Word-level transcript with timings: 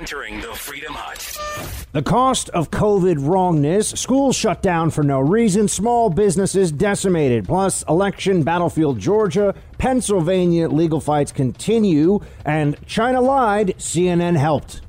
entering 0.00 0.40
the 0.40 0.54
Freedom 0.54 0.94
Hut. 0.94 1.86
The 1.92 2.00
cost 2.02 2.48
of 2.50 2.70
COVID 2.70 3.16
wrongness, 3.20 3.90
schools 3.90 4.34
shut 4.34 4.62
down 4.62 4.88
for 4.88 5.04
no 5.04 5.20
reason, 5.20 5.68
small 5.68 6.08
businesses 6.08 6.72
decimated, 6.72 7.44
plus 7.44 7.82
election 7.86 8.42
battlefield 8.42 8.98
Georgia, 8.98 9.54
Pennsylvania 9.76 10.70
legal 10.70 11.00
fights 11.02 11.32
continue, 11.32 12.20
and 12.46 12.78
China 12.86 13.20
lied, 13.20 13.74
CNN 13.76 14.38
helped. 14.38 14.80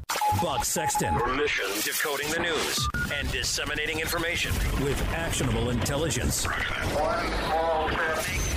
Buck 0.42 0.64
Sexton. 0.64 1.14
Mission 1.36 1.66
decoding 1.84 2.32
the 2.32 2.40
news 2.40 2.88
and 3.14 3.30
disseminating 3.32 4.00
information 4.00 4.54
with 4.82 5.02
actionable 5.12 5.72
intelligence. 5.72 6.48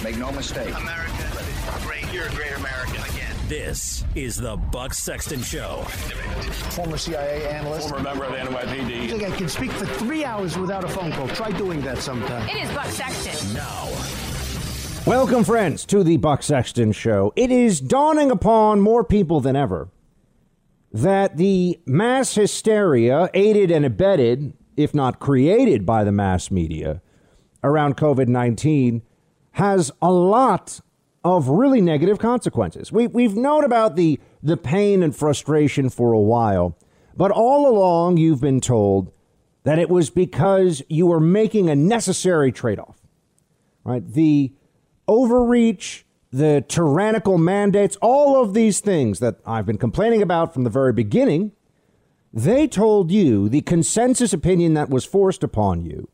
Make 0.04 0.18
no 0.18 0.30
mistake. 0.30 0.72
America, 0.76 1.32
great. 1.82 2.12
You're 2.12 2.26
a 2.26 2.30
great 2.30 2.52
American 2.52 2.64
again. 2.64 2.73
This 3.54 4.04
is 4.16 4.36
the 4.36 4.56
Buck 4.56 4.92
Sexton 4.92 5.40
Show. 5.40 5.84
Former 6.72 6.98
CIA 6.98 7.46
analyst. 7.46 7.88
Former 7.88 8.02
member 8.02 8.24
of 8.24 8.32
the 8.32 8.38
NYPD. 8.38 9.02
I 9.02 9.06
think 9.06 9.22
I 9.22 9.30
can 9.30 9.48
speak 9.48 9.70
for 9.70 9.86
three 9.86 10.24
hours 10.24 10.58
without 10.58 10.82
a 10.82 10.88
phone 10.88 11.12
call. 11.12 11.28
Try 11.28 11.52
doing 11.52 11.80
that 11.82 11.98
sometime. 11.98 12.48
It 12.48 12.64
is 12.64 12.70
Buck 12.72 12.86
Sexton. 12.86 13.54
Now, 13.54 13.88
Welcome, 15.06 15.44
friends, 15.44 15.84
to 15.84 16.02
the 16.02 16.16
Buck 16.16 16.42
Sexton 16.42 16.90
Show. 16.90 17.32
It 17.36 17.52
is 17.52 17.80
dawning 17.80 18.32
upon 18.32 18.80
more 18.80 19.04
people 19.04 19.40
than 19.40 19.54
ever 19.54 19.88
that 20.92 21.36
the 21.36 21.78
mass 21.86 22.34
hysteria, 22.34 23.30
aided 23.34 23.70
and 23.70 23.84
abetted, 23.84 24.54
if 24.76 24.92
not 24.92 25.20
created 25.20 25.86
by 25.86 26.02
the 26.02 26.10
mass 26.10 26.50
media, 26.50 27.00
around 27.62 27.96
COVID 27.96 28.26
19 28.26 29.02
has 29.52 29.92
a 30.02 30.10
lot 30.10 30.80
of 31.24 31.48
really 31.48 31.80
negative 31.80 32.18
consequences. 32.18 32.92
We, 32.92 33.06
we've 33.06 33.34
known 33.34 33.64
about 33.64 33.96
the, 33.96 34.20
the 34.42 34.56
pain 34.56 35.02
and 35.02 35.16
frustration 35.16 35.88
for 35.88 36.12
a 36.12 36.20
while, 36.20 36.76
but 37.16 37.30
all 37.30 37.66
along 37.66 38.18
you've 38.18 38.42
been 38.42 38.60
told 38.60 39.10
that 39.62 39.78
it 39.78 39.88
was 39.88 40.10
because 40.10 40.82
you 40.88 41.06
were 41.06 41.20
making 41.20 41.70
a 41.70 41.74
necessary 41.74 42.52
trade 42.52 42.78
off, 42.78 43.00
right? 43.82 44.06
The 44.06 44.52
overreach, 45.08 46.04
the 46.30 46.62
tyrannical 46.68 47.38
mandates, 47.38 47.96
all 48.02 48.42
of 48.42 48.52
these 48.52 48.80
things 48.80 49.20
that 49.20 49.36
I've 49.46 49.64
been 49.64 49.78
complaining 49.78 50.20
about 50.20 50.52
from 50.52 50.64
the 50.64 50.70
very 50.70 50.92
beginning, 50.92 51.52
they 52.32 52.68
told 52.68 53.10
you 53.10 53.48
the 53.48 53.62
consensus 53.62 54.34
opinion 54.34 54.74
that 54.74 54.90
was 54.90 55.06
forced 55.06 55.42
upon 55.42 55.82
you 55.82 56.08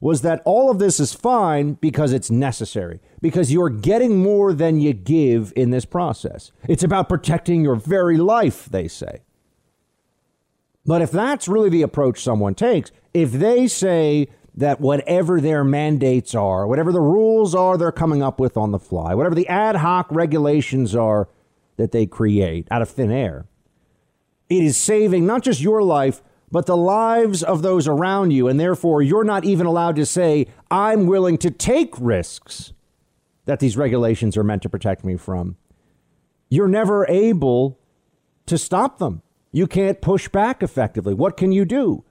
was 0.00 0.22
that 0.22 0.42
all 0.44 0.70
of 0.70 0.78
this 0.78 1.00
is 1.00 1.12
fine 1.12 1.74
because 1.74 2.12
it's 2.12 2.30
necessary, 2.30 3.00
because 3.20 3.52
you're 3.52 3.68
getting 3.68 4.22
more 4.22 4.52
than 4.52 4.80
you 4.80 4.92
give 4.92 5.52
in 5.56 5.70
this 5.70 5.84
process. 5.84 6.52
It's 6.68 6.84
about 6.84 7.08
protecting 7.08 7.62
your 7.62 7.74
very 7.74 8.16
life, 8.16 8.66
they 8.66 8.86
say. 8.86 9.22
But 10.86 11.02
if 11.02 11.10
that's 11.10 11.48
really 11.48 11.68
the 11.68 11.82
approach 11.82 12.22
someone 12.22 12.54
takes, 12.54 12.92
if 13.12 13.32
they 13.32 13.66
say 13.66 14.28
that 14.54 14.80
whatever 14.80 15.40
their 15.40 15.62
mandates 15.62 16.34
are, 16.34 16.66
whatever 16.66 16.92
the 16.92 17.00
rules 17.00 17.54
are 17.54 17.76
they're 17.76 17.92
coming 17.92 18.22
up 18.22 18.40
with 18.40 18.56
on 18.56 18.70
the 18.70 18.78
fly, 18.78 19.14
whatever 19.14 19.34
the 19.34 19.48
ad 19.48 19.76
hoc 19.76 20.06
regulations 20.10 20.94
are 20.94 21.28
that 21.76 21.92
they 21.92 22.06
create 22.06 22.66
out 22.70 22.82
of 22.82 22.88
thin 22.88 23.10
air, 23.10 23.46
it 24.48 24.64
is 24.64 24.76
saving 24.76 25.26
not 25.26 25.42
just 25.42 25.60
your 25.60 25.82
life, 25.82 26.22
but 26.50 26.66
the 26.66 26.76
lives 26.76 27.42
of 27.42 27.62
those 27.62 27.86
around 27.86 28.30
you. 28.30 28.48
And 28.48 28.58
therefore, 28.58 29.02
you're 29.02 29.24
not 29.24 29.44
even 29.44 29.66
allowed 29.66 29.96
to 29.96 30.06
say, 30.06 30.46
I'm 30.70 31.06
willing 31.06 31.38
to 31.38 31.50
take 31.50 31.94
risks 31.98 32.72
that 33.44 33.60
these 33.60 33.76
regulations 33.76 34.36
are 34.36 34.44
meant 34.44 34.62
to 34.62 34.68
protect 34.68 35.04
me 35.04 35.16
from. 35.16 35.56
You're 36.50 36.68
never 36.68 37.06
able 37.08 37.78
to 38.46 38.58
stop 38.58 38.98
them. 38.98 39.22
You 39.52 39.66
can't 39.66 40.00
push 40.00 40.28
back 40.28 40.62
effectively. 40.62 41.14
What 41.14 41.36
can 41.36 41.52
you 41.52 41.64
do? 41.64 42.04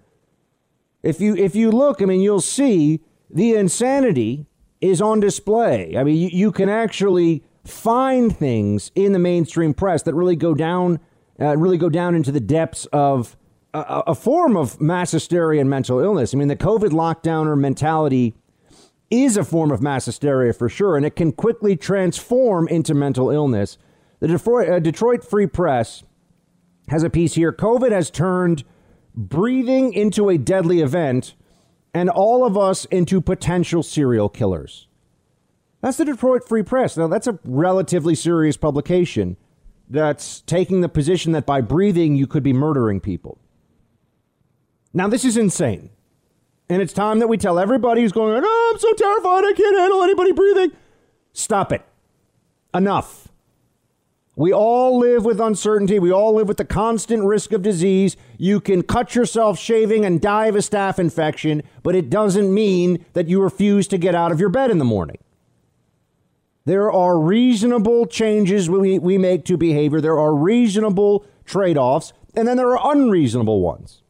If 1.03 1.21
you 1.21 1.35
if 1.35 1.55
you 1.55 1.71
look, 1.71 2.01
I 2.01 2.05
mean, 2.05 2.21
you'll 2.21 2.41
see 2.41 3.01
the 3.29 3.55
insanity 3.55 4.47
is 4.81 5.01
on 5.01 5.19
display. 5.19 5.95
I 5.97 6.03
mean, 6.03 6.17
you, 6.17 6.29
you 6.31 6.51
can 6.51 6.69
actually 6.69 7.43
find 7.63 8.35
things 8.35 8.91
in 8.95 9.11
the 9.11 9.19
mainstream 9.19 9.73
press 9.73 10.03
that 10.03 10.13
really 10.13 10.35
go 10.35 10.53
down, 10.53 10.99
uh, 11.39 11.57
really 11.57 11.77
go 11.77 11.89
down 11.89 12.15
into 12.15 12.31
the 12.31 12.39
depths 12.39 12.85
of 12.87 13.35
a, 13.73 14.03
a 14.07 14.15
form 14.15 14.55
of 14.55 14.79
mass 14.81 15.11
hysteria 15.11 15.61
and 15.61 15.69
mental 15.69 15.99
illness. 15.99 16.33
I 16.33 16.37
mean, 16.37 16.47
the 16.47 16.55
COVID 16.55 16.89
lockdowner 16.89 17.57
mentality 17.57 18.35
is 19.09 19.37
a 19.37 19.43
form 19.43 19.71
of 19.71 19.81
mass 19.81 20.05
hysteria 20.05 20.53
for 20.53 20.69
sure, 20.69 20.97
and 20.97 21.05
it 21.05 21.15
can 21.15 21.31
quickly 21.31 21.75
transform 21.75 22.67
into 22.67 22.93
mental 22.93 23.29
illness. 23.29 23.77
The 24.19 24.27
Detroit, 24.27 24.69
uh, 24.69 24.79
Detroit 24.79 25.23
Free 25.23 25.47
Press 25.47 26.03
has 26.89 27.03
a 27.03 27.09
piece 27.09 27.35
here. 27.35 27.51
COVID 27.51 27.91
has 27.91 28.09
turned 28.09 28.63
breathing 29.15 29.93
into 29.93 30.29
a 30.29 30.37
deadly 30.37 30.81
event 30.81 31.35
and 31.93 32.09
all 32.09 32.45
of 32.45 32.57
us 32.57 32.85
into 32.85 33.21
potential 33.21 33.81
serial 33.81 34.29
killers. 34.29 34.87
That's 35.81 35.97
the 35.97 36.05
Detroit 36.05 36.47
Free 36.47 36.63
Press. 36.63 36.97
Now, 36.97 37.07
that's 37.07 37.27
a 37.27 37.39
relatively 37.43 38.15
serious 38.15 38.57
publication 38.57 39.37
that's 39.89 40.41
taking 40.41 40.81
the 40.81 40.89
position 40.89 41.31
that 41.31 41.45
by 41.45 41.61
breathing, 41.61 42.15
you 42.15 42.27
could 42.27 42.43
be 42.43 42.53
murdering 42.53 42.99
people. 42.99 43.39
Now, 44.93 45.07
this 45.07 45.25
is 45.25 45.37
insane. 45.37 45.89
And 46.69 46.81
it's 46.81 46.93
time 46.93 47.19
that 47.19 47.27
we 47.27 47.37
tell 47.37 47.59
everybody 47.59 48.01
who's 48.01 48.11
going, 48.11 48.41
oh, 48.43 48.71
I'm 48.73 48.79
so 48.79 48.93
terrified, 48.93 49.45
I 49.45 49.53
can't 49.53 49.77
handle 49.77 50.03
anybody 50.03 50.31
breathing. 50.33 50.71
Stop 51.33 51.71
it. 51.71 51.81
Enough. 52.73 53.27
We 54.35 54.53
all 54.53 54.99
live 54.99 55.25
with 55.25 55.39
uncertainty. 55.39 55.97
We 55.97 56.11
all 56.11 56.35
live 56.35 56.47
with 56.47 56.57
the 56.57 56.65
constant 56.65 57.23
risk 57.23 57.53
of 57.53 57.63
disease. 57.63 58.15
You 58.37 58.59
can 58.59 58.83
cut 58.83 59.15
yourself 59.15 59.57
shaving 59.57 60.05
and 60.05 60.21
die 60.21 60.45
of 60.45 60.55
a 60.55 60.59
staph 60.59 60.99
infection, 60.99 61.63
but 61.81 61.95
it 61.95 62.11
doesn't 62.11 62.53
mean 62.53 63.03
that 63.13 63.27
you 63.27 63.41
refuse 63.41 63.87
to 63.87 63.97
get 63.97 64.13
out 64.13 64.31
of 64.31 64.39
your 64.39 64.49
bed 64.49 64.69
in 64.69 64.77
the 64.77 64.85
morning. 64.85 65.17
There 66.65 66.91
are 66.91 67.17
reasonable 67.17 68.05
changes 68.05 68.69
we, 68.69 68.99
we 68.99 69.17
make 69.17 69.43
to 69.45 69.57
behavior, 69.57 70.01
there 70.01 70.19
are 70.19 70.35
reasonable 70.35 71.25
trade 71.45 71.77
offs, 71.77 72.13
and 72.35 72.47
then 72.47 72.57
there 72.57 72.77
are 72.77 72.91
unreasonable 72.93 73.61
ones. 73.61 74.03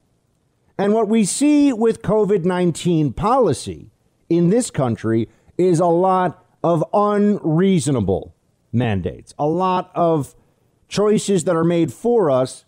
And 0.77 0.93
what 0.93 1.07
we 1.07 1.25
see 1.25 1.73
with 1.73 2.01
COVID 2.01 2.45
19 2.45 3.13
policy 3.13 3.91
in 4.29 4.49
this 4.49 4.69
country 4.69 5.29
is 5.57 5.79
a 5.79 5.87
lot 5.87 6.45
of 6.63 6.83
unreasonable 6.93 8.35
mandates, 8.71 9.33
a 9.39 9.47
lot 9.47 9.91
of 9.95 10.35
choices 10.87 11.43
that 11.45 11.55
are 11.55 11.63
made 11.63 11.91
for 11.91 12.29
us 12.29 12.65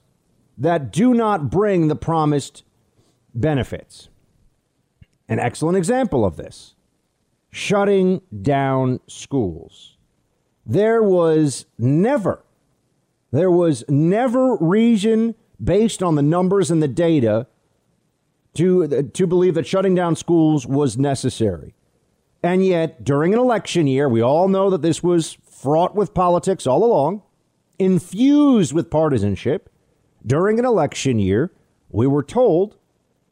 that 0.57 0.91
do 0.91 1.13
not 1.13 1.49
bring 1.49 1.87
the 1.87 1.95
promised 1.95 2.63
benefits. 3.33 4.09
An 5.27 5.39
excellent 5.39 5.77
example 5.77 6.25
of 6.25 6.35
this 6.35 6.75
shutting 7.51 8.21
down 8.41 8.99
schools. 9.07 9.97
There 10.65 11.01
was 11.01 11.65
never, 11.77 12.43
there 13.31 13.49
was 13.49 13.83
never 13.87 14.55
reason 14.57 15.35
based 15.63 16.03
on 16.03 16.15
the 16.15 16.21
numbers 16.21 16.69
and 16.69 16.81
the 16.81 16.87
data 16.87 17.47
to, 18.59 19.03
to 19.03 19.27
believe 19.27 19.55
that 19.55 19.65
shutting 19.65 19.95
down 19.95 20.15
schools 20.15 20.67
was 20.67 20.97
necessary. 20.97 21.73
And 22.43 22.65
yet, 22.65 23.03
during 23.03 23.33
an 23.33 23.39
election 23.39 23.87
year, 23.87 24.07
we 24.07 24.21
all 24.21 24.47
know 24.47 24.69
that 24.69 24.81
this 24.81 25.01
was 25.03 25.37
fraught 25.49 25.95
with 25.95 26.13
politics 26.13 26.67
all 26.67 26.83
along, 26.83 27.21
infused 27.77 28.73
with 28.73 28.89
partisanship. 28.89 29.69
During 30.25 30.59
an 30.59 30.65
election 30.65 31.19
year, 31.19 31.51
we 31.89 32.07
were 32.07 32.23
told 32.23 32.77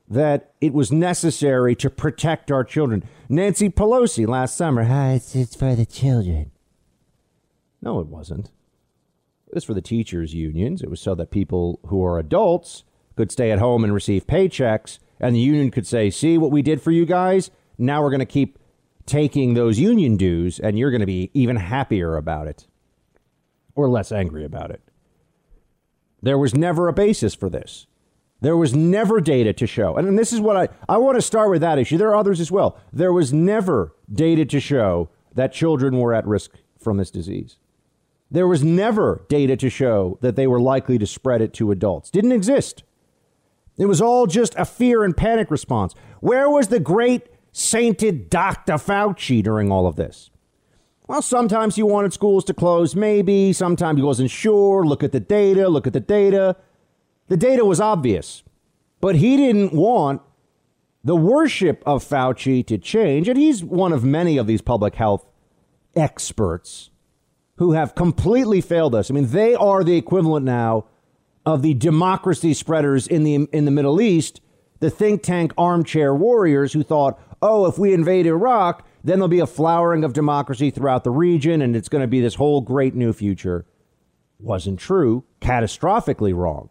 that 0.09 0.53
it 0.61 0.73
was 0.73 0.91
necessary 0.91 1.75
to 1.75 1.89
protect 1.89 2.51
our 2.51 2.63
children. 2.63 3.03
Nancy 3.29 3.69
Pelosi 3.69 4.27
last 4.27 4.55
summer, 4.55 4.85
ah, 4.89 5.11
it's, 5.11 5.35
it's 5.35 5.55
for 5.55 5.75
the 5.75 5.85
children. 5.85 6.51
No, 7.81 7.99
it 7.99 8.07
wasn't. 8.07 8.49
It 9.47 9.55
was 9.55 9.63
for 9.63 9.73
the 9.73 9.81
teachers' 9.81 10.33
unions. 10.33 10.81
It 10.81 10.89
was 10.89 11.01
so 11.01 11.15
that 11.15 11.31
people 11.31 11.79
who 11.87 12.03
are 12.03 12.19
adults 12.19 12.83
could 13.15 13.31
stay 13.31 13.51
at 13.51 13.59
home 13.59 13.83
and 13.83 13.93
receive 13.93 14.27
paychecks, 14.27 14.99
and 15.19 15.35
the 15.35 15.39
union 15.39 15.71
could 15.71 15.87
say, 15.87 16.09
see 16.09 16.37
what 16.37 16.51
we 16.51 16.61
did 16.61 16.81
for 16.81 16.91
you 16.91 17.05
guys? 17.05 17.51
Now 17.77 18.01
we're 18.01 18.09
going 18.09 18.19
to 18.19 18.25
keep 18.25 18.59
taking 19.05 19.53
those 19.53 19.79
union 19.79 20.17
dues, 20.17 20.59
and 20.59 20.77
you're 20.77 20.91
going 20.91 21.01
to 21.01 21.07
be 21.07 21.31
even 21.33 21.55
happier 21.55 22.17
about 22.17 22.47
it 22.47 22.67
or 23.75 23.89
less 23.89 24.11
angry 24.11 24.43
about 24.43 24.71
it. 24.71 24.81
There 26.21 26.37
was 26.37 26.55
never 26.55 26.87
a 26.87 26.93
basis 26.93 27.35
for 27.35 27.49
this. 27.49 27.87
There 28.41 28.57
was 28.57 28.75
never 28.75 29.19
data 29.19 29.53
to 29.53 29.67
show. 29.67 29.95
And 29.95 30.17
this 30.17 30.33
is 30.33 30.39
what 30.39 30.57
I, 30.57 30.69
I 30.87 30.97
want 30.97 31.15
to 31.15 31.21
start 31.21 31.49
with 31.49 31.61
that 31.61 31.79
issue. 31.79 31.97
There 31.97 32.09
are 32.09 32.15
others 32.15 32.39
as 32.39 32.51
well. 32.51 32.79
There 32.93 33.13
was 33.13 33.33
never 33.33 33.95
data 34.11 34.45
to 34.45 34.59
show 34.59 35.09
that 35.33 35.53
children 35.53 35.97
were 35.97 36.13
at 36.13 36.25
risk 36.25 36.51
from 36.79 36.97
this 36.97 37.11
disease. 37.11 37.57
There 38.29 38.47
was 38.47 38.63
never 38.63 39.25
data 39.29 39.55
to 39.57 39.69
show 39.69 40.17
that 40.21 40.35
they 40.35 40.47
were 40.47 40.59
likely 40.59 40.97
to 40.97 41.07
spread 41.07 41.41
it 41.41 41.53
to 41.53 41.71
adults. 41.71 42.11
Didn't 42.11 42.31
exist. 42.31 42.83
It 43.77 43.85
was 43.85 44.01
all 44.01 44.25
just 44.25 44.55
a 44.57 44.65
fear 44.65 45.03
and 45.03 45.15
panic 45.15 45.51
response. 45.51 45.93
Where 46.19 46.49
was 46.49 46.67
the 46.67 46.79
great 46.79 47.27
sainted 47.51 48.29
Dr. 48.29 48.73
Fauci 48.73 49.43
during 49.43 49.71
all 49.71 49.87
of 49.87 49.95
this? 49.95 50.29
Well, 51.07 51.21
sometimes 51.21 51.75
he 51.75 51.83
wanted 51.83 52.11
schools 52.11 52.43
to 52.45 52.53
close, 52.53 52.95
maybe. 52.95 53.53
Sometimes 53.53 53.97
he 53.97 54.03
wasn't 54.03 54.29
sure. 54.29 54.85
Look 54.85 55.03
at 55.03 55.13
the 55.13 55.19
data, 55.19 55.69
look 55.69 55.87
at 55.87 55.93
the 55.93 56.01
data. 56.01 56.57
The 57.29 57.37
data 57.37 57.63
was 57.63 57.79
obvious, 57.79 58.43
but 58.99 59.15
he 59.15 59.37
didn't 59.37 59.73
want 59.73 60.21
the 61.03 61.15
worship 61.15 61.81
of 61.85 62.03
Fauci 62.03 62.65
to 62.67 62.77
change. 62.77 63.29
And 63.29 63.37
he's 63.37 63.63
one 63.63 63.93
of 63.93 64.03
many 64.03 64.37
of 64.37 64.47
these 64.47 64.61
public 64.61 64.95
health 64.95 65.25
experts 65.95 66.89
who 67.55 67.71
have 67.71 67.95
completely 67.95 68.61
failed 68.61 68.93
us. 68.93 69.09
I 69.09 69.13
mean, 69.13 69.27
they 69.27 69.55
are 69.55 69.83
the 69.83 69.97
equivalent 69.97 70.45
now 70.45 70.85
of 71.47 71.61
the 71.61 71.73
democracy 71.73 72.53
spreaders 72.53 73.07
in 73.07 73.23
the 73.23 73.47
in 73.53 73.63
the 73.63 73.71
Middle 73.71 74.01
East, 74.01 74.41
the 74.81 74.89
think 74.89 75.23
tank 75.23 75.53
armchair 75.57 76.13
warriors 76.13 76.73
who 76.73 76.83
thought, 76.83 77.17
"Oh, 77.41 77.65
if 77.67 77.79
we 77.79 77.93
invade 77.93 78.27
Iraq, 78.27 78.85
then 79.01 79.17
there'll 79.17 79.29
be 79.29 79.39
a 79.39 79.47
flowering 79.47 80.03
of 80.03 80.11
democracy 80.11 80.71
throughout 80.71 81.05
the 81.05 81.09
region 81.09 81.61
and 81.61 81.73
it's 81.73 81.87
going 81.87 82.01
to 82.01 82.07
be 82.07 82.19
this 82.19 82.35
whole 82.35 82.59
great 82.59 82.95
new 82.95 83.13
future." 83.13 83.65
Wasn't 84.41 84.77
true, 84.77 85.23
catastrophically 85.39 86.35
wrong. 86.35 86.67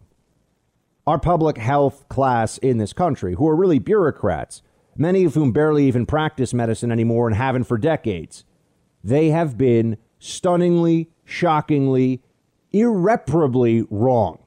Our 1.07 1.17
public 1.17 1.57
health 1.57 2.07
class 2.07 2.59
in 2.59 2.77
this 2.77 2.93
country, 2.93 3.33
who 3.33 3.47
are 3.47 3.55
really 3.55 3.79
bureaucrats, 3.79 4.61
many 4.95 5.23
of 5.23 5.33
whom 5.33 5.51
barely 5.51 5.87
even 5.87 6.05
practice 6.05 6.53
medicine 6.53 6.91
anymore 6.91 7.27
and 7.27 7.35
haven't 7.35 7.63
for 7.63 7.79
decades, 7.79 8.45
they 9.03 9.29
have 9.29 9.57
been 9.57 9.97
stunningly, 10.19 11.09
shockingly, 11.25 12.21
irreparably 12.71 13.83
wrong. 13.89 14.37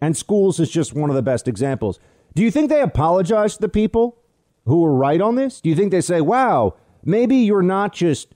And 0.00 0.16
schools 0.16 0.58
is 0.58 0.70
just 0.70 0.94
one 0.94 1.10
of 1.10 1.16
the 1.16 1.22
best 1.22 1.46
examples. 1.46 2.00
Do 2.34 2.42
you 2.42 2.50
think 2.50 2.70
they 2.70 2.80
apologize 2.80 3.54
to 3.54 3.60
the 3.60 3.68
people 3.68 4.18
who 4.64 4.80
were 4.80 4.94
right 4.94 5.20
on 5.20 5.34
this? 5.34 5.60
Do 5.60 5.68
you 5.68 5.74
think 5.74 5.90
they 5.90 6.00
say, 6.00 6.20
wow, 6.20 6.74
maybe 7.04 7.36
you're 7.36 7.62
not 7.62 7.92
just 7.92 8.34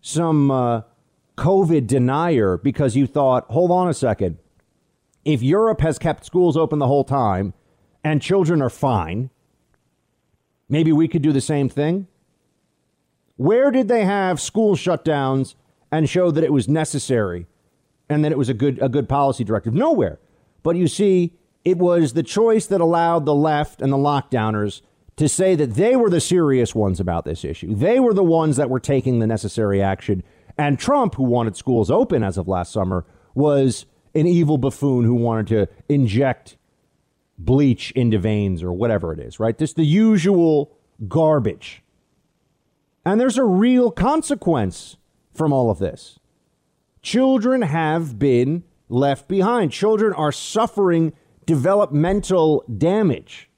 some 0.00 0.50
uh, 0.50 0.82
COVID 1.36 1.86
denier 1.86 2.56
because 2.56 2.96
you 2.96 3.06
thought, 3.06 3.46
hold 3.50 3.70
on 3.70 3.88
a 3.88 3.94
second, 3.94 4.38
if 5.24 5.42
Europe 5.42 5.80
has 5.80 5.98
kept 5.98 6.24
schools 6.24 6.56
open 6.56 6.78
the 6.78 6.86
whole 6.86 7.04
time 7.04 7.54
and 8.04 8.20
children 8.20 8.60
are 8.60 8.70
fine, 8.70 9.30
maybe 10.68 10.92
we 10.92 11.08
could 11.08 11.22
do 11.22 11.32
the 11.32 11.40
same 11.40 11.68
thing? 11.68 12.06
Where 13.36 13.70
did 13.70 13.88
they 13.88 14.04
have 14.04 14.40
school 14.40 14.76
shutdowns 14.76 15.54
and 15.90 16.08
show 16.08 16.30
that 16.30 16.44
it 16.44 16.52
was 16.52 16.68
necessary 16.68 17.46
and 18.08 18.24
that 18.24 18.32
it 18.32 18.38
was 18.38 18.48
a 18.48 18.54
good 18.54 18.80
a 18.82 18.88
good 18.88 19.08
policy 19.08 19.44
directive? 19.44 19.74
Nowhere. 19.74 20.18
But 20.62 20.76
you 20.76 20.86
see, 20.86 21.34
it 21.64 21.78
was 21.78 22.12
the 22.12 22.22
choice 22.22 22.66
that 22.66 22.80
allowed 22.80 23.26
the 23.26 23.34
left 23.34 23.80
and 23.80 23.92
the 23.92 23.96
lockdowners 23.96 24.82
to 25.16 25.28
say 25.28 25.54
that 25.54 25.74
they 25.74 25.94
were 25.94 26.10
the 26.10 26.20
serious 26.20 26.74
ones 26.74 26.98
about 26.98 27.24
this 27.24 27.44
issue. 27.44 27.74
They 27.74 28.00
were 28.00 28.14
the 28.14 28.22
ones 28.22 28.56
that 28.56 28.70
were 28.70 28.80
taking 28.80 29.18
the 29.18 29.26
necessary 29.26 29.82
action. 29.82 30.22
And 30.58 30.78
Trump, 30.78 31.14
who 31.14 31.24
wanted 31.24 31.56
schools 31.56 31.90
open 31.90 32.22
as 32.22 32.38
of 32.38 32.48
last 32.48 32.72
summer, 32.72 33.04
was 33.34 33.86
an 34.14 34.26
evil 34.26 34.58
buffoon 34.58 35.04
who 35.04 35.14
wanted 35.14 35.46
to 35.48 35.68
inject 35.88 36.56
bleach 37.38 37.90
into 37.92 38.18
veins 38.18 38.62
or 38.62 38.72
whatever 38.72 39.12
it 39.12 39.20
is, 39.20 39.40
right? 39.40 39.56
This 39.56 39.72
the 39.72 39.84
usual 39.84 40.76
garbage. 41.08 41.82
And 43.04 43.20
there's 43.20 43.38
a 43.38 43.44
real 43.44 43.90
consequence 43.90 44.96
from 45.34 45.52
all 45.52 45.70
of 45.70 45.78
this. 45.78 46.18
Children 47.02 47.62
have 47.62 48.18
been 48.18 48.62
left 48.92 49.26
behind. 49.26 49.72
Children 49.72 50.12
are 50.12 50.30
suffering 50.30 51.12
developmental 51.46 52.64
damage, 52.76 53.50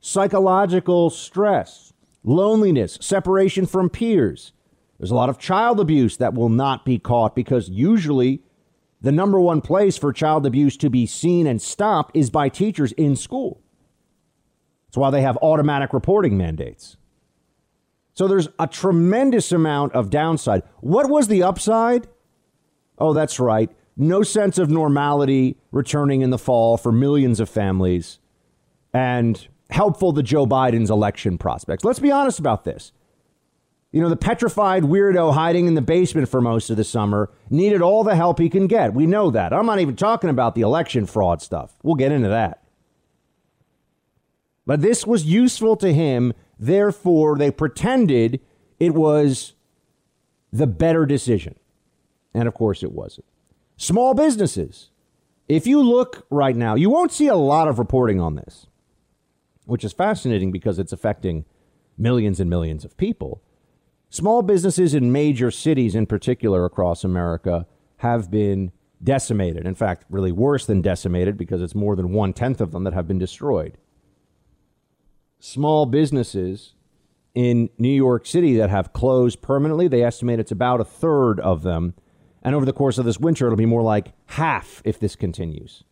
psychological 0.00 1.10
stress, 1.10 1.92
loneliness, 2.24 2.98
separation 3.00 3.66
from 3.66 3.90
peers. 3.90 4.52
There's 4.98 5.10
a 5.10 5.14
lot 5.14 5.28
of 5.28 5.38
child 5.38 5.78
abuse 5.78 6.16
that 6.16 6.34
will 6.34 6.48
not 6.48 6.84
be 6.84 6.98
caught 6.98 7.36
because 7.36 7.68
usually 7.68 8.42
the 9.00 9.12
number 9.12 9.38
one 9.38 9.60
place 9.60 9.98
for 9.98 10.12
child 10.12 10.46
abuse 10.46 10.76
to 10.78 10.90
be 10.90 11.06
seen 11.06 11.46
and 11.46 11.60
stopped 11.60 12.16
is 12.16 12.30
by 12.30 12.48
teachers 12.48 12.92
in 12.92 13.14
school. 13.14 13.60
That's 14.88 14.96
why 14.96 15.10
they 15.10 15.20
have 15.20 15.36
automatic 15.42 15.92
reporting 15.92 16.38
mandates. 16.38 16.96
So 18.14 18.26
there's 18.26 18.48
a 18.58 18.66
tremendous 18.66 19.52
amount 19.52 19.92
of 19.92 20.08
downside. 20.08 20.62
What 20.80 21.10
was 21.10 21.28
the 21.28 21.42
upside? 21.42 22.08
Oh, 22.98 23.12
that's 23.12 23.38
right. 23.38 23.70
No 23.96 24.22
sense 24.22 24.58
of 24.58 24.70
normality 24.70 25.56
returning 25.72 26.20
in 26.20 26.30
the 26.30 26.38
fall 26.38 26.76
for 26.76 26.92
millions 26.92 27.40
of 27.40 27.48
families 27.48 28.18
and 28.92 29.48
helpful 29.70 30.12
to 30.12 30.22
Joe 30.22 30.46
Biden's 30.46 30.90
election 30.90 31.38
prospects. 31.38 31.84
Let's 31.84 31.98
be 31.98 32.10
honest 32.10 32.38
about 32.38 32.64
this. 32.64 32.92
You 33.92 34.02
know, 34.02 34.08
the 34.08 34.16
petrified 34.16 34.82
weirdo 34.82 35.32
hiding 35.32 35.66
in 35.66 35.74
the 35.74 35.80
basement 35.80 36.28
for 36.28 36.40
most 36.40 36.68
of 36.68 36.76
the 36.76 36.84
summer 36.84 37.30
needed 37.48 37.80
all 37.80 38.04
the 38.04 38.16
help 38.16 38.38
he 38.38 38.50
can 38.50 38.66
get. 38.66 38.92
We 38.92 39.06
know 39.06 39.30
that. 39.30 39.52
I'm 39.52 39.64
not 39.64 39.80
even 39.80 39.96
talking 39.96 40.28
about 40.28 40.54
the 40.54 40.60
election 40.60 41.06
fraud 41.06 41.40
stuff. 41.40 41.72
We'll 41.82 41.94
get 41.94 42.12
into 42.12 42.28
that. 42.28 42.62
But 44.66 44.82
this 44.82 45.06
was 45.06 45.24
useful 45.24 45.76
to 45.76 45.94
him 45.94 46.34
Therefore, 46.58 47.36
they 47.36 47.50
pretended 47.50 48.40
it 48.78 48.94
was 48.94 49.54
the 50.52 50.66
better 50.66 51.04
decision. 51.04 51.56
And 52.34 52.48
of 52.48 52.54
course, 52.54 52.82
it 52.82 52.92
wasn't. 52.92 53.26
Small 53.76 54.14
businesses. 54.14 54.90
If 55.48 55.66
you 55.66 55.82
look 55.82 56.26
right 56.30 56.56
now, 56.56 56.74
you 56.74 56.90
won't 56.90 57.12
see 57.12 57.28
a 57.28 57.36
lot 57.36 57.68
of 57.68 57.78
reporting 57.78 58.20
on 58.20 58.34
this, 58.34 58.66
which 59.64 59.84
is 59.84 59.92
fascinating 59.92 60.50
because 60.50 60.78
it's 60.78 60.92
affecting 60.92 61.44
millions 61.96 62.40
and 62.40 62.50
millions 62.50 62.84
of 62.84 62.96
people. 62.96 63.42
Small 64.10 64.42
businesses 64.42 64.94
in 64.94 65.12
major 65.12 65.50
cities, 65.50 65.94
in 65.94 66.06
particular 66.06 66.64
across 66.64 67.04
America, 67.04 67.66
have 67.98 68.30
been 68.30 68.72
decimated. 69.02 69.66
In 69.66 69.74
fact, 69.74 70.04
really 70.08 70.32
worse 70.32 70.66
than 70.66 70.82
decimated 70.82 71.36
because 71.36 71.62
it's 71.62 71.74
more 71.74 71.96
than 71.96 72.12
one 72.12 72.32
tenth 72.32 72.60
of 72.60 72.72
them 72.72 72.84
that 72.84 72.94
have 72.94 73.06
been 73.06 73.18
destroyed 73.18 73.78
small 75.38 75.86
businesses 75.86 76.74
in 77.34 77.68
New 77.78 77.88
York 77.88 78.26
City 78.26 78.56
that 78.56 78.70
have 78.70 78.92
closed 78.92 79.42
permanently. 79.42 79.88
They 79.88 80.02
estimate 80.02 80.40
it's 80.40 80.52
about 80.52 80.80
a 80.80 80.84
third 80.84 81.38
of 81.40 81.62
them. 81.62 81.94
And 82.46 82.54
over 82.54 82.64
the 82.64 82.72
course 82.72 82.96
of 82.96 83.04
this 83.04 83.18
winter, 83.18 83.46
it'll 83.46 83.56
be 83.56 83.66
more 83.66 83.82
like 83.82 84.12
half 84.26 84.80
if 84.84 85.00
this 85.00 85.16
continues. 85.16 85.82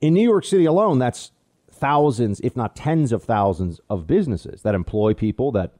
In 0.00 0.14
New 0.14 0.26
York 0.26 0.46
City 0.46 0.64
alone, 0.64 0.98
that's 0.98 1.32
thousands, 1.70 2.40
if 2.40 2.56
not 2.56 2.74
tens 2.74 3.12
of 3.12 3.22
thousands, 3.22 3.82
of 3.90 4.06
businesses 4.06 4.62
that 4.62 4.74
employ 4.74 5.12
people 5.12 5.52
that 5.52 5.74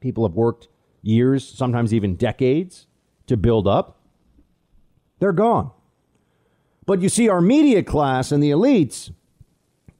people 0.00 0.26
have 0.26 0.34
worked 0.34 0.66
years, 1.02 1.46
sometimes 1.48 1.94
even 1.94 2.16
decades 2.16 2.88
to 3.28 3.36
build 3.36 3.68
up. 3.68 4.00
They're 5.20 5.30
gone. 5.30 5.70
But 6.84 7.00
you 7.00 7.08
see, 7.08 7.28
our 7.28 7.40
media 7.40 7.84
class 7.84 8.32
and 8.32 8.42
the 8.42 8.50
elites, 8.50 9.12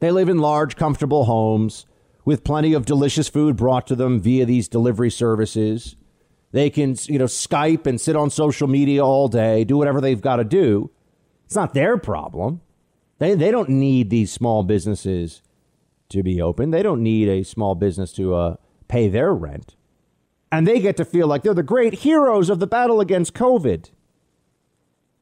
they 0.00 0.10
live 0.10 0.28
in 0.28 0.38
large, 0.38 0.74
comfortable 0.74 1.26
homes 1.26 1.86
with 2.24 2.42
plenty 2.42 2.72
of 2.72 2.86
delicious 2.86 3.28
food 3.28 3.54
brought 3.54 3.86
to 3.86 3.94
them 3.94 4.18
via 4.20 4.44
these 4.44 4.66
delivery 4.66 5.10
services. 5.12 5.94
They 6.52 6.70
can, 6.70 6.96
you 7.04 7.18
know, 7.18 7.26
Skype 7.26 7.86
and 7.86 8.00
sit 8.00 8.16
on 8.16 8.30
social 8.30 8.68
media 8.68 9.04
all 9.04 9.28
day, 9.28 9.64
do 9.64 9.76
whatever 9.76 10.00
they've 10.00 10.20
got 10.20 10.36
to 10.36 10.44
do. 10.44 10.90
It's 11.44 11.54
not 11.54 11.74
their 11.74 11.98
problem. 11.98 12.60
They, 13.18 13.34
they 13.34 13.50
don't 13.50 13.68
need 13.68 14.10
these 14.10 14.32
small 14.32 14.62
businesses 14.62 15.42
to 16.08 16.22
be 16.22 16.40
open. 16.40 16.70
They 16.70 16.82
don't 16.82 17.02
need 17.02 17.28
a 17.28 17.44
small 17.44 17.74
business 17.74 18.12
to 18.12 18.34
uh, 18.34 18.56
pay 18.86 19.08
their 19.08 19.34
rent. 19.34 19.76
And 20.50 20.66
they 20.66 20.80
get 20.80 20.96
to 20.96 21.04
feel 21.04 21.26
like 21.26 21.42
they're 21.42 21.52
the 21.52 21.62
great 21.62 21.94
heroes 21.94 22.48
of 22.48 22.60
the 22.60 22.66
battle 22.66 23.00
against 23.00 23.34
COVID. 23.34 23.90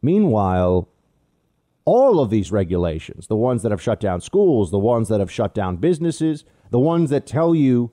Meanwhile, 0.01 0.89
all 1.85 2.21
of 2.21 2.31
these 2.31 2.53
regulations, 2.53 3.27
the 3.27 3.37
ones 3.37 3.63
that 3.63 3.73
have 3.73 3.83
shut 3.83 3.99
down 3.99 4.21
schools, 4.21 4.71
the 4.71 4.79
ones 4.79 5.09
that 5.09 5.21
have 5.21 5.31
shut 5.31 5.55
down 5.55 5.77
businesses, 5.77 6.45
the 6.71 6.79
ones 6.79 7.11
that 7.11 7.27
tell 7.27 7.55
you 7.55 7.91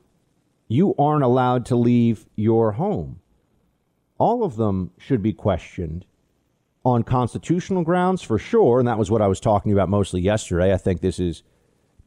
you 0.68 0.94
aren't 0.98 1.24
allowed 1.24 1.66
to 1.68 1.76
leave 1.76 2.26
your 2.36 2.74
home, 2.74 3.20
all 4.18 4.44
of 4.44 4.56
them 4.56 4.92
should 4.98 5.22
be 5.22 5.34
questioned 5.34 6.06
on 6.86 7.04
constitutional 7.04 7.84
grounds 7.84 8.22
for 8.22 8.38
sure. 8.38 8.80
And 8.80 8.88
that 8.88 8.98
was 8.98 9.10
what 9.10 9.22
I 9.22 9.28
was 9.28 9.40
talking 9.40 9.72
about 9.72 9.90
mostly 9.90 10.22
yesterday. 10.22 10.74
I 10.74 10.78
think 10.78 11.02
this 11.02 11.20
is 11.20 11.44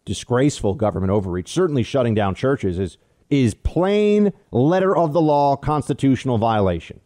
disgraceful 0.04 0.75
government 0.75 1.12
overreach. 1.12 1.48
Certainly 1.48 1.82
shutting 1.82 2.14
down 2.14 2.34
churches 2.34 2.78
is, 2.78 2.98
is 3.30 3.54
plain 3.54 4.32
letter 4.50 4.96
of 4.96 5.12
the 5.12 5.20
law 5.20 5.56
constitutional 5.56 6.38
violation. 6.38 7.00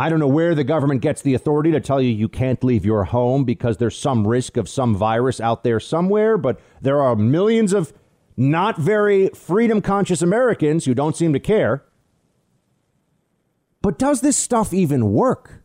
I 0.00 0.08
don't 0.08 0.20
know 0.20 0.28
where 0.28 0.54
the 0.54 0.64
government 0.64 1.02
gets 1.02 1.22
the 1.22 1.34
authority 1.34 1.72
to 1.72 1.80
tell 1.80 2.00
you 2.00 2.10
you 2.10 2.28
can't 2.28 2.62
leave 2.62 2.84
your 2.84 3.04
home 3.04 3.44
because 3.44 3.78
there's 3.78 3.98
some 3.98 4.28
risk 4.28 4.56
of 4.56 4.68
some 4.68 4.94
virus 4.94 5.40
out 5.40 5.64
there 5.64 5.80
somewhere, 5.80 6.38
but 6.38 6.60
there 6.80 7.02
are 7.02 7.16
millions 7.16 7.72
of 7.72 7.92
not 8.36 8.78
very 8.78 9.28
freedom 9.30 9.82
conscious 9.82 10.22
Americans 10.22 10.84
who 10.84 10.94
don't 10.94 11.16
seem 11.16 11.32
to 11.32 11.40
care. 11.40 11.82
But 13.82 13.98
does 13.98 14.20
this 14.20 14.36
stuff 14.36 14.72
even 14.72 15.12
work? 15.12 15.62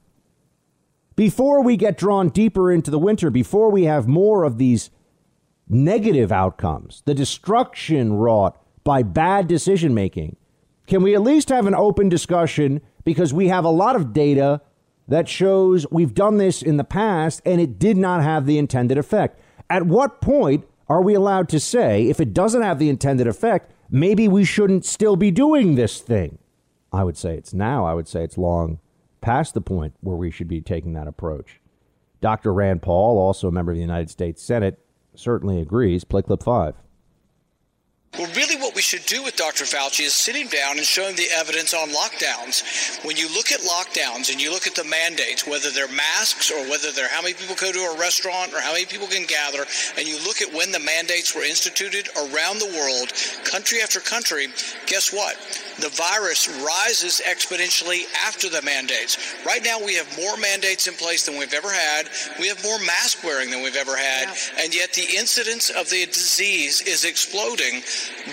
Before 1.15 1.61
we 1.61 1.77
get 1.77 1.97
drawn 1.97 2.29
deeper 2.29 2.71
into 2.71 2.89
the 2.89 2.99
winter, 2.99 3.29
before 3.29 3.69
we 3.69 3.83
have 3.83 4.07
more 4.07 4.43
of 4.43 4.57
these 4.57 4.89
negative 5.67 6.31
outcomes, 6.31 7.03
the 7.05 7.13
destruction 7.13 8.13
wrought 8.13 8.59
by 8.83 9.03
bad 9.03 9.47
decision 9.47 9.93
making, 9.93 10.35
can 10.87 11.01
we 11.01 11.15
at 11.15 11.21
least 11.21 11.49
have 11.49 11.67
an 11.67 11.75
open 11.75 12.09
discussion 12.09 12.81
because 13.03 13.33
we 13.33 13.47
have 13.47 13.65
a 13.65 13.69
lot 13.69 13.95
of 13.95 14.13
data 14.13 14.61
that 15.07 15.27
shows 15.27 15.85
we've 15.91 16.13
done 16.13 16.37
this 16.37 16.61
in 16.61 16.77
the 16.77 16.83
past 16.83 17.41
and 17.45 17.59
it 17.59 17.79
did 17.79 17.97
not 17.97 18.23
have 18.23 18.45
the 18.45 18.57
intended 18.57 18.97
effect. 18.97 19.39
At 19.69 19.85
what 19.85 20.21
point 20.21 20.65
are 20.87 21.01
we 21.01 21.13
allowed 21.13 21.49
to 21.49 21.59
say 21.59 22.07
if 22.07 22.19
it 22.19 22.33
doesn't 22.33 22.61
have 22.61 22.79
the 22.79 22.89
intended 22.89 23.27
effect, 23.27 23.73
maybe 23.89 24.27
we 24.27 24.45
shouldn't 24.45 24.85
still 24.85 25.15
be 25.15 25.31
doing 25.31 25.75
this 25.75 25.99
thing? 25.99 26.37
I 26.93 27.03
would 27.03 27.17
say 27.17 27.35
it's 27.35 27.53
now. 27.53 27.85
I 27.85 27.93
would 27.95 28.07
say 28.07 28.23
it's 28.23 28.37
long 28.37 28.79
past 29.19 29.53
the 29.53 29.61
point 29.61 29.95
where 30.01 30.15
we 30.15 30.29
should 30.29 30.47
be 30.47 30.61
taking 30.61 30.93
that 30.93 31.07
approach. 31.07 31.59
Dr. 32.21 32.53
Rand 32.53 32.81
Paul, 32.81 33.17
also 33.17 33.47
a 33.47 33.51
member 33.51 33.71
of 33.71 33.75
the 33.75 33.81
United 33.81 34.09
States 34.09 34.41
Senate, 34.41 34.79
certainly 35.15 35.59
agrees. 35.59 36.03
Play 36.03 36.21
clip 36.21 36.43
five. 36.43 36.75
Well, 38.17 38.29
really, 38.35 38.57
what 38.57 38.75
we 38.75 38.83
should 38.83 39.05
do 39.07 39.23
with 39.23 39.35
Dr. 39.37 39.65
Fauci 39.65 40.05
is 40.05 40.13
sitting 40.13 40.47
down 40.47 40.77
and 40.77 40.85
showing 40.85 41.15
the 41.15 41.25
evidence 41.35 41.73
on 41.73 41.89
lockdowns. 41.89 43.03
When 43.03 43.17
you 43.17 43.27
look 43.33 43.51
at 43.51 43.59
lockdowns 43.61 44.31
and 44.31 44.39
you 44.39 44.51
look 44.51 44.67
at 44.67 44.75
the 44.75 44.83
mandates, 44.83 45.47
whether 45.47 45.71
they're 45.71 45.87
masks 45.87 46.51
or 46.51 46.61
whether 46.69 46.91
they're 46.91 47.09
how 47.09 47.23
many 47.23 47.33
people 47.33 47.55
go 47.55 47.71
to 47.71 47.79
a 47.79 47.97
restaurant 47.97 48.53
or 48.53 48.59
how 48.59 48.73
many 48.73 48.85
people 48.85 49.07
can 49.07 49.25
gather, 49.25 49.65
and 49.97 50.07
you 50.07 50.21
look 50.25 50.43
at 50.43 50.53
when 50.53 50.71
the 50.71 50.79
mandates 50.79 51.33
were 51.33 51.41
instituted 51.41 52.07
around 52.15 52.59
the 52.59 52.69
world, 52.77 53.11
country 53.49 53.81
after 53.81 53.99
country, 53.99 54.45
guess 54.85 55.11
what? 55.11 55.35
The 55.79 55.89
virus 55.89 56.47
rises 56.61 57.19
exponentially 57.25 58.03
after 58.27 58.47
the 58.47 58.61
mandates. 58.61 59.17
Right 59.43 59.63
now, 59.63 59.83
we 59.83 59.95
have 59.95 60.17
more 60.19 60.37
mandates 60.37 60.85
in 60.85 60.93
place 60.93 61.25
than 61.25 61.39
we've 61.39 61.53
ever 61.53 61.71
had. 61.71 62.09
We 62.39 62.47
have 62.47 62.63
more 62.63 62.77
mask 62.85 63.23
wearing 63.23 63.49
than 63.49 63.63
we've 63.63 63.75
ever 63.75 63.97
had. 63.97 64.27
Yeah. 64.27 64.63
And 64.63 64.75
yet, 64.75 64.93
the 64.93 65.17
incidence 65.17 65.71
of 65.71 65.89
the 65.89 66.05
disease 66.05 66.81
is 66.81 67.05
exploding 67.05 67.81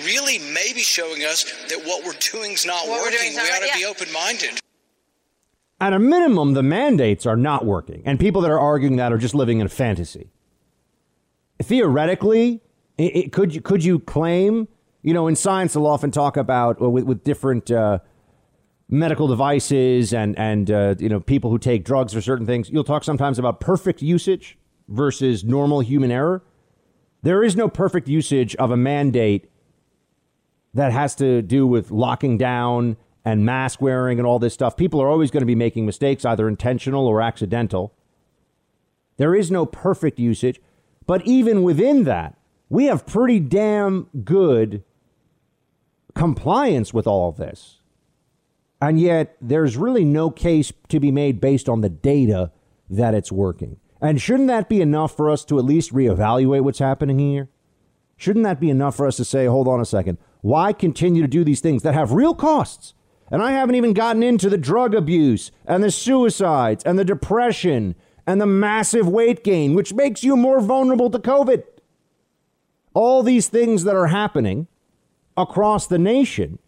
really 0.05 0.39
may 0.39 0.73
be 0.73 0.81
showing 0.81 1.23
us 1.23 1.43
that 1.69 1.79
what 1.85 2.05
we're 2.05 2.19
doing 2.31 2.51
is 2.51 2.65
not 2.65 2.87
what 2.87 3.01
working. 3.01 3.33
We 3.33 3.39
ought 3.39 3.59
to 3.59 3.67
yeah. 3.67 3.75
be 3.75 3.85
open 3.85 4.11
minded. 4.11 4.59
At 5.79 5.93
a 5.93 5.99
minimum, 5.99 6.53
the 6.53 6.63
mandates 6.63 7.25
are 7.25 7.35
not 7.35 7.65
working, 7.65 8.03
and 8.05 8.19
people 8.19 8.41
that 8.41 8.51
are 8.51 8.59
arguing 8.59 8.97
that 8.97 9.11
are 9.11 9.17
just 9.17 9.33
living 9.33 9.59
in 9.59 9.65
a 9.65 9.69
fantasy. 9.69 10.29
Theoretically, 11.61 12.61
it, 12.97 13.15
it, 13.15 13.31
could 13.31 13.55
you 13.55 13.61
could 13.61 13.83
you 13.83 13.99
claim? 13.99 14.67
You 15.01 15.15
know, 15.15 15.27
in 15.27 15.35
science, 15.35 15.73
they'll 15.73 15.87
often 15.87 16.11
talk 16.11 16.37
about 16.37 16.79
with, 16.79 17.05
with 17.05 17.23
different 17.23 17.71
uh, 17.71 17.99
medical 18.87 19.27
devices 19.27 20.13
and 20.13 20.37
and 20.37 20.69
uh, 20.69 20.95
you 20.99 21.09
know 21.09 21.19
people 21.19 21.49
who 21.49 21.57
take 21.57 21.83
drugs 21.83 22.15
or 22.15 22.21
certain 22.21 22.45
things. 22.45 22.69
You'll 22.69 22.83
talk 22.83 23.03
sometimes 23.03 23.39
about 23.39 23.59
perfect 23.59 24.03
usage 24.03 24.59
versus 24.87 25.43
normal 25.43 25.79
human 25.79 26.11
error. 26.11 26.43
There 27.23 27.43
is 27.43 27.55
no 27.55 27.67
perfect 27.67 28.07
usage 28.07 28.55
of 28.57 28.71
a 28.71 28.77
mandate 28.77 29.50
that 30.73 30.91
has 30.91 31.15
to 31.15 31.41
do 31.41 31.67
with 31.67 31.91
locking 31.91 32.37
down 32.37 32.97
and 33.23 33.45
mask 33.45 33.81
wearing 33.81 34.19
and 34.19 34.27
all 34.27 34.39
this 34.39 34.53
stuff. 34.53 34.77
People 34.77 35.01
are 35.01 35.09
always 35.09 35.31
going 35.31 35.41
to 35.41 35.47
be 35.47 35.55
making 35.55 35.85
mistakes, 35.85 36.25
either 36.25 36.47
intentional 36.47 37.07
or 37.07 37.21
accidental. 37.21 37.93
There 39.17 39.35
is 39.35 39.51
no 39.51 39.65
perfect 39.65 40.19
usage. 40.19 40.59
But 41.05 41.25
even 41.27 41.63
within 41.63 42.03
that, 42.05 42.37
we 42.69 42.85
have 42.85 43.05
pretty 43.05 43.39
damn 43.39 44.07
good 44.23 44.83
compliance 46.15 46.93
with 46.93 47.05
all 47.05 47.29
of 47.29 47.37
this. 47.37 47.79
And 48.81 48.99
yet, 48.99 49.35
there's 49.39 49.77
really 49.77 50.05
no 50.05 50.31
case 50.31 50.73
to 50.89 50.99
be 50.99 51.11
made 51.11 51.39
based 51.39 51.69
on 51.69 51.81
the 51.81 51.89
data 51.89 52.51
that 52.89 53.13
it's 53.13 53.31
working. 53.31 53.77
And 54.01 54.19
shouldn't 54.19 54.47
that 54.47 54.67
be 54.67 54.81
enough 54.81 55.15
for 55.15 55.29
us 55.29 55.45
to 55.45 55.59
at 55.59 55.65
least 55.65 55.93
reevaluate 55.93 56.61
what's 56.61 56.79
happening 56.79 57.19
here? 57.19 57.49
Shouldn't 58.17 58.43
that 58.43 58.59
be 58.59 58.69
enough 58.69 58.95
for 58.95 59.05
us 59.05 59.17
to 59.17 59.25
say, 59.25 59.45
hold 59.45 59.67
on 59.67 59.79
a 59.79 59.85
second, 59.85 60.17
why 60.41 60.73
continue 60.73 61.21
to 61.21 61.27
do 61.27 61.43
these 61.43 61.61
things 61.61 61.83
that 61.83 61.93
have 61.93 62.11
real 62.11 62.35
costs? 62.35 62.93
And 63.29 63.41
I 63.41 63.51
haven't 63.51 63.75
even 63.75 63.93
gotten 63.93 64.23
into 64.23 64.49
the 64.49 64.57
drug 64.57 64.93
abuse 64.93 65.51
and 65.65 65.83
the 65.83 65.91
suicides 65.91 66.83
and 66.83 66.99
the 66.99 67.05
depression 67.05 67.95
and 68.27 68.41
the 68.41 68.45
massive 68.45 69.07
weight 69.07 69.43
gain, 69.43 69.73
which 69.73 69.93
makes 69.93 70.23
you 70.23 70.35
more 70.35 70.59
vulnerable 70.59 71.09
to 71.09 71.19
COVID. 71.19 71.63
All 72.93 73.23
these 73.23 73.47
things 73.47 73.85
that 73.85 73.95
are 73.95 74.07
happening 74.07 74.67
across 75.37 75.87
the 75.87 75.97
nation. 75.97 76.59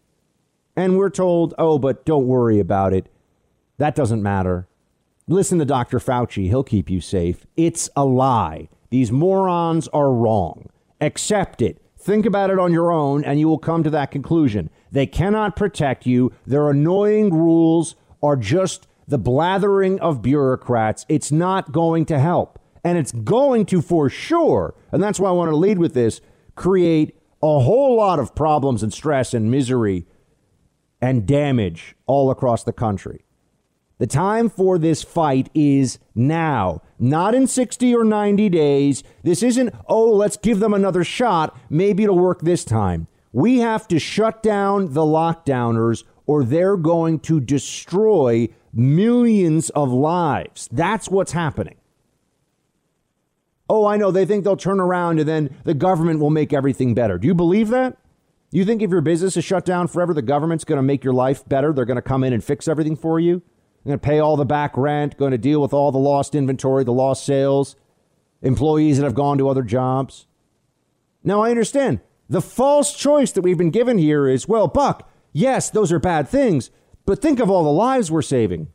And 0.75 0.97
we're 0.97 1.09
told, 1.09 1.53
oh, 1.57 1.77
but 1.77 2.05
don't 2.05 2.27
worry 2.27 2.59
about 2.59 2.93
it. 2.93 3.11
That 3.77 3.93
doesn't 3.93 4.23
matter. 4.23 4.67
Listen 5.27 5.59
to 5.59 5.65
Dr. 5.65 5.99
Fauci. 5.99 6.47
He'll 6.47 6.63
keep 6.63 6.89
you 6.89 7.01
safe. 7.01 7.45
It's 7.57 7.89
a 7.95 8.05
lie. 8.05 8.69
These 8.89 9.11
morons 9.11 9.87
are 9.89 10.11
wrong. 10.11 10.69
Accept 11.01 11.61
it. 11.61 11.82
Think 12.03 12.25
about 12.25 12.49
it 12.49 12.59
on 12.59 12.73
your 12.73 12.91
own, 12.91 13.23
and 13.23 13.39
you 13.39 13.47
will 13.47 13.57
come 13.57 13.81
to 13.83 13.89
that 13.91 14.11
conclusion. 14.11 14.69
They 14.91 15.05
cannot 15.05 15.55
protect 15.55 16.05
you. 16.05 16.33
Their 16.45 16.69
annoying 16.69 17.33
rules 17.33 17.95
are 18.21 18.35
just 18.35 18.87
the 19.07 19.17
blathering 19.17 20.01
of 20.01 20.21
bureaucrats. 20.21 21.05
It's 21.07 21.31
not 21.31 21.71
going 21.71 22.05
to 22.07 22.19
help. 22.19 22.59
And 22.83 22.97
it's 22.97 23.13
going 23.13 23.65
to, 23.67 23.81
for 23.81 24.09
sure, 24.09 24.75
and 24.91 25.01
that's 25.01 25.17
why 25.17 25.29
I 25.29 25.31
want 25.31 25.51
to 25.51 25.55
lead 25.55 25.79
with 25.79 25.93
this, 25.93 26.19
create 26.55 27.15
a 27.41 27.61
whole 27.61 27.95
lot 27.95 28.19
of 28.19 28.35
problems 28.35 28.83
and 28.83 28.93
stress 28.93 29.33
and 29.33 29.49
misery 29.49 30.05
and 31.01 31.25
damage 31.25 31.95
all 32.05 32.29
across 32.29 32.65
the 32.65 32.73
country. 32.73 33.23
The 34.03 34.07
time 34.07 34.49
for 34.49 34.77
this 34.77 35.01
fight 35.01 35.49
is 35.53 35.97
now, 36.13 36.81
not 36.99 37.33
in 37.33 37.47
60 37.47 37.95
or 37.95 38.03
90 38.03 38.49
days. 38.49 39.01
This 39.23 39.41
isn't, 39.41 39.73
oh, 39.87 40.11
let's 40.11 40.35
give 40.35 40.59
them 40.59 40.73
another 40.73 41.05
shot. 41.05 41.57
Maybe 41.69 42.03
it'll 42.03 42.19
work 42.19 42.41
this 42.41 42.65
time. 42.65 43.07
We 43.31 43.59
have 43.59 43.87
to 43.87 43.99
shut 43.99 44.43
down 44.43 44.91
the 44.93 45.03
lockdowners 45.03 46.03
or 46.25 46.43
they're 46.43 46.75
going 46.75 47.21
to 47.21 47.39
destroy 47.39 48.49
millions 48.73 49.69
of 49.69 49.89
lives. 49.89 50.67
That's 50.69 51.07
what's 51.07 51.31
happening. 51.31 51.75
Oh, 53.69 53.85
I 53.85 53.95
know. 53.95 54.11
They 54.11 54.25
think 54.25 54.43
they'll 54.43 54.57
turn 54.57 54.81
around 54.81 55.19
and 55.19 55.29
then 55.29 55.55
the 55.63 55.73
government 55.73 56.19
will 56.19 56.29
make 56.29 56.51
everything 56.51 56.93
better. 56.93 57.17
Do 57.17 57.25
you 57.25 57.33
believe 57.33 57.69
that? 57.69 57.95
You 58.51 58.65
think 58.65 58.81
if 58.81 58.91
your 58.91 58.99
business 58.99 59.37
is 59.37 59.45
shut 59.45 59.63
down 59.63 59.87
forever, 59.87 60.13
the 60.13 60.21
government's 60.21 60.65
going 60.65 60.79
to 60.79 60.83
make 60.83 61.05
your 61.05 61.13
life 61.13 61.47
better? 61.47 61.71
They're 61.71 61.85
going 61.85 61.95
to 61.95 62.01
come 62.01 62.25
in 62.25 62.33
and 62.33 62.43
fix 62.43 62.67
everything 62.67 62.97
for 62.97 63.17
you? 63.17 63.41
Going 63.85 63.99
to 63.99 64.03
pay 64.03 64.19
all 64.19 64.37
the 64.37 64.45
back 64.45 64.77
rent, 64.77 65.17
going 65.17 65.31
to 65.31 65.37
deal 65.37 65.61
with 65.61 65.73
all 65.73 65.91
the 65.91 65.97
lost 65.97 66.35
inventory, 66.35 66.83
the 66.83 66.93
lost 66.93 67.25
sales, 67.25 67.75
employees 68.41 68.97
that 68.97 69.03
have 69.03 69.15
gone 69.15 69.37
to 69.37 69.49
other 69.49 69.63
jobs. 69.63 70.27
Now, 71.23 71.41
I 71.41 71.51
understand 71.51 71.99
the 72.29 72.41
false 72.41 72.95
choice 72.95 73.31
that 73.33 73.41
we've 73.41 73.57
been 73.57 73.71
given 73.71 73.97
here 73.97 74.27
is 74.27 74.47
well, 74.47 74.67
Buck, 74.67 75.09
yes, 75.31 75.69
those 75.69 75.91
are 75.91 75.99
bad 75.99 76.27
things, 76.27 76.69
but 77.05 77.21
think 77.21 77.39
of 77.39 77.49
all 77.49 77.63
the 77.63 77.69
lives 77.69 78.09
we're 78.11 78.21
saving. 78.21 78.67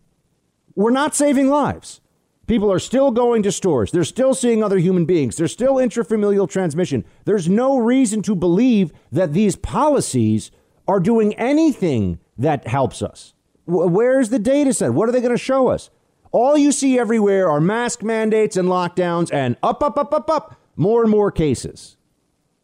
We're 0.75 0.91
not 0.91 1.15
saving 1.15 1.49
lives. 1.49 2.01
People 2.47 2.73
are 2.73 2.79
still 2.79 3.11
going 3.11 3.43
to 3.43 3.53
stores. 3.53 3.91
They're 3.91 4.05
still 4.05 4.33
seeing 4.33 4.63
other 4.63 4.79
human 4.79 5.05
beings. 5.05 5.37
There's 5.37 5.53
still 5.53 5.75
intrafamilial 5.75 6.49
transmission. 6.49 7.05
There's 7.27 7.49
no 7.49 7.77
reason 7.79 8.23
to 8.23 8.35
believe 8.35 8.91
that 9.13 9.35
these 9.35 9.55
policies 9.55 10.51
are 10.87 11.01
doing 11.01 11.35
anything 11.35 12.21
that 12.39 12.67
helps 12.67 13.03
us. 13.03 13.35
Where's 13.69 14.31
the 14.31 14.39
data 14.39 14.73
set? 14.73 14.95
What 14.95 15.09
are 15.09 15.13
they 15.13 15.21
going 15.21 15.31
to 15.31 15.39
show 15.39 15.69
us? 15.69 15.91
All 16.33 16.57
you 16.57 16.73
see 16.73 16.99
everywhere 16.99 17.51
are 17.51 17.61
mask 17.61 18.03
mandates 18.03 18.57
and 18.57 18.69
lockdowns 18.69 19.33
and 19.33 19.57
up, 19.63 19.83
up, 19.83 19.99
up, 19.99 20.13
up, 20.15 20.31
up, 20.31 20.57
more 20.75 21.03
and 21.03 21.11
more 21.11 21.31
cases. 21.31 21.97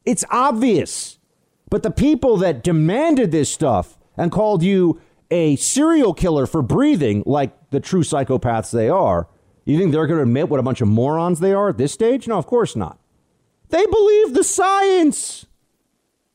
It's 0.05 0.25
obvious. 0.31 1.19
But 1.69 1.83
the 1.83 1.91
people 1.91 2.37
that 2.39 2.63
demanded 2.63 3.33
this 3.33 3.53
stuff 3.53 3.99
and 4.17 4.33
called 4.33 4.63
you 4.63 5.01
a 5.31 5.57
serial 5.57 6.15
killer 6.15 6.47
for 6.47 6.63
breathing 6.63 7.23
like 7.27 7.71
the 7.71 7.81
true 7.81 8.03
psychopaths 8.03 8.71
they 8.71 8.89
are, 8.89 9.29
you 9.65 9.79
think 9.79 9.93
they're 9.93 10.07
going 10.07 10.19
to 10.19 10.23
admit 10.23 10.49
what 10.49 10.61
a 10.61 10.63
bunch 10.63 10.81
of 10.81 10.89
morons 10.89 11.41
they 11.41 11.53
are 11.53 11.71
at 11.71 11.79
this 11.79 11.93
stage? 11.93 12.29
No, 12.29 12.39
of 12.39 12.47
course 12.47 12.77
not. 12.77 12.99
They 13.69 13.85
believe 13.85 14.35
the 14.35 14.45
science. 14.45 15.47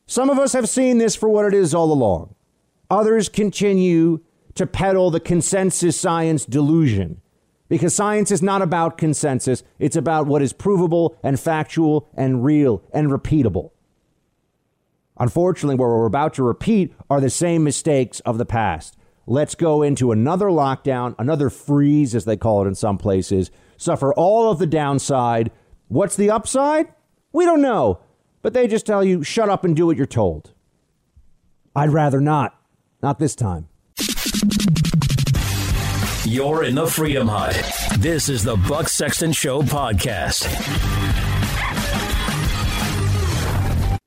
Some 0.05 0.29
of 0.29 0.39
us 0.39 0.53
have 0.53 0.67
seen 0.67 0.97
this 0.97 1.15
for 1.15 1.29
what 1.29 1.45
it 1.45 1.53
is 1.53 1.73
all 1.73 1.91
along. 1.91 2.35
Others 2.89 3.29
continue 3.29 4.21
to 4.60 4.68
peddle 4.68 5.10
the 5.10 5.22
consensus 5.22 5.98
science 5.98 6.46
delusion. 6.46 7.22
Because 7.70 7.96
science 7.96 8.30
is 8.30 8.42
not 8.42 8.62
about 8.62 8.98
consensus, 8.98 9.63
it's 9.80 9.96
about 9.96 10.28
what 10.28 10.42
is 10.42 10.51
provable 10.51 11.18
and 11.24 11.39
factual 11.39 12.10
and 12.13 12.44
real 12.44 12.84
and 12.92 13.08
repeatable. 13.08 13.72
Unfortunately, 15.18 15.75
what 15.75 15.88
we're 15.88 16.06
about 16.06 16.34
to 16.34 16.44
repeat 16.44 16.94
are 17.10 17.22
the 17.22 17.30
same 17.30 17.63
mistakes 17.63 18.20
of 18.22 18.38
the 18.38 18.46
past. 18.46 18.98
Let's 19.25 19.56
go 19.56 19.82
into 19.82 20.12
another 20.12 20.48
lockdown, 20.48 21.16
another 21.18 21.50
freeze, 21.50 22.13
as 22.13 22.25
they 22.25 22.36
call 22.36 22.66
it 22.66 22.68
in 22.68 22.75
some 22.75 22.98
places, 22.98 23.51
suffer 23.78 24.13
all 24.13 24.51
of 24.51 24.60
the 24.60 24.68
downside. 24.68 25.51
What's 25.88 26.18
the 26.18 26.32
upside? 26.32 26.94
We 27.32 27.46
don't 27.46 27.62
know, 27.62 28.01
but 28.42 28.54
they 28.54 28.68
just 28.68 28.86
tell 28.86 29.06
you, 29.06 29.24
shut 29.24 29.48
up 29.48 29.63
and 29.63 29.74
do 29.74 29.86
what 29.86 29.96
you're 29.96 30.06
told. 30.06 30.51
I'd 31.74 31.92
rather 31.92 32.20
not. 32.20 32.60
Not 33.01 33.20
this 33.20 33.36
time. 33.36 33.68
You're 36.25 36.63
in 36.63 36.75
the 36.75 36.86
Freedom 36.88 37.27
Hut. 37.27 37.55
This 38.00 38.29
is 38.29 38.43
the 38.43 38.55
Buck 38.55 38.88
Sexton 38.88 39.31
Show 39.31 39.62
podcast. 39.62 40.45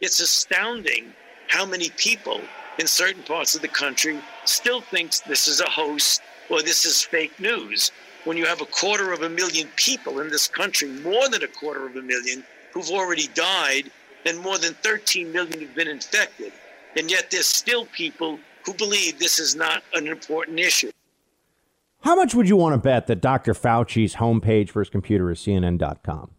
It's 0.01 0.21
astounding 0.21 1.13
how 1.49 1.67
many 1.67 1.91
people 1.91 2.41
in 2.79 2.87
certain 2.87 3.23
parts 3.25 3.55
of 3.55 3.63
the 3.63 3.69
country 3.69 4.19
still 4.45 4.81
thinks 4.81 5.21
this 5.21 5.49
is 5.49 5.61
a 5.61 5.69
hoax 5.69 6.21
or 6.51 6.63
this 6.63 6.85
is 6.85 7.03
fake 7.03 7.39
news. 7.41 7.91
when 8.25 8.37
you 8.37 8.47
have 8.47 8.61
a 8.61 8.67
quarter 8.67 9.13
of 9.13 9.23
a 9.23 9.29
million 9.29 9.69
people 9.77 10.21
in 10.21 10.31
this 10.31 10.47
country, 10.47 10.89
more 10.89 11.29
than 11.29 11.43
a 11.43 11.49
quarter 11.49 11.87
of 11.87 11.97
a 11.97 12.03
million, 12.03 12.45
who've 12.73 12.91
already 12.91 13.27
died, 13.35 13.91
and 14.25 14.39
more 14.39 14.59
than 14.59 14.75
13 14.75 15.33
million 15.33 15.61
have 15.61 15.75
been 15.75 15.89
infected. 15.89 16.53
And 16.97 17.11
yet 17.11 17.31
there's 17.31 17.47
still 17.47 17.87
people 17.87 18.39
who 18.65 18.75
believe 18.75 19.19
this 19.19 19.39
is 19.39 19.55
not 19.55 19.83
an 19.95 20.07
important 20.07 20.59
issue. 20.59 20.91
How 22.03 22.17
much 22.17 22.35
would 22.35 22.49
you 22.49 22.57
want 22.57 22.75
to 22.75 22.79
bet 22.79 23.07
that 23.07 23.21
Dr. 23.21 23.55
Fauci's 23.55 24.17
homepage 24.17 24.71
for 24.71 24.81
his 24.81 24.91
computer 24.91 25.31
is 25.31 25.39
CNN.com? 25.39 26.31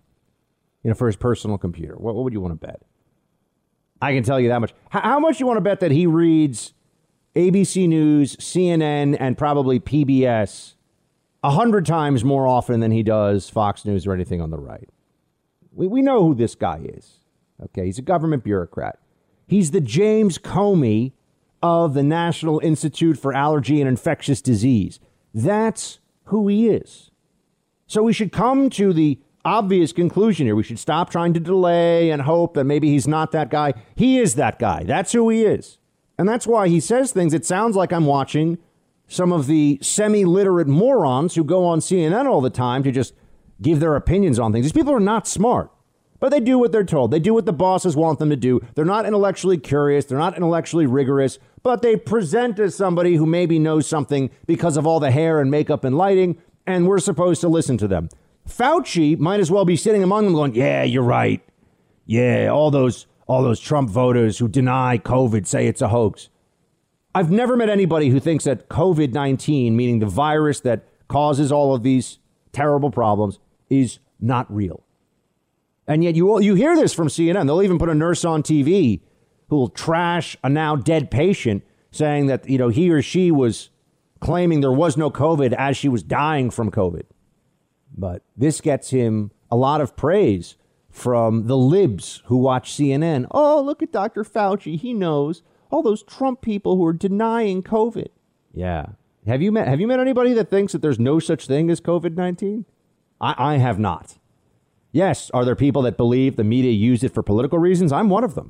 You 0.84 0.90
know, 0.90 0.96
for 0.96 1.08
his 1.08 1.16
personal 1.16 1.58
computer. 1.58 1.96
What, 1.96 2.16
what 2.16 2.26
would 2.26 2.34
you 2.34 2.42
want 2.42 2.60
to 2.60 2.68
bet? 2.68 2.82
I 4.02 4.14
can 4.14 4.24
tell 4.24 4.40
you 4.40 4.50
that 4.50 4.60
much. 4.60 4.74
How, 4.90 5.02
how 5.02 5.20
much 5.20 5.40
you 5.40 5.46
want 5.46 5.58
to 5.58 5.62
bet 5.62 5.80
that 5.80 5.92
he 5.92 6.06
reads 6.06 6.74
ABC 7.36 7.88
News, 7.88 8.36
CNN, 8.36 9.16
and 9.18 9.38
probably 9.38 9.80
PBS 9.80 10.74
a 11.42 11.52
hundred 11.52 11.86
times 11.86 12.26
more 12.26 12.46
often 12.46 12.82
than 12.82 12.92
he 12.92 13.02
does 13.02 13.50
Fox 13.50 13.86
News 13.86 14.06
or 14.06 14.14
anything 14.14 14.42
on 14.42 14.50
the 14.50 14.60
right? 14.60 14.90
We, 15.72 15.88
we 15.88 16.02
know 16.02 16.24
who 16.24 16.36
this 16.36 16.56
guy 16.56 16.82
is. 16.84 17.20
Okay, 17.62 17.86
he's 17.86 17.98
a 17.98 18.04
government 18.04 18.44
bureaucrat. 18.44 19.00
He's 19.48 19.72
the 19.72 19.82
James 19.82 20.38
Comey 20.38 21.14
of 21.64 21.94
the 21.94 22.04
National 22.04 22.60
Institute 22.60 23.18
for 23.18 23.34
Allergy 23.34 23.80
and 23.80 23.88
Infectious 23.88 24.42
Disease. 24.42 25.00
That's 25.34 26.00
who 26.26 26.48
he 26.50 26.68
is. 26.70 27.10
So 27.88 28.04
we 28.04 28.14
should 28.14 28.32
come 28.32 28.70
to 28.72 28.92
the 28.92 29.20
obvious 29.46 29.94
conclusion 29.94 30.46
here. 30.46 30.56
We 30.56 30.64
should 30.64 30.78
stop 30.78 31.10
trying 31.10 31.34
to 31.34 31.40
delay 31.40 32.12
and 32.12 32.22
hope 32.22 32.54
that 32.56 32.66
maybe 32.66 32.90
he's 32.90 33.08
not 33.08 33.32
that 33.32 33.50
guy. 33.50 33.74
He 33.96 34.20
is 34.20 34.36
that 34.36 34.60
guy. 34.60 34.84
That's 34.84 35.14
who 35.14 35.30
he 35.30 35.44
is. 35.44 35.80
And 36.18 36.28
that's 36.28 36.46
why 36.46 36.68
he 36.68 36.80
says 36.80 37.12
things. 37.12 37.34
It 37.34 37.46
sounds 37.46 37.76
like 37.76 37.92
I'm 37.92 38.06
watching 38.06 38.58
some 39.08 39.32
of 39.32 39.48
the 39.48 39.80
semi 39.82 40.26
literate 40.26 40.68
morons 40.68 41.36
who 41.36 41.44
go 41.44 41.66
on 41.66 41.80
CNN 41.80 42.26
all 42.26 42.42
the 42.42 42.50
time 42.50 42.84
to 42.84 42.92
just 42.92 43.14
give 43.62 43.80
their 43.80 43.96
opinions 43.96 44.38
on 44.38 44.52
things. 44.52 44.66
These 44.66 44.74
people 44.74 44.94
are 44.94 45.00
not 45.00 45.28
smart, 45.28 45.72
but 46.20 46.30
they 46.30 46.40
do 46.40 46.58
what 46.60 46.72
they're 46.72 46.84
told. 46.84 47.12
They 47.12 47.20
do 47.20 47.34
what 47.34 47.46
the 47.46 47.54
bosses 47.54 47.96
want 47.96 48.20
them 48.20 48.30
to 48.30 48.36
do. 48.36 48.60
They're 48.76 48.86
not 48.86 49.06
intellectually 49.06 49.58
curious, 49.58 50.06
they're 50.06 50.18
not 50.18 50.36
intellectually 50.36 50.86
rigorous, 50.86 51.40
but 51.64 51.82
they 51.82 51.96
present 51.96 52.60
as 52.60 52.76
somebody 52.76 53.16
who 53.16 53.26
maybe 53.26 53.58
knows 53.58 53.88
something 53.88 54.30
because 54.46 54.78
of 54.78 54.86
all 54.86 55.00
the 55.00 55.12
hair 55.12 55.40
and 55.40 55.50
makeup 55.50 55.84
and 55.84 55.98
lighting, 55.98 56.38
and 56.68 56.88
we're 56.88 57.00
supposed 57.00 57.42
to 57.42 57.48
listen 57.48 57.78
to 57.78 57.88
them. 57.88 58.10
Fauci 58.48 59.18
might 59.18 59.40
as 59.40 59.50
well 59.50 59.64
be 59.64 59.78
sitting 59.78 60.04
among 60.04 60.26
them 60.26 60.34
going, 60.34 60.54
Yeah, 60.54 60.84
you're 60.84 61.04
right. 61.04 61.42
Yeah, 62.06 62.50
all 62.50 62.70
those 62.70 63.08
all 63.26 63.42
those 63.42 63.62
Trump 63.62 63.90
voters 63.90 64.38
who 64.38 64.50
deny 64.50 64.98
COVID 64.98 65.48
say 65.48 65.68
it's 65.68 65.82
a 65.82 65.88
hoax. 65.88 66.30
I've 67.16 67.32
never 67.32 67.56
met 67.56 67.70
anybody 67.70 68.10
who 68.10 68.20
thinks 68.20 68.44
that 68.44 68.68
COVID 68.68 69.14
19, 69.14 69.76
meaning 69.76 70.00
the 70.00 70.06
virus 70.06 70.60
that 70.62 70.84
causes 71.08 71.52
all 71.52 71.74
of 71.74 71.84
these 71.84 72.20
terrible 72.52 72.92
problems, 72.92 73.40
is 73.70 74.00
not 74.20 74.54
real. 74.54 74.84
And 75.88 76.04
yet 76.04 76.16
you, 76.16 76.40
you 76.42 76.56
hear 76.56 76.76
this 76.76 76.94
from 76.94 77.08
CNN. 77.08 77.46
They'll 77.46 77.62
even 77.62 77.78
put 77.78 77.90
a 77.90 77.96
nurse 77.96 78.26
on 78.26 78.42
TV 78.42 79.02
who 79.54 79.60
will 79.60 79.70
trash 79.70 80.36
a 80.44 80.50
now 80.50 80.76
dead 80.76 81.12
patient 81.12 81.64
saying 81.92 82.26
that 82.26 82.50
you 82.50 82.58
know 82.58 82.70
he 82.70 82.90
or 82.90 83.04
she 83.04 83.30
was 83.30 83.70
claiming 84.20 84.62
there 84.62 84.72
was 84.72 84.98
no 84.98 85.12
COVID 85.12 85.54
as 85.54 85.78
she 85.78 85.88
was 85.88 86.02
dying 86.02 86.50
from 86.50 86.72
COVID. 86.72 87.04
But 87.96 88.24
this 88.36 88.62
gets 88.62 88.90
him 88.90 89.30
a 89.52 89.56
lot 89.56 89.80
of 89.80 89.96
praise 89.96 90.56
from 90.90 91.46
the 91.46 91.56
libs 91.56 92.24
who 92.26 92.38
watch 92.38 92.72
CNN. 92.72 93.28
Oh, 93.30 93.62
look 93.62 93.84
at 93.84 93.92
Dr. 93.92 94.24
Fauci. 94.24 94.76
He 94.76 94.92
knows 94.92 95.44
all 95.70 95.84
those 95.84 96.02
Trump 96.02 96.42
people 96.42 96.76
who 96.76 96.86
are 96.88 96.92
denying 96.92 97.62
COVID. 97.62 98.08
Yeah. 98.56 98.88
Have 99.28 99.44
you 99.44 99.52
met 99.52 99.68
have 99.68 99.80
you 99.80 99.86
met 99.86 100.00
anybody 100.00 100.34
that 100.34 100.50
thinks 100.50 100.74
that 100.74 100.82
there's 100.82 100.98
no 100.98 101.20
such 101.20 101.46
thing 101.46 101.70
as 101.70 101.80
COVID-19? 101.80 102.66
I, 103.22 103.36
I 103.38 103.58
have 103.58 103.78
not. 103.78 104.18
Yes, 104.92 105.30
are 105.30 105.46
there 105.46 105.56
people 105.56 105.84
that 105.84 105.96
believe 105.96 106.38
the 106.38 106.44
media 106.44 106.72
used 106.72 107.04
it 107.04 107.14
for 107.14 107.22
political 107.22 107.60
reasons? 107.60 107.92
I'm 107.92 108.10
one 108.10 108.24
of 108.24 108.34
them. 108.34 108.50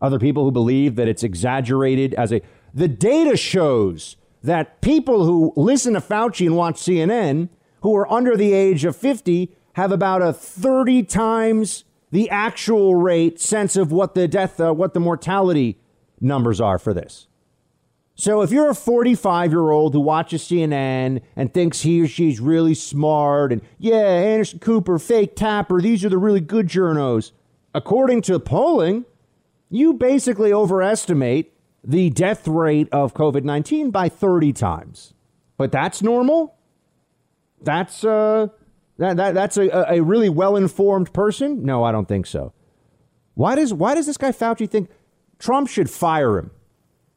Other 0.00 0.18
people 0.18 0.44
who 0.44 0.50
believe 0.50 0.96
that 0.96 1.08
it's 1.08 1.22
exaggerated 1.22 2.14
as 2.14 2.32
a 2.32 2.42
the 2.74 2.88
data 2.88 3.36
shows 3.36 4.16
that 4.42 4.80
people 4.82 5.24
who 5.24 5.52
listen 5.56 5.94
to 5.94 6.00
Fauci 6.00 6.46
and 6.46 6.56
watch 6.56 6.76
CNN 6.76 7.48
who 7.80 7.94
are 7.96 8.10
under 8.12 8.36
the 8.36 8.52
age 8.52 8.84
of 8.84 8.94
50 8.94 9.50
have 9.74 9.92
about 9.92 10.22
a 10.22 10.32
30 10.32 11.02
times 11.04 11.84
the 12.10 12.30
actual 12.30 12.94
rate 12.94 13.40
sense 13.40 13.76
of 13.76 13.92
what 13.92 14.14
the 14.14 14.28
death, 14.28 14.60
uh, 14.60 14.72
what 14.72 14.94
the 14.94 15.00
mortality 15.00 15.78
numbers 16.20 16.60
are 16.60 16.78
for 16.78 16.94
this. 16.94 17.26
So 18.14 18.40
if 18.40 18.50
you're 18.50 18.70
a 18.70 18.74
45 18.74 19.50
year 19.50 19.70
old 19.70 19.92
who 19.92 20.00
watches 20.00 20.42
CNN 20.42 21.20
and 21.36 21.52
thinks 21.52 21.82
he 21.82 22.00
or 22.02 22.08
she's 22.08 22.40
really 22.40 22.74
smart 22.74 23.52
and 23.52 23.60
yeah, 23.78 23.96
Anderson 23.96 24.58
Cooper, 24.58 24.98
fake 24.98 25.36
tapper, 25.36 25.82
these 25.82 26.04
are 26.04 26.08
the 26.08 26.16
really 26.16 26.40
good 26.40 26.66
journos, 26.66 27.32
according 27.74 28.22
to 28.22 28.38
polling, 28.40 29.04
you 29.68 29.94
basically 29.94 30.52
overestimate 30.52 31.52
the 31.82 32.10
death 32.10 32.46
rate 32.48 32.88
of 32.92 33.14
COVID 33.14 33.44
19 33.44 33.90
by 33.90 34.08
30 34.08 34.52
times. 34.52 35.14
But 35.56 35.72
that's 35.72 36.02
normal? 36.02 36.56
That's 37.60 38.04
uh, 38.04 38.48
that, 38.98 39.16
that 39.16 39.34
that's 39.34 39.56
a, 39.56 39.68
a 39.88 40.02
really 40.02 40.28
well 40.28 40.56
informed 40.56 41.12
person? 41.12 41.64
No, 41.64 41.84
I 41.84 41.92
don't 41.92 42.08
think 42.08 42.26
so. 42.26 42.52
Why 43.34 43.54
does 43.54 43.72
why 43.72 43.94
does 43.94 44.06
this 44.06 44.16
guy 44.16 44.32
Fauci 44.32 44.68
think 44.68 44.90
Trump 45.38 45.68
should 45.68 45.90
fire 45.90 46.38
him? 46.38 46.50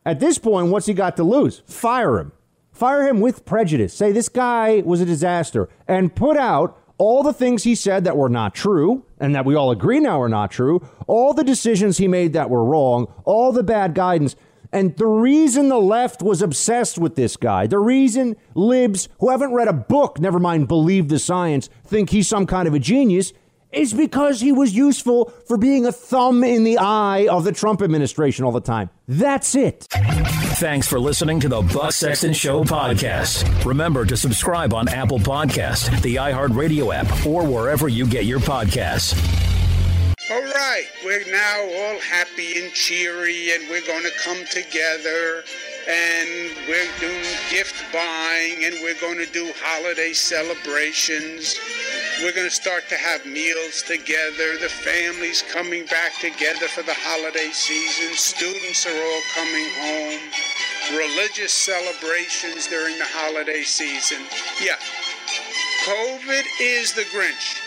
At 0.05 0.19
this 0.19 0.37
point, 0.37 0.71
what's 0.71 0.85
he 0.85 0.93
got 0.93 1.17
to 1.17 1.23
lose? 1.23 1.61
Fire 1.65 2.17
him. 2.17 2.31
Fire 2.71 3.07
him 3.07 3.19
with 3.19 3.45
prejudice. 3.45 3.93
Say 3.93 4.11
this 4.11 4.29
guy 4.29 4.81
was 4.85 5.01
a 5.01 5.05
disaster 5.05 5.67
and 5.87 6.15
put 6.15 6.37
out 6.37 6.78
all 6.99 7.23
the 7.23 7.33
things 7.33 7.63
he 7.63 7.73
said 7.73 8.03
that 8.03 8.17
were 8.17 8.29
not 8.29 8.53
true 8.53 9.03
and 9.19 9.33
that 9.33 9.45
we 9.45 9.55
all 9.55 9.71
agree 9.71 9.99
now 9.99 10.21
are 10.21 10.29
not 10.29 10.51
true, 10.51 10.87
all 11.07 11.33
the 11.33 11.43
decisions 11.43 11.97
he 11.97 12.07
made 12.07 12.33
that 12.33 12.49
were 12.49 12.63
wrong, 12.63 13.11
all 13.23 13.51
the 13.51 13.63
bad 13.63 13.95
guidance. 13.95 14.35
And 14.71 14.95
the 14.97 15.07
reason 15.07 15.69
the 15.69 15.79
left 15.79 16.21
was 16.21 16.41
obsessed 16.41 16.99
with 16.99 17.15
this 17.15 17.37
guy, 17.37 17.65
the 17.65 17.79
reason 17.79 18.35
libs 18.53 19.09
who 19.19 19.29
haven't 19.29 19.53
read 19.53 19.67
a 19.67 19.73
book, 19.73 20.19
never 20.19 20.39
mind 20.39 20.67
believe 20.67 21.07
the 21.07 21.17
science, 21.17 21.69
think 21.85 22.11
he's 22.11 22.27
some 22.27 22.45
kind 22.45 22.67
of 22.67 22.73
a 22.75 22.79
genius, 22.79 23.33
is 23.71 23.93
because 23.93 24.41
he 24.41 24.51
was 24.51 24.75
useful 24.75 25.31
for 25.47 25.57
being 25.57 25.85
a 25.85 25.91
thumb 25.91 26.43
in 26.43 26.63
the 26.63 26.77
eye 26.77 27.27
of 27.29 27.43
the 27.43 27.51
Trump 27.51 27.81
administration 27.81 28.45
all 28.45 28.51
the 28.51 28.61
time. 28.61 28.89
That's 29.07 29.55
it. 29.55 29.87
Thanks 30.59 30.87
for 30.87 30.99
listening 30.99 31.39
to 31.41 31.49
the 31.49 31.61
Buck 31.61 31.91
Sexton 31.93 32.33
Show 32.33 32.63
podcast. 32.63 33.65
Remember 33.65 34.05
to 34.05 34.17
subscribe 34.17 34.73
on 34.73 34.87
Apple 34.89 35.19
Podcast, 35.19 36.01
the 36.01 36.15
iHeartRadio 36.15 36.93
app, 36.93 37.25
or 37.25 37.45
wherever 37.45 37.87
you 37.87 38.05
get 38.05 38.25
your 38.25 38.39
podcasts. 38.39 39.13
All 40.31 40.41
right, 40.41 40.85
we're 41.03 41.25
now 41.31 41.61
all 41.61 41.99
happy 42.01 42.59
and 42.59 42.71
cheery, 42.73 43.51
and 43.51 43.67
we're 43.69 43.85
going 43.85 44.03
to 44.03 44.11
come 44.23 44.45
together, 44.51 45.43
and 45.87 46.55
we're 46.67 46.91
doing 46.99 47.23
gift 47.49 47.83
buying, 47.93 48.65
and 48.65 48.75
we're 48.81 48.99
going 48.99 49.17
to 49.17 49.31
do 49.31 49.51
holiday 49.61 50.13
celebrations. 50.13 51.57
We're 52.21 52.33
going 52.33 52.49
to 52.49 52.53
start 52.53 52.89
to 52.89 52.95
have 52.95 53.25
meals 53.25 53.81
together. 53.83 54.57
The 54.59 54.67
family's 54.69 55.41
coming 55.41 55.85
back 55.85 56.19
together 56.19 56.67
for 56.67 56.83
the 56.83 56.93
holiday 56.95 57.49
season. 57.51 58.13
Students 58.15 58.85
are 58.85 58.91
all 58.91 59.21
coming 59.33 59.69
home. 59.79 60.19
Religious 60.97 61.53
celebrations 61.53 62.67
during 62.67 62.97
the 62.97 63.07
holiday 63.07 63.61
season. 63.61 64.19
Yeah, 64.61 64.75
COVID 65.85 66.43
is 66.59 66.93
the 66.93 67.03
Grinch. 67.03 67.57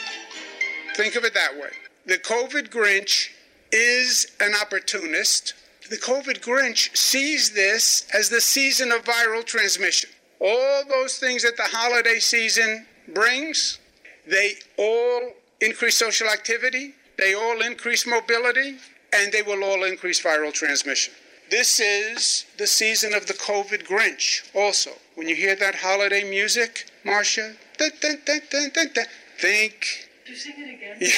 Think 0.94 1.16
of 1.16 1.24
it 1.24 1.32
that 1.34 1.54
way. 1.54 1.70
The 2.04 2.18
COVID 2.18 2.68
Grinch 2.68 3.30
is 3.72 4.26
an 4.40 4.52
opportunist. 4.60 5.54
The 5.92 5.98
COVID 5.98 6.40
Grinch 6.40 6.96
sees 6.96 7.50
this 7.50 8.06
as 8.14 8.30
the 8.30 8.40
season 8.40 8.90
of 8.92 9.04
viral 9.04 9.44
transmission. 9.44 10.08
All 10.40 10.84
those 10.88 11.18
things 11.18 11.42
that 11.42 11.58
the 11.58 11.64
holiday 11.64 12.18
season 12.18 12.86
brings, 13.12 13.78
they 14.26 14.54
all 14.78 15.32
increase 15.60 15.98
social 15.98 16.28
activity, 16.28 16.94
they 17.18 17.34
all 17.34 17.60
increase 17.60 18.06
mobility, 18.06 18.78
and 19.12 19.30
they 19.32 19.42
will 19.42 19.62
all 19.62 19.84
increase 19.84 20.22
viral 20.22 20.50
transmission. 20.50 21.12
This 21.50 21.78
is 21.78 22.46
the 22.56 22.66
season 22.66 23.12
of 23.12 23.26
the 23.26 23.34
COVID 23.34 23.86
Grinch 23.86 24.48
also. 24.54 24.92
When 25.16 25.28
you 25.28 25.34
hear 25.34 25.56
that 25.56 25.74
holiday 25.74 26.24
music, 26.24 26.90
Marcia, 27.04 27.54
dun, 27.76 27.90
dun, 28.00 28.16
dun, 28.48 29.04
think 29.36 30.08
you 30.24 30.36
sing 30.36 30.54
it 30.56 30.74
again? 30.74 30.96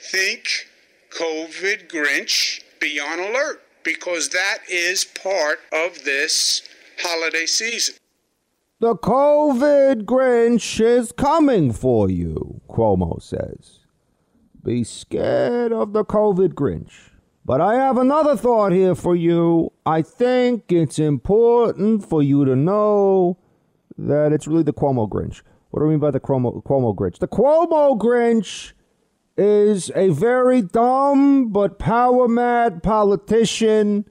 Think 0.00 0.68
COVID 1.14 1.88
Grinch, 1.88 2.60
be 2.80 2.98
on 2.98 3.20
alert 3.20 3.62
because 3.84 4.30
that 4.30 4.58
is 4.68 5.04
part 5.04 5.60
of 5.72 6.04
this 6.04 6.62
holiday 6.98 7.46
season. 7.46 7.94
The 8.80 8.96
COVID 8.96 10.06
Grinch 10.06 10.80
is 10.80 11.12
coming 11.12 11.72
for 11.72 12.10
you, 12.10 12.60
Cuomo 12.68 13.22
says. 13.22 13.80
Be 14.64 14.82
scared 14.82 15.72
of 15.72 15.92
the 15.92 16.04
COVID 16.04 16.54
Grinch. 16.54 17.10
But 17.44 17.60
I 17.60 17.74
have 17.74 17.96
another 17.96 18.36
thought 18.36 18.72
here 18.72 18.96
for 18.96 19.14
you. 19.14 19.72
I 19.86 20.02
think 20.02 20.72
it's 20.72 20.98
important 20.98 22.08
for 22.08 22.24
you 22.24 22.44
to 22.44 22.56
know 22.56 23.38
that 23.96 24.32
it's 24.32 24.48
really 24.48 24.64
the 24.64 24.72
Cuomo 24.72 25.08
Grinch. 25.08 25.42
What 25.70 25.80
do 25.80 25.86
I 25.86 25.90
mean 25.90 26.00
by 26.00 26.10
the 26.10 26.20
Cuomo, 26.20 26.60
Cuomo 26.64 26.92
Grinch? 26.96 27.18
The 27.18 27.28
Cuomo 27.28 27.96
Grinch 27.96 28.72
is 29.36 29.90
a 29.94 30.08
very 30.10 30.62
dumb 30.62 31.50
but 31.50 31.78
power 31.78 32.28
mad 32.28 32.82
politician 32.82 34.04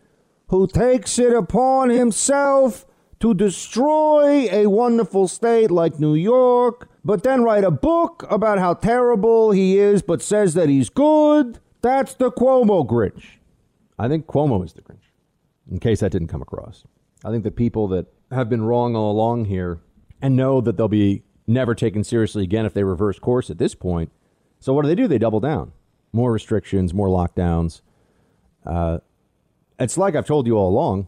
who 0.47 0.67
takes 0.67 1.17
it 1.17 1.33
upon 1.33 1.89
himself 1.89 2.85
to 3.19 3.33
destroy 3.33 4.49
a 4.51 4.67
wonderful 4.67 5.27
state 5.29 5.71
like 5.71 5.99
New 5.99 6.13
York, 6.13 6.89
but 7.05 7.23
then 7.23 7.41
write 7.41 7.63
a 7.63 7.71
book 7.71 8.25
about 8.29 8.59
how 8.59 8.73
terrible 8.73 9.51
he 9.51 9.79
is, 9.79 10.01
but 10.01 10.21
says 10.21 10.53
that 10.55 10.67
he's 10.67 10.89
good. 10.89 11.59
That's 11.81 12.13
the 12.15 12.31
Cuomo 12.31 12.85
Grinch. 12.85 13.37
I 13.97 14.09
think 14.09 14.25
Cuomo 14.27 14.63
is 14.65 14.73
the 14.73 14.81
Grinch, 14.81 15.09
in 15.71 15.79
case 15.79 16.01
that 16.01 16.11
didn't 16.11 16.27
come 16.27 16.41
across. 16.41 16.83
I 17.23 17.31
think 17.31 17.45
the 17.45 17.51
people 17.51 17.87
that 17.89 18.07
have 18.31 18.49
been 18.49 18.63
wrong 18.63 18.95
all 18.95 19.11
along 19.11 19.45
here 19.45 19.79
and 20.21 20.35
know 20.35 20.59
that 20.59 20.75
they'll 20.75 20.89
be 20.89 21.23
never 21.47 21.75
taken 21.75 22.03
seriously 22.03 22.43
again 22.43 22.65
if 22.65 22.73
they 22.73 22.83
reverse 22.83 23.19
course 23.19 23.49
at 23.49 23.57
this 23.57 23.73
point. 23.73 24.11
So 24.63 24.71
what 24.71 24.83
do 24.83 24.87
they 24.87 24.95
do? 24.95 25.09
They 25.09 25.17
double 25.17 25.41
down. 25.41 25.73
More 26.13 26.31
restrictions, 26.31 26.93
more 26.93 27.09
lockdowns. 27.09 27.81
Uh, 28.65 28.99
it's 29.77 29.97
like 29.97 30.15
I've 30.15 30.25
told 30.25 30.47
you 30.47 30.55
all 30.55 30.69
along. 30.69 31.07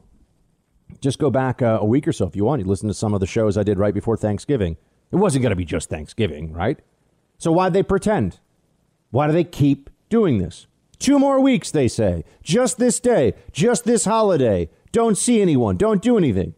Just 0.99 1.19
go 1.19 1.29
back 1.29 1.61
uh, 1.61 1.77
a 1.79 1.85
week 1.85 2.05
or 2.05 2.11
so 2.11 2.27
if 2.27 2.35
you 2.35 2.43
want. 2.43 2.61
You 2.61 2.67
listen 2.67 2.89
to 2.89 2.93
some 2.93 3.13
of 3.13 3.21
the 3.21 3.25
shows 3.25 3.57
I 3.57 3.63
did 3.63 3.79
right 3.79 3.93
before 3.93 4.17
Thanksgiving. 4.17 4.75
It 5.09 5.15
wasn't 5.15 5.43
going 5.43 5.51
to 5.51 5.55
be 5.55 5.63
just 5.63 5.89
Thanksgiving, 5.89 6.51
right? 6.51 6.79
So 7.37 7.49
why'd 7.53 7.71
they 7.71 7.81
pretend? 7.81 8.41
Why 9.11 9.25
do 9.25 9.31
they 9.31 9.45
keep 9.45 9.89
doing 10.09 10.39
this? 10.39 10.67
Two 10.99 11.17
more 11.17 11.39
weeks, 11.39 11.71
they 11.71 11.87
say. 11.87 12.25
Just 12.43 12.77
this 12.77 12.99
day, 12.99 13.35
just 13.53 13.85
this 13.85 14.03
holiday. 14.03 14.69
Don't 14.91 15.17
see 15.17 15.41
anyone. 15.41 15.77
Don't 15.77 16.01
do 16.01 16.17
anything. 16.17 16.55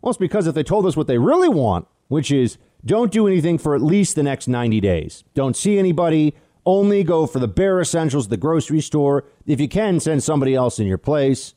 Well, 0.00 0.10
it's 0.10 0.18
because 0.18 0.48
if 0.48 0.56
they 0.56 0.64
told 0.64 0.84
us 0.84 0.96
what 0.96 1.06
they 1.06 1.18
really 1.18 1.48
want, 1.48 1.86
which 2.08 2.32
is 2.32 2.58
don't 2.84 3.12
do 3.12 3.26
anything 3.26 3.58
for 3.58 3.74
at 3.74 3.82
least 3.82 4.14
the 4.14 4.22
next 4.22 4.48
90 4.48 4.80
days, 4.80 5.24
don't 5.34 5.56
see 5.56 5.78
anybody, 5.78 6.34
only 6.66 7.02
go 7.04 7.26
for 7.26 7.38
the 7.38 7.48
bare 7.48 7.80
essentials 7.80 8.28
the 8.28 8.36
grocery 8.36 8.80
store. 8.80 9.24
If 9.46 9.60
you 9.60 9.68
can, 9.68 10.00
send 10.00 10.22
somebody 10.22 10.54
else 10.54 10.78
in 10.78 10.86
your 10.86 10.98
place. 10.98 11.54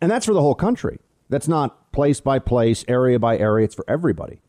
And 0.00 0.10
that's 0.10 0.26
for 0.26 0.34
the 0.34 0.40
whole 0.40 0.54
country. 0.54 0.98
That's 1.28 1.48
not 1.48 1.92
place 1.92 2.20
by 2.20 2.38
place, 2.38 2.84
area 2.88 3.18
by 3.18 3.38
area. 3.38 3.64
It's 3.64 3.74
for 3.74 3.84
everybody. 3.88 4.40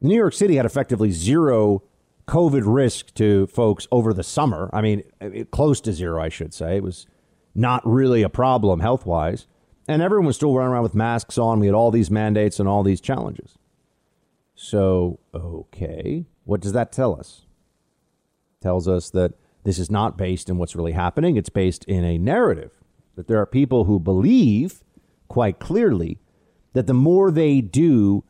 New 0.00 0.16
York 0.16 0.34
City 0.34 0.56
had 0.56 0.66
effectively 0.66 1.10
zero 1.10 1.82
COVID 2.26 2.62
risk 2.64 3.14
to 3.14 3.46
folks 3.48 3.88
over 3.90 4.12
the 4.12 4.22
summer. 4.22 4.70
I 4.72 4.80
mean, 4.80 5.02
close 5.50 5.80
to 5.82 5.92
zero, 5.92 6.22
I 6.22 6.28
should 6.28 6.54
say. 6.54 6.76
It 6.76 6.82
was 6.82 7.06
not 7.54 7.84
really 7.84 8.22
a 8.22 8.28
problem 8.28 8.80
health 8.80 9.06
wise. 9.06 9.46
And 9.88 10.02
everyone 10.02 10.26
was 10.26 10.36
still 10.36 10.54
running 10.54 10.72
around 10.72 10.82
with 10.82 10.94
masks 10.94 11.38
on. 11.38 11.58
We 11.58 11.66
had 11.66 11.74
all 11.74 11.90
these 11.90 12.10
mandates 12.10 12.60
and 12.60 12.68
all 12.68 12.82
these 12.82 13.00
challenges. 13.00 13.57
So, 14.60 15.20
okay, 15.32 16.26
what 16.42 16.60
does 16.60 16.72
that 16.72 16.90
tell 16.90 17.14
us? 17.14 17.42
Tells 18.60 18.88
us 18.88 19.08
that 19.10 19.34
this 19.62 19.78
is 19.78 19.88
not 19.88 20.18
based 20.18 20.50
in 20.50 20.58
what's 20.58 20.74
really 20.74 20.92
happening. 20.92 21.36
It's 21.36 21.48
based 21.48 21.84
in 21.84 22.02
a 22.02 22.18
narrative 22.18 22.72
that 23.14 23.28
there 23.28 23.38
are 23.38 23.46
people 23.46 23.84
who 23.84 24.00
believe 24.00 24.82
quite 25.28 25.60
clearly 25.60 26.18
that 26.72 26.88
the 26.88 26.92
more 26.92 27.30
they 27.30 27.60
do 27.60 28.24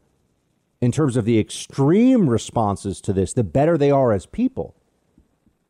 in 0.83 0.93
terms 0.93 1.17
of 1.17 1.25
the 1.25 1.39
extreme 1.39 2.29
responses 2.29 3.01
to 3.01 3.15
this, 3.15 3.33
the 3.33 3.43
better 3.43 3.79
they 3.79 3.91
are 3.91 4.13
as 4.13 4.27
people. 4.27 4.77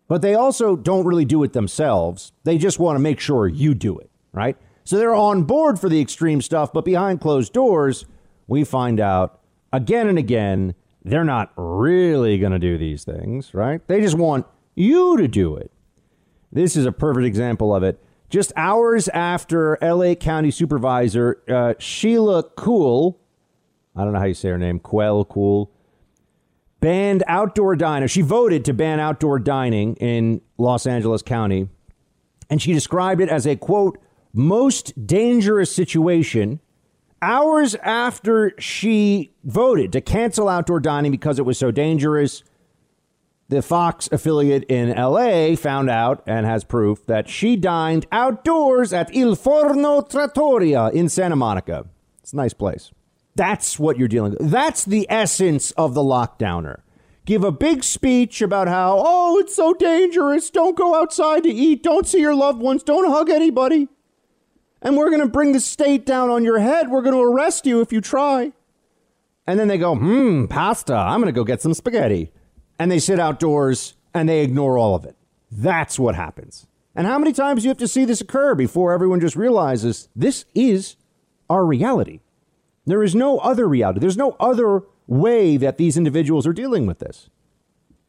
But 0.09 0.23
they 0.23 0.35
also 0.35 0.75
don't 0.75 1.07
really 1.07 1.25
do 1.25 1.45
it 1.45 1.53
themselves. 1.53 2.33
They 2.43 2.59
just 2.59 2.81
want 2.81 2.97
to 2.97 3.01
make 3.01 3.21
sure 3.21 3.47
you 3.47 3.75
do 3.75 3.97
it, 3.97 4.11
right? 4.33 4.57
So 4.83 4.99
they're 4.99 5.15
on 5.15 5.45
board 5.45 5.79
for 5.79 5.89
the 5.89 6.01
extreme 6.01 6.43
stuff, 6.43 6.73
but 6.73 6.85
behind 6.85 7.21
closed 7.21 7.53
doors, 7.53 8.07
we 8.49 8.65
find 8.65 8.99
out 8.99 9.38
again 9.73 10.09
and 10.09 10.19
again 10.19 10.75
they're 11.05 11.25
not 11.25 11.53
really 11.57 12.39
going 12.39 12.53
to 12.53 12.59
do 12.59 12.77
these 12.77 13.05
things, 13.05 13.55
right? 13.55 13.87
They 13.87 14.01
just 14.01 14.17
want 14.17 14.47
you 14.75 15.17
to 15.17 15.29
do 15.29 15.57
it. 15.57 15.71
This 16.53 16.77
is 16.77 16.87
a 16.87 16.93
perfect 16.93 17.27
example 17.27 17.75
of 17.75 17.83
it. 17.83 18.03
Just 18.31 18.53
hours 18.57 19.09
after 19.09 19.79
LA 19.81 20.15
County 20.15 20.51
Supervisor 20.51 21.43
uh, 21.49 21.75
Sheila 21.79 22.45
Kuehl, 22.45 23.17
I 23.97 24.05
don't 24.05 24.13
know 24.13 24.19
how 24.19 24.27
you 24.27 24.35
say 24.35 24.51
her 24.51 24.59
name, 24.59 24.79
Quell 24.79 25.25
Cool, 25.25 25.71
banned 26.81 27.25
outdoor 27.27 27.75
dining. 27.75 28.09
She 28.09 28.21
voted 28.21 28.65
to 28.67 28.75
ban 28.75 29.01
outdoor 29.01 29.39
dining 29.39 29.97
in 29.97 30.43
Los 30.59 30.87
Angeles 30.87 31.23
County, 31.23 31.69
and 32.51 32.61
she 32.61 32.73
described 32.73 33.21
it 33.21 33.29
as 33.29 33.47
a 33.47 33.57
quote 33.57 33.99
most 34.35 35.07
dangerous 35.07 35.75
situation 35.75 36.61
hours 37.23 37.75
after 37.77 38.53
she 38.59 39.33
voted 39.45 39.93
to 39.93 40.01
cancel 40.01 40.49
outdoor 40.49 40.81
dining 40.81 41.11
because 41.11 41.39
it 41.39 41.45
was 41.45 41.59
so 41.59 41.71
dangerous. 41.71 42.43
The 43.49 43.63
Fox 43.63 44.09
affiliate 44.13 44.65
in 44.65 44.91
LA 44.91 45.57
found 45.57 45.89
out 45.89 46.23
and 46.27 46.45
has 46.45 46.65
proof 46.65 47.07
that 47.07 47.29
she 47.29 47.57
dined 47.57 48.07
outdoors 48.13 48.93
at 48.93 49.15
Il 49.15 49.35
Forno 49.35 50.03
Trattoria 50.03 50.89
in 50.89 51.09
Santa 51.09 51.37
Monica. 51.37 51.87
It's 52.23 52.33
a 52.33 52.37
nice 52.37 52.53
place. 52.53 52.91
That's 53.37 53.79
what 53.79 53.99
you're 53.99 54.09
dealing 54.09 54.33
with. 54.33 54.51
That's 54.51 54.85
the 54.85 55.07
essence 55.09 55.71
of 55.73 55.95
the 55.95 56.03
lockdowner. 56.03 56.81
Give 57.25 57.45
a 57.45 57.53
big 57.53 57.85
speech 57.85 58.43
about 58.43 58.69
how, 58.69 59.03
oh, 59.05 59.39
it's 59.39 59.55
so 59.55 59.75
dangerous. 59.75 60.51
Don't 60.51 60.77
go 60.77 61.01
outside 61.01 61.43
to 61.45 61.51
eat. 61.51 61.83
Don't 61.83 62.07
see 62.07 62.21
your 62.21 62.35
loved 62.35 62.61
ones. 62.61 62.83
Don't 62.83 63.11
hug 63.11 63.31
anybody 63.31 63.89
and 64.83 64.97
we're 64.97 65.11
going 65.11 65.23
to 65.23 65.29
bring 65.29 65.53
the 65.53 65.61
state 65.61 66.07
down 66.07 66.31
on 66.31 66.45
your 66.45 66.59
head. 66.59 66.91
We're 66.91 67.03
going 67.03 67.15
to 67.15 67.23
arrest 67.23 67.67
you 67.67 67.81
if 67.81 67.93
you 67.93 68.01
try. 68.01 68.53
And 69.47 69.59
then 69.59 69.69
they 69.69 69.79
go, 69.79 69.95
hmm, 69.95 70.47
pasta. 70.47 70.95
I'm 70.95 71.21
going 71.21 71.33
to 71.33 71.39
go 71.39 71.45
get 71.45 71.63
some 71.63 71.75
spaghetti. 71.75 72.33
And 72.79 72.91
they 72.91 72.99
sit 72.99 73.19
outdoors 73.19 73.95
and 74.15 74.29
they 74.29 74.43
ignore 74.43 74.79
all 74.79 74.95
of 74.95 75.05
it. 75.05 75.17
That's 75.51 75.99
what 75.99 76.15
happens. 76.15 76.67
And 76.95 77.07
how 77.07 77.19
many 77.19 77.33
times 77.33 77.63
do 77.63 77.67
you 77.67 77.71
have 77.71 77.79
to 77.79 77.89
see 77.89 78.05
this 78.05 78.21
occur 78.21 78.55
before 78.55 78.93
everyone 78.93 79.21
just 79.21 79.37
realizes 79.37 80.09
this 80.15 80.45
is 80.55 80.97
our 81.49 81.65
reality? 81.65 82.21
There 82.87 83.03
is 83.03 83.15
no 83.15 83.39
other 83.39 83.69
reality. 83.69 84.01
There's 84.01 84.17
no 84.17 84.37
other 84.41 84.83
way 85.07 85.57
that 85.57 85.79
these 85.79 85.97
individuals 85.97 86.47
are 86.47 86.53
dealing 86.53 86.87
with 86.87 86.99
this. 86.99 87.31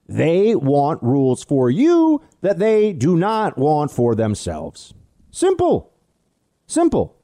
They 0.07 0.55
want 0.55 1.03
rules 1.03 1.43
for 1.43 1.69
you 1.69 2.21
that 2.41 2.59
they 2.59 2.93
do 2.93 3.15
not 3.15 3.57
want 3.57 3.91
for 3.91 4.15
themselves. 4.15 4.93
Simple. 5.31 5.88
Simple. 6.69 7.15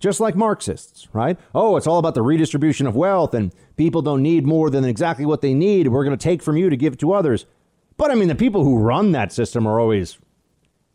Just 0.00 0.18
like 0.18 0.34
Marxists, 0.34 1.06
right? 1.12 1.38
Oh, 1.54 1.76
it's 1.76 1.86
all 1.86 2.00
about 2.00 2.14
the 2.14 2.22
redistribution 2.22 2.88
of 2.88 2.96
wealth 2.96 3.34
and 3.34 3.54
people 3.76 4.02
don't 4.02 4.20
need 4.20 4.44
more 4.44 4.68
than 4.68 4.84
exactly 4.84 5.24
what 5.24 5.42
they 5.42 5.54
need. 5.54 5.86
We're 5.86 6.04
going 6.04 6.18
to 6.18 6.22
take 6.22 6.42
from 6.42 6.56
you 6.56 6.68
to 6.68 6.76
give 6.76 6.98
to 6.98 7.12
others. 7.12 7.46
But 7.96 8.10
I 8.10 8.16
mean, 8.16 8.26
the 8.26 8.34
people 8.34 8.64
who 8.64 8.78
run 8.78 9.12
that 9.12 9.32
system 9.32 9.64
are 9.64 9.78
always 9.78 10.18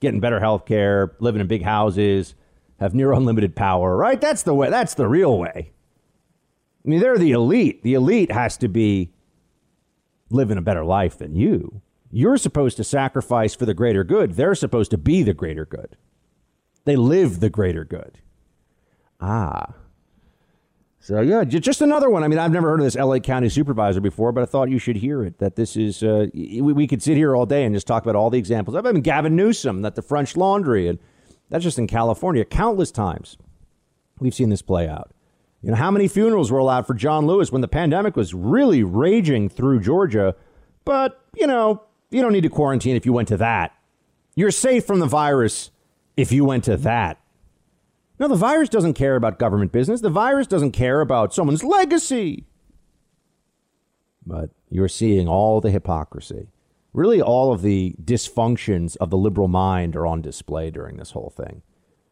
getting 0.02 0.20
better 0.20 0.42
health 0.42 0.66
care, 0.66 1.16
living 1.20 1.40
in 1.40 1.48
big 1.48 1.64
houses, 1.64 2.36
have 2.82 2.94
near 2.94 3.14
unlimited 3.14 3.56
power, 3.56 3.96
right? 3.96 4.20
That's 4.20 4.44
the 4.44 4.54
way. 4.54 4.70
That's 4.70 4.96
the 4.96 5.08
real 5.08 5.40
way. 5.40 5.72
I 6.86 6.90
mean, 6.90 7.00
they're 7.00 7.18
the 7.18 7.32
elite. 7.32 7.82
The 7.82 7.94
elite 7.94 8.34
has 8.34 8.58
to 8.58 8.68
be 8.68 9.14
living 10.30 10.58
a 10.58 10.62
better 10.62 10.84
life 10.84 11.18
than 11.18 11.34
you. 11.34 11.82
You're 12.12 12.38
supposed 12.38 12.76
to 12.76 12.84
sacrifice 12.84 13.56
for 13.56 13.66
the 13.66 13.74
greater 13.74 14.04
good. 14.04 14.34
They're 14.34 14.54
supposed 14.54 14.92
to 14.92 14.98
be 14.98 15.24
the 15.24 15.34
greater 15.34 15.66
good. 15.66 15.96
They 16.88 16.96
live 16.96 17.42
the 17.42 17.50
greater 17.50 17.84
good. 17.84 18.20
Ah. 19.20 19.74
So 21.02 21.20
yeah, 21.20 21.44
just 21.44 21.82
another 21.82 22.10
one. 22.10 22.24
I 22.24 22.30
mean, 22.30 22.40
I've 22.40 22.54
never 22.54 22.70
heard 22.70 22.80
of 22.80 22.86
this 22.86 22.96
LA 22.96 23.20
County 23.20 23.50
supervisor 23.50 24.00
before, 24.00 24.32
but 24.32 24.42
I 24.42 24.46
thought 24.46 24.70
you 24.70 24.80
should 24.80 24.96
hear 24.96 25.22
it. 25.22 25.40
That 25.40 25.58
this 25.58 25.76
is 25.76 26.02
uh, 26.02 26.28
we, 26.34 26.62
we 26.62 26.88
could 26.88 27.04
sit 27.04 27.18
here 27.18 27.36
all 27.36 27.46
day 27.46 27.66
and 27.66 27.76
just 27.76 27.88
talk 27.88 28.04
about 28.04 28.16
all 28.16 28.30
the 28.30 28.38
examples. 28.38 28.74
I've 28.74 28.86
been 28.86 29.02
Gavin 29.02 29.36
Newsom, 29.36 29.82
that 29.82 29.96
the 29.96 30.02
French 30.02 30.38
Laundry, 30.38 30.88
and 30.88 30.98
that's 31.50 31.66
just 31.66 31.78
in 31.78 31.88
California. 31.88 32.46
Countless 32.46 32.90
times 32.90 33.36
we've 34.20 34.34
seen 34.34 34.48
this 34.48 34.62
play 34.62 34.88
out. 34.88 35.12
You 35.62 35.72
know, 35.72 35.76
how 35.78 35.92
many 35.92 36.08
funerals 36.08 36.54
were 36.54 36.60
allowed 36.60 36.88
for 36.88 36.94
John 36.94 37.28
Lewis 37.28 37.52
when 37.52 37.62
the 37.62 37.68
pandemic 37.68 38.16
was 38.16 38.34
really 38.34 38.82
raging 38.82 39.50
through 39.50 39.82
Georgia? 39.82 40.38
But 40.86 41.22
you 41.36 41.48
know, 41.48 41.84
you 42.12 42.22
don't 42.22 42.32
need 42.32 42.44
to 42.44 42.50
quarantine 42.50 42.96
if 42.96 43.06
you 43.06 43.12
went 43.12 43.28
to 43.28 43.38
that. 43.38 43.74
You're 44.36 44.52
safe 44.52 44.86
from 44.86 45.00
the 45.00 45.06
virus 45.06 45.72
if 46.18 46.32
you 46.32 46.44
went 46.44 46.66
to 46.66 46.76
that. 46.78 47.22
No, 48.20 48.28
the 48.28 48.36
virus 48.36 48.70
doesn't 48.70 48.96
care 48.96 49.16
about 49.16 49.38
government 49.38 49.72
business. 49.72 50.02
The 50.02 50.10
virus 50.10 50.48
doesn't 50.48 50.72
care 50.72 51.02
about 51.02 51.34
someone's 51.34 51.64
legacy. 51.64 52.48
But 54.26 54.50
you're 54.70 54.90
seeing 54.90 55.28
all 55.28 55.62
the 55.62 55.70
hypocrisy. 55.70 56.48
Really, 56.94 57.22
all 57.22 57.54
of 57.54 57.62
the 57.62 57.96
dysfunctions 58.04 58.98
of 58.98 59.12
the 59.12 59.18
liberal 59.18 59.48
mind 59.48 59.96
are 59.96 60.08
on 60.08 60.22
display 60.22 60.72
during 60.72 60.98
this 60.98 61.12
whole 61.12 61.30
thing. 61.30 61.62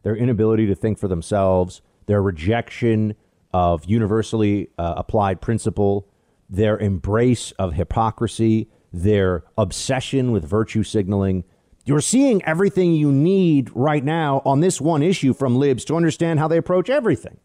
Their 0.04 0.14
inability 0.14 0.66
to 0.66 0.76
think 0.76 0.98
for 0.98 1.08
themselves, 1.08 1.82
their 2.06 2.22
rejection 2.22 3.16
of 3.52 3.84
universally 3.84 4.70
uh, 4.78 4.94
applied 4.96 5.40
principle, 5.40 6.08
their 6.48 6.78
embrace 6.78 7.50
of 7.52 7.72
hypocrisy, 7.72 8.68
their 8.92 9.42
obsession 9.58 10.30
with 10.30 10.44
virtue 10.44 10.84
signaling 10.84 11.42
you're 11.86 12.00
seeing 12.00 12.44
everything 12.44 12.92
you 12.92 13.12
need 13.12 13.70
right 13.74 14.04
now 14.04 14.42
on 14.44 14.58
this 14.58 14.80
one 14.80 15.02
issue 15.02 15.32
from 15.32 15.56
libs 15.56 15.84
to 15.86 15.94
understand 15.94 16.40
how 16.40 16.48
they 16.48 16.58
approach 16.58 16.90
everything. 16.90 17.38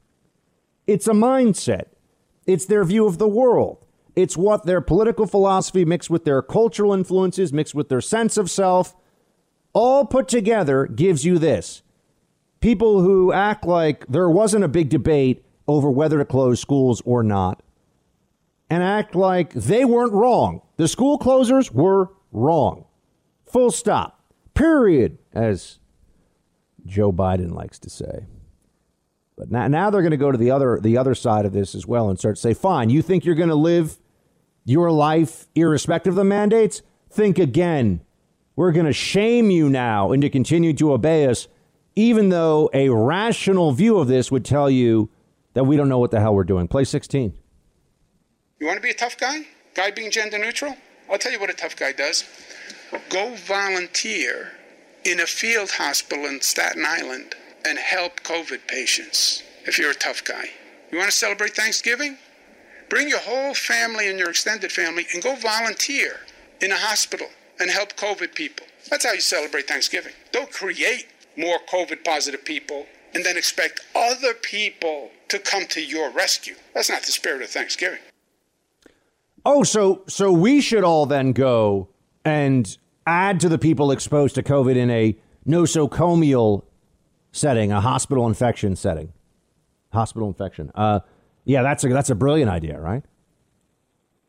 It's 0.87 1.07
a 1.07 1.11
mindset. 1.11 1.85
It's 2.47 2.65
their 2.65 2.83
view 2.83 3.05
of 3.05 3.19
the 3.19 3.27
world. 3.27 3.85
It's 4.15 4.35
what 4.35 4.65
their 4.65 4.81
political 4.81 5.27
philosophy 5.27 5.85
mixed 5.85 6.09
with 6.09 6.25
their 6.25 6.41
cultural 6.41 6.91
influences, 6.91 7.53
mixed 7.53 7.75
with 7.75 7.89
their 7.89 8.01
sense 8.01 8.35
of 8.35 8.49
self, 8.49 8.95
all 9.73 10.05
put 10.05 10.27
together 10.27 10.87
gives 10.87 11.23
you 11.23 11.37
this. 11.37 11.83
People 12.61 13.01
who 13.01 13.31
act 13.31 13.65
like 13.65 14.07
there 14.07 14.29
wasn't 14.29 14.63
a 14.63 14.67
big 14.67 14.89
debate 14.89 15.45
over 15.67 15.89
whether 15.89 16.17
to 16.17 16.25
close 16.25 16.59
schools 16.59 17.01
or 17.05 17.21
not, 17.21 17.61
and 18.71 18.81
act 18.81 19.15
like 19.15 19.53
they 19.53 19.85
weren't 19.85 20.13
wrong. 20.13 20.61
The 20.77 20.87
school 20.87 21.19
closers 21.19 21.71
were 21.71 22.09
wrong. 22.31 22.85
Full 23.45 23.71
stop. 23.71 24.20
Period, 24.61 25.17
as 25.33 25.79
Joe 26.85 27.11
Biden 27.11 27.51
likes 27.51 27.79
to 27.79 27.89
say. 27.89 28.27
But 29.35 29.49
now, 29.49 29.67
now 29.67 29.89
they're 29.89 30.03
going 30.03 30.11
to 30.11 30.17
go 30.17 30.31
to 30.31 30.37
the 30.37 30.51
other 30.51 30.79
the 30.79 30.99
other 30.99 31.15
side 31.15 31.47
of 31.47 31.51
this 31.51 31.73
as 31.73 31.87
well 31.87 32.11
and 32.11 32.19
start 32.19 32.35
to 32.35 32.41
say, 32.43 32.53
fine, 32.53 32.91
you 32.91 33.01
think 33.01 33.25
you're 33.25 33.33
going 33.33 33.49
to 33.49 33.55
live 33.55 33.97
your 34.63 34.91
life 34.91 35.47
irrespective 35.55 36.11
of 36.11 36.17
the 36.17 36.23
mandates? 36.23 36.83
Think 37.09 37.39
again. 37.39 38.01
We're 38.55 38.71
going 38.71 38.85
to 38.85 38.93
shame 38.93 39.49
you 39.49 39.67
now 39.67 40.11
into 40.11 40.29
continuing 40.29 40.75
to 40.75 40.93
obey 40.93 41.25
us, 41.25 41.47
even 41.95 42.29
though 42.29 42.69
a 42.71 42.89
rational 42.89 43.71
view 43.71 43.97
of 43.97 44.07
this 44.07 44.29
would 44.29 44.45
tell 44.45 44.69
you 44.69 45.09
that 45.55 45.63
we 45.63 45.75
don't 45.75 45.89
know 45.89 45.97
what 45.97 46.11
the 46.11 46.19
hell 46.19 46.35
we're 46.35 46.43
doing. 46.43 46.67
Play 46.67 46.83
16. 46.83 47.33
You 48.59 48.67
want 48.67 48.77
to 48.77 48.83
be 48.83 48.91
a 48.91 48.93
tough 48.93 49.17
guy? 49.17 49.47
Guy 49.73 49.89
being 49.89 50.11
gender 50.11 50.37
neutral? 50.37 50.77
I'll 51.11 51.17
tell 51.17 51.31
you 51.31 51.39
what 51.39 51.49
a 51.49 51.53
tough 51.53 51.75
guy 51.75 51.93
does. 51.93 52.25
Go 53.09 53.35
volunteer 53.35 54.51
in 55.03 55.19
a 55.19 55.25
field 55.25 55.71
hospital 55.71 56.25
in 56.25 56.41
Staten 56.41 56.83
Island 56.85 57.35
and 57.65 57.77
help 57.77 58.21
COVID 58.21 58.67
patients 58.67 59.43
if 59.65 59.77
you're 59.77 59.91
a 59.91 59.95
tough 59.95 60.23
guy. 60.23 60.49
You 60.91 60.97
want 60.97 61.09
to 61.09 61.15
celebrate 61.15 61.55
Thanksgiving? 61.55 62.17
Bring 62.89 63.07
your 63.07 63.19
whole 63.19 63.53
family 63.53 64.09
and 64.09 64.19
your 64.19 64.29
extended 64.29 64.71
family 64.71 65.07
and 65.13 65.23
go 65.23 65.35
volunteer 65.35 66.19
in 66.61 66.71
a 66.71 66.77
hospital 66.77 67.27
and 67.59 67.69
help 67.69 67.95
COVID 67.95 68.35
people. 68.35 68.67
That's 68.89 69.05
how 69.05 69.13
you 69.13 69.21
celebrate 69.21 69.67
Thanksgiving. 69.67 70.13
Don't 70.31 70.51
create 70.51 71.07
more 71.37 71.59
COVID 71.71 72.03
positive 72.03 72.43
people 72.43 72.85
and 73.13 73.25
then 73.25 73.37
expect 73.37 73.81
other 73.95 74.33
people 74.33 75.11
to 75.29 75.39
come 75.39 75.65
to 75.67 75.81
your 75.81 76.09
rescue. 76.11 76.55
That's 76.73 76.89
not 76.89 77.03
the 77.03 77.11
spirit 77.11 77.41
of 77.41 77.49
Thanksgiving. 77.49 77.99
Oh, 79.45 79.63
so 79.63 80.03
so 80.07 80.31
we 80.31 80.61
should 80.61 80.83
all 80.83 81.05
then 81.05 81.31
go 81.31 81.87
and 82.25 82.77
add 83.11 83.39
to 83.41 83.49
the 83.49 83.57
people 83.57 83.91
exposed 83.91 84.35
to 84.35 84.43
COVID 84.43 84.75
in 84.75 84.89
a 84.89 85.17
nosocomial 85.47 86.63
setting, 87.31 87.71
a 87.71 87.81
hospital 87.81 88.27
infection 88.27 88.75
setting. 88.75 89.13
Hospital 89.91 90.27
infection. 90.27 90.71
Uh, 90.73 91.01
yeah, 91.43 91.63
that's 91.63 91.83
a 91.83 91.89
that's 91.89 92.09
a 92.09 92.15
brilliant 92.15 92.49
idea, 92.49 92.79
right? 92.79 93.03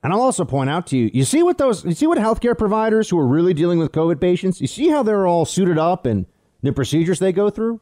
And 0.03 0.13
I'll 0.13 0.23
also 0.23 0.45
point 0.45 0.69
out 0.69 0.89
to 0.89 0.97
you, 0.97 1.11
you 1.15 1.25
see 1.25 1.43
what 1.43 1.59
those 1.59 1.85
you 1.85 1.93
see 1.93 2.07
what 2.07 2.19
healthcare 2.19 2.59
providers 2.59 3.09
who 3.09 3.19
are 3.19 3.27
really 3.27 3.55
dealing 3.55 3.79
with 3.79 3.93
COVID 3.93 4.21
patients, 4.21 4.61
you 4.61 4.67
see 4.67 4.89
how 4.89 5.03
they're 5.03 5.27
all 5.27 5.45
suited 5.45 5.79
up 5.79 6.07
and 6.07 6.27
the 6.63 6.73
procedures 6.73 7.21
they 7.21 7.33
go 7.33 7.51
through? 7.51 7.81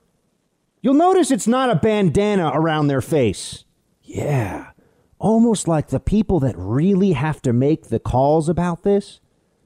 You'll 0.83 0.95
notice 0.95 1.31
it's 1.31 1.47
not 1.47 1.71
a 1.71 1.77
bandana 1.77 2.51
around 2.55 2.89
their 2.89 3.03
face. 3.03 3.65
Yeah. 4.03 4.71
Almost 5.19 5.69
like 5.69 5.89
the 5.89 6.01
people 6.01 6.41
that 6.41 6.55
really 6.57 7.13
have 7.13 7.43
to 7.43 7.53
make 7.53 7.89
the 7.89 7.99
calls 7.99 8.49
about 8.49 8.83
this, 8.83 9.21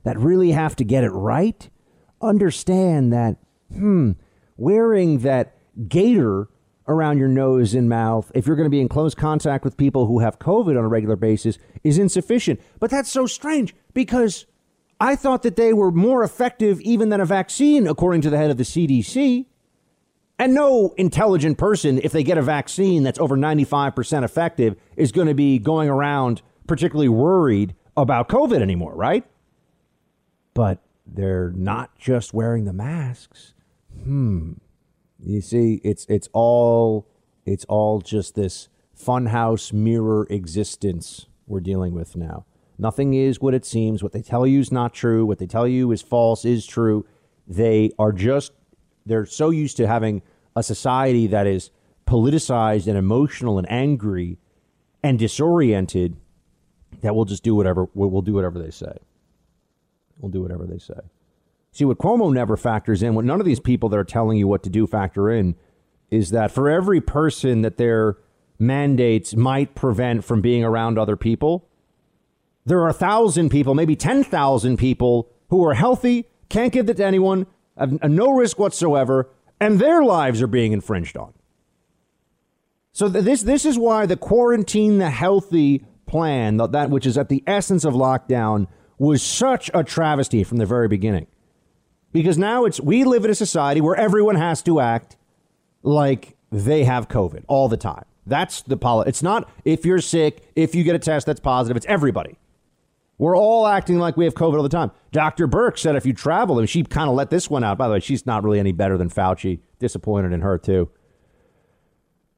that 0.04 0.18
really 0.18 0.52
have 0.52 0.76
to 0.76 0.84
get 0.84 1.04
it 1.04 1.10
right, 1.10 1.68
understand 2.22 3.12
that, 3.12 3.36
hmm, 3.72 4.12
wearing 4.56 5.18
that 5.20 5.56
gaiter 5.88 6.48
around 6.86 7.18
your 7.18 7.28
nose 7.28 7.74
and 7.74 7.88
mouth 7.88 8.30
if 8.34 8.46
you're 8.46 8.56
going 8.56 8.66
to 8.66 8.70
be 8.70 8.80
in 8.80 8.88
close 8.88 9.14
contact 9.14 9.64
with 9.64 9.76
people 9.76 10.06
who 10.06 10.20
have 10.20 10.38
COVID 10.38 10.78
on 10.78 10.84
a 10.84 10.88
regular 10.88 11.16
basis 11.16 11.58
is 11.82 11.98
insufficient. 11.98 12.60
But 12.78 12.90
that's 12.90 13.10
so 13.10 13.26
strange 13.26 13.74
because 13.94 14.46
I 15.00 15.16
thought 15.16 15.42
that 15.42 15.56
they 15.56 15.72
were 15.72 15.90
more 15.90 16.22
effective 16.22 16.80
even 16.82 17.08
than 17.08 17.20
a 17.20 17.26
vaccine, 17.26 17.86
according 17.86 18.20
to 18.22 18.30
the 18.30 18.36
head 18.36 18.50
of 18.50 18.58
the 18.58 18.64
CDC. 18.64 19.46
And 20.38 20.52
no 20.52 20.94
intelligent 20.96 21.58
person, 21.58 22.00
if 22.02 22.12
they 22.12 22.24
get 22.24 22.38
a 22.38 22.42
vaccine 22.42 23.02
that's 23.04 23.20
over 23.20 23.36
95% 23.36 24.24
effective, 24.24 24.76
is 24.96 25.12
going 25.12 25.28
to 25.28 25.34
be 25.34 25.58
going 25.58 25.88
around 25.88 26.42
particularly 26.66 27.08
worried 27.08 27.74
about 27.96 28.28
COVID 28.28 28.60
anymore, 28.60 28.94
right? 28.94 29.24
But 30.54 30.80
they're 31.06 31.50
not 31.50 31.98
just 31.98 32.32
wearing 32.32 32.64
the 32.64 32.72
masks. 32.72 33.54
Hmm. 34.02 34.54
You 35.18 35.40
see, 35.40 35.80
it's 35.84 36.06
it's 36.08 36.28
all 36.32 37.06
it's 37.44 37.64
all 37.66 38.00
just 38.00 38.34
this 38.34 38.68
funhouse 38.98 39.72
mirror 39.72 40.26
existence 40.30 41.26
we're 41.46 41.60
dealing 41.60 41.94
with 41.94 42.16
now. 42.16 42.46
Nothing 42.78 43.14
is 43.14 43.40
what 43.40 43.54
it 43.54 43.64
seems. 43.64 44.02
What 44.02 44.12
they 44.12 44.22
tell 44.22 44.46
you 44.46 44.60
is 44.60 44.72
not 44.72 44.94
true. 44.94 45.24
What 45.24 45.38
they 45.38 45.46
tell 45.46 45.68
you 45.68 45.92
is 45.92 46.02
false 46.02 46.44
is 46.44 46.66
true. 46.66 47.06
They 47.46 47.90
are 47.98 48.12
just 48.12 48.52
they're 49.06 49.26
so 49.26 49.50
used 49.50 49.76
to 49.76 49.86
having 49.86 50.22
a 50.56 50.62
society 50.62 51.26
that 51.28 51.46
is 51.46 51.70
politicized 52.06 52.86
and 52.86 52.96
emotional 52.96 53.58
and 53.58 53.70
angry 53.70 54.38
and 55.02 55.18
disoriented 55.18 56.16
that 57.02 57.14
we'll 57.14 57.24
just 57.24 57.42
do 57.42 57.54
whatever 57.54 57.88
we'll 57.94 58.22
do 58.22 58.32
whatever 58.34 58.58
they 58.58 58.70
say. 58.70 58.96
We'll 60.18 60.30
do 60.30 60.42
whatever 60.42 60.66
they 60.66 60.78
say. 60.78 60.94
See 61.72 61.84
what 61.84 61.98
Cuomo 61.98 62.32
never 62.32 62.56
factors 62.56 63.02
in, 63.02 63.14
what 63.14 63.24
none 63.24 63.40
of 63.40 63.46
these 63.46 63.60
people 63.60 63.88
that 63.88 63.98
are 63.98 64.04
telling 64.04 64.38
you 64.38 64.46
what 64.46 64.62
to 64.62 64.70
do 64.70 64.86
factor 64.86 65.30
in, 65.30 65.56
is 66.10 66.30
that 66.30 66.52
for 66.52 66.70
every 66.70 67.00
person 67.00 67.62
that 67.62 67.76
their 67.76 68.16
mandates 68.58 69.34
might 69.34 69.74
prevent 69.74 70.24
from 70.24 70.40
being 70.40 70.62
around 70.62 70.98
other 70.98 71.16
people, 71.16 71.68
there 72.64 72.80
are 72.80 72.88
a 72.88 72.94
thousand 72.94 73.48
people, 73.48 73.74
maybe 73.74 73.96
ten 73.96 74.22
thousand 74.22 74.76
people 74.76 75.28
who 75.48 75.64
are 75.66 75.74
healthy, 75.74 76.26
can't 76.48 76.72
give 76.72 76.88
it 76.88 76.96
to 76.98 77.04
anyone, 77.04 77.46
have 77.76 78.02
no 78.04 78.30
risk 78.30 78.58
whatsoever, 78.58 79.28
and 79.60 79.80
their 79.80 80.02
lives 80.04 80.40
are 80.40 80.46
being 80.46 80.72
infringed 80.72 81.16
on. 81.16 81.32
So 82.92 83.10
th- 83.10 83.24
this 83.24 83.42
this 83.42 83.64
is 83.64 83.76
why 83.76 84.06
the 84.06 84.16
quarantine 84.16 84.98
the 84.98 85.10
healthy 85.10 85.84
plan, 86.06 86.58
that 86.58 86.90
which 86.90 87.06
is 87.06 87.18
at 87.18 87.28
the 87.28 87.42
essence 87.46 87.84
of 87.84 87.94
lockdown, 87.94 88.68
was 88.98 89.22
such 89.22 89.70
a 89.74 89.82
travesty 89.84 90.44
from 90.44 90.58
the 90.58 90.66
very 90.66 90.88
beginning. 90.88 91.26
Because 92.12 92.38
now 92.38 92.64
it's 92.64 92.80
we 92.80 93.04
live 93.04 93.24
in 93.24 93.30
a 93.30 93.34
society 93.34 93.80
where 93.80 93.96
everyone 93.96 94.36
has 94.36 94.62
to 94.62 94.80
act 94.80 95.16
like 95.82 96.36
they 96.52 96.84
have 96.84 97.08
COVID 97.08 97.44
all 97.48 97.68
the 97.68 97.76
time. 97.76 98.04
That's 98.26 98.62
the 98.62 98.76
policy. 98.76 99.08
It's 99.08 99.22
not 99.22 99.50
if 99.64 99.84
you're 99.84 100.00
sick, 100.00 100.48
if 100.54 100.74
you 100.74 100.84
get 100.84 100.94
a 100.94 101.00
test 101.00 101.26
that's 101.26 101.40
positive, 101.40 101.76
it's 101.76 101.86
everybody. 101.86 102.38
We're 103.18 103.36
all 103.36 103.66
acting 103.66 103.98
like 103.98 104.16
we 104.16 104.24
have 104.24 104.34
COVID 104.34 104.56
all 104.56 104.62
the 104.62 104.68
time. 104.68 104.90
Dr. 105.12 105.46
Birx 105.46 105.78
said 105.78 105.94
if 105.94 106.04
you 106.04 106.12
travel, 106.12 106.58
and 106.58 106.68
she 106.68 106.82
kind 106.82 107.08
of 107.08 107.14
let 107.14 107.30
this 107.30 107.48
one 107.48 107.62
out. 107.62 107.78
By 107.78 107.86
the 107.86 107.94
way, 107.94 108.00
she's 108.00 108.26
not 108.26 108.42
really 108.42 108.58
any 108.58 108.72
better 108.72 108.98
than 108.98 109.08
Fauci. 109.08 109.60
Disappointed 109.78 110.32
in 110.32 110.40
her, 110.40 110.58
too. 110.58 110.90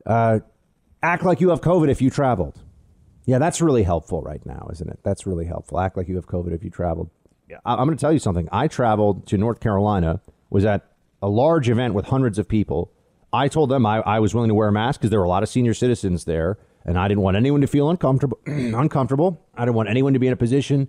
Uh, 0.05 0.41
act 1.03 1.25
like 1.25 1.41
you 1.41 1.49
have 1.49 1.63
COVID 1.63 1.89
if 1.89 2.03
you 2.03 2.11
traveled. 2.11 2.61
Yeah, 3.27 3.39
that's 3.39 3.61
really 3.61 3.83
helpful 3.83 4.23
right 4.23 4.45
now, 4.47 4.69
isn't 4.73 4.89
it? 4.89 5.01
That's 5.03 5.27
really 5.27 5.47
helpful. 5.47 5.81
Act 5.81 5.97
like 5.97 6.09
you 6.09 6.15
have 6.17 6.27
COVID 6.27 6.55
if 6.55 6.63
you 6.63 6.71
traveled. 6.71 7.11
Yeah. 7.51 7.59
I'm 7.65 7.87
going 7.87 7.97
to 7.97 8.01
tell 8.01 8.13
you 8.13 8.19
something. 8.19 8.49
I 8.51 8.69
traveled 8.69 9.27
to 9.29 9.37
North 9.39 9.61
Carolina, 9.61 10.21
was 10.51 10.65
at 10.65 10.87
a 11.21 11.29
large 11.29 11.69
event 11.69 11.95
with 11.95 12.07
hundreds 12.07 12.39
of 12.39 12.49
people. 12.49 12.93
I 13.33 13.49
told 13.49 13.69
them 13.69 13.85
I, 13.85 13.99
I 14.01 14.21
was 14.21 14.35
willing 14.35 14.49
to 14.49 14.55
wear 14.55 14.69
a 14.69 14.73
mask 14.73 15.01
because 15.01 15.11
there 15.11 15.19
were 15.19 15.27
a 15.27 15.29
lot 15.29 15.43
of 15.43 15.49
senior 15.49 15.75
citizens 15.75 16.25
there, 16.25 16.59
and 16.85 16.99
I 16.99 17.09
didn't 17.09 17.23
want 17.23 17.37
anyone 17.37 17.61
to 17.61 17.67
feel 17.67 17.91
uncomfortable. 17.91 18.39
uncomfortable. 18.47 19.45
I 19.55 19.65
didn't 19.65 19.75
want 19.77 19.89
anyone 19.89 20.13
to 20.13 20.19
be 20.19 20.29
in 20.29 20.33
a 20.33 20.37
position 20.37 20.89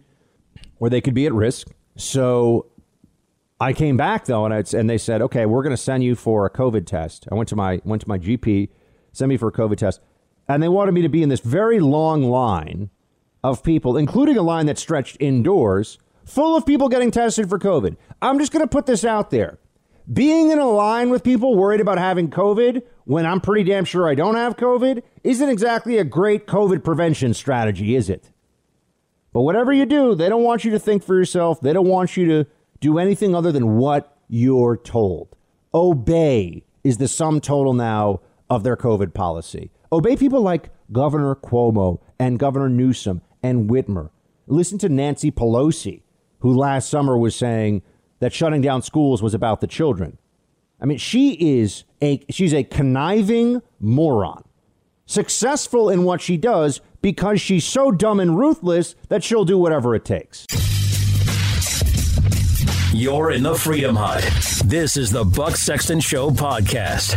where 0.78 0.90
they 0.90 1.02
could 1.02 1.14
be 1.14 1.26
at 1.26 1.34
risk. 1.34 1.70
So 1.96 2.68
I 3.60 3.74
came 3.74 3.98
back 3.98 4.26
though, 4.26 4.46
and, 4.46 4.54
I, 4.54 4.64
and 4.78 4.90
they 4.90 5.00
said, 5.00 5.22
"Okay, 5.24 5.46
we're 5.46 5.64
going 5.64 5.76
to 5.76 5.82
send 5.82 6.04
you 6.04 6.16
for 6.16 6.46
a 6.46 6.50
COVID 6.50 6.86
test." 6.86 7.28
I 7.32 7.36
went 7.36 7.50
to 7.50 7.56
my 7.56 7.82
went 7.84 8.04
to 8.04 8.08
my 8.08 8.20
GP, 8.20 8.70
send 9.12 9.30
me 9.30 9.38
for 9.38 9.48
a 9.48 9.52
COVID 9.52 9.78
test, 9.78 10.00
and 10.48 10.62
they 10.62 10.70
wanted 10.70 10.94
me 10.94 11.02
to 11.02 11.10
be 11.10 11.24
in 11.24 11.30
this 11.30 11.40
very 11.40 11.80
long 11.80 12.24
line 12.24 12.90
of 13.44 13.64
people, 13.64 13.98
including 13.98 14.38
a 14.38 14.42
line 14.42 14.66
that 14.66 14.78
stretched 14.78 15.18
indoors, 15.20 16.00
full 16.26 16.56
of 16.56 16.66
people 16.66 16.90
getting 16.90 17.12
tested 17.12 17.50
for 17.50 17.60
COVID. 17.60 17.96
I'm 18.22 18.40
just 18.40 18.52
going 18.52 18.64
to 18.64 18.68
put 18.68 18.86
this 18.86 19.06
out 19.06 19.30
there. 19.30 19.60
Being 20.12 20.52
in 20.52 20.60
a 20.60 20.70
line 20.70 21.10
with 21.10 21.24
people 21.24 21.56
worried 21.56 21.82
about 21.82 21.98
having 21.98 22.30
COVID 22.30 22.82
when 23.04 23.26
I'm 23.26 23.42
pretty 23.42 23.70
damn 23.70 23.84
sure 23.84 24.08
I 24.08 24.16
don't 24.16 24.36
have 24.36 24.56
COVID 24.56 25.04
isn't 25.24 25.50
exactly 25.50 25.98
a 25.98 26.06
great 26.06 26.48
COVID 26.48 26.84
prevention 26.84 27.34
strategy, 27.34 27.96
is 27.96 28.10
it? 28.10 28.32
But 29.34 29.42
whatever 29.42 29.74
you 29.74 29.86
do, 29.86 30.16
they 30.16 30.30
don't 30.30 30.44
want 30.44 30.64
you 30.64 30.72
to 30.72 30.80
think 30.80 31.04
for 31.04 31.16
yourself. 31.16 31.60
They 31.60 31.74
don't 31.74 31.88
want 31.88 32.16
you 32.16 32.26
to 32.28 32.50
do 32.80 32.98
anything 32.98 33.36
other 33.36 33.52
than 33.52 33.78
what 33.78 34.18
you're 34.30 34.78
told. 34.78 35.36
Obey 35.74 36.64
is 36.84 36.98
the 36.98 37.08
sum 37.08 37.42
total 37.42 37.74
now 37.74 38.22
of 38.50 38.64
their 38.64 38.78
COVID 38.78 39.14
policy. 39.14 39.72
Obey 39.92 40.16
people 40.16 40.42
like 40.42 40.70
Governor 40.92 41.36
Cuomo 41.36 42.00
and 42.20 42.40
Governor 42.40 42.70
Newsom 42.70 43.22
and 43.42 43.70
Whitmer. 43.70 44.10
Listen 44.48 44.78
to 44.80 44.90
Nancy 44.90 45.32
Pelosi, 45.32 46.02
who 46.40 46.54
last 46.54 46.90
summer 46.90 47.18
was 47.18 47.36
saying 47.36 47.82
that 48.20 48.34
shutting 48.34 48.62
down 48.62 48.82
schools 48.82 49.22
was 49.22 49.34
about 49.34 49.62
the 49.62 49.68
children. 49.68 50.18
I 50.82 50.86
mean, 50.86 50.98
she 50.98 51.34
is 51.60 51.86
a 52.02 52.24
she's 52.30 52.54
a 52.54 52.64
conniving 52.64 53.62
moron. 53.80 54.44
successful 55.06 55.90
in 55.90 56.04
what 56.04 56.20
she 56.20 56.36
does 56.36 56.82
because 57.02 57.40
she's 57.40 57.64
so 57.64 57.92
dumb 57.92 58.20
and 58.20 58.38
ruthless 58.38 58.94
that 59.08 59.24
she'll 59.24 59.46
do 59.46 59.58
whatever 59.58 59.96
it 59.96 60.04
takes. 60.04 60.46
You're 62.94 63.32
in 63.32 63.44
the 63.44 63.56
Freedom 63.56 63.96
Hut. 63.96 64.24
This 64.66 64.98
is 64.98 65.12
the 65.12 65.24
Buck 65.24 65.56
Sexton 65.56 66.00
Show 66.02 66.30
podcast. 66.32 67.16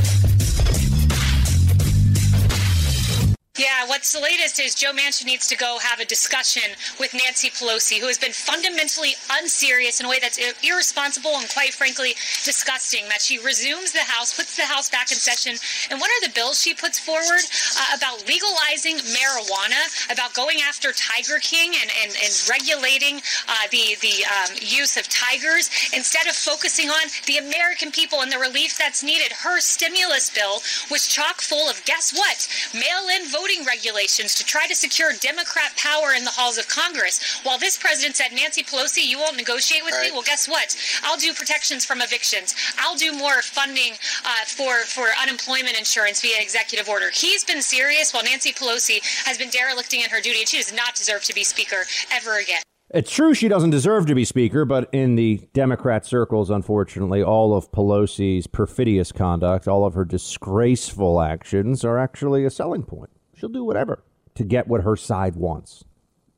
Yeah, 3.70 3.79
what's 3.90 4.12
the 4.12 4.22
latest 4.22 4.60
is 4.60 4.74
Joe 4.74 4.92
Manchin 4.94 5.26
needs 5.26 5.48
to 5.48 5.56
go 5.56 5.78
have 5.82 5.98
a 5.98 6.04
discussion 6.04 6.62
with 7.00 7.12
Nancy 7.12 7.50
Pelosi, 7.50 7.98
who 7.98 8.06
has 8.06 8.18
been 8.18 8.30
fundamentally 8.30 9.18
unserious 9.42 9.98
in 9.98 10.06
a 10.06 10.08
way 10.08 10.22
that's 10.22 10.38
irresponsible 10.62 11.34
and, 11.34 11.50
quite 11.50 11.74
frankly, 11.74 12.14
disgusting. 12.46 13.02
That 13.10 13.20
she 13.20 13.42
resumes 13.42 13.90
the 13.90 14.06
House, 14.06 14.30
puts 14.30 14.56
the 14.56 14.62
House 14.62 14.88
back 14.88 15.10
in 15.10 15.18
session. 15.18 15.58
And 15.90 15.98
what 15.98 16.06
are 16.06 16.22
the 16.22 16.32
bills 16.32 16.62
she 16.62 16.72
puts 16.72 17.00
forward 17.02 17.42
uh, 17.42 17.98
about 17.98 18.22
legalizing 18.30 19.02
marijuana, 19.10 19.82
about 20.06 20.34
going 20.34 20.62
after 20.62 20.92
Tiger 20.94 21.42
King 21.42 21.74
and, 21.74 21.90
and, 22.06 22.14
and 22.14 22.32
regulating 22.48 23.18
uh, 23.50 23.66
the, 23.74 23.98
the 23.98 24.22
um, 24.30 24.54
use 24.62 24.96
of 24.96 25.10
tigers 25.10 25.66
instead 25.90 26.30
of 26.30 26.38
focusing 26.38 26.90
on 26.90 27.10
the 27.26 27.42
American 27.42 27.90
people 27.90 28.22
and 28.22 28.30
the 28.30 28.38
relief 28.38 28.78
that's 28.78 29.02
needed? 29.02 29.34
Her 29.34 29.58
stimulus 29.58 30.30
bill 30.30 30.62
was 30.94 31.10
chock 31.10 31.42
full 31.42 31.68
of, 31.68 31.82
guess 31.84 32.14
what? 32.14 32.46
Mail 32.72 33.10
in 33.18 33.26
voting 33.26 33.50
voting 33.50 33.64
regulations 33.80 34.34
to 34.34 34.44
try 34.44 34.66
to 34.66 34.74
secure 34.74 35.12
Democrat 35.20 35.72
power 35.76 36.12
in 36.16 36.24
the 36.24 36.30
halls 36.30 36.58
of 36.58 36.68
Congress. 36.68 37.40
While 37.44 37.58
this 37.58 37.78
president 37.78 38.16
said, 38.16 38.32
Nancy 38.32 38.62
Pelosi, 38.62 39.06
you 39.06 39.18
won't 39.18 39.36
negotiate 39.36 39.84
with 39.84 39.94
right. 39.94 40.10
me. 40.10 40.12
Well, 40.12 40.22
guess 40.22 40.48
what? 40.48 40.76
I'll 41.02 41.16
do 41.16 41.32
protections 41.32 41.84
from 41.84 42.00
evictions. 42.02 42.54
I'll 42.78 42.96
do 42.96 43.12
more 43.12 43.40
funding 43.42 43.92
uh, 44.24 44.44
for 44.46 44.84
for 44.84 45.08
unemployment 45.22 45.78
insurance 45.78 46.20
via 46.20 46.40
executive 46.40 46.88
order. 46.88 47.10
He's 47.12 47.44
been 47.44 47.62
serious, 47.62 48.12
while 48.12 48.24
Nancy 48.24 48.52
Pelosi 48.52 49.00
has 49.24 49.38
been 49.38 49.50
derelicting 49.50 50.02
in 50.02 50.10
her 50.10 50.20
duty, 50.20 50.40
and 50.40 50.48
she 50.48 50.58
does 50.58 50.72
not 50.72 50.94
deserve 50.94 51.24
to 51.24 51.34
be 51.34 51.44
speaker 51.44 51.84
ever 52.12 52.38
again. 52.38 52.62
It's 52.92 53.10
true 53.10 53.34
she 53.34 53.46
doesn't 53.46 53.70
deserve 53.70 54.06
to 54.06 54.16
be 54.16 54.24
Speaker, 54.24 54.64
but 54.64 54.88
in 54.90 55.14
the 55.14 55.48
Democrat 55.54 56.04
circles, 56.04 56.50
unfortunately, 56.50 57.22
all 57.22 57.54
of 57.54 57.70
Pelosi's 57.70 58.48
perfidious 58.48 59.12
conduct, 59.12 59.68
all 59.68 59.84
of 59.84 59.94
her 59.94 60.04
disgraceful 60.04 61.20
actions 61.20 61.84
are 61.84 61.98
actually 61.98 62.44
a 62.44 62.50
selling 62.50 62.82
point. 62.82 63.10
She'll 63.40 63.48
do 63.48 63.64
whatever 63.64 64.04
to 64.34 64.44
get 64.44 64.68
what 64.68 64.82
her 64.82 64.96
side 64.96 65.34
wants, 65.34 65.84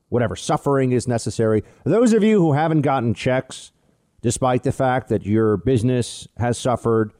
whatever 0.09 0.37
suffering 0.37 0.93
is 0.93 1.09
necessary. 1.09 1.65
Those 1.85 2.12
of 2.12 2.23
you 2.23 2.41
who 2.41 2.53
haven't 2.53 2.83
gotten 2.83 3.12
checks, 3.12 3.73
despite 4.21 4.62
the 4.62 4.71
fact 4.71 5.09
that 5.09 5.27
your 5.27 5.57
business 5.57 6.29
has 6.38 6.57
suffered, 6.57 7.12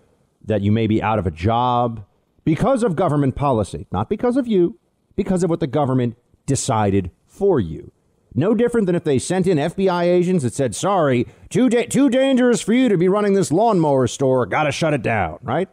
that 0.45 0.63
you 0.63 0.71
may 0.71 0.87
be 0.87 1.03
out 1.03 1.19
of 1.19 1.27
a 1.27 1.33
job 1.33 2.05
because 2.45 2.85
of 2.85 2.95
government 2.95 3.35
policy, 3.35 3.89
not 3.91 4.09
because 4.09 4.37
of 4.37 4.47
you, 4.47 4.79
because 5.17 5.43
of 5.43 5.51
what 5.51 5.59
the 5.59 5.67
government 5.67 6.17
decided 6.47 7.11
for 7.27 7.59
you. 7.59 7.91
No 8.35 8.55
different 8.55 8.87
than 8.87 8.95
if 8.95 9.05
they 9.05 9.19
sent 9.19 9.49
in 9.49 9.59
FBI 9.59 10.05
agents 10.05 10.45
that 10.45 10.55
said, 10.55 10.77
sorry, 10.77 11.27
too, 11.51 11.69
da- 11.69 11.87
too 11.87 12.09
dangerous 12.09 12.61
for 12.61 12.73
you 12.73 12.89
to 12.89 12.97
be 12.97 13.09
running 13.09 13.35
this 13.35 13.53
lawnmower 13.53 14.07
store, 14.07 14.47
gotta 14.47 14.71
shut 14.71 14.95
it 14.95 15.03
down, 15.03 15.39
right? 15.43 15.69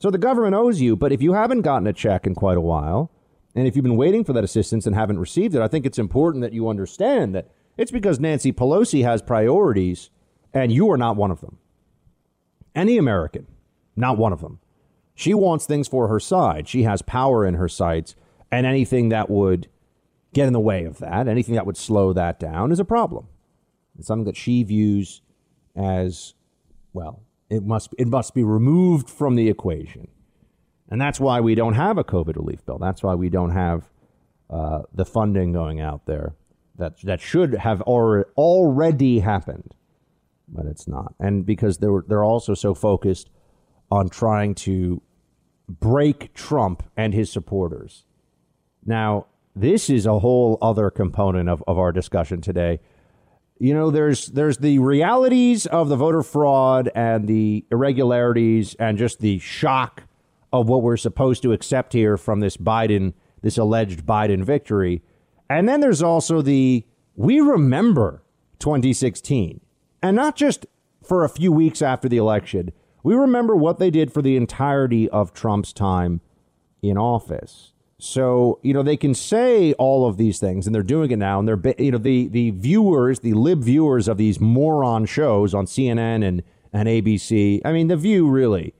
So 0.00 0.10
the 0.10 0.18
government 0.18 0.54
owes 0.54 0.80
you, 0.80 0.96
but 0.96 1.12
if 1.12 1.20
you 1.20 1.34
haven't 1.34 1.60
gotten 1.62 1.86
a 1.86 1.92
check 1.92 2.26
in 2.26 2.34
quite 2.34 2.56
a 2.56 2.62
while, 2.62 3.10
and 3.54 3.66
if 3.66 3.76
you've 3.76 3.82
been 3.82 3.96
waiting 3.96 4.24
for 4.24 4.32
that 4.32 4.44
assistance 4.44 4.86
and 4.86 4.96
haven't 4.96 5.18
received 5.18 5.54
it, 5.54 5.60
I 5.60 5.68
think 5.68 5.84
it's 5.84 5.98
important 5.98 6.42
that 6.42 6.54
you 6.54 6.68
understand 6.68 7.34
that 7.34 7.50
it's 7.76 7.90
because 7.90 8.18
Nancy 8.18 8.52
Pelosi 8.52 9.02
has 9.02 9.20
priorities 9.20 10.10
and 10.54 10.72
you 10.72 10.90
are 10.90 10.96
not 10.96 11.16
one 11.16 11.30
of 11.30 11.40
them. 11.40 11.58
Any 12.74 12.96
American, 12.96 13.46
not 13.94 14.16
one 14.16 14.32
of 14.32 14.40
them. 14.40 14.60
She 15.14 15.34
wants 15.34 15.66
things 15.66 15.86
for 15.86 16.08
her 16.08 16.18
side. 16.18 16.66
She 16.66 16.84
has 16.84 17.02
power 17.02 17.44
in 17.44 17.54
her 17.54 17.68
sights, 17.68 18.16
and 18.50 18.66
anything 18.66 19.10
that 19.10 19.28
would 19.28 19.68
get 20.32 20.46
in 20.46 20.54
the 20.54 20.60
way 20.60 20.84
of 20.84 20.98
that, 20.98 21.28
anything 21.28 21.56
that 21.56 21.66
would 21.66 21.76
slow 21.76 22.14
that 22.14 22.40
down, 22.40 22.72
is 22.72 22.80
a 22.80 22.84
problem. 22.84 23.26
It's 23.98 24.06
something 24.06 24.24
that 24.24 24.36
she 24.36 24.62
views 24.62 25.20
as, 25.76 26.34
well, 26.94 27.22
it 27.50 27.64
must 27.64 27.94
it 27.98 28.06
must 28.06 28.34
be 28.34 28.44
removed 28.44 29.10
from 29.10 29.34
the 29.34 29.48
equation, 29.48 30.08
and 30.88 31.00
that's 31.00 31.20
why 31.20 31.40
we 31.40 31.54
don't 31.54 31.74
have 31.74 31.98
a 31.98 32.04
COVID 32.04 32.36
relief 32.36 32.64
bill. 32.64 32.78
That's 32.78 33.02
why 33.02 33.14
we 33.14 33.28
don't 33.28 33.50
have 33.50 33.90
uh, 34.48 34.82
the 34.94 35.04
funding 35.04 35.52
going 35.52 35.80
out 35.80 36.06
there 36.06 36.34
that 36.76 37.00
that 37.02 37.20
should 37.20 37.54
have 37.54 37.82
already 37.82 38.28
already 38.36 39.18
happened, 39.18 39.74
but 40.48 40.66
it's 40.66 40.88
not. 40.88 41.14
And 41.18 41.44
because 41.44 41.78
they're 41.78 42.04
they're 42.06 42.24
also 42.24 42.54
so 42.54 42.74
focused 42.74 43.30
on 43.90 44.08
trying 44.08 44.54
to 44.54 45.02
break 45.68 46.32
Trump 46.34 46.82
and 46.96 47.14
his 47.14 47.30
supporters. 47.30 48.04
Now, 48.84 49.26
this 49.54 49.90
is 49.90 50.06
a 50.06 50.20
whole 50.20 50.58
other 50.62 50.90
component 50.90 51.48
of, 51.48 51.62
of 51.66 51.78
our 51.78 51.92
discussion 51.92 52.40
today 52.40 52.80
you 53.60 53.74
know, 53.74 53.90
there's 53.90 54.26
there's 54.28 54.58
the 54.58 54.78
realities 54.78 55.66
of 55.66 55.88
the 55.88 55.96
voter 55.96 56.22
fraud 56.22 56.90
and 56.94 57.28
the 57.28 57.64
irregularities 57.70 58.74
and 58.76 58.98
just 58.98 59.20
the 59.20 59.38
shock 59.38 60.04
of 60.52 60.68
what 60.68 60.82
we're 60.82 60.96
supposed 60.96 61.42
to 61.42 61.52
accept 61.52 61.92
here 61.92 62.16
from 62.16 62.40
this 62.40 62.56
Biden, 62.56 63.12
this 63.42 63.58
alleged 63.58 64.04
Biden 64.04 64.42
victory. 64.42 65.02
And 65.48 65.68
then 65.68 65.80
there's 65.80 66.02
also 66.02 66.42
the 66.42 66.84
we 67.14 67.40
remember 67.40 68.22
2016. 68.58 69.60
And 70.02 70.16
not 70.16 70.34
just 70.34 70.66
for 71.02 71.24
a 71.24 71.28
few 71.28 71.52
weeks 71.52 71.82
after 71.82 72.08
the 72.08 72.16
election. 72.16 72.72
We 73.02 73.14
remember 73.14 73.56
what 73.56 73.78
they 73.78 73.90
did 73.90 74.12
for 74.12 74.22
the 74.22 74.36
entirety 74.36 75.08
of 75.08 75.32
Trump's 75.32 75.72
time 75.72 76.20
in 76.82 76.98
office. 76.98 77.72
So, 78.00 78.58
you 78.62 78.72
know, 78.72 78.82
they 78.82 78.96
can 78.96 79.14
say 79.14 79.74
all 79.74 80.06
of 80.06 80.16
these 80.16 80.38
things 80.38 80.66
and 80.66 80.74
they're 80.74 80.82
doing 80.82 81.10
it 81.10 81.18
now. 81.18 81.38
And 81.38 81.46
they're, 81.46 81.74
you 81.78 81.90
know, 81.90 81.98
the, 81.98 82.28
the 82.28 82.50
viewers, 82.50 83.20
the 83.20 83.34
lib 83.34 83.62
viewers 83.62 84.08
of 84.08 84.16
these 84.16 84.40
moron 84.40 85.04
shows 85.06 85.54
on 85.54 85.66
CNN 85.66 86.26
and, 86.26 86.42
and 86.72 86.88
ABC. 86.88 87.60
I 87.64 87.72
mean, 87.72 87.88
The 87.88 87.96
View 87.96 88.28
really. 88.28 88.74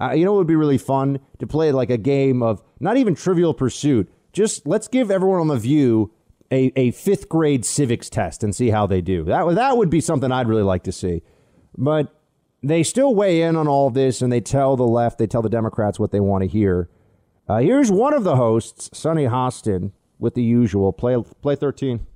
Uh, 0.00 0.12
you 0.12 0.24
know, 0.24 0.34
it 0.34 0.38
would 0.38 0.46
be 0.46 0.56
really 0.56 0.78
fun 0.78 1.20
to 1.38 1.46
play 1.46 1.70
like 1.70 1.90
a 1.90 1.98
game 1.98 2.42
of 2.42 2.62
not 2.80 2.96
even 2.96 3.14
trivial 3.14 3.54
pursuit. 3.54 4.10
Just 4.32 4.66
let's 4.66 4.88
give 4.88 5.10
everyone 5.10 5.40
on 5.40 5.48
The 5.48 5.58
View 5.58 6.10
a, 6.50 6.72
a 6.76 6.90
fifth 6.92 7.28
grade 7.28 7.64
civics 7.64 8.08
test 8.08 8.42
and 8.42 8.54
see 8.54 8.70
how 8.70 8.86
they 8.86 9.00
do. 9.00 9.24
That, 9.24 9.54
that 9.54 9.76
would 9.76 9.90
be 9.90 10.00
something 10.00 10.32
I'd 10.32 10.48
really 10.48 10.62
like 10.62 10.84
to 10.84 10.92
see. 10.92 11.22
But 11.76 12.14
they 12.62 12.82
still 12.82 13.14
weigh 13.14 13.42
in 13.42 13.56
on 13.56 13.68
all 13.68 13.90
this 13.90 14.22
and 14.22 14.32
they 14.32 14.40
tell 14.40 14.76
the 14.76 14.86
left, 14.86 15.18
they 15.18 15.26
tell 15.26 15.42
the 15.42 15.48
Democrats 15.48 15.98
what 15.98 16.10
they 16.10 16.20
want 16.20 16.42
to 16.42 16.48
hear. 16.48 16.88
Uh, 17.52 17.58
here's 17.58 17.90
one 17.92 18.14
of 18.14 18.24
the 18.24 18.36
hosts, 18.36 18.88
Sunny 18.94 19.26
Hostin, 19.26 19.92
with 20.18 20.32
the 20.32 20.42
usual. 20.42 20.90
Play 20.90 21.22
play 21.42 21.54
13 21.54 22.06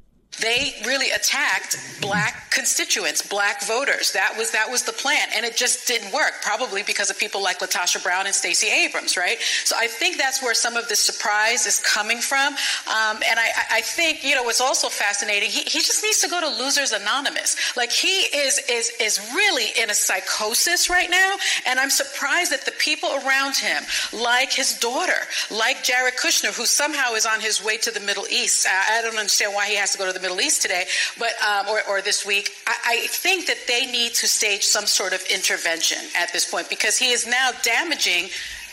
they 0.41 0.73
really 0.87 0.96
attacked 1.11 2.01
black 2.01 2.51
constituents, 2.51 3.21
black 3.21 3.63
voters. 3.65 4.13
That 4.13 4.35
was 4.37 4.51
that 4.53 4.71
was 4.71 4.83
the 4.83 4.93
plan, 4.93 5.29
and 5.35 5.45
it 5.45 5.57
just 5.57 5.87
didn't 5.87 6.13
work. 6.13 6.33
Probably 6.43 6.83
because 6.83 7.11
of 7.11 7.19
people 7.19 7.43
like 7.43 7.59
LaTosha 7.59 8.03
Brown 8.03 8.27
and 8.27 8.35
Stacey 8.35 8.69
Abrams, 8.69 9.17
right? 9.17 9.39
So 9.65 9.77
I 9.79 9.87
think 9.87 10.17
that's 10.17 10.43
where 10.43 10.55
some 10.55 10.77
of 10.77 10.89
this 10.89 11.01
surprise 11.01 11.67
is 11.67 11.79
coming 11.79 12.19
from. 12.19 12.55
Um, 12.89 13.17
and 13.29 13.39
I, 13.39 13.49
I, 13.73 13.81
think 13.83 14.25
you 14.25 14.35
know 14.35 14.43
what's 14.43 14.61
also 14.61 14.89
fascinating. 14.89 15.51
He, 15.51 15.61
he 15.63 15.81
just 15.81 16.03
needs 16.03 16.21
to 16.21 16.29
go 16.29 16.41
to 16.41 16.49
Losers 16.49 16.93
Anonymous. 16.93 17.77
Like 17.77 17.93
he 17.93 18.09
is 18.09 18.59
is 18.71 18.93
is 19.01 19.21
really 19.35 19.67
in 19.81 19.91
a 19.91 19.95
psychosis 19.95 20.89
right 20.89 21.11
now, 21.11 21.37
and 21.67 21.79
I'm 21.79 21.91
surprised 21.91 22.53
that 22.53 22.65
the 22.65 22.73
people 22.73 23.11
around 23.25 23.57
him, 23.57 23.83
like 24.13 24.53
his 24.53 24.79
daughter, 24.79 25.21
like 25.51 25.85
Jared 25.85 26.15
Kushner, 26.15 26.57
who 26.57 26.67
somehow 26.67 27.13
is 27.13 27.27
on 27.27 27.41
his 27.41 27.63
way 27.63 27.77
to 27.79 27.91
the 27.91 28.01
Middle 28.01 28.27
East. 28.31 28.67
I, 28.67 28.99
I 28.99 29.03
don't 29.03 29.19
understand 29.19 29.55
why 29.55 29.67
he 29.69 29.77
has 29.77 29.93
to 29.93 29.99
go 29.99 30.07
to 30.07 30.13
the 30.13 30.21
Middle 30.21 30.41
East 30.41 30.63
today, 30.63 30.87
but 31.19 31.33
um, 31.43 31.69
or, 31.69 31.81
or, 31.89 32.03
this 32.03 32.25
week. 32.27 32.51
I, 32.67 32.77
I 32.87 33.07
think 33.09 33.47
that 33.47 33.59
they 33.67 33.87
need 33.87 34.15
to 34.15 34.27
stage 34.29 34.65
some 34.65 34.87
sort 34.87 35.13
of 35.13 35.23
intervention 35.33 35.99
at 36.17 36.33
this 36.33 36.51
point 36.51 36.69
because 36.69 36.97
he 36.97 37.11
is 37.11 37.27
now 37.27 37.51
damaging 37.63 38.29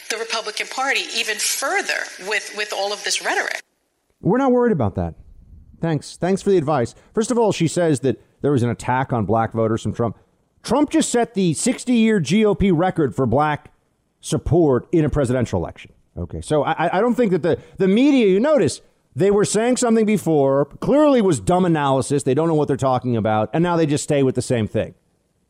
the 0.10 0.18
Republican 0.18 0.68
Party 0.68 1.02
even 1.16 1.38
further 1.38 2.04
with 2.28 2.54
with 2.58 2.74
all 2.74 2.94
of 2.94 3.04
this 3.04 3.24
rhetoric. 3.24 3.62
We're 4.22 4.38
not 4.38 4.52
worried 4.52 4.72
about 4.72 4.96
that. 4.96 5.16
Thanks. 5.82 6.16
Thanks 6.16 6.42
for 6.42 6.50
the 6.50 6.58
advice. 6.58 6.96
First 7.14 7.30
of 7.30 7.38
all, 7.38 7.52
she 7.52 7.68
says 7.68 8.00
that 8.02 8.22
there 8.42 8.52
was 8.52 8.64
an 8.64 8.70
attack 8.70 9.12
on 9.12 9.26
black 9.26 9.52
voters 9.52 9.82
from 9.82 9.94
Trump. 9.94 10.18
Trump 10.62 10.90
just 10.90 11.10
set 11.10 11.34
the 11.34 11.54
60 11.54 11.94
year 11.94 12.22
GOP 12.22 12.72
record 12.74 13.14
for 13.16 13.26
black 13.26 13.74
support 14.22 14.88
in 14.94 15.04
a 15.04 15.10
presidential 15.10 15.60
election. 15.60 15.92
Okay, 16.18 16.42
so 16.42 16.64
I, 16.64 16.98
I 16.98 17.02
don't 17.02 17.16
think 17.16 17.32
that 17.32 17.42
the, 17.42 17.60
the 17.78 17.88
media, 17.88 18.28
you 18.28 18.40
notice, 18.40 18.82
they 19.16 19.32
were 19.32 19.46
saying 19.46 19.78
something 19.78 20.06
before, 20.06 20.66
clearly 20.66 21.22
was 21.22 21.40
dumb 21.40 21.66
analysis. 21.66 22.24
They 22.24 22.34
don't 22.34 22.48
know 22.48 22.56
what 22.56 22.68
they're 22.68 22.78
talking 22.78 23.16
about, 23.16 23.50
and 23.54 23.64
now 23.64 23.78
they 23.78 23.86
just 23.86 24.04
stay 24.04 24.24
with 24.24 24.36
the 24.36 24.42
same 24.42 24.68
thing. 24.68 24.96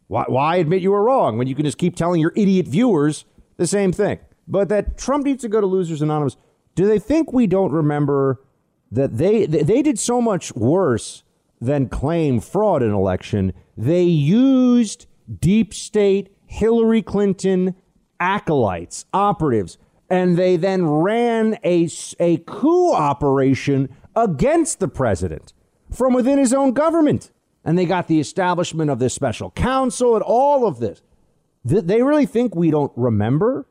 Why, 0.08 0.26
why 0.28 0.58
admit 0.58 0.82
you 0.82 0.92
were 0.92 1.04
wrong 1.04 1.38
when 1.38 1.48
you 1.48 1.56
can 1.56 1.66
just 1.66 1.78
keep 1.78 1.96
telling 1.96 2.20
your 2.20 2.34
idiot 2.36 2.68
viewers 2.68 3.26
the 3.58 3.68
same 3.68 3.94
thing? 3.94 4.20
But 4.48 4.70
that 4.70 4.98
Trump 4.98 5.26
needs 5.26 5.42
to 5.44 5.50
go 5.50 5.62
to 5.62 5.68
Losers 5.68 6.02
Anonymous. 6.02 6.36
Do 6.76 6.86
they 6.86 7.00
think 7.00 7.32
we 7.32 7.48
don't 7.48 7.72
remember 7.72 8.42
that 8.92 9.18
they 9.18 9.46
they 9.46 9.82
did 9.82 9.98
so 9.98 10.20
much 10.22 10.54
worse 10.56 11.24
than 11.62 11.88
claim 11.88 12.42
fraud 12.42 12.84
in 12.84 12.92
election? 12.92 13.54
They 13.78 14.04
used 14.04 15.08
deep 15.40 15.74
state 15.74 16.36
Hillary 16.46 17.02
Clinton 17.02 17.76
acolytes, 18.20 19.06
operatives 19.14 19.78
and 20.10 20.38
they 20.38 20.58
then 20.58 20.86
ran 20.86 21.58
a, 21.64 21.90
a 22.20 22.38
coup 22.38 22.94
operation 22.94 23.90
against 24.16 24.80
the 24.80 24.88
president 24.88 25.54
from 25.92 26.14
within 26.14 26.38
his 26.38 26.54
own 26.54 26.74
government. 26.74 27.32
And 27.66 27.78
they 27.78 27.86
got 27.86 28.08
the 28.08 28.20
establishment 28.20 28.90
of 28.90 29.00
this 29.00 29.14
special 29.14 29.52
counsel 29.52 30.16
and 30.16 30.24
all 30.24 30.68
of 30.68 30.80
this. 30.80 31.02
They 31.64 32.02
really 32.02 32.26
think 32.26 32.56
we 32.56 32.72
don't 32.72 32.92
remember? 32.96 33.66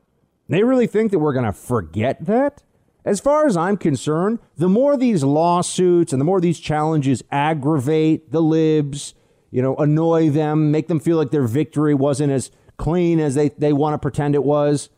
They 0.49 0.63
really 0.63 0.87
think 0.87 1.11
that 1.11 1.19
we're 1.19 1.33
going 1.33 1.45
to 1.45 1.53
forget 1.53 2.25
that? 2.25 2.63
As 3.05 3.19
far 3.19 3.45
as 3.45 3.57
I'm 3.57 3.77
concerned, 3.77 4.39
the 4.57 4.69
more 4.69 4.97
these 4.97 5.23
lawsuits 5.23 6.13
and 6.13 6.19
the 6.19 6.25
more 6.25 6.39
these 6.39 6.59
challenges 6.59 7.21
aggravate 7.31 8.31
the 8.31 8.41
libs, 8.41 9.13
you 9.51 9.61
know, 9.61 9.75
annoy 9.75 10.29
them, 10.29 10.71
make 10.71 10.87
them 10.87 10.99
feel 10.99 11.17
like 11.17 11.31
their 11.31 11.45
victory 11.45 11.93
wasn't 11.93 12.31
as 12.31 12.49
clean 12.77 13.19
as 13.19 13.35
they, 13.35 13.49
they 13.49 13.73
want 13.73 13.93
to 13.93 13.99
pretend 13.99 14.35
it 14.35 14.43
was, 14.43 14.89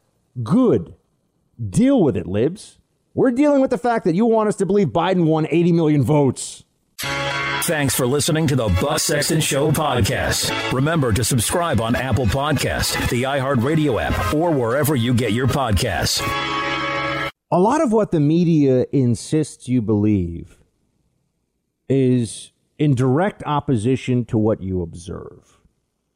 good. 0.44 0.94
Deal 1.58 2.02
with 2.04 2.18
it, 2.18 2.28
libs. 2.28 2.80
We're 3.14 3.32
dealing 3.32 3.62
with 3.62 3.70
the 3.70 3.78
fact 3.78 4.04
that 4.06 4.16
you 4.16 4.26
want 4.26 4.50
us 4.50 4.58
to 4.58 4.66
believe 4.66 4.90
Biden 4.90 5.26
won 5.26 5.48
80 5.50 5.72
million 5.72 6.04
votes. 6.04 6.66
Thanks 7.00 7.96
for 7.96 8.06
listening 8.06 8.48
to 8.48 8.56
the 8.56 8.68
Buck 8.82 9.00
Sexton 9.00 9.40
Show 9.40 9.72
podcast. 9.72 10.72
Remember 10.74 11.14
to 11.14 11.24
subscribe 11.24 11.80
on 11.80 11.96
Apple 11.96 12.26
Podcast, 12.26 13.10
the 13.10 13.24
iHeartRadio 13.24 14.02
app, 14.02 14.34
or 14.34 14.52
wherever 14.52 14.96
you 14.96 15.14
get 15.14 15.32
your 15.32 15.48
podcasts. 15.48 16.22
A 17.52 17.60
lot 17.60 17.82
of 17.82 17.92
what 17.92 18.12
the 18.12 18.20
media 18.20 18.86
insists 18.92 19.68
you 19.70 19.82
believe 19.82 20.58
is 21.88 22.52
in 22.78 22.96
direct 22.96 23.42
opposition 23.46 24.26
to 24.26 24.38
what 24.38 24.62
you 24.62 24.82
observe. 24.82 25.58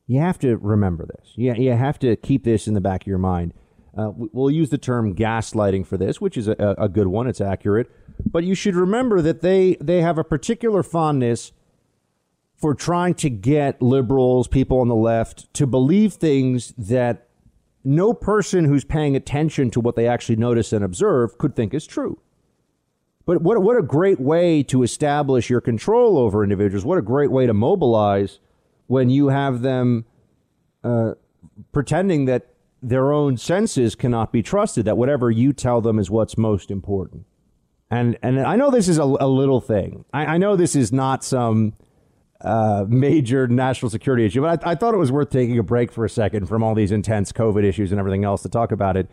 You 0.05 0.19
have 0.19 0.37
to 0.39 0.57
remember 0.57 1.05
this. 1.05 1.33
Yeah, 1.35 1.55
you, 1.55 1.71
you 1.71 1.73
have 1.73 1.97
to 1.99 2.15
keep 2.15 2.43
this 2.43 2.67
in 2.67 2.73
the 2.73 2.81
back 2.81 3.03
of 3.03 3.07
your 3.07 3.17
mind. 3.19 3.53
Uh, 3.97 4.11
we'll 4.15 4.51
use 4.51 4.69
the 4.69 4.77
term 4.77 5.15
gaslighting 5.15 5.85
for 5.85 5.97
this, 5.97 6.21
which 6.21 6.37
is 6.37 6.47
a, 6.47 6.75
a 6.77 6.87
good 6.87 7.07
one. 7.07 7.27
It's 7.27 7.41
accurate. 7.41 7.89
But 8.25 8.43
you 8.43 8.55
should 8.55 8.75
remember 8.75 9.21
that 9.21 9.41
they, 9.41 9.77
they 9.81 10.01
have 10.01 10.17
a 10.17 10.23
particular 10.23 10.83
fondness 10.83 11.51
for 12.55 12.75
trying 12.75 13.13
to 13.15 13.29
get 13.29 13.81
liberals, 13.81 14.47
people 14.47 14.79
on 14.79 14.89
the 14.89 14.95
left, 14.95 15.51
to 15.53 15.65
believe 15.65 16.13
things 16.13 16.73
that 16.77 17.27
no 17.83 18.13
person 18.13 18.65
who's 18.65 18.83
paying 18.83 19.15
attention 19.15 19.71
to 19.71 19.79
what 19.79 19.95
they 19.95 20.07
actually 20.07 20.35
notice 20.35 20.73
and 20.73 20.83
observe 20.83 21.37
could 21.37 21.55
think 21.55 21.73
is 21.73 21.87
true. 21.87 22.19
But 23.25 23.41
what, 23.41 23.61
what 23.61 23.77
a 23.77 23.81
great 23.83 24.19
way 24.19 24.63
to 24.63 24.83
establish 24.83 25.49
your 25.49 25.61
control 25.61 26.17
over 26.17 26.43
individuals. 26.43 26.83
What 26.83 26.97
a 26.97 27.01
great 27.01 27.31
way 27.31 27.45
to 27.45 27.53
mobilize 27.53 28.39
when 28.87 29.09
you 29.09 29.29
have 29.29 29.61
them 29.61 30.05
uh, 30.83 31.13
pretending 31.71 32.25
that 32.25 32.47
their 32.81 33.11
own 33.11 33.37
senses 33.37 33.95
cannot 33.95 34.31
be 34.31 34.41
trusted, 34.41 34.85
that 34.85 34.97
whatever 34.97 35.29
you 35.29 35.53
tell 35.53 35.81
them 35.81 35.99
is 35.99 36.09
what's 36.09 36.37
most 36.37 36.71
important. 36.71 37.25
And, 37.91 38.17
and 38.21 38.39
I 38.39 38.55
know 38.55 38.69
this 38.69 38.87
is 38.87 38.97
a, 38.97 39.03
a 39.03 39.27
little 39.27 39.61
thing. 39.61 40.05
I, 40.13 40.25
I 40.25 40.37
know 40.37 40.55
this 40.55 40.75
is 40.75 40.91
not 40.91 41.23
some 41.23 41.73
uh, 42.41 42.85
major 42.87 43.47
national 43.47 43.89
security 43.89 44.25
issue. 44.25 44.41
But 44.41 44.65
I, 44.65 44.71
I, 44.71 44.75
thought 44.75 44.93
it 44.93 44.97
was 44.97 45.11
worth 45.11 45.29
taking 45.29 45.59
a 45.59 45.63
break 45.63 45.91
for 45.91 46.05
a 46.05 46.09
second 46.09 46.47
from 46.47 46.63
all 46.63 46.73
these 46.73 46.91
intense 46.91 47.31
COVID 47.31 47.63
issues 47.63 47.91
and 47.91 47.99
everything 47.99 48.23
else 48.23 48.43
to 48.43 48.49
talk 48.49 48.71
about 48.71 48.95
it. 48.95 49.09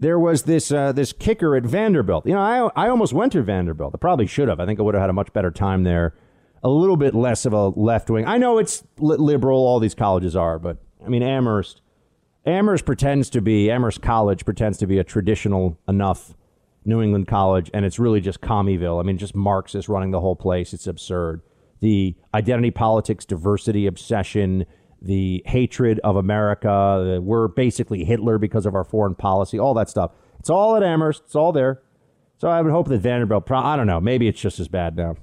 There 0.00 0.18
was 0.18 0.44
this 0.44 0.72
uh, 0.72 0.92
this 0.92 1.12
kicker 1.12 1.54
at 1.54 1.62
Vanderbilt. 1.62 2.26
You 2.26 2.32
know, 2.32 2.40
I 2.40 2.86
I 2.86 2.88
almost 2.88 3.12
went 3.12 3.32
to 3.32 3.42
Vanderbilt. 3.42 3.94
I 3.94 3.98
probably 3.98 4.26
should 4.26 4.48
have. 4.48 4.58
I 4.58 4.66
think 4.66 4.80
I 4.80 4.82
would 4.82 4.94
have 4.94 5.02
had 5.02 5.10
a 5.10 5.12
much 5.12 5.32
better 5.32 5.50
time 5.50 5.84
there. 5.84 6.14
A 6.62 6.68
little 6.68 6.96
bit 6.96 7.14
less 7.14 7.46
of 7.46 7.52
a 7.52 7.68
left 7.68 8.10
wing. 8.10 8.26
I 8.26 8.38
know 8.38 8.58
it's 8.58 8.82
li- 8.98 9.16
liberal. 9.16 9.58
All 9.58 9.78
these 9.78 9.94
colleges 9.94 10.34
are, 10.34 10.58
but 10.58 10.78
I 11.04 11.08
mean 11.08 11.22
Amherst. 11.22 11.82
Amherst 12.46 12.84
pretends 12.84 13.30
to 13.30 13.40
be 13.40 13.70
Amherst 13.70 14.02
College 14.02 14.44
pretends 14.44 14.78
to 14.78 14.86
be 14.86 14.98
a 14.98 15.04
traditional 15.04 15.78
enough 15.86 16.34
New 16.84 17.02
England 17.02 17.28
college, 17.28 17.70
and 17.74 17.84
it's 17.84 17.98
really 17.98 18.20
just 18.20 18.40
Commeyville. 18.40 18.98
I 18.98 19.02
mean, 19.02 19.18
just 19.18 19.34
Marxists 19.34 19.88
running 19.88 20.10
the 20.10 20.20
whole 20.20 20.36
place. 20.36 20.72
It's 20.72 20.86
absurd 20.86 21.42
the 21.80 22.14
identity 22.34 22.70
politics, 22.70 23.24
diversity 23.24 23.86
obsession, 23.86 24.66
the 25.02 25.42
hatred 25.46 25.98
of 26.04 26.16
America. 26.16 27.18
We're 27.22 27.48
basically 27.48 28.04
Hitler 28.04 28.38
because 28.38 28.66
of 28.66 28.74
our 28.74 28.84
foreign 28.84 29.14
policy, 29.14 29.58
all 29.58 29.74
that 29.74 29.88
stuff. 29.88 30.12
It's 30.38 30.50
all 30.50 30.76
at 30.76 30.82
Amherst. 30.82 31.22
It's 31.24 31.34
all 31.34 31.52
there. 31.52 31.82
So 32.36 32.48
I 32.48 32.62
would 32.62 32.72
hope 32.72 32.88
that 32.88 32.98
Vanderbilt, 32.98 33.50
I 33.50 33.76
don't 33.76 33.86
know, 33.86 34.00
maybe 34.00 34.28
it's 34.28 34.40
just 34.40 34.60
as 34.60 34.68
bad 34.68 34.96
now. 34.96 35.16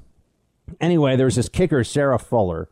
Anyway, 0.82 1.16
there's 1.16 1.36
this 1.36 1.50
kicker, 1.50 1.84
Sarah 1.84 2.20
Fuller, 2.20 2.70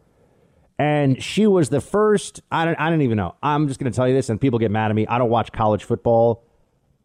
and 0.78 1.22
she 1.22 1.48
was 1.48 1.70
the 1.70 1.82
first. 1.82 2.42
I 2.52 2.66
don't, 2.66 2.80
I 2.80 2.90
don't 2.90 3.02
even 3.02 3.18
know. 3.18 3.36
I'm 3.42 3.68
just 3.68 3.80
going 3.80 3.92
to 3.92 3.96
tell 3.96 4.08
you 4.08 4.14
this, 4.14 4.30
and 4.30 4.40
people 4.40 4.60
get 4.60 4.72
mad 4.72 4.92
at 4.92 4.96
me. 4.96 5.08
I 5.08 5.18
don't 5.18 5.30
watch 5.30 5.52
college 5.52 5.84
football. 5.84 6.44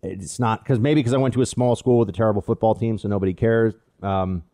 It's 0.03 0.41
not 0.41 0.65
because 0.65 0.79
maybe 0.79 1.01
because 1.01 1.13
I 1.13 1.19
went 1.19 1.35
to 1.35 1.43
a 1.43 1.47
small 1.47 1.77
school 1.77 1.99
with 1.99 2.09
a 2.09 2.13
terrible 2.13 2.43
football 2.43 2.75
team, 2.75 2.99
so 2.99 3.09
nobody 3.09 3.35
cares. 3.35 3.75
Um, 4.03 4.45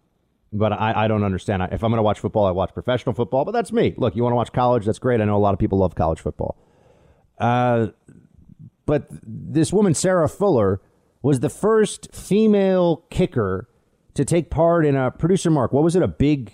but 0.53 0.73
I, 0.73 1.05
I 1.05 1.09
don't 1.09 1.25
understand. 1.25 1.63
If 1.63 1.83
I'm 1.83 1.91
going 1.91 1.99
to 1.99 2.03
watch 2.03 2.21
football, 2.21 2.47
I 2.47 2.51
watch 2.51 2.75
professional 2.75 3.15
football. 3.15 3.45
But 3.45 3.53
that's 3.53 3.73
me. 3.73 3.95
Look, 3.97 4.17
you 4.17 4.23
want 4.23 4.33
to 4.33 4.37
watch 4.37 4.53
college? 4.53 4.85
That's 4.85 4.99
great. 4.99 5.21
I 5.21 5.25
know 5.25 5.37
a 5.37 5.39
lot 5.39 5.53
of 5.53 5.59
people 5.59 5.79
love 5.79 5.95
college 5.95 6.21
football. 6.21 6.57
Uh, 7.39 7.89
but 8.87 9.07
this 9.11 9.73
woman, 9.73 9.95
Sarah 9.95 10.29
Fuller, 10.29 10.81
was 11.23 11.41
the 11.41 11.51
first 11.51 12.15
female 12.15 13.05
kicker 13.11 13.69
to 14.15 14.25
take 14.25 14.51
part 14.51 14.87
in 14.87 14.97
a 14.97 15.11
producer 15.11 15.51
mark. 15.51 15.73
What 15.73 15.85
was 15.85 15.97
it? 15.97 16.03
A 16.03 16.09
big 16.09 16.53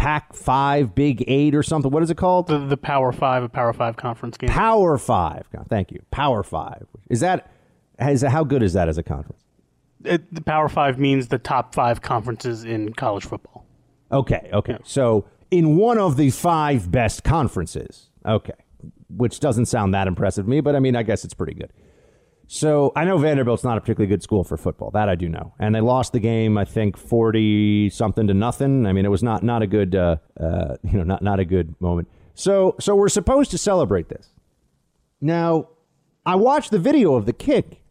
Pac 0.00 0.32
Five, 0.32 0.94
Big 0.94 1.22
Eight, 1.28 1.54
or 1.54 1.62
something. 1.62 1.90
What 1.90 2.02
is 2.02 2.10
it 2.10 2.16
called? 2.16 2.46
The, 2.46 2.58
the 2.58 2.78
Power 2.78 3.12
Five, 3.12 3.42
a 3.42 3.50
Power 3.50 3.74
Five 3.74 3.96
conference 3.96 4.38
game. 4.38 4.48
Power 4.48 4.96
Five. 4.96 5.46
Thank 5.68 5.92
you. 5.92 6.00
Power 6.10 6.42
Five. 6.42 6.86
Is 7.10 7.20
that? 7.20 7.50
Is 8.00 8.22
how 8.22 8.42
good 8.42 8.62
is 8.62 8.72
that 8.72 8.88
as 8.88 8.96
a 8.96 9.02
conference? 9.02 9.44
it, 10.04 10.34
the 10.34 10.40
Power 10.40 10.70
Five 10.70 10.98
means 10.98 11.28
the 11.28 11.38
top 11.38 11.74
five 11.74 12.00
conferences 12.00 12.64
in 12.64 12.94
college 12.94 13.26
football. 13.26 13.66
Okay, 14.10 14.48
okay. 14.52 14.72
Yeah. 14.72 14.78
So 14.84 15.26
in 15.50 15.76
one 15.76 15.98
of 15.98 16.16
the 16.16 16.30
five 16.30 16.90
best 16.90 17.22
conferences. 17.22 18.08
Okay, 18.24 18.54
which 19.08 19.38
doesn't 19.40 19.66
sound 19.66 19.92
that 19.92 20.06
impressive 20.06 20.46
to 20.46 20.50
me, 20.50 20.60
but 20.60 20.74
I 20.74 20.80
mean, 20.80 20.96
I 20.96 21.02
guess 21.02 21.24
it's 21.24 21.34
pretty 21.34 21.54
good. 21.54 21.72
So 22.52 22.92
I 22.96 23.04
know 23.04 23.16
Vanderbilt's 23.16 23.62
not 23.62 23.78
a 23.78 23.80
particularly 23.80 24.08
good 24.08 24.24
school 24.24 24.42
for 24.42 24.56
football. 24.56 24.90
That 24.90 25.08
I 25.08 25.14
do 25.14 25.28
know, 25.28 25.54
and 25.60 25.72
they 25.72 25.80
lost 25.80 26.12
the 26.12 26.18
game. 26.18 26.58
I 26.58 26.64
think 26.64 26.96
forty 26.96 27.88
something 27.90 28.26
to 28.26 28.34
nothing. 28.34 28.86
I 28.86 28.92
mean, 28.92 29.04
it 29.04 29.08
was 29.08 29.22
not 29.22 29.44
not 29.44 29.62
a 29.62 29.68
good 29.68 29.94
uh, 29.94 30.16
uh, 30.38 30.74
you 30.82 30.98
know 30.98 31.04
not 31.04 31.22
not 31.22 31.38
a 31.38 31.44
good 31.44 31.80
moment. 31.80 32.08
So 32.34 32.74
so 32.80 32.96
we're 32.96 33.08
supposed 33.08 33.52
to 33.52 33.58
celebrate 33.58 34.08
this. 34.08 34.30
Now, 35.20 35.68
I 36.26 36.34
watched 36.34 36.72
the 36.72 36.80
video 36.80 37.14
of 37.14 37.24
the 37.24 37.32
kick 37.32 37.82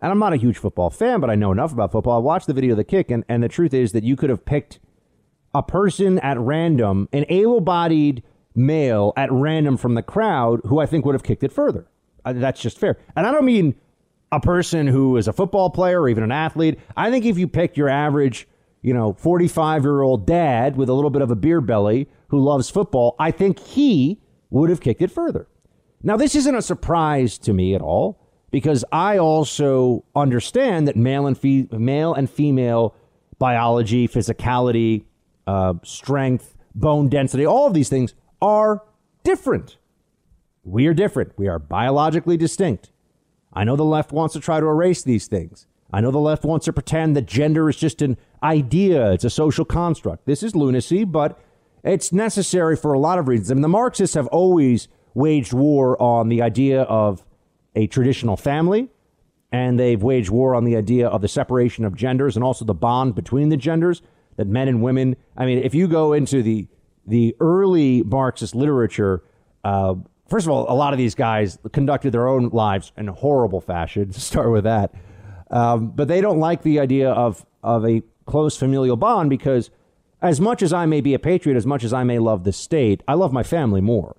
and 0.00 0.12
I'm 0.12 0.20
not 0.20 0.32
a 0.32 0.36
huge 0.36 0.58
football 0.58 0.90
fan, 0.90 1.18
but 1.18 1.28
I 1.28 1.34
know 1.34 1.50
enough 1.50 1.72
about 1.72 1.90
football. 1.90 2.14
I 2.14 2.20
watched 2.20 2.46
the 2.46 2.52
video 2.52 2.72
of 2.72 2.76
the 2.76 2.84
kick, 2.84 3.10
and, 3.10 3.24
and 3.28 3.42
the 3.42 3.48
truth 3.48 3.74
is 3.74 3.90
that 3.92 4.04
you 4.04 4.14
could 4.14 4.30
have 4.30 4.44
picked 4.44 4.78
a 5.52 5.62
person 5.62 6.20
at 6.20 6.38
random, 6.38 7.08
an 7.12 7.26
able 7.28 7.60
bodied 7.60 8.22
male 8.54 9.12
at 9.16 9.32
random 9.32 9.76
from 9.76 9.94
the 9.94 10.02
crowd, 10.02 10.60
who 10.66 10.78
I 10.78 10.86
think 10.86 11.04
would 11.04 11.16
have 11.16 11.24
kicked 11.24 11.42
it 11.42 11.50
further. 11.50 11.88
Uh, 12.24 12.32
that's 12.34 12.60
just 12.60 12.78
fair. 12.78 12.96
And 13.16 13.26
I 13.26 13.32
don't 13.32 13.44
mean 13.44 13.74
a 14.34 14.40
person 14.40 14.86
who 14.86 15.16
is 15.16 15.28
a 15.28 15.32
football 15.32 15.70
player 15.70 16.02
or 16.02 16.08
even 16.08 16.24
an 16.24 16.32
athlete. 16.32 16.78
I 16.96 17.10
think 17.10 17.24
if 17.24 17.38
you 17.38 17.46
pick 17.46 17.76
your 17.76 17.88
average, 17.88 18.48
you 18.82 18.92
know, 18.92 19.12
45 19.14 19.84
year 19.84 20.02
old 20.02 20.26
dad 20.26 20.76
with 20.76 20.88
a 20.88 20.92
little 20.92 21.10
bit 21.10 21.22
of 21.22 21.30
a 21.30 21.36
beer 21.36 21.60
belly 21.60 22.08
who 22.28 22.40
loves 22.40 22.68
football, 22.68 23.14
I 23.18 23.30
think 23.30 23.58
he 23.58 24.20
would 24.50 24.70
have 24.70 24.80
kicked 24.80 25.02
it 25.02 25.10
further. 25.10 25.48
Now, 26.02 26.16
this 26.16 26.34
isn't 26.34 26.54
a 26.54 26.62
surprise 26.62 27.38
to 27.38 27.52
me 27.52 27.74
at 27.74 27.80
all 27.80 28.20
because 28.50 28.84
I 28.92 29.18
also 29.18 30.04
understand 30.14 30.86
that 30.88 30.96
male 30.96 31.26
and 31.26 31.38
fe- 31.38 31.68
male 31.70 32.12
and 32.12 32.28
female 32.28 32.94
biology, 33.38 34.06
physicality, 34.06 35.04
uh, 35.46 35.74
strength, 35.82 36.56
bone 36.74 37.08
density, 37.08 37.46
all 37.46 37.66
of 37.66 37.74
these 37.74 37.88
things 37.88 38.14
are 38.42 38.82
different. 39.22 39.78
We 40.62 40.86
are 40.86 40.94
different. 40.94 41.32
We 41.36 41.48
are 41.48 41.58
biologically 41.58 42.36
distinct. 42.36 42.90
I 43.54 43.64
know 43.64 43.76
the 43.76 43.84
left 43.84 44.12
wants 44.12 44.32
to 44.34 44.40
try 44.40 44.60
to 44.60 44.66
erase 44.66 45.02
these 45.02 45.26
things. 45.26 45.66
I 45.92 46.00
know 46.00 46.10
the 46.10 46.18
left 46.18 46.44
wants 46.44 46.64
to 46.64 46.72
pretend 46.72 47.14
that 47.16 47.26
gender 47.26 47.68
is 47.68 47.76
just 47.76 48.02
an 48.02 48.16
idea, 48.42 49.12
it's 49.12 49.24
a 49.24 49.30
social 49.30 49.64
construct. 49.64 50.26
This 50.26 50.42
is 50.42 50.56
lunacy, 50.56 51.04
but 51.04 51.38
it's 51.84 52.12
necessary 52.12 52.76
for 52.76 52.94
a 52.94 52.98
lot 52.98 53.18
of 53.18 53.28
reasons. 53.28 53.50
I 53.50 53.54
mean, 53.54 53.62
the 53.62 53.68
Marxists 53.68 54.14
have 54.14 54.26
always 54.28 54.88
waged 55.14 55.52
war 55.52 56.00
on 56.02 56.28
the 56.28 56.42
idea 56.42 56.82
of 56.82 57.24
a 57.76 57.86
traditional 57.86 58.36
family, 58.36 58.88
and 59.52 59.78
they've 59.78 60.02
waged 60.02 60.30
war 60.30 60.54
on 60.54 60.64
the 60.64 60.76
idea 60.76 61.06
of 61.06 61.20
the 61.20 61.28
separation 61.28 61.84
of 61.84 61.94
genders 61.94 62.36
and 62.36 62.44
also 62.44 62.64
the 62.64 62.74
bond 62.74 63.14
between 63.14 63.50
the 63.50 63.56
genders 63.56 64.02
that 64.36 64.48
men 64.48 64.66
and 64.66 64.82
women. 64.82 65.14
I 65.36 65.46
mean, 65.46 65.58
if 65.58 65.74
you 65.74 65.86
go 65.86 66.12
into 66.12 66.42
the 66.42 66.66
the 67.06 67.36
early 67.38 68.02
Marxist 68.02 68.54
literature, 68.54 69.22
uh, 69.62 69.94
first 70.28 70.46
of 70.46 70.52
all, 70.52 70.70
a 70.70 70.74
lot 70.74 70.92
of 70.92 70.98
these 70.98 71.14
guys 71.14 71.58
conducted 71.72 72.12
their 72.12 72.28
own 72.28 72.48
lives 72.48 72.92
in 72.96 73.06
horrible 73.08 73.60
fashion. 73.60 74.10
To 74.12 74.20
start 74.20 74.50
with 74.50 74.64
that, 74.64 74.94
um, 75.50 75.88
but 75.88 76.08
they 76.08 76.20
don't 76.20 76.38
like 76.38 76.62
the 76.62 76.80
idea 76.80 77.10
of 77.10 77.44
of 77.62 77.84
a 77.86 78.02
close 78.26 78.56
familial 78.56 78.96
bond 78.96 79.30
because, 79.30 79.70
as 80.22 80.40
much 80.40 80.62
as 80.62 80.72
I 80.72 80.86
may 80.86 81.00
be 81.00 81.14
a 81.14 81.18
patriot, 81.18 81.56
as 81.56 81.66
much 81.66 81.84
as 81.84 81.92
I 81.92 82.04
may 82.04 82.18
love 82.18 82.44
the 82.44 82.52
state, 82.52 83.02
I 83.06 83.14
love 83.14 83.32
my 83.32 83.42
family 83.42 83.80
more. 83.80 84.16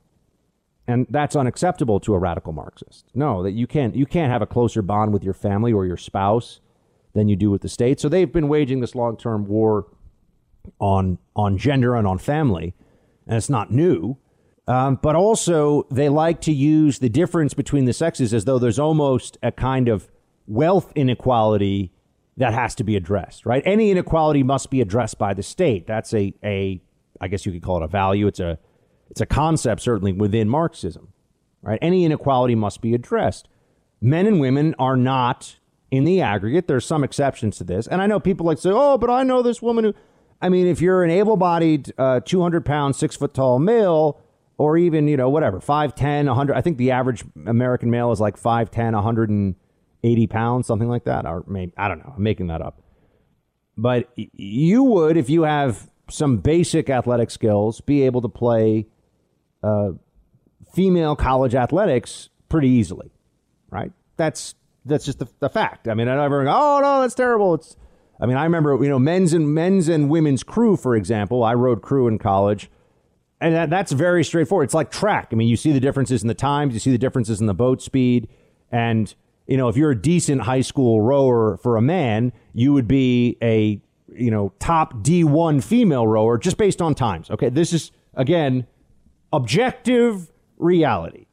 And 0.87 1.07
that's 1.09 1.35
unacceptable 1.35 1.99
to 2.01 2.13
a 2.13 2.19
radical 2.19 2.53
Marxist. 2.53 3.05
No, 3.15 3.41
that 3.41 3.51
you 3.51 3.65
can't 3.65 3.95
you 3.95 4.05
can't 4.05 4.31
have 4.31 4.41
a 4.41 4.45
closer 4.45 4.81
bond 4.81 5.13
with 5.13 5.23
your 5.23 5.33
family 5.33 5.73
or 5.73 5.85
your 5.85 5.97
spouse 5.97 6.61
than 7.13 7.27
you 7.27 7.35
do 7.35 7.49
with 7.49 7.61
the 7.61 7.69
state. 7.69 7.99
So 7.99 8.09
they've 8.09 8.31
been 8.31 8.47
waging 8.47 8.81
this 8.81 8.93
long-term 8.93 9.47
war 9.47 9.87
on 10.79 11.17
on 11.35 11.57
gender 11.57 11.95
and 11.95 12.05
on 12.07 12.19
family, 12.19 12.75
and 13.27 13.37
it's 13.37 13.49
not 13.49 13.71
new. 13.71 14.17
Um, 14.67 14.97
but 15.01 15.15
also, 15.15 15.85
they 15.91 16.09
like 16.09 16.41
to 16.41 16.51
use 16.51 16.99
the 16.99 17.09
difference 17.09 17.53
between 17.53 17.85
the 17.85 17.93
sexes 17.93 18.33
as 18.33 18.45
though 18.45 18.57
there's 18.57 18.79
almost 18.79 19.37
a 19.43 19.51
kind 19.51 19.87
of 19.87 20.09
wealth 20.47 20.91
inequality 20.95 21.91
that 22.37 22.53
has 22.53 22.75
to 22.75 22.83
be 22.83 22.95
addressed, 22.95 23.45
right? 23.45 23.61
Any 23.65 23.91
inequality 23.91 24.43
must 24.43 24.69
be 24.69 24.81
addressed 24.81 25.17
by 25.17 25.33
the 25.33 25.43
state. 25.43 25.85
That's 25.87 26.13
a, 26.13 26.33
a 26.43 26.81
I 27.21 27.27
guess 27.27 27.45
you 27.45 27.51
could 27.51 27.61
call 27.61 27.77
it 27.77 27.83
a 27.83 27.87
value. 27.87 28.27
It's 28.27 28.39
a, 28.39 28.57
it's 29.09 29.21
a 29.21 29.25
concept 29.25 29.81
certainly 29.81 30.13
within 30.13 30.49
Marxism, 30.49 31.13
right? 31.61 31.79
Any 31.81 32.03
inequality 32.03 32.55
must 32.55 32.81
be 32.81 32.93
addressed. 32.93 33.47
Men 34.01 34.25
and 34.25 34.39
women 34.39 34.75
are 34.79 34.97
not 34.97 35.57
in 35.91 36.03
the 36.03 36.21
aggregate. 36.21 36.67
There's 36.67 36.85
some 36.85 37.03
exceptions 37.03 37.57
to 37.57 37.63
this, 37.63 37.87
and 37.87 38.01
I 38.01 38.07
know 38.07 38.19
people 38.19 38.45
like 38.45 38.57
say, 38.57 38.71
"Oh, 38.73 38.97
but 38.97 39.09
I 39.09 39.23
know 39.23 39.41
this 39.41 39.61
woman 39.61 39.85
who." 39.85 39.93
I 40.41 40.49
mean, 40.49 40.67
if 40.67 40.81
you're 40.81 41.03
an 41.03 41.11
able-bodied, 41.11 41.93
uh, 41.97 42.19
200 42.19 42.65
pound, 42.65 42.95
six 42.95 43.15
foot 43.15 43.33
tall 43.33 43.57
male 43.57 44.19
or 44.57 44.77
even, 44.77 45.07
you 45.07 45.17
know, 45.17 45.29
whatever, 45.29 45.59
5'10, 45.59 46.27
100. 46.27 46.55
I 46.55 46.61
think 46.61 46.77
the 46.77 46.91
average 46.91 47.23
American 47.45 47.89
male 47.89 48.11
is 48.11 48.21
like 48.21 48.39
5'10, 48.39 48.93
180 48.93 50.27
pounds, 50.27 50.67
something 50.67 50.87
like 50.87 51.05
that. 51.05 51.25
Or 51.25 51.43
maybe, 51.47 51.73
I 51.77 51.87
don't 51.87 51.99
know, 51.99 52.13
I'm 52.15 52.23
making 52.23 52.47
that 52.47 52.61
up. 52.61 52.81
But 53.77 54.09
you 54.15 54.83
would, 54.83 55.17
if 55.17 55.29
you 55.29 55.43
have 55.43 55.89
some 56.09 56.37
basic 56.37 56.89
athletic 56.89 57.29
skills, 57.31 57.81
be 57.81 58.03
able 58.03 58.21
to 58.21 58.29
play 58.29 58.87
uh, 59.63 59.91
female 60.73 61.15
college 61.15 61.55
athletics 61.55 62.29
pretty 62.47 62.69
easily, 62.69 63.11
right? 63.69 63.91
That's 64.17 64.55
that's 64.85 65.03
just 65.03 65.19
the, 65.19 65.27
the 65.39 65.49
fact. 65.49 65.87
I 65.87 65.95
mean, 65.95 66.07
I 66.07 66.15
never 66.15 66.43
go, 66.43 66.51
oh 66.53 66.79
no, 66.81 67.01
that's 67.01 67.15
terrible. 67.15 67.55
It's, 67.55 67.75
I 68.21 68.27
mean, 68.27 68.37
I 68.37 68.43
remember, 68.43 68.77
you 68.81 68.87
know, 68.87 68.99
men's 68.99 69.33
and 69.33 69.53
men's 69.53 69.89
and 69.89 70.09
women's 70.09 70.43
crew, 70.43 70.77
for 70.77 70.95
example. 70.95 71.43
I 71.43 71.53
rowed 71.53 71.81
crew 71.81 72.07
in 72.07 72.17
college 72.17 72.69
and 73.45 73.53
that, 73.53 73.69
that's 73.69 73.91
very 73.91 74.23
straightforward. 74.23 74.65
It's 74.65 74.73
like 74.73 74.89
track. 74.89 75.27
I 75.31 75.35
mean, 75.35 75.47
you 75.47 75.55
see 75.55 75.71
the 75.71 75.79
differences 75.79 76.23
in 76.23 76.27
the 76.27 76.33
times, 76.33 76.73
you 76.73 76.79
see 76.79 76.89
the 76.89 76.97
differences 76.97 77.39
in 77.39 77.45
the 77.45 77.53
boat 77.53 77.79
speed, 77.79 78.27
and 78.71 79.13
you 79.45 79.55
know 79.55 79.67
if 79.67 79.77
you're 79.77 79.91
a 79.91 80.01
decent 80.01 80.41
high 80.41 80.61
school 80.61 80.99
rower 80.99 81.57
for 81.57 81.77
a 81.77 81.81
man, 81.81 82.33
you 82.53 82.73
would 82.73 82.87
be 82.87 83.37
a 83.43 83.79
you 84.11 84.31
know 84.31 84.51
top 84.57 84.95
D1 85.03 85.63
female 85.63 86.07
rower 86.07 86.39
just 86.39 86.57
based 86.57 86.81
on 86.81 86.95
times. 86.95 87.29
Okay, 87.29 87.49
this 87.49 87.71
is 87.71 87.91
again 88.15 88.65
objective 89.31 90.31
reality. 90.57 91.24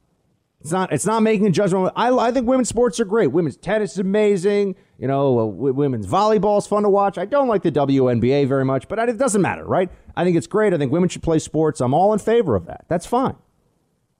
It's 0.63 0.71
not. 0.71 0.93
It's 0.93 1.05
not 1.05 1.21
making 1.21 1.45
a 1.45 1.49
judgment. 1.49 1.91
I, 1.93 2.09
I 2.09 2.31
think 2.31 2.47
women's 2.47 2.69
sports 2.69 2.97
are 3.01 3.05
great. 3.05 3.27
Women's 3.27 3.57
tennis 3.57 3.91
is 3.91 3.99
amazing. 3.99 4.77
You 4.97 5.09
know, 5.09 5.45
women's 5.45 6.07
volleyball 6.07 6.57
is 6.57 6.65
fun 6.65 6.83
to 6.83 6.89
watch. 6.89 7.17
I 7.17 7.25
don't 7.25 7.49
like 7.49 7.63
the 7.63 7.71
WNBA 7.71 8.47
very 8.47 8.63
much, 8.63 8.87
but 8.87 8.97
it 9.09 9.17
doesn't 9.17 9.41
matter, 9.41 9.65
right? 9.65 9.91
I 10.15 10.23
think 10.23 10.37
it's 10.37 10.47
great. 10.47 10.73
I 10.73 10.77
think 10.77 10.89
women 10.89 11.09
should 11.09 11.21
play 11.21 11.39
sports. 11.39 11.81
I'm 11.81 11.93
all 11.93 12.13
in 12.13 12.19
favor 12.19 12.55
of 12.55 12.65
that. 12.67 12.85
That's 12.87 13.05
fine. 13.05 13.35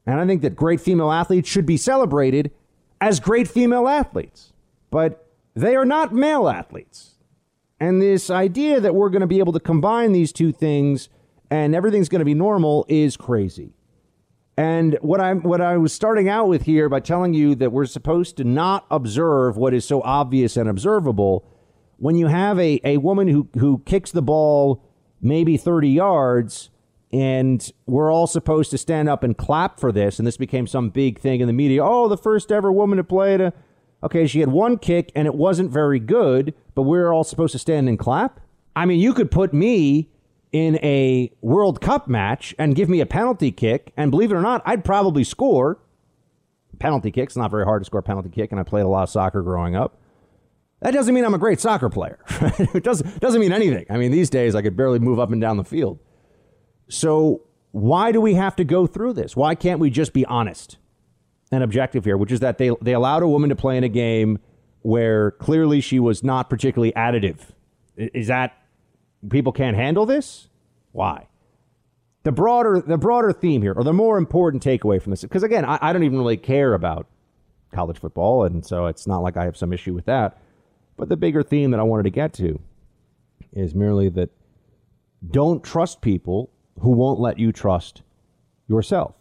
And 0.06 0.20
I 0.20 0.28
think 0.28 0.42
that 0.42 0.54
great 0.54 0.82
female 0.82 1.14
athletes 1.14 1.48
should 1.48 1.66
be 1.66 1.78
celebrated 1.78 2.52
as 3.00 3.22
great 3.22 3.48
female 3.48 3.88
athletes. 3.88 4.52
But 4.92 5.26
they 5.56 5.78
are 5.78 5.86
not 5.86 6.14
male 6.14 6.50
athletes. 6.50 7.16
And 7.80 8.02
this 8.02 8.30
idea 8.30 8.82
that 8.82 8.96
we're 8.96 9.10
going 9.10 9.22
to 9.22 9.28
be 9.28 9.40
able 9.40 9.54
to 9.54 9.62
combine 9.62 10.12
these 10.12 10.34
two 10.34 10.52
things 10.52 11.08
and 11.50 11.74
everything's 11.74 12.10
going 12.10 12.20
to 12.20 12.26
be 12.26 12.34
normal 12.34 12.86
is 12.90 13.16
crazy. 13.16 13.76
And 14.56 14.98
what 15.02 15.20
I 15.20 15.34
what 15.34 15.62
I 15.62 15.78
was 15.78 15.94
starting 15.94 16.30
out 16.30 16.48
with 16.48 16.64
here 16.64 16.88
by 16.90 17.00
telling 17.00 17.34
you 17.34 17.56
that 17.56 17.72
we're 17.72 17.86
supposed 17.86 18.38
to 18.38 18.44
not 18.44 18.86
observe 18.92 19.58
what 19.58 19.74
is 19.74 19.86
so 19.86 20.02
obvious 20.04 20.58
and 20.58 20.70
observable, 20.70 21.46
when 21.98 22.16
you 22.16 22.28
have 22.28 22.60
a, 22.60 22.80
a 22.84 22.98
woman 22.98 23.28
who, 23.28 23.48
who 23.58 23.82
kicks 23.86 24.12
the 24.12 24.22
ball 24.22 24.84
maybe 25.22 25.58
30 25.58 25.90
yards 25.90 26.70
and 27.12 27.72
we're 27.86 28.12
all 28.12 28.28
supposed 28.28 28.72
to 28.72 28.78
stand 28.78 29.08
up 29.08 29.24
and 29.24 29.38
clap 29.38 29.80
for 29.80 29.92
this, 29.92 30.20
and 30.20 30.28
this 30.28 30.36
became 30.36 30.68
some 30.68 30.90
big 30.90 31.20
thing 31.20 31.42
in 31.42 31.48
the 31.48 31.54
media. 31.54 31.84
Oh, 31.84 32.08
the 32.08 32.18
first 32.18 32.52
ever 32.52 32.72
woman 32.72 32.98
to 32.98 33.04
play 33.04 33.38
to 33.38 33.54
Okay, 34.04 34.28
she 34.28 34.42
had 34.42 34.50
one 34.50 34.78
kick 34.78 35.12
and 35.16 35.26
it 35.26 35.34
wasn't 35.34 35.72
very 35.72 36.00
good, 36.00 36.54
but 36.76 36.82
we're 36.82 37.14
all 37.14 37.24
supposed 37.24 37.54
to 37.54 37.60
stand 37.60 37.88
and 37.88 37.98
clap? 37.98 38.42
I 38.76 38.86
mean, 38.86 39.00
you 39.00 39.14
could 39.14 39.32
put 39.32 39.54
me 39.54 40.10
in 40.54 40.78
a 40.84 41.32
World 41.42 41.82
Cup 41.82 42.08
match 42.08 42.56
and 42.60 42.76
give 42.76 42.88
me 42.88 43.02
a 43.02 43.06
penalty 43.06 43.52
kick, 43.52 43.92
and 43.98 44.12
believe 44.12 44.32
it 44.32 44.36
or 44.36 44.42
not, 44.42 44.62
I'd 44.66 44.86
probably 44.86 45.24
score. 45.24 45.80
Penalty 46.80 47.12
kick's 47.12 47.36
not 47.36 47.52
very 47.52 47.66
hard 47.66 47.82
to 47.82 47.86
score 47.86 48.00
a 48.00 48.04
penalty 48.04 48.30
kick, 48.30 48.52
and 48.52 48.60
I 48.60 48.64
played 48.64 48.84
a 48.84 48.88
lot 48.88 49.04
of 49.04 49.10
soccer 49.10 49.42
growing 49.42 49.76
up. 49.76 50.00
That 50.82 50.92
doesn't 50.92 51.14
mean 51.14 51.26
I'm 51.26 51.34
a 51.34 51.40
great 51.40 51.60
soccer 51.60 51.90
player. 51.90 52.20
it 52.74 52.84
doesn't, 52.84 53.20
doesn't 53.20 53.42
mean 53.42 53.52
anything. 53.52 53.86
I 53.90 53.98
mean, 53.98 54.12
these 54.12 54.30
days 54.30 54.54
I 54.54 54.62
could 54.62 54.78
barely 54.78 55.00
move 55.00 55.20
up 55.20 55.32
and 55.32 55.42
down 55.42 55.58
the 55.58 55.64
field. 55.64 55.98
So, 56.88 57.42
why 57.72 58.12
do 58.12 58.22
we 58.22 58.36
have 58.36 58.56
to 58.58 58.64
go 58.64 58.86
through 58.86 59.14
this? 59.14 59.36
Why 59.36 59.56
can't 59.56 59.80
we 59.80 59.90
just 59.90 60.14
be 60.14 60.26
honest 60.26 60.78
and 61.52 61.64
objective 61.64 62.06
here, 62.06 62.18
which 62.18 62.32
is 62.32 62.42
that 62.42 62.60
they, 62.60 62.70
they 62.82 62.94
allowed 62.94 63.24
a 63.24 63.28
woman 63.28 63.50
to 63.50 63.56
play 63.56 63.78
in 63.78 63.84
a 63.84 63.90
game 63.90 64.40
where 64.82 65.32
clearly 65.32 65.82
she 65.82 66.00
was 66.00 66.24
not 66.24 66.50
particularly 66.50 66.92
additive? 66.92 67.40
Is 67.96 68.28
that 68.28 68.63
people 69.30 69.52
can't 69.52 69.76
handle 69.76 70.06
this? 70.06 70.48
Why? 70.92 71.28
The 72.24 72.32
broader 72.32 72.82
the 72.86 72.98
broader 72.98 73.34
theme 73.34 73.62
here, 73.62 73.74
or 73.74 73.84
the 73.84 73.94
more 73.94 74.18
important 74.18 74.64
takeaway 74.64 75.02
from 75.02 75.12
this, 75.12 75.22
because 75.22 75.44
again, 75.44 75.66
I, 75.66 75.78
I 75.82 75.94
don't 75.94 76.04
even 76.04 76.20
really 76.20 76.38
care 76.38 76.74
about 76.74 77.08
college 77.74 77.98
football, 77.98 78.46
and 78.46 78.66
so 78.66 78.86
it's 78.86 79.08
not 79.08 79.24
like 79.24 79.36
I 79.36 79.46
have 79.46 79.58
some 79.58 79.74
issue 79.74 79.94
with 79.94 80.06
that. 80.06 80.38
But 80.96 81.10
the 81.10 81.18
bigger 81.18 81.44
theme 81.44 81.72
that 81.72 81.80
I 81.80 81.84
wanted 81.84 82.04
to 82.04 82.12
get 82.12 82.34
to 82.34 82.60
is 83.52 83.76
merely 83.76 84.10
that 84.10 84.30
don't 85.30 85.64
trust 85.64 86.02
people 86.02 86.50
who 86.80 86.92
won't 86.92 87.20
let 87.20 87.40
you 87.40 87.52
trust 87.52 88.04
yourself. 88.68 89.16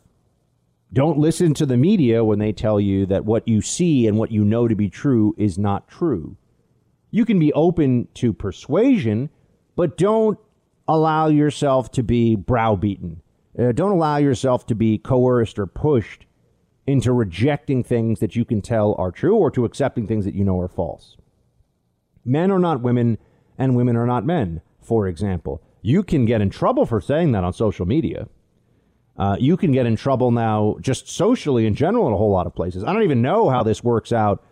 Don't 0.92 1.18
listen 1.18 1.54
to 1.54 1.66
the 1.66 1.76
media 1.76 2.22
when 2.22 2.38
they 2.38 2.52
tell 2.52 2.78
you 2.78 3.06
that 3.06 3.24
what 3.24 3.48
you 3.48 3.62
see 3.62 4.06
and 4.06 4.18
what 4.18 4.30
you 4.30 4.44
know 4.44 4.68
to 4.68 4.74
be 4.74 4.90
true 4.90 5.34
is 5.38 5.58
not 5.58 5.88
true. 5.88 6.36
You 7.10 7.24
can 7.24 7.38
be 7.38 7.52
open 7.54 8.08
to 8.14 8.32
persuasion 8.32 9.30
but 9.76 9.96
don't 9.96 10.38
allow 10.88 11.28
yourself 11.28 11.90
to 11.92 12.02
be 12.02 12.36
browbeaten. 12.36 13.22
Uh, 13.58 13.72
don't 13.72 13.92
allow 13.92 14.16
yourself 14.16 14.66
to 14.66 14.74
be 14.74 14.98
coerced 14.98 15.58
or 15.58 15.66
pushed 15.66 16.26
into 16.86 17.12
rejecting 17.12 17.82
things 17.84 18.20
that 18.20 18.34
you 18.34 18.44
can 18.44 18.60
tell 18.60 18.94
are 18.98 19.12
true 19.12 19.36
or 19.36 19.50
to 19.50 19.64
accepting 19.64 20.06
things 20.06 20.24
that 20.24 20.34
you 20.34 20.44
know 20.44 20.58
are 20.58 20.68
false. 20.68 21.16
Men 22.24 22.50
are 22.50 22.58
not 22.58 22.80
women, 22.80 23.18
and 23.58 23.76
women 23.76 23.96
are 23.96 24.06
not 24.06 24.24
men, 24.24 24.60
for 24.80 25.06
example. 25.06 25.62
You 25.82 26.02
can 26.02 26.24
get 26.24 26.40
in 26.40 26.50
trouble 26.50 26.86
for 26.86 27.00
saying 27.00 27.32
that 27.32 27.44
on 27.44 27.52
social 27.52 27.86
media. 27.86 28.28
Uh, 29.16 29.36
you 29.38 29.56
can 29.56 29.72
get 29.72 29.86
in 29.86 29.94
trouble 29.94 30.30
now 30.30 30.76
just 30.80 31.08
socially 31.08 31.66
in 31.66 31.74
general 31.74 32.06
in 32.06 32.14
a 32.14 32.16
whole 32.16 32.30
lot 32.30 32.46
of 32.46 32.54
places. 32.54 32.82
I 32.82 32.92
don't 32.92 33.02
even 33.02 33.22
know 33.22 33.50
how 33.50 33.62
this 33.62 33.84
works 33.84 34.12
out 34.12 34.42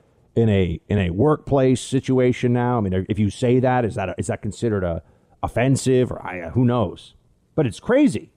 in 0.41 0.49
a 0.49 0.81
in 0.89 0.99
a 0.99 1.11
workplace 1.11 1.81
situation 1.81 2.53
now. 2.53 2.79
I 2.79 2.81
mean, 2.81 3.07
if 3.09 3.19
you 3.19 3.31
say 3.31 3.61
that, 3.61 3.85
is 3.85 3.95
that 3.95 4.15
is 4.19 4.27
that 4.29 4.43
considered 4.43 4.85
a 4.85 5.03
offensive 5.43 6.11
or 6.11 6.25
I, 6.25 6.41
uh, 6.41 6.51
who 6.51 6.65
knows? 6.65 7.15
But 7.55 7.67
it's 7.67 7.81
crazy 7.81 8.33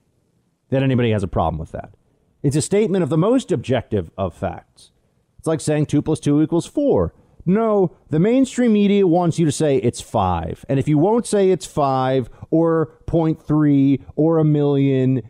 that 0.70 0.84
anybody 0.84 1.12
has 1.12 1.24
a 1.24 1.28
problem 1.28 1.60
with 1.60 1.72
that. 1.72 1.94
It's 2.42 2.56
a 2.56 2.62
statement 2.62 3.04
of 3.04 3.10
the 3.10 3.18
most 3.18 3.52
objective 3.52 4.12
of 4.18 4.34
facts. 4.34 4.92
It's 5.38 5.48
like 5.48 5.62
saying 5.62 5.88
two 5.88 6.02
plus 6.02 6.20
two 6.20 6.42
equals 6.42 6.66
four. 6.66 7.14
No, 7.46 7.96
the 8.10 8.20
mainstream 8.20 8.74
media 8.74 9.06
wants 9.06 9.38
you 9.38 9.46
to 9.46 9.52
say 9.52 9.78
it's 9.78 10.00
five. 10.00 10.64
And 10.70 10.80
if 10.80 10.88
you 10.88 10.98
won't 10.98 11.28
say 11.28 11.52
it's 11.52 11.66
five 11.66 12.30
or 12.50 12.98
0.3 13.08 14.02
or 14.16 14.38
a 14.38 14.46
million, 14.46 15.30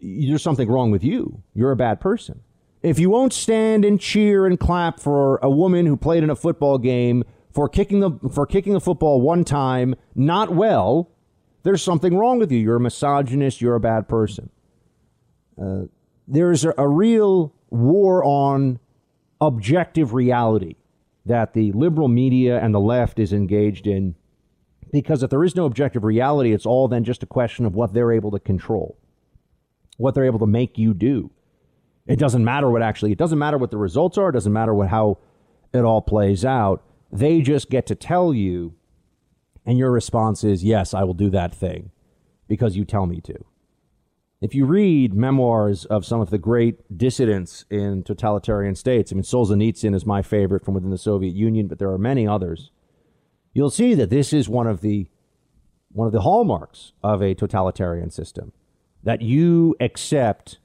there's 0.00 0.42
something 0.42 0.68
wrong 0.68 0.90
with 0.90 1.02
you. 1.02 1.42
You're 1.54 1.70
a 1.70 1.76
bad 1.76 2.00
person. 2.00 2.42
If 2.84 2.98
you 2.98 3.08
won't 3.08 3.32
stand 3.32 3.82
and 3.82 3.98
cheer 3.98 4.44
and 4.44 4.60
clap 4.60 5.00
for 5.00 5.38
a 5.38 5.48
woman 5.48 5.86
who 5.86 5.96
played 5.96 6.22
in 6.22 6.28
a 6.28 6.36
football 6.36 6.76
game 6.76 7.24
for 7.50 7.66
kicking 7.66 8.00
the 8.00 8.10
for 8.30 8.44
kicking 8.44 8.74
the 8.74 8.80
football 8.80 9.22
one 9.22 9.42
time 9.42 9.94
not 10.14 10.54
well, 10.54 11.10
there's 11.62 11.82
something 11.82 12.14
wrong 12.14 12.38
with 12.38 12.52
you. 12.52 12.58
You're 12.58 12.76
a 12.76 12.80
misogynist. 12.80 13.62
You're 13.62 13.74
a 13.74 13.80
bad 13.80 14.06
person. 14.06 14.50
Uh, 15.58 15.84
there's 16.28 16.66
a, 16.66 16.74
a 16.76 16.86
real 16.86 17.54
war 17.70 18.22
on 18.22 18.78
objective 19.40 20.12
reality 20.12 20.76
that 21.24 21.54
the 21.54 21.72
liberal 21.72 22.08
media 22.08 22.60
and 22.60 22.74
the 22.74 22.80
left 22.80 23.18
is 23.18 23.32
engaged 23.32 23.86
in 23.86 24.14
because 24.92 25.22
if 25.22 25.30
there 25.30 25.42
is 25.42 25.56
no 25.56 25.64
objective 25.64 26.04
reality, 26.04 26.52
it's 26.52 26.66
all 26.66 26.86
then 26.86 27.02
just 27.02 27.22
a 27.22 27.26
question 27.26 27.64
of 27.64 27.74
what 27.74 27.94
they're 27.94 28.12
able 28.12 28.30
to 28.30 28.38
control, 28.38 28.98
what 29.96 30.14
they're 30.14 30.26
able 30.26 30.38
to 30.40 30.46
make 30.46 30.76
you 30.76 30.92
do. 30.92 31.30
It 32.06 32.18
doesn't 32.18 32.44
matter 32.44 32.70
what 32.70 32.82
actually, 32.82 33.12
it 33.12 33.18
doesn't 33.18 33.38
matter 33.38 33.58
what 33.58 33.70
the 33.70 33.78
results 33.78 34.18
are, 34.18 34.28
it 34.28 34.32
doesn't 34.32 34.52
matter 34.52 34.74
what 34.74 34.88
how 34.88 35.18
it 35.72 35.80
all 35.80 36.02
plays 36.02 36.44
out. 36.44 36.84
They 37.10 37.40
just 37.40 37.70
get 37.70 37.86
to 37.86 37.94
tell 37.94 38.34
you 38.34 38.74
and 39.66 39.78
your 39.78 39.90
response 39.90 40.44
is, 40.44 40.62
yes, 40.62 40.92
I 40.92 41.04
will 41.04 41.14
do 41.14 41.30
that 41.30 41.54
thing 41.54 41.90
because 42.48 42.76
you 42.76 42.84
tell 42.84 43.06
me 43.06 43.20
to. 43.22 43.44
If 44.40 44.54
you 44.54 44.66
read 44.66 45.14
memoirs 45.14 45.86
of 45.86 46.04
some 46.04 46.20
of 46.20 46.28
the 46.28 46.38
great 46.38 46.98
dissidents 46.98 47.64
in 47.70 48.02
totalitarian 48.02 48.74
states, 48.74 49.10
I 49.10 49.14
mean, 49.14 49.22
Solzhenitsyn 49.22 49.94
is 49.94 50.04
my 50.04 50.20
favorite 50.20 50.64
from 50.64 50.74
within 50.74 50.90
the 50.90 50.98
Soviet 50.98 51.34
Union, 51.34 51.66
but 51.66 51.78
there 51.78 51.90
are 51.90 51.98
many 51.98 52.28
others. 52.28 52.70
You'll 53.54 53.70
see 53.70 53.94
that 53.94 54.10
this 54.10 54.32
is 54.32 54.48
one 54.48 54.66
of 54.66 54.80
the 54.82 55.08
one 55.92 56.08
of 56.08 56.12
the 56.12 56.22
hallmarks 56.22 56.92
of 57.04 57.22
a 57.22 57.34
totalitarian 57.34 58.10
system 58.10 58.52
that 59.04 59.22
you 59.22 59.76
accept 59.78 60.58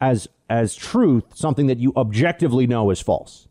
as 0.00 0.26
as 0.52 0.74
truth 0.74 1.24
something 1.34 1.66
that 1.66 1.78
you 1.78 1.94
objectively 1.96 2.66
know 2.66 2.90
is 2.90 3.00
false. 3.00 3.48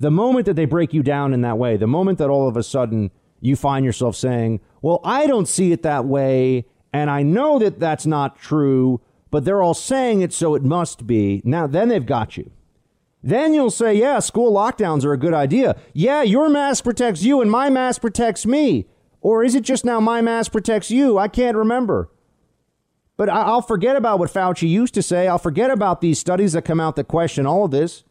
The 0.00 0.10
moment 0.10 0.46
that 0.46 0.54
they 0.54 0.64
break 0.64 0.94
you 0.94 1.02
down 1.02 1.34
in 1.34 1.42
that 1.42 1.58
way, 1.58 1.76
the 1.76 1.86
moment 1.86 2.16
that 2.16 2.30
all 2.30 2.48
of 2.48 2.56
a 2.56 2.62
sudden 2.62 3.10
you 3.40 3.56
find 3.56 3.84
yourself 3.84 4.16
saying, 4.16 4.60
"Well, 4.80 5.00
I 5.04 5.26
don't 5.26 5.46
see 5.46 5.70
it 5.70 5.82
that 5.82 6.06
way." 6.06 6.64
And 6.94 7.10
I 7.10 7.22
know 7.22 7.58
that 7.58 7.78
that's 7.78 8.06
not 8.06 8.38
true, 8.38 9.02
but 9.30 9.44
they're 9.44 9.62
all 9.62 9.74
saying 9.74 10.22
it, 10.22 10.32
so 10.32 10.54
it 10.54 10.64
must 10.64 11.06
be. 11.06 11.42
Now, 11.44 11.66
then 11.66 11.88
they've 11.88 12.06
got 12.06 12.38
you. 12.38 12.50
Then 13.22 13.52
you'll 13.52 13.70
say, 13.70 13.94
yeah, 13.94 14.20
school 14.20 14.50
lockdowns 14.52 15.04
are 15.04 15.12
a 15.12 15.18
good 15.18 15.34
idea. 15.34 15.76
Yeah, 15.92 16.22
your 16.22 16.48
mask 16.48 16.84
protects 16.84 17.22
you 17.22 17.42
and 17.42 17.50
my 17.50 17.68
mask 17.68 18.00
protects 18.00 18.46
me. 18.46 18.86
Or 19.20 19.44
is 19.44 19.54
it 19.54 19.64
just 19.64 19.84
now 19.84 20.00
my 20.00 20.22
mask 20.22 20.52
protects 20.52 20.90
you? 20.90 21.18
I 21.18 21.28
can't 21.28 21.56
remember. 21.56 22.08
But 23.18 23.28
I'll 23.28 23.62
forget 23.62 23.96
about 23.96 24.20
what 24.20 24.30
Fauci 24.32 24.68
used 24.68 24.94
to 24.94 25.02
say. 25.02 25.26
I'll 25.26 25.38
forget 25.38 25.72
about 25.72 26.00
these 26.00 26.20
studies 26.20 26.52
that 26.52 26.62
come 26.62 26.78
out 26.78 26.94
that 26.96 27.08
question 27.08 27.46
all 27.46 27.64
of 27.64 27.72
this. 27.72 28.04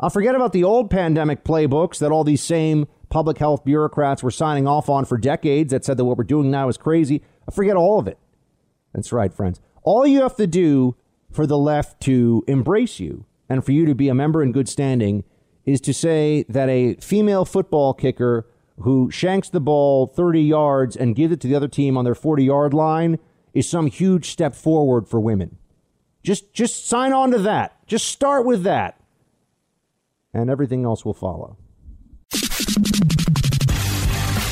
I'll 0.00 0.08
forget 0.08 0.34
about 0.34 0.54
the 0.54 0.64
old 0.64 0.90
pandemic 0.90 1.44
playbooks 1.44 1.98
that 1.98 2.10
all 2.10 2.24
these 2.24 2.42
same 2.42 2.88
public 3.10 3.36
health 3.36 3.62
bureaucrats 3.62 4.22
were 4.22 4.30
signing 4.30 4.66
off 4.66 4.88
on 4.88 5.04
for 5.04 5.18
decades 5.18 5.70
that 5.72 5.84
said 5.84 5.98
that 5.98 6.06
what 6.06 6.16
we're 6.16 6.24
doing 6.24 6.50
now 6.50 6.70
is 6.70 6.78
crazy. 6.78 7.22
I 7.46 7.52
forget 7.52 7.76
all 7.76 7.98
of 7.98 8.08
it. 8.08 8.18
That's 8.94 9.12
right, 9.12 9.32
friends. 9.32 9.60
All 9.82 10.06
you 10.06 10.22
have 10.22 10.36
to 10.36 10.46
do 10.46 10.96
for 11.30 11.46
the 11.46 11.58
left 11.58 12.00
to 12.02 12.42
embrace 12.48 13.00
you 13.00 13.26
and 13.50 13.62
for 13.62 13.72
you 13.72 13.84
to 13.84 13.94
be 13.94 14.08
a 14.08 14.14
member 14.14 14.42
in 14.42 14.50
good 14.50 14.68
standing 14.68 15.24
is 15.66 15.78
to 15.82 15.92
say 15.92 16.46
that 16.48 16.70
a 16.70 16.94
female 16.94 17.44
football 17.44 17.92
kicker 17.92 18.46
who 18.78 19.10
shanks 19.10 19.50
the 19.50 19.60
ball 19.60 20.06
30 20.06 20.40
yards 20.40 20.96
and 20.96 21.14
gives 21.14 21.34
it 21.34 21.40
to 21.40 21.48
the 21.48 21.54
other 21.54 21.68
team 21.68 21.98
on 21.98 22.04
their 22.06 22.14
40 22.14 22.44
yard 22.44 22.72
line 22.72 23.18
is 23.54 23.68
some 23.68 23.86
huge 23.86 24.30
step 24.30 24.54
forward 24.54 25.08
for 25.08 25.20
women. 25.20 25.56
Just 26.22 26.52
just 26.52 26.86
sign 26.86 27.12
on 27.12 27.30
to 27.30 27.38
that. 27.38 27.86
Just 27.86 28.06
start 28.08 28.44
with 28.46 28.62
that. 28.64 29.00
And 30.32 30.50
everything 30.50 30.84
else 30.84 31.04
will 31.04 31.14
follow. 31.14 31.56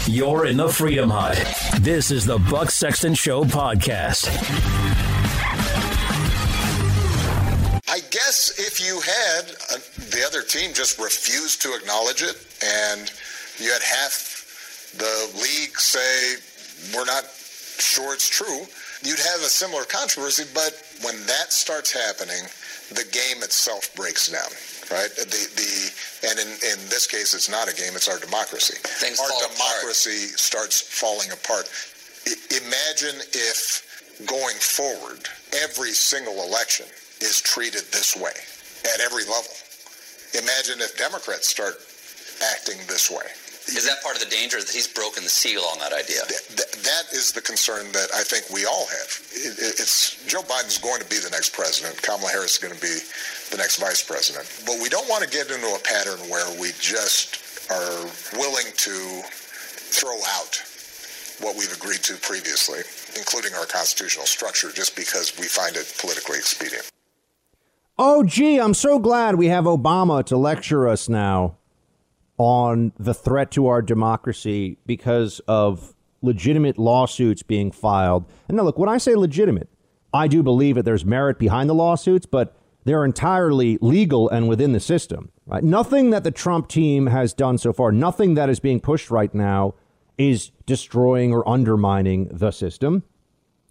You're 0.06 0.46
in 0.46 0.56
the 0.56 0.68
Freedom 0.68 1.10
Hut. 1.10 1.36
This 1.80 2.10
is 2.10 2.24
the 2.24 2.38
Buck 2.50 2.70
Sexton 2.70 3.14
Show 3.14 3.44
podcast. 3.44 4.26
I 7.86 8.00
guess 8.10 8.54
if 8.58 8.80
you 8.80 9.00
had 9.00 9.50
uh, 9.70 9.78
the 10.10 10.24
other 10.26 10.42
team 10.42 10.72
just 10.72 10.98
refused 10.98 11.60
to 11.62 11.74
acknowledge 11.74 12.22
it 12.22 12.36
and 12.64 13.12
you 13.58 13.70
had 13.70 13.82
half 13.82 14.94
the 14.96 15.40
league 15.42 15.78
say, 15.78 16.36
we're 16.94 17.04
not 17.04 17.24
sure 17.78 18.14
it's 18.14 18.28
true, 18.28 18.66
you'd 19.02 19.18
have 19.18 19.40
a 19.40 19.50
similar 19.50 19.84
controversy. 19.84 20.44
But 20.54 20.74
when 21.02 21.18
that 21.26 21.52
starts 21.52 21.92
happening, 21.92 22.44
the 22.90 23.04
game 23.12 23.42
itself 23.42 23.94
breaks 23.94 24.28
down 24.28 24.50
right? 24.90 25.10
The 25.16 25.24
the 25.24 26.28
and 26.28 26.38
in, 26.38 26.48
in 26.48 26.78
this 26.88 27.06
case, 27.06 27.34
it's 27.34 27.48
not 27.48 27.68
a 27.68 27.74
game; 27.74 27.92
it's 27.94 28.08
our 28.08 28.18
democracy. 28.18 28.76
Things 28.82 29.20
our 29.20 29.28
apart. 29.28 29.52
democracy 29.52 30.32
starts 30.36 30.80
falling 30.80 31.30
apart. 31.30 31.68
I, 32.26 32.34
imagine 32.64 33.20
if 33.32 33.84
going 34.26 34.56
forward, 34.56 35.28
every 35.62 35.92
single 35.92 36.42
election 36.42 36.86
is 37.20 37.40
treated 37.40 37.82
this 37.92 38.16
way 38.16 38.34
at 38.94 39.00
every 39.00 39.24
level. 39.24 39.52
Imagine 40.34 40.80
if 40.80 40.96
Democrats 40.98 41.48
start 41.48 41.80
acting 42.52 42.78
this 42.86 43.10
way. 43.10 43.24
Is 43.68 43.84
that 43.86 44.02
part 44.02 44.16
of 44.16 44.24
the 44.24 44.30
danger 44.30 44.58
that 44.58 44.70
he's 44.70 44.86
broken 44.88 45.24
the 45.24 45.28
seal 45.28 45.60
on 45.72 45.78
that 45.78 45.92
idea? 45.92 46.24
Th- 46.24 46.46
th- 46.56 46.72
that 46.88 47.12
is 47.12 47.32
the 47.32 47.42
concern 47.42 47.92
that 47.92 48.08
I 48.14 48.24
think 48.24 48.48
we 48.48 48.64
all 48.64 48.86
have. 48.88 49.08
It, 49.36 49.76
it's 49.76 50.16
Joe 50.24 50.40
Biden's 50.40 50.78
going 50.78 51.00
to 51.00 51.08
be 51.08 51.18
the 51.20 51.28
next 51.28 51.52
president. 51.52 52.00
Kamala 52.00 52.30
Harris 52.30 52.56
is 52.56 52.58
going 52.58 52.74
to 52.74 52.80
be 52.80 52.96
the 53.50 53.58
next 53.58 53.76
vice 53.76 54.02
president. 54.02 54.48
But 54.64 54.80
we 54.80 54.88
don't 54.88 55.08
want 55.08 55.22
to 55.22 55.28
get 55.28 55.50
into 55.50 55.68
a 55.68 55.80
pattern 55.84 56.18
where 56.32 56.48
we 56.58 56.72
just 56.80 57.44
are 57.70 58.08
willing 58.40 58.72
to 58.88 58.96
throw 59.92 60.16
out 60.40 60.64
what 61.44 61.56
we've 61.56 61.72
agreed 61.72 62.00
to 62.08 62.16
previously, 62.16 62.80
including 63.16 63.52
our 63.52 63.66
constitutional 63.66 64.24
structure, 64.24 64.72
just 64.72 64.96
because 64.96 65.36
we 65.38 65.44
find 65.44 65.76
it 65.76 65.92
politically 66.00 66.38
expedient. 66.38 66.88
Oh, 67.98 68.24
gee, 68.24 68.58
I'm 68.58 68.74
so 68.74 68.98
glad 68.98 69.34
we 69.34 69.48
have 69.48 69.64
Obama 69.64 70.24
to 70.26 70.36
lecture 70.36 70.88
us 70.88 71.08
now 71.08 71.58
on 72.38 72.92
the 72.98 73.14
threat 73.14 73.50
to 73.50 73.66
our 73.66 73.82
democracy 73.82 74.78
because 74.86 75.40
of 75.48 75.94
legitimate 76.22 76.78
lawsuits 76.78 77.42
being 77.42 77.70
filed. 77.70 78.24
And 78.48 78.56
now, 78.56 78.62
look, 78.62 78.78
when 78.78 78.88
I 78.88 78.98
say 78.98 79.14
legitimate, 79.14 79.68
I 80.12 80.26
do 80.28 80.42
believe 80.42 80.76
that 80.76 80.84
there's 80.84 81.04
merit 81.04 81.38
behind 81.38 81.68
the 81.68 81.74
lawsuits, 81.74 82.26
but 82.26 82.56
they're 82.84 83.04
entirely 83.04 83.76
legal 83.80 84.28
and 84.28 84.48
within 84.48 84.72
the 84.72 84.80
system. 84.80 85.30
Right? 85.46 85.62
Nothing 85.62 86.10
that 86.10 86.24
the 86.24 86.30
Trump 86.30 86.68
team 86.68 87.06
has 87.06 87.34
done 87.34 87.58
so 87.58 87.72
far, 87.72 87.92
nothing 87.92 88.34
that 88.34 88.48
is 88.48 88.60
being 88.60 88.80
pushed 88.80 89.10
right 89.10 89.34
now, 89.34 89.74
is 90.16 90.50
destroying 90.66 91.32
or 91.32 91.48
undermining 91.48 92.28
the 92.32 92.50
system. 92.50 93.02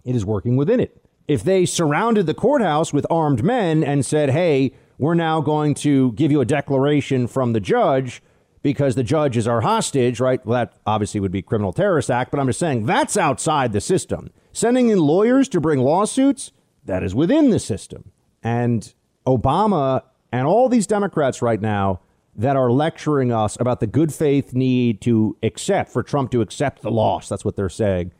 It 0.05 0.15
is 0.15 0.25
working 0.25 0.55
within 0.55 0.79
it. 0.79 1.03
If 1.27 1.43
they 1.43 1.65
surrounded 1.65 2.25
the 2.25 2.33
courthouse 2.33 2.93
with 2.93 3.05
armed 3.09 3.43
men 3.43 3.83
and 3.83 4.05
said, 4.05 4.29
"Hey, 4.29 4.71
we're 4.97 5.13
now 5.13 5.41
going 5.41 5.73
to 5.75 6.13
give 6.13 6.31
you 6.31 6.39
a 6.39 6.45
declaration 6.45 7.27
from 7.27 7.51
the 7.51 7.59
judge," 7.59 8.23
because 8.61 8.95
the 8.95 9.03
judge 9.03 9.37
is 9.37 9.47
our 9.47 9.61
hostage, 9.61 10.19
right? 10.19 10.45
Well, 10.45 10.59
that 10.59 10.77
obviously 10.85 11.19
would 11.19 11.31
be 11.31 11.41
criminal 11.41 11.73
terrorist 11.73 12.09
act, 12.09 12.31
but 12.31 12.39
I'm 12.39 12.47
just 12.47 12.59
saying 12.59 12.85
that's 12.85 13.17
outside 13.17 13.73
the 13.73 13.81
system. 13.81 14.29
Sending 14.51 14.89
in 14.89 14.99
lawyers 14.99 15.47
to 15.49 15.61
bring 15.61 15.79
lawsuits, 15.79 16.51
that 16.85 17.03
is 17.03 17.13
within 17.13 17.49
the 17.51 17.59
system. 17.59 18.11
And 18.43 18.93
Obama 19.25 20.01
and 20.31 20.47
all 20.47 20.69
these 20.69 20.87
Democrats 20.87 21.41
right 21.41 21.61
now 21.61 22.01
that 22.35 22.55
are 22.55 22.71
lecturing 22.71 23.31
us 23.31 23.57
about 23.59 23.79
the 23.79 23.87
good 23.87 24.13
faith 24.13 24.53
need 24.53 25.01
to 25.01 25.35
accept, 25.41 25.91
for 25.91 26.03
Trump 26.03 26.31
to 26.31 26.41
accept 26.41 26.81
the 26.81 26.91
loss. 26.91 27.27
That's 27.29 27.43
what 27.43 27.55
they're 27.55 27.69
saying. 27.69 28.11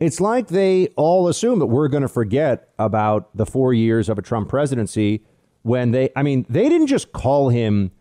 It's 0.00 0.20
like 0.20 0.48
they 0.48 0.88
all 0.96 1.28
assume 1.28 1.58
that 1.60 1.66
we're 1.66 1.88
going 1.88 2.02
to 2.02 2.08
forget 2.08 2.70
about 2.78 3.36
the 3.36 3.46
four 3.46 3.72
years 3.72 4.08
of 4.08 4.18
a 4.18 4.22
Trump 4.22 4.48
presidency 4.48 5.22
when 5.62 5.92
they, 5.92 6.10
I 6.16 6.22
mean, 6.22 6.44
they 6.48 6.68
didn't 6.68 6.88
just 6.88 7.12
call 7.12 7.50
him 7.50 7.92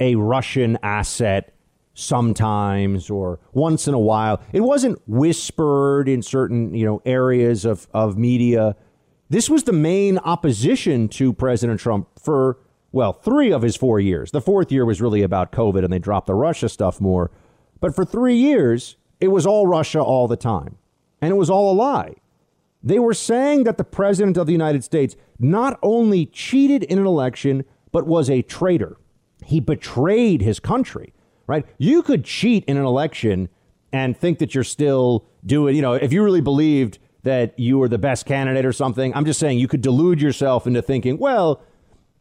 a 0.00 0.14
Russian 0.14 0.78
asset 0.82 1.54
sometimes 1.94 3.08
or 3.08 3.40
once 3.52 3.88
in 3.88 3.94
a 3.94 3.98
while. 3.98 4.40
It 4.52 4.60
wasn't 4.60 5.00
whispered 5.06 6.08
in 6.08 6.22
certain, 6.22 6.74
you 6.74 6.84
know, 6.84 7.02
areas 7.06 7.64
of, 7.64 7.88
of 7.92 8.18
media. 8.18 8.76
This 9.30 9.48
was 9.48 9.64
the 9.64 9.72
main 9.72 10.18
opposition 10.18 11.08
to 11.10 11.32
President 11.32 11.80
Trump 11.80 12.08
for, 12.22 12.58
well, 12.92 13.14
three 13.14 13.50
of 13.50 13.62
his 13.62 13.76
four 13.76 13.98
years. 13.98 14.30
The 14.30 14.42
fourth 14.42 14.70
year 14.70 14.84
was 14.84 15.00
really 15.00 15.22
about 15.22 15.52
COVID 15.52 15.82
and 15.82 15.92
they 15.92 15.98
dropped 15.98 16.26
the 16.26 16.34
Russia 16.34 16.68
stuff 16.68 17.00
more. 17.00 17.30
But 17.80 17.94
for 17.94 18.04
three 18.04 18.36
years, 18.36 18.96
it 19.18 19.28
was 19.28 19.46
all 19.46 19.66
Russia 19.66 20.00
all 20.00 20.28
the 20.28 20.36
time. 20.36 20.76
And 21.22 21.32
it 21.32 21.36
was 21.36 21.48
all 21.48 21.72
a 21.72 21.74
lie. 21.74 22.14
They 22.82 22.98
were 22.98 23.14
saying 23.14 23.64
that 23.64 23.78
the 23.78 23.84
President 23.84 24.36
of 24.36 24.46
the 24.46 24.52
United 24.52 24.84
States 24.84 25.16
not 25.38 25.78
only 25.82 26.26
cheated 26.26 26.84
in 26.84 26.98
an 26.98 27.06
election, 27.06 27.64
but 27.90 28.06
was 28.06 28.28
a 28.28 28.42
traitor. 28.42 28.98
He 29.46 29.60
betrayed 29.60 30.42
his 30.42 30.60
country, 30.60 31.14
right? 31.46 31.64
You 31.78 32.02
could 32.02 32.24
cheat 32.24 32.64
in 32.64 32.76
an 32.76 32.84
election 32.84 33.48
and 33.92 34.16
think 34.16 34.38
that 34.40 34.54
you're 34.54 34.64
still 34.64 35.24
doing, 35.44 35.76
you 35.76 35.82
know, 35.82 35.94
if 35.94 36.12
you 36.12 36.22
really 36.22 36.40
believed 36.40 36.98
that 37.26 37.58
you 37.58 37.76
were 37.76 37.88
the 37.88 37.98
best 37.98 38.24
candidate 38.24 38.64
or 38.64 38.72
something. 38.72 39.12
I'm 39.14 39.24
just 39.24 39.40
saying 39.40 39.58
you 39.58 39.66
could 39.66 39.82
delude 39.82 40.22
yourself 40.22 40.64
into 40.64 40.80
thinking, 40.80 41.18
well, 41.18 41.60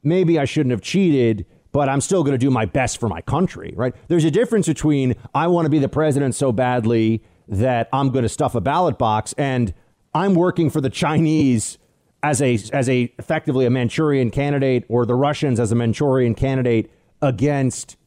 maybe 0.02 0.40
I 0.40 0.46
shouldn't 0.46 0.72
have 0.72 0.82
cheated, 0.82 1.46
but 1.72 1.88
I'm 1.90 2.02
still 2.02 2.24
going 2.24 2.34
to 2.34 2.40
do 2.40 2.50
my 2.50 2.66
best 2.66 3.00
for 3.00 3.08
my 3.08 3.22
country, 3.22 3.72
right? 3.76 3.94
There's 4.08 4.24
a 4.24 4.32
difference 4.32 4.66
between 4.66 5.16
I 5.36 5.46
want 5.46 5.68
to 5.68 5.70
be 5.70 5.78
the 5.78 5.90
president 5.90 6.34
so 6.34 6.52
badly 6.52 7.22
that 7.48 7.88
I'm 7.94 8.10
going 8.10 8.24
to 8.24 8.30
stuff 8.30 8.56
a 8.56 8.62
ballot 8.62 8.98
box 8.98 9.36
and 9.38 9.76
I'm 10.16 10.34
working 10.34 10.72
for 10.72 10.82
the 10.82 10.90
Chinese 10.90 11.78
as 12.24 12.42
a 12.42 12.58
as 12.74 12.90
a 12.90 13.14
effectively 13.20 13.68
a 13.68 13.70
Manchurian 13.70 14.32
candidate 14.32 14.86
or 14.90 15.06
the 15.06 15.14
Russians 15.14 15.60
as 15.60 15.72
a 15.72 15.76
Manchurian 15.76 16.34
candidate 16.34 16.90
against 17.22 17.98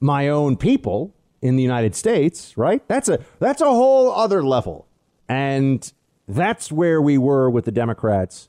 my 0.00 0.28
own 0.28 0.56
people 0.56 1.14
in 1.40 1.56
the 1.56 1.62
United 1.62 1.94
States, 1.94 2.56
right? 2.56 2.86
That's 2.88 3.08
a 3.08 3.20
that's 3.38 3.60
a 3.60 3.66
whole 3.66 4.12
other 4.12 4.42
level. 4.42 4.86
And 5.28 5.92
that's 6.26 6.72
where 6.72 7.00
we 7.00 7.18
were 7.18 7.50
with 7.50 7.64
the 7.64 7.72
Democrats. 7.72 8.48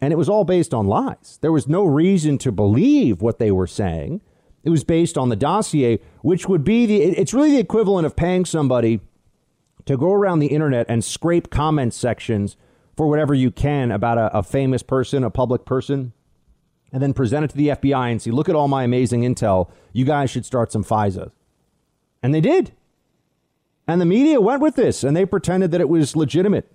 And 0.00 0.12
it 0.12 0.16
was 0.16 0.28
all 0.28 0.44
based 0.44 0.74
on 0.74 0.86
lies. 0.86 1.38
There 1.42 1.52
was 1.52 1.68
no 1.68 1.84
reason 1.84 2.38
to 2.38 2.50
believe 2.50 3.22
what 3.22 3.38
they 3.38 3.52
were 3.52 3.66
saying. 3.66 4.20
It 4.64 4.70
was 4.70 4.84
based 4.84 5.16
on 5.16 5.28
the 5.28 5.36
dossier, 5.36 6.00
which 6.22 6.48
would 6.48 6.64
be 6.64 6.86
the, 6.86 7.02
it's 7.02 7.34
really 7.34 7.52
the 7.52 7.58
equivalent 7.58 8.06
of 8.06 8.16
paying 8.16 8.44
somebody 8.44 9.00
to 9.86 9.96
go 9.96 10.12
around 10.12 10.38
the 10.38 10.48
internet 10.48 10.86
and 10.88 11.04
scrape 11.04 11.50
comment 11.50 11.94
sections 11.94 12.56
for 12.96 13.08
whatever 13.08 13.34
you 13.34 13.50
can 13.50 13.90
about 13.90 14.18
a, 14.18 14.36
a 14.36 14.42
famous 14.42 14.82
person, 14.82 15.24
a 15.24 15.30
public 15.30 15.64
person, 15.64 16.12
and 16.92 17.02
then 17.02 17.14
present 17.14 17.44
it 17.44 17.48
to 17.48 17.56
the 17.56 17.68
FBI 17.68 18.10
and 18.10 18.20
say, 18.20 18.30
look 18.30 18.48
at 18.48 18.54
all 18.54 18.68
my 18.68 18.84
amazing 18.84 19.22
intel. 19.22 19.70
You 19.92 20.04
guys 20.04 20.30
should 20.30 20.44
start 20.44 20.70
some 20.70 20.84
FISA. 20.84 21.32
And 22.22 22.34
they 22.34 22.40
did. 22.40 22.72
And 23.88 24.00
the 24.00 24.06
media 24.06 24.40
went 24.40 24.60
with 24.60 24.76
this 24.76 25.02
and 25.02 25.16
they 25.16 25.24
pretended 25.24 25.70
that 25.70 25.80
it 25.80 25.88
was 25.88 26.14
legitimate. 26.14 26.70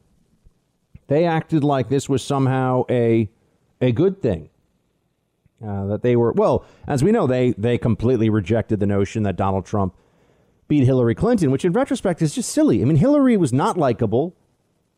They 1.07 1.26
acted 1.26 1.63
like 1.63 1.88
this 1.88 2.09
was 2.09 2.24
somehow 2.24 2.84
a, 2.89 3.30
a 3.80 3.91
good 3.91 4.22
thing. 4.22 4.49
Uh, 5.65 5.88
that 5.88 6.03
they 6.03 6.15
were, 6.15 6.34
well, 6.34 6.65
as 6.88 7.03
we 7.03 7.11
know, 7.11 7.26
they, 7.26 7.51
they 7.57 7.80
completely 7.80 8.30
rejected 8.30 8.80
the 8.80 8.86
notion 8.86 9.24
that 9.24 9.36
Donald 9.36 9.65
Trump 9.65 9.95
beat 10.68 10.84
Hillary 10.84 11.15
Clinton, 11.15 11.49
which 11.49 11.65
in 11.65 11.74
retrospect 11.74 12.22
is 12.22 12.36
just 12.36 12.51
silly. 12.51 12.82
I 12.82 12.86
mean, 12.86 12.97
Hillary 12.97 13.38
was 13.38 13.51
not 13.51 13.76
likable. 13.76 14.36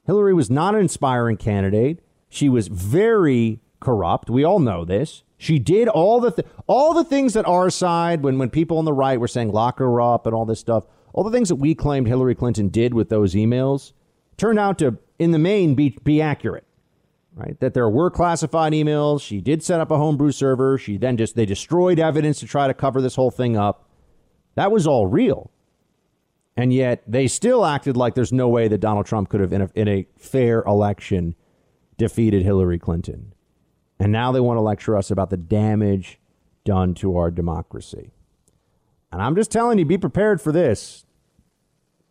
Hillary 0.05 0.33
was 0.33 0.49
not 0.49 0.75
an 0.75 0.81
inspiring 0.81 1.37
candidate. 1.37 1.99
She 2.27 2.49
was 2.49 2.67
very 2.67 3.61
corrupt. 3.79 4.29
We 4.29 4.43
all 4.43 4.59
know 4.59 4.85
this. 4.85 5.23
She 5.37 5.57
did 5.59 5.87
all 5.87 6.19
the 6.19 6.31
th- 6.31 6.47
all 6.67 6.93
the 6.93 7.03
things 7.03 7.33
that 7.33 7.47
our 7.47 7.69
side, 7.69 8.23
when 8.23 8.37
when 8.37 8.49
people 8.49 8.77
on 8.77 8.85
the 8.85 8.93
right 8.93 9.19
were 9.19 9.27
saying 9.27 9.51
lock 9.51 9.79
her 9.79 10.01
up 10.01 10.25
and 10.25 10.35
all 10.35 10.45
this 10.45 10.59
stuff, 10.59 10.85
all 11.13 11.23
the 11.23 11.31
things 11.31 11.49
that 11.49 11.55
we 11.55 11.73
claimed 11.75 12.07
Hillary 12.07 12.35
Clinton 12.35 12.69
did 12.69 12.93
with 12.93 13.09
those 13.09 13.35
emails, 13.35 13.93
turned 14.37 14.59
out 14.59 14.77
to, 14.79 14.97
in 15.17 15.31
the 15.31 15.39
main, 15.39 15.75
be 15.75 15.97
be 16.03 16.21
accurate. 16.21 16.65
Right, 17.35 17.57
that 17.61 17.73
there 17.73 17.89
were 17.89 18.09
classified 18.09 18.73
emails. 18.73 19.21
She 19.21 19.39
did 19.39 19.63
set 19.63 19.79
up 19.79 19.91
a 19.91 19.97
homebrew 19.97 20.31
server. 20.31 20.77
She 20.77 20.97
then 20.97 21.15
just 21.15 21.35
they 21.37 21.45
destroyed 21.45 21.99
evidence 21.99 22.39
to 22.41 22.47
try 22.47 22.67
to 22.67 22.73
cover 22.73 23.01
this 23.01 23.15
whole 23.15 23.31
thing 23.31 23.55
up. 23.55 23.87
That 24.55 24.71
was 24.71 24.85
all 24.85 25.07
real. 25.07 25.51
And 26.57 26.73
yet 26.73 27.01
they 27.07 27.27
still 27.27 27.65
acted 27.65 27.95
like 27.95 28.15
there's 28.15 28.33
no 28.33 28.49
way 28.49 28.67
that 28.67 28.79
Donald 28.79 29.05
Trump 29.05 29.29
could 29.29 29.39
have, 29.39 29.53
in 29.53 29.61
a, 29.61 29.69
in 29.75 29.87
a 29.87 30.07
fair 30.17 30.63
election, 30.63 31.35
defeated 31.97 32.43
Hillary 32.43 32.77
Clinton. 32.77 33.31
And 33.99 34.11
now 34.11 34.31
they 34.31 34.39
want 34.39 34.57
to 34.57 34.61
lecture 34.61 34.95
us 34.95 35.11
about 35.11 35.29
the 35.29 35.37
damage 35.37 36.19
done 36.63 36.93
to 36.95 37.17
our 37.17 37.31
democracy. 37.31 38.11
And 39.11 39.21
I'm 39.21 39.35
just 39.35 39.51
telling 39.51 39.79
you, 39.79 39.85
be 39.85 39.97
prepared 39.97 40.39
for 40.39 40.51
this. 40.51 41.05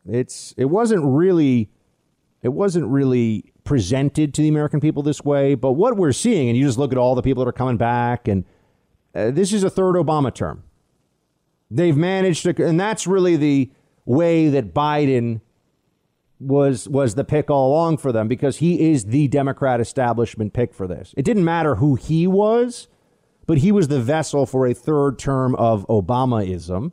It's 0.07 0.55
it 0.57 0.66
wasn't 0.66 1.05
really 1.05 1.70
it 2.43 2.49
wasn't 2.49 2.86
really 2.86 3.53
presented 3.64 4.32
to 4.34 4.43
the 4.43 4.49
American 4.49 4.80
people 4.80 5.03
this 5.03 5.22
way, 5.22 5.55
but 5.55 5.72
what 5.72 5.97
we're 5.97 6.12
seeing, 6.12 6.49
and 6.49 6.57
you 6.57 6.64
just 6.64 6.78
look 6.78 6.93
at 6.93 6.99
all 6.99 7.14
the 7.14 7.22
people 7.22 7.45
that 7.45 7.49
are 7.49 7.53
coming 7.53 7.76
back, 7.76 8.26
and 8.26 8.45
uh, 9.14 9.30
this 9.30 9.53
is 9.53 9.62
a 9.62 9.70
third 9.70 9.95
Obama 9.95 10.34
term. 10.34 10.62
They've 11.70 11.97
managed 11.97 12.45
to, 12.45 12.66
and 12.66 12.80
that's 12.80 13.07
really 13.07 13.36
the 13.36 13.70
way 14.07 14.49
that 14.49 14.72
Biden 14.72 15.43
was 16.41 16.89
was 16.89 17.14
the 17.14 17.24
pick 17.24 17.51
all 17.51 17.70
along 17.70 17.99
for 17.99 18.12
them 18.12 18.28
because 18.28 18.59
he 18.59 18.93
is 18.93 19.07
the 19.07 19.28
Democrat 19.28 19.80
establishment 19.80 20.53
pick 20.53 20.72
for 20.72 20.86
this. 20.86 21.14
It 21.16 21.24
didn't 21.24 21.45
matter 21.45 21.76
who 21.76 21.97
he 21.97 22.26
was, 22.26 22.89
but 23.47 23.59
he 23.59 23.72
was 23.72 23.89
the 23.89 24.01
vessel 24.01 24.47
for 24.47 24.66
a 24.66 24.74
third 24.74 25.18
term 25.18 25.55
of 25.57 25.86
Obamaism. 25.89 26.93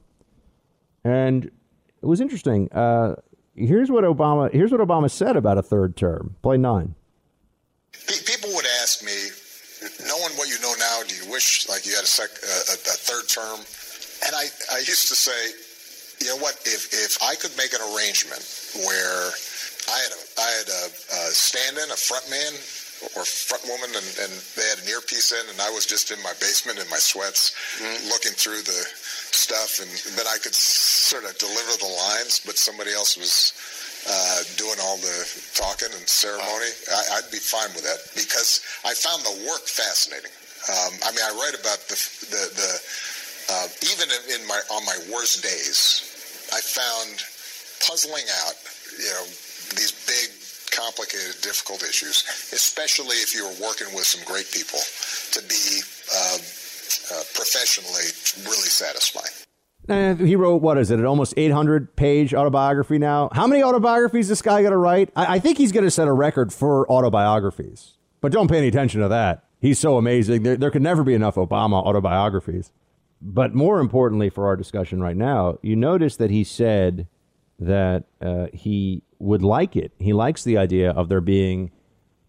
And 1.03 1.45
it 1.45 2.05
was 2.05 2.21
interesting. 2.21 2.71
Uh, 2.71 3.15
here's 3.55 3.91
what 3.91 4.03
Obama 4.03 4.51
here's 4.51 4.71
what 4.71 4.81
Obama 4.81 5.09
said 5.09 5.35
about 5.35 5.57
a 5.57 5.63
third 5.63 5.95
term. 5.95 6.35
Play 6.41 6.57
nine. 6.57 6.95
People 8.25 8.49
would 8.53 8.65
ask 8.81 9.03
me, 9.03 9.29
knowing 10.07 10.33
what 10.37 10.49
you 10.49 10.59
know 10.61 10.73
now, 10.77 11.01
do 11.07 11.15
you 11.15 11.31
wish 11.31 11.67
like 11.69 11.85
you 11.85 11.95
had 11.95 12.03
a, 12.03 12.07
sec, 12.07 12.29
a, 12.29 12.73
a 12.73 12.97
third 12.97 13.27
term? 13.29 13.59
And 14.25 14.35
I, 14.35 14.45
I 14.75 14.79
used 14.79 15.07
to 15.07 15.15
say, 15.15 15.51
you 16.21 16.27
know 16.29 16.41
what? 16.41 16.55
If 16.65 16.93
if 16.93 17.21
I 17.23 17.35
could 17.35 17.55
make 17.57 17.73
an 17.73 17.81
arrangement 17.93 18.43
where 18.85 19.31
I 19.91 19.97
had 20.01 20.13
a 20.13 20.21
I 20.39 20.49
had 20.61 20.69
a, 20.69 20.83
a 20.89 21.21
stand-in, 21.31 21.91
a 21.91 21.99
front 21.99 22.29
man 22.29 22.53
or 23.15 23.27
front 23.27 23.63
woman, 23.67 23.91
and, 23.91 24.07
and 24.23 24.31
they 24.55 24.65
had 24.71 24.79
an 24.79 24.87
earpiece 24.87 25.31
in, 25.31 25.43
and 25.51 25.59
I 25.61 25.69
was 25.69 25.85
just 25.85 26.11
in 26.11 26.21
my 26.23 26.33
basement 26.39 26.79
in 26.79 26.87
my 26.89 26.97
sweats, 26.97 27.51
mm-hmm. 27.77 28.07
looking 28.07 28.31
through 28.31 28.63
the 28.63 28.81
stuff, 29.35 29.83
and 29.83 29.91
then 30.15 30.25
I 30.25 30.39
could 30.39 30.55
sort 30.55 31.25
of 31.27 31.37
deliver 31.37 31.75
the 31.77 31.91
lines, 31.91 32.41
but 32.45 32.57
somebody 32.57 32.93
else 32.95 33.17
was 33.19 33.51
uh, 34.07 34.41
doing 34.55 34.79
all 34.81 34.97
the 34.97 35.17
talking 35.53 35.91
and 35.91 36.07
ceremony. 36.07 36.71
I, 37.11 37.21
would 37.21 37.31
be 37.31 37.41
fine 37.41 37.69
with 37.75 37.83
that 37.83 37.99
because 38.15 38.63
I 38.85 38.93
found 38.93 39.21
the 39.25 39.35
work 39.49 39.67
fascinating. 39.67 40.31
Um, 40.65 40.93
I 41.05 41.11
mean, 41.13 41.25
I 41.25 41.33
write 41.37 41.57
about 41.59 41.77
the 41.91 41.97
the, 42.31 42.43
the 42.57 42.71
uh, 43.49 43.67
even 43.83 44.09
in, 44.33 44.47
my 44.47 44.59
on 44.71 44.85
my 44.85 44.97
worst 45.11 45.43
days, 45.43 46.49
I 46.53 46.61
found 46.61 47.21
puzzling 47.87 48.25
out, 48.45 48.55
you 48.97 49.09
know, 49.09 49.25
these 49.75 49.93
big, 50.07 50.29
complicated, 50.71 51.41
difficult 51.41 51.83
issues, 51.83 52.23
especially 52.53 53.17
if 53.17 53.33
you 53.33 53.45
were 53.45 53.67
working 53.67 53.93
with 53.93 54.05
some 54.05 54.23
great 54.25 54.51
people, 54.51 54.79
to 55.31 55.41
be 55.47 55.81
uh, 56.13 56.37
uh, 56.37 57.23
professionally 57.33 58.09
really 58.45 58.69
satisfying. 58.69 59.33
Uh, 59.87 60.15
he 60.15 60.35
wrote 60.35 60.61
what 60.61 60.77
is 60.77 60.89
it? 60.89 60.99
An 60.99 61.05
almost 61.05 61.33
800 61.37 61.95
page 61.95 62.33
autobiography 62.33 62.97
now. 62.97 63.29
How 63.31 63.45
many 63.45 63.61
autobiographies 63.61 64.27
this 64.27 64.41
guy 64.41 64.63
got 64.63 64.71
to 64.71 64.77
write? 64.77 65.11
I, 65.15 65.35
I 65.35 65.39
think 65.39 65.57
he's 65.57 65.71
going 65.71 65.83
to 65.83 65.91
set 65.91 66.07
a 66.07 66.13
record 66.13 66.51
for 66.51 66.89
autobiographies. 66.91 67.93
But 68.21 68.31
don't 68.31 68.49
pay 68.49 68.57
any 68.57 68.69
attention 68.69 69.01
to 69.01 69.07
that. 69.09 69.43
He's 69.61 69.77
so 69.77 69.97
amazing. 69.97 70.43
There, 70.43 70.57
there 70.57 70.71
could 70.71 70.81
never 70.81 71.03
be 71.03 71.13
enough 71.13 71.35
Obama 71.35 71.83
autobiographies. 71.83 72.71
But 73.21 73.55
more 73.55 73.79
importantly 73.79 74.29
for 74.29 74.45
our 74.45 74.55
discussion 74.55 75.01
right 75.01 75.15
now, 75.15 75.57
you 75.61 75.75
notice 75.75 76.17
that 76.17 76.29
he 76.29 76.43
said 76.43 77.07
that 77.59 78.05
uh, 78.21 78.47
he 78.53 79.03
would 79.19 79.41
like 79.41 79.75
it. 79.75 79.93
He 79.97 80.13
likes 80.13 80.43
the 80.43 80.57
idea 80.57 80.91
of 80.91 81.09
there 81.09 81.21
being 81.21 81.71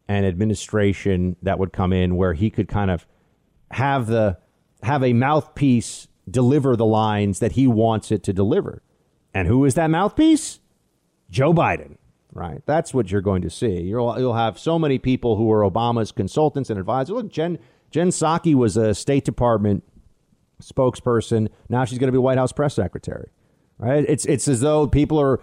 an 0.08 0.24
administration 0.24 1.36
that 1.42 1.58
would 1.58 1.72
come 1.72 1.92
in 1.92 2.16
where 2.16 2.34
he 2.34 2.50
could 2.50 2.68
kind 2.68 2.90
of 2.90 3.06
have 3.72 4.06
the 4.06 4.38
have 4.82 5.02
a 5.02 5.12
mouthpiece 5.12 6.06
deliver 6.30 6.76
the 6.76 6.86
lines 6.86 7.40
that 7.40 7.52
he 7.52 7.66
wants 7.66 8.12
it 8.12 8.22
to 8.22 8.32
deliver. 8.32 8.82
And 9.34 9.48
who 9.48 9.64
is 9.64 9.74
that 9.74 9.88
mouthpiece? 9.88 10.60
Joe 11.28 11.52
Biden, 11.52 11.96
right? 12.32 12.62
That's 12.66 12.94
what 12.94 13.10
you're 13.10 13.20
going 13.20 13.42
to 13.42 13.50
see. 13.50 13.80
You'll 13.80 14.18
you'll 14.18 14.34
have 14.34 14.58
so 14.58 14.78
many 14.78 14.98
people 14.98 15.36
who 15.36 15.50
are 15.50 15.68
Obama's 15.68 16.12
consultants 16.12 16.70
and 16.70 16.78
advisors. 16.78 17.16
Look, 17.16 17.30
Jen 17.30 17.58
Jen 17.90 18.08
Psaki 18.08 18.54
was 18.54 18.76
a 18.76 18.94
State 18.94 19.24
Department 19.24 19.82
spokesperson. 20.60 21.48
Now 21.68 21.84
she's 21.84 21.98
going 21.98 22.08
to 22.08 22.12
be 22.12 22.18
White 22.18 22.38
House 22.38 22.52
press 22.52 22.74
secretary. 22.74 23.30
Right? 23.78 24.04
It's 24.08 24.24
it's 24.24 24.48
as 24.48 24.60
though 24.60 24.86
people 24.86 25.20
are 25.20 25.40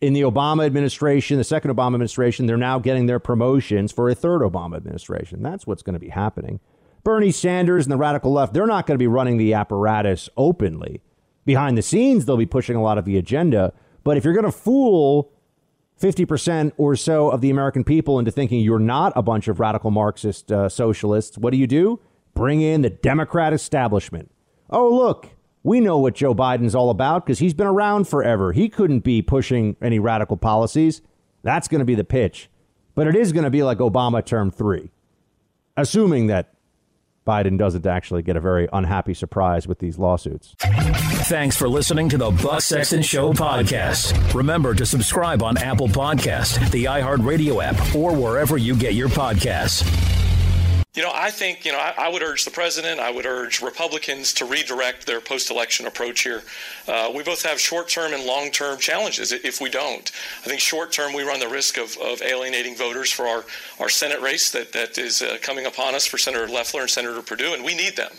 in 0.00 0.12
the 0.12 0.22
Obama 0.22 0.64
administration, 0.64 1.38
the 1.38 1.44
second 1.44 1.74
Obama 1.74 1.94
administration, 1.94 2.46
they're 2.46 2.56
now 2.56 2.78
getting 2.78 3.06
their 3.06 3.18
promotions 3.18 3.90
for 3.92 4.08
a 4.08 4.14
third 4.14 4.42
Obama 4.42 4.76
administration. 4.76 5.42
That's 5.42 5.66
what's 5.66 5.82
going 5.82 5.94
to 5.94 6.00
be 6.00 6.08
happening. 6.08 6.60
Bernie 7.02 7.32
Sanders 7.32 7.84
and 7.84 7.92
the 7.92 7.96
radical 7.96 8.32
left, 8.32 8.54
they're 8.54 8.66
not 8.66 8.86
going 8.86 8.94
to 8.94 9.02
be 9.02 9.06
running 9.06 9.38
the 9.38 9.54
apparatus 9.54 10.28
openly. 10.36 11.02
Behind 11.44 11.76
the 11.76 11.82
scenes, 11.82 12.24
they'll 12.24 12.36
be 12.36 12.46
pushing 12.46 12.76
a 12.76 12.82
lot 12.82 12.98
of 12.98 13.04
the 13.04 13.16
agenda. 13.16 13.72
But 14.04 14.16
if 14.16 14.24
you're 14.24 14.34
going 14.34 14.44
to 14.44 14.52
fool 14.52 15.32
50% 16.00 16.72
or 16.76 16.94
so 16.94 17.30
of 17.30 17.40
the 17.40 17.50
American 17.50 17.82
people 17.82 18.18
into 18.18 18.30
thinking 18.30 18.60
you're 18.60 18.78
not 18.78 19.12
a 19.16 19.22
bunch 19.22 19.48
of 19.48 19.58
radical 19.58 19.90
Marxist 19.90 20.52
uh, 20.52 20.68
socialists, 20.68 21.38
what 21.38 21.50
do 21.50 21.56
you 21.56 21.66
do? 21.66 22.00
Bring 22.34 22.60
in 22.60 22.82
the 22.82 22.90
Democrat 22.90 23.52
establishment. 23.52 24.30
Oh, 24.70 24.94
look, 24.94 25.28
we 25.62 25.80
know 25.80 25.98
what 25.98 26.14
Joe 26.14 26.34
Biden's 26.34 26.74
all 26.74 26.90
about 26.90 27.24
because 27.24 27.38
he's 27.38 27.54
been 27.54 27.66
around 27.66 28.08
forever. 28.08 28.52
He 28.52 28.68
couldn't 28.68 29.00
be 29.00 29.22
pushing 29.22 29.76
any 29.82 29.98
radical 29.98 30.36
policies. 30.36 31.02
That's 31.42 31.68
going 31.68 31.80
to 31.80 31.84
be 31.84 31.94
the 31.94 32.04
pitch. 32.04 32.50
But 32.94 33.06
it 33.06 33.14
is 33.14 33.32
going 33.32 33.44
to 33.44 33.50
be 33.50 33.62
like 33.62 33.78
Obama 33.78 34.24
term 34.24 34.50
three, 34.50 34.90
assuming 35.76 36.26
that 36.26 36.54
Biden 37.26 37.58
doesn't 37.58 37.86
actually 37.86 38.22
get 38.22 38.36
a 38.36 38.40
very 38.40 38.68
unhappy 38.72 39.12
surprise 39.12 39.68
with 39.68 39.78
these 39.78 39.98
lawsuits. 39.98 40.54
Thanks 41.28 41.56
for 41.56 41.68
listening 41.68 42.08
to 42.08 42.16
the 42.18 42.30
Buck 42.30 42.62
Sexton 42.62 43.02
Show 43.02 43.34
podcast. 43.34 44.34
Remember 44.34 44.74
to 44.74 44.86
subscribe 44.86 45.42
on 45.42 45.58
Apple 45.58 45.88
Podcast, 45.88 46.70
the 46.70 46.86
iHeartRadio 46.86 47.62
app, 47.62 47.94
or 47.94 48.14
wherever 48.14 48.56
you 48.56 48.74
get 48.74 48.94
your 48.94 49.10
podcasts. 49.10 49.84
You 50.94 51.02
know, 51.02 51.12
I 51.14 51.30
think, 51.30 51.66
you 51.66 51.72
know, 51.72 51.78
I, 51.78 51.94
I, 51.98 52.08
would 52.08 52.22
urge 52.22 52.46
the 52.46 52.50
president, 52.50 52.98
I 52.98 53.10
would 53.10 53.26
urge 53.26 53.60
Republicans 53.60 54.32
to 54.34 54.46
redirect 54.46 55.06
their 55.06 55.20
post 55.20 55.50
election 55.50 55.86
approach 55.86 56.22
here. 56.22 56.42
Uh, 56.88 57.12
we 57.14 57.22
both 57.22 57.42
have 57.42 57.60
short 57.60 57.90
term 57.90 58.14
and 58.14 58.24
long 58.24 58.50
term 58.50 58.78
challenges 58.78 59.30
if 59.30 59.60
we 59.60 59.68
don't. 59.68 60.10
I 60.40 60.48
think 60.48 60.60
short 60.60 60.90
term, 60.90 61.12
we 61.12 61.24
run 61.24 61.40
the 61.40 61.48
risk 61.48 61.76
of, 61.76 61.96
of 61.98 62.22
alienating 62.22 62.74
voters 62.74 63.12
for 63.12 63.26
our, 63.26 63.44
our 63.78 63.90
Senate 63.90 64.22
race 64.22 64.50
that, 64.52 64.72
that 64.72 64.96
is 64.96 65.20
uh, 65.20 65.36
coming 65.42 65.66
upon 65.66 65.94
us 65.94 66.06
for 66.06 66.16
Senator 66.16 66.48
Loeffler 66.48 66.80
and 66.80 66.90
Senator 66.90 67.20
Perdue, 67.20 67.52
and 67.52 67.62
we 67.62 67.76
need 67.76 67.94
them. 67.94 68.10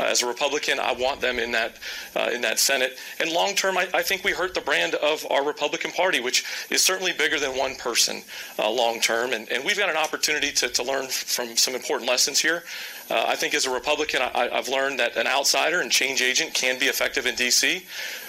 Uh, 0.00 0.04
as 0.04 0.22
a 0.22 0.26
Republican, 0.26 0.80
I 0.80 0.92
want 0.92 1.20
them 1.20 1.38
in 1.38 1.52
that, 1.52 1.76
uh, 2.16 2.30
in 2.34 2.40
that 2.40 2.58
Senate. 2.58 2.98
And 3.20 3.30
long 3.30 3.54
term, 3.54 3.78
I, 3.78 3.88
I, 3.94 4.02
think 4.02 4.24
we 4.24 4.32
hurt 4.32 4.52
the 4.52 4.60
brand 4.60 4.96
of 4.96 5.24
our 5.30 5.46
Republican 5.46 5.92
Party, 5.92 6.20
which 6.20 6.44
is 6.70 6.82
certainly 6.82 7.12
bigger 7.12 7.38
than 7.38 7.56
one 7.56 7.76
person 7.76 8.22
uh, 8.58 8.68
long 8.68 9.00
term. 9.00 9.32
And, 9.32 9.50
and 9.50 9.64
we've 9.64 9.78
got 9.78 9.88
an 9.88 9.96
opportunity 9.96 10.50
to, 10.52 10.68
to 10.68 10.82
learn 10.82 11.06
from 11.06 11.56
some 11.56 11.74
important 11.74 12.10
lessons 12.10 12.25
here. 12.34 12.64
Uh, 13.10 13.24
I 13.26 13.36
think 13.36 13.54
as 13.54 13.66
a 13.66 13.70
Republican, 13.70 14.22
I, 14.22 14.48
have 14.52 14.68
learned 14.68 14.98
that 14.98 15.16
an 15.16 15.26
outsider 15.26 15.80
and 15.80 15.90
change 15.90 16.20
agent 16.22 16.54
can 16.54 16.78
be 16.78 16.86
effective 16.86 17.26
in 17.26 17.34
D.C. 17.34 17.86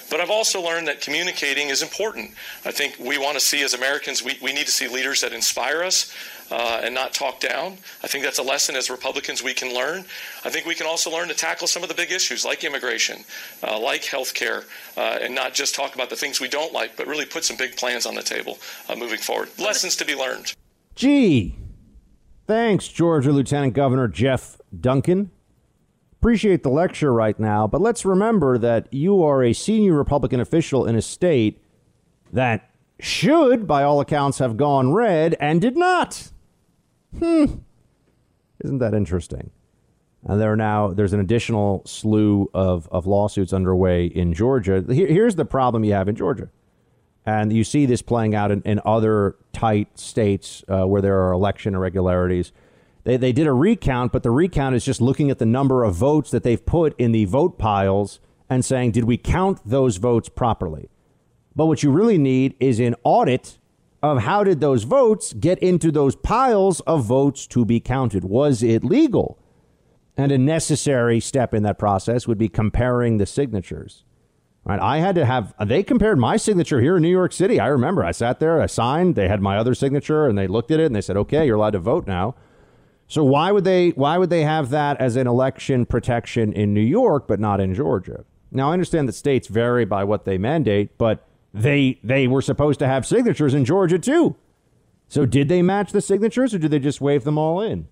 But 0.09 0.21
I've 0.21 0.29
also 0.29 0.61
learned 0.61 0.87
that 0.87 1.01
communicating 1.01 1.69
is 1.69 1.81
important. 1.81 2.31
I 2.63 2.71
think 2.71 2.97
we 2.99 3.17
want 3.17 3.35
to 3.35 3.39
see, 3.41 3.61
as 3.63 3.73
Americans, 3.73 4.23
we, 4.23 4.37
we 4.41 4.53
need 4.53 4.65
to 4.65 4.71
see 4.71 4.87
leaders 4.87 5.21
that 5.21 5.33
inspire 5.33 5.83
us 5.83 6.13
uh, 6.49 6.81
and 6.83 6.95
not 6.95 7.13
talk 7.13 7.39
down. 7.39 7.77
I 8.03 8.07
think 8.07 8.23
that's 8.23 8.39
a 8.39 8.43
lesson 8.43 8.75
as 8.75 8.89
Republicans 8.89 9.43
we 9.43 9.53
can 9.53 9.73
learn. 9.73 10.05
I 10.45 10.49
think 10.49 10.65
we 10.65 10.75
can 10.75 10.87
also 10.87 11.11
learn 11.11 11.27
to 11.27 11.33
tackle 11.33 11.67
some 11.67 11.83
of 11.83 11.89
the 11.89 11.95
big 11.95 12.11
issues 12.11 12.45
like 12.45 12.63
immigration, 12.63 13.25
uh, 13.63 13.77
like 13.79 14.05
health 14.05 14.33
care, 14.33 14.63
uh, 14.95 15.19
and 15.21 15.35
not 15.35 15.53
just 15.53 15.75
talk 15.75 15.93
about 15.95 16.09
the 16.09 16.15
things 16.15 16.39
we 16.39 16.47
don't 16.47 16.71
like, 16.71 16.95
but 16.95 17.05
really 17.07 17.25
put 17.25 17.43
some 17.43 17.57
big 17.57 17.75
plans 17.75 18.05
on 18.05 18.15
the 18.15 18.23
table 18.23 18.59
uh, 18.87 18.95
moving 18.95 19.19
forward. 19.19 19.49
Lessons 19.59 19.95
to 19.97 20.05
be 20.05 20.15
learned. 20.15 20.53
Gee, 20.95 21.53
thanks, 22.47 22.87
Georgia 22.87 23.31
Lieutenant 23.31 23.73
Governor 23.73 24.07
Geoff 24.07 24.59
Duncan. 24.79 25.31
Appreciate 26.19 26.63
the 26.63 26.69
lecture 26.69 27.13
right 27.13 27.39
now, 27.39 27.67
but 27.67 27.79
let's 27.79 28.03
remember 28.03 28.57
that 28.57 28.91
you 28.91 29.23
are 29.23 29.43
a 29.43 29.53
senior 29.53 29.93
Republican 29.93 30.39
official 30.39 30.85
in 30.85 30.95
a 30.95 31.01
state 31.01 31.61
that 32.33 32.71
should, 32.99 33.67
by 33.67 33.83
all 33.83 33.99
accounts, 34.01 34.39
have 34.39 34.57
gone 34.57 34.93
red 34.93 35.35
and 35.39 35.61
did 35.61 35.77
not. 35.77 36.31
Hmm. 37.19 37.45
Isn't 38.63 38.79
that 38.79 38.95
interesting? 38.95 39.51
And 40.25 40.41
there 40.41 40.51
are 40.51 40.57
now 40.57 40.89
there's 40.89 41.13
an 41.13 41.19
additional 41.19 41.83
slew 41.85 42.49
of, 42.53 42.89
of 42.91 43.05
lawsuits 43.05 43.53
underway 43.53 44.07
in 44.07 44.33
Georgia. 44.33 44.83
Here, 44.89 45.07
here's 45.07 45.35
the 45.35 45.45
problem 45.45 45.83
you 45.83 45.93
have 45.93 46.09
in 46.09 46.15
Georgia. 46.15 46.49
And 47.27 47.51
you 47.51 47.65
see 47.65 47.85
this 47.85 48.01
playing 48.01 48.35
out 48.35 48.51
in, 48.51 48.61
in 48.61 48.79
other 48.85 49.35
tight 49.51 49.99
states 49.99 50.63
uh, 50.69 50.85
where 50.85 51.01
there 51.01 51.19
are 51.19 51.33
election 51.33 51.75
irregularities. 51.75 52.53
They, 53.03 53.17
they 53.17 53.33
did 53.33 53.47
a 53.47 53.53
recount, 53.53 54.13
but 54.13 54.23
the 54.23 54.31
recount 54.31 54.75
is 54.75 54.85
just 54.85 55.01
looking 55.01 55.29
at 55.29 55.37
the 55.37 55.45
number 55.45 55.83
of 55.83 55.93
votes 55.93 56.31
that 56.31 56.43
they've 56.43 56.65
put 56.65 56.97
in 56.97 57.11
the 57.11 57.25
vote 57.25 57.57
piles 57.57 58.21
and 58.49 58.63
saying, 58.63 58.91
did 58.91 59.03
we 59.03 59.17
count 59.17 59.59
those 59.65 59.97
votes 59.97 60.29
properly? 60.29 60.89
But 61.53 61.65
what 61.65 61.83
you 61.83 61.91
really 61.91 62.17
need 62.17 62.55
is 62.61 62.79
an 62.79 62.95
audit 63.03 63.57
of 64.01 64.19
how 64.19 64.45
did 64.45 64.61
those 64.61 64.83
votes 64.83 65.33
get 65.33 65.59
into 65.59 65.91
those 65.91 66.15
piles 66.15 66.79
of 66.81 67.03
votes 67.03 67.45
to 67.47 67.65
be 67.65 67.81
counted? 67.81 68.23
Was 68.23 68.63
it 68.63 68.85
legal? 68.85 69.37
And 70.15 70.31
a 70.31 70.37
necessary 70.37 71.19
step 71.19 71.53
in 71.53 71.63
that 71.63 71.77
process 71.77 72.25
would 72.25 72.37
be 72.37 72.47
comparing 72.47 73.17
the 73.17 73.25
signatures. 73.25 74.05
Right? 74.67 74.81
I 74.81 74.97
had 74.97 75.15
to 75.15 75.25
have 75.25 75.53
they 75.65 75.81
compared 75.81 76.19
my 76.19 76.35
signature 76.35 76.81
here 76.81 76.97
in 76.97 77.01
New 77.01 77.09
York 77.09 77.31
City. 77.31 77.57
I 77.57 77.67
remember 77.67 78.03
I 78.03 78.11
sat 78.11 78.41
there, 78.41 78.61
I 78.61 78.65
signed, 78.65 79.15
they 79.15 79.29
had 79.29 79.41
my 79.41 79.57
other 79.57 79.73
signature 79.73 80.27
and 80.27 80.37
they 80.37 80.45
looked 80.45 80.71
at 80.71 80.79
it 80.81 80.87
and 80.87 80.95
they 80.95 81.01
said, 81.01 81.15
"Okay, 81.15 81.45
you're 81.45 81.55
allowed 81.55 81.71
to 81.71 81.79
vote 81.79 82.05
now." 82.05 82.35
So 83.07 83.23
why 83.23 83.53
would 83.53 83.63
they 83.63 83.91
why 83.91 84.17
would 84.17 84.29
they 84.29 84.43
have 84.43 84.69
that 84.71 84.99
as 84.99 85.15
an 85.15 85.25
election 85.25 85.85
protection 85.85 86.51
in 86.51 86.73
New 86.73 86.81
York 86.81 87.27
but 87.27 87.39
not 87.39 87.61
in 87.61 87.73
Georgia? 87.73 88.25
Now 88.51 88.69
I 88.69 88.73
understand 88.73 89.07
that 89.07 89.13
states 89.13 89.47
vary 89.47 89.85
by 89.85 90.03
what 90.03 90.25
they 90.25 90.37
mandate, 90.37 90.97
but 90.97 91.25
they 91.53 91.99
they 92.03 92.27
were 92.27 92.41
supposed 92.41 92.79
to 92.79 92.87
have 92.87 93.05
signatures 93.05 93.53
in 93.53 93.63
Georgia 93.63 93.97
too. 93.97 94.35
So 95.07 95.25
did 95.25 95.47
they 95.47 95.61
match 95.61 95.93
the 95.93 96.01
signatures 96.01 96.53
or 96.53 96.59
did 96.59 96.71
they 96.71 96.79
just 96.79 96.99
wave 96.99 97.23
them 97.23 97.37
all 97.37 97.61
in? 97.61 97.87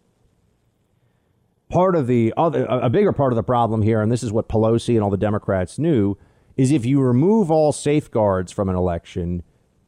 Part 1.70 1.96
of 1.96 2.08
the 2.08 2.34
other 2.36 2.66
a 2.66 2.90
bigger 2.90 3.14
part 3.14 3.32
of 3.32 3.38
the 3.38 3.44
problem 3.44 3.82
here 3.82 4.02
and 4.02 4.12
this 4.12 4.24
is 4.24 4.34
what 4.34 4.50
Pelosi 4.50 4.96
and 4.96 5.04
all 5.04 5.10
the 5.10 5.16
Democrats 5.16 5.80
knew 5.80 6.18
is 6.58 6.72
if 6.72 6.86
you 6.86 7.02
remove 7.02 7.52
all 7.52 7.72
safeguards 7.72 8.52
from 8.52 8.70
an 8.70 8.76
election, 8.76 9.44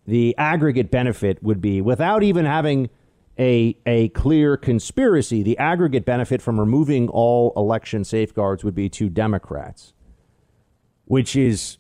the 0.05 0.35
aggregate 0.37 0.91
benefit 0.91 1.41
would 1.43 1.61
be 1.61 1.81
without 1.81 2.23
even 2.23 2.45
having 2.45 2.89
a 3.39 3.77
a 3.85 4.09
clear 4.09 4.57
conspiracy, 4.57 5.43
the 5.43 5.57
aggregate 5.57 6.05
benefit 6.05 6.41
from 6.41 6.59
removing 6.59 7.07
all 7.09 7.53
election 7.55 8.03
safeguards 8.03 8.63
would 8.63 8.75
be 8.75 8.89
to 8.89 9.09
Democrats, 9.09 9.93
which 11.05 11.35
is 11.35 11.77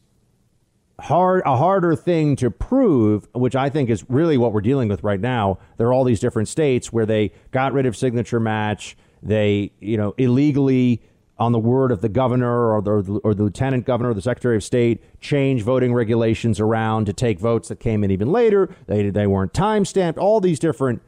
hard 0.99 1.41
a 1.45 1.57
harder 1.57 1.95
thing 1.95 2.35
to 2.35 2.49
prove, 2.49 3.27
which 3.33 3.55
I 3.55 3.69
think 3.69 3.89
is 3.89 4.05
really 4.09 4.37
what 4.37 4.53
we're 4.53 4.61
dealing 4.61 4.89
with 4.89 5.03
right 5.03 5.19
now. 5.19 5.59
There 5.77 5.87
are 5.87 5.93
all 5.93 6.03
these 6.03 6.19
different 6.19 6.47
states 6.47 6.91
where 6.91 7.05
they 7.05 7.31
got 7.51 7.73
rid 7.73 7.85
of 7.85 7.95
signature 7.95 8.39
match, 8.39 8.97
they 9.23 9.71
you 9.79 9.97
know 9.97 10.13
illegally 10.17 11.01
on 11.39 11.51
the 11.51 11.59
word 11.59 11.91
of 11.91 12.01
the 12.01 12.09
governor 12.09 12.73
or 12.73 12.81
the, 12.81 13.19
or 13.23 13.33
the 13.33 13.43
lieutenant 13.43 13.85
governor 13.85 14.09
or 14.09 14.13
the 14.13 14.21
secretary 14.21 14.55
of 14.55 14.63
state 14.63 15.03
change 15.21 15.61
voting 15.61 15.93
regulations 15.93 16.59
around 16.59 17.05
to 17.05 17.13
take 17.13 17.39
votes 17.39 17.69
that 17.69 17.79
came 17.79 18.03
in 18.03 18.11
even 18.11 18.31
later. 18.31 18.69
They 18.87 19.09
they 19.09 19.27
weren't 19.27 19.53
time 19.53 19.85
stamped. 19.85 20.19
All 20.19 20.39
these 20.39 20.59
different 20.59 21.01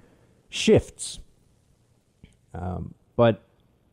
shifts. 0.50 1.20
Um, 2.54 2.94
but 3.16 3.44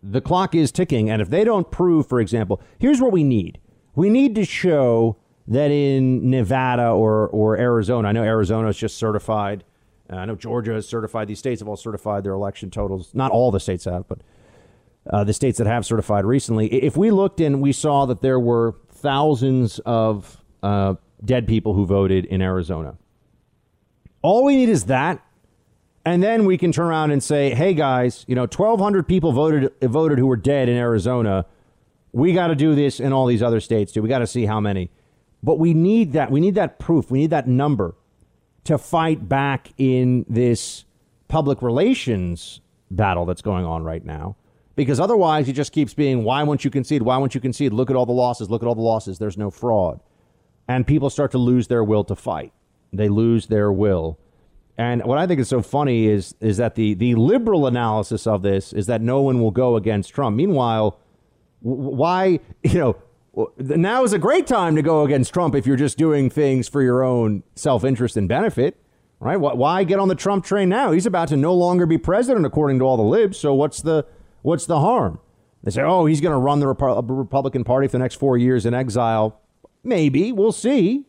the 0.02 0.20
clock 0.20 0.54
is 0.54 0.70
ticking, 0.70 1.10
and 1.10 1.20
if 1.20 1.30
they 1.30 1.44
don't 1.44 1.70
prove, 1.70 2.06
for 2.06 2.20
example, 2.20 2.60
here's 2.78 3.00
what 3.00 3.12
we 3.12 3.24
need: 3.24 3.58
we 3.94 4.10
need 4.10 4.34
to 4.34 4.44
show 4.44 5.16
that 5.48 5.70
in 5.70 6.30
Nevada 6.30 6.88
or 6.90 7.28
or 7.28 7.56
Arizona, 7.56 8.08
I 8.08 8.12
know 8.12 8.24
Arizona 8.24 8.68
is 8.68 8.76
just 8.76 8.98
certified. 8.98 9.64
Uh, 10.10 10.16
I 10.16 10.24
know 10.26 10.36
Georgia 10.36 10.74
has 10.74 10.88
certified. 10.88 11.28
These 11.28 11.38
states 11.38 11.60
have 11.60 11.68
all 11.68 11.76
certified 11.76 12.24
their 12.24 12.32
election 12.32 12.70
totals. 12.70 13.10
Not 13.14 13.32
all 13.32 13.50
the 13.50 13.60
states 13.60 13.86
have, 13.86 14.06
but 14.06 14.20
uh, 15.10 15.24
the 15.24 15.32
states 15.32 15.58
that 15.58 15.66
have 15.66 15.84
certified 15.86 16.24
recently. 16.24 16.66
If 16.72 16.96
we 16.96 17.10
looked 17.10 17.40
and 17.40 17.60
we 17.60 17.72
saw 17.72 18.06
that 18.06 18.22
there 18.22 18.40
were 18.40 18.74
thousands 18.90 19.78
of 19.80 20.42
uh, 20.62 20.94
dead 21.24 21.46
people 21.46 21.74
who 21.74 21.86
voted 21.86 22.24
in 22.24 22.42
Arizona, 22.42 22.96
all 24.22 24.44
we 24.44 24.56
need 24.56 24.68
is 24.68 24.84
that, 24.84 25.22
and 26.04 26.22
then 26.22 26.44
we 26.44 26.58
can 26.58 26.72
turn 26.72 26.86
around 26.86 27.10
and 27.10 27.22
say, 27.22 27.54
"Hey 27.54 27.74
guys, 27.74 28.24
you 28.28 28.34
know, 28.34 28.42
1,200 28.42 29.06
people 29.06 29.32
voted 29.32 29.72
voted 29.82 30.18
who 30.18 30.26
were 30.26 30.36
dead 30.36 30.68
in 30.68 30.76
Arizona. 30.76 31.46
We 32.12 32.32
got 32.32 32.48
to 32.48 32.54
do 32.54 32.74
this 32.74 32.98
in 33.00 33.12
all 33.12 33.26
these 33.26 33.42
other 33.42 33.60
states 33.60 33.92
too. 33.92 34.02
We 34.02 34.08
got 34.08 34.20
to 34.20 34.26
see 34.26 34.46
how 34.46 34.60
many." 34.60 34.90
But 35.42 35.58
we 35.58 35.74
need 35.74 36.12
that. 36.14 36.30
We 36.30 36.40
need 36.40 36.56
that 36.56 36.78
proof. 36.78 37.10
We 37.10 37.20
need 37.20 37.30
that 37.30 37.46
number 37.46 37.94
to 38.64 38.78
fight 38.78 39.28
back 39.28 39.72
in 39.78 40.26
this 40.28 40.84
public 41.28 41.62
relations 41.62 42.60
battle 42.90 43.24
that's 43.26 43.42
going 43.42 43.64
on 43.64 43.84
right 43.84 44.04
now. 44.04 44.36
Because 44.76 45.00
otherwise, 45.00 45.46
he 45.46 45.52
just 45.54 45.72
keeps 45.72 45.94
being, 45.94 46.22
why 46.22 46.42
won't 46.42 46.64
you 46.64 46.70
concede? 46.70 47.02
Why 47.02 47.16
won't 47.16 47.34
you 47.34 47.40
concede? 47.40 47.72
Look 47.72 47.90
at 47.90 47.96
all 47.96 48.06
the 48.06 48.12
losses. 48.12 48.50
Look 48.50 48.62
at 48.62 48.66
all 48.66 48.74
the 48.74 48.82
losses. 48.82 49.18
There's 49.18 49.38
no 49.38 49.50
fraud. 49.50 50.00
And 50.68 50.86
people 50.86 51.08
start 51.10 51.30
to 51.32 51.38
lose 51.38 51.68
their 51.68 51.82
will 51.82 52.04
to 52.04 52.14
fight. 52.14 52.52
They 52.92 53.08
lose 53.08 53.46
their 53.46 53.72
will. 53.72 54.18
And 54.78 55.02
what 55.04 55.16
I 55.16 55.26
think 55.26 55.40
is 55.40 55.48
so 55.48 55.62
funny 55.62 56.06
is 56.06 56.34
is 56.40 56.58
that 56.58 56.74
the 56.74 56.92
the 56.94 57.14
liberal 57.14 57.66
analysis 57.66 58.26
of 58.26 58.42
this 58.42 58.74
is 58.74 58.86
that 58.86 59.00
no 59.00 59.22
one 59.22 59.40
will 59.40 59.50
go 59.50 59.76
against 59.76 60.12
Trump. 60.14 60.36
Meanwhile, 60.36 61.00
why 61.60 62.40
you 62.62 62.78
know 62.78 62.96
now 63.58 64.04
is 64.04 64.12
a 64.12 64.18
great 64.18 64.46
time 64.46 64.76
to 64.76 64.82
go 64.82 65.04
against 65.04 65.32
Trump 65.32 65.54
if 65.54 65.66
you're 65.66 65.76
just 65.76 65.96
doing 65.96 66.28
things 66.28 66.68
for 66.68 66.82
your 66.82 67.02
own 67.02 67.42
self 67.54 67.84
interest 67.84 68.18
and 68.18 68.28
benefit, 68.28 68.76
right? 69.18 69.36
Why 69.36 69.84
get 69.84 69.98
on 69.98 70.08
the 70.08 70.14
Trump 70.14 70.44
train 70.44 70.68
now? 70.68 70.92
He's 70.92 71.06
about 71.06 71.28
to 71.28 71.36
no 71.38 71.54
longer 71.54 71.86
be 71.86 71.96
president, 71.96 72.44
according 72.44 72.78
to 72.80 72.84
all 72.84 72.98
the 72.98 73.02
libs. 73.02 73.38
So 73.38 73.54
what's 73.54 73.80
the 73.80 74.04
what's 74.46 74.66
the 74.66 74.78
harm? 74.78 75.18
They 75.64 75.72
say, 75.72 75.82
oh, 75.82 76.06
he's 76.06 76.20
going 76.20 76.32
to 76.32 76.38
run 76.38 76.60
the 76.60 76.68
uh, 76.68 77.02
Republican 77.02 77.64
Party 77.64 77.88
for 77.88 77.92
the 77.92 77.98
next 77.98 78.14
four 78.14 78.38
years 78.38 78.64
in 78.64 78.74
exile. 78.74 79.40
Maybe 79.82 80.30
we'll 80.30 80.52
see. 80.52 81.06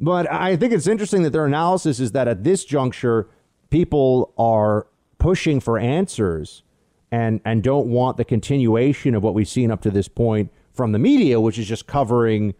But 0.00 0.30
I 0.32 0.56
think 0.56 0.72
it's 0.72 0.86
interesting 0.86 1.22
that 1.24 1.30
their 1.30 1.44
analysis 1.44 2.00
is 2.00 2.12
that 2.12 2.28
at 2.28 2.44
this 2.44 2.64
juncture, 2.64 3.28
people 3.68 4.32
are 4.38 4.86
pushing 5.18 5.60
for 5.60 5.78
answers 5.78 6.62
and 7.10 7.40
and 7.44 7.62
don't 7.62 7.88
want 7.88 8.16
the 8.16 8.24
continuation 8.24 9.14
of 9.14 9.22
what 9.22 9.34
we've 9.34 9.48
seen 9.48 9.70
up 9.70 9.82
to 9.82 9.90
this 9.90 10.08
point 10.08 10.50
from 10.72 10.92
the 10.92 10.98
media, 10.98 11.40
which 11.40 11.58
is 11.58 11.68
just 11.68 11.86
covering, 11.86 12.54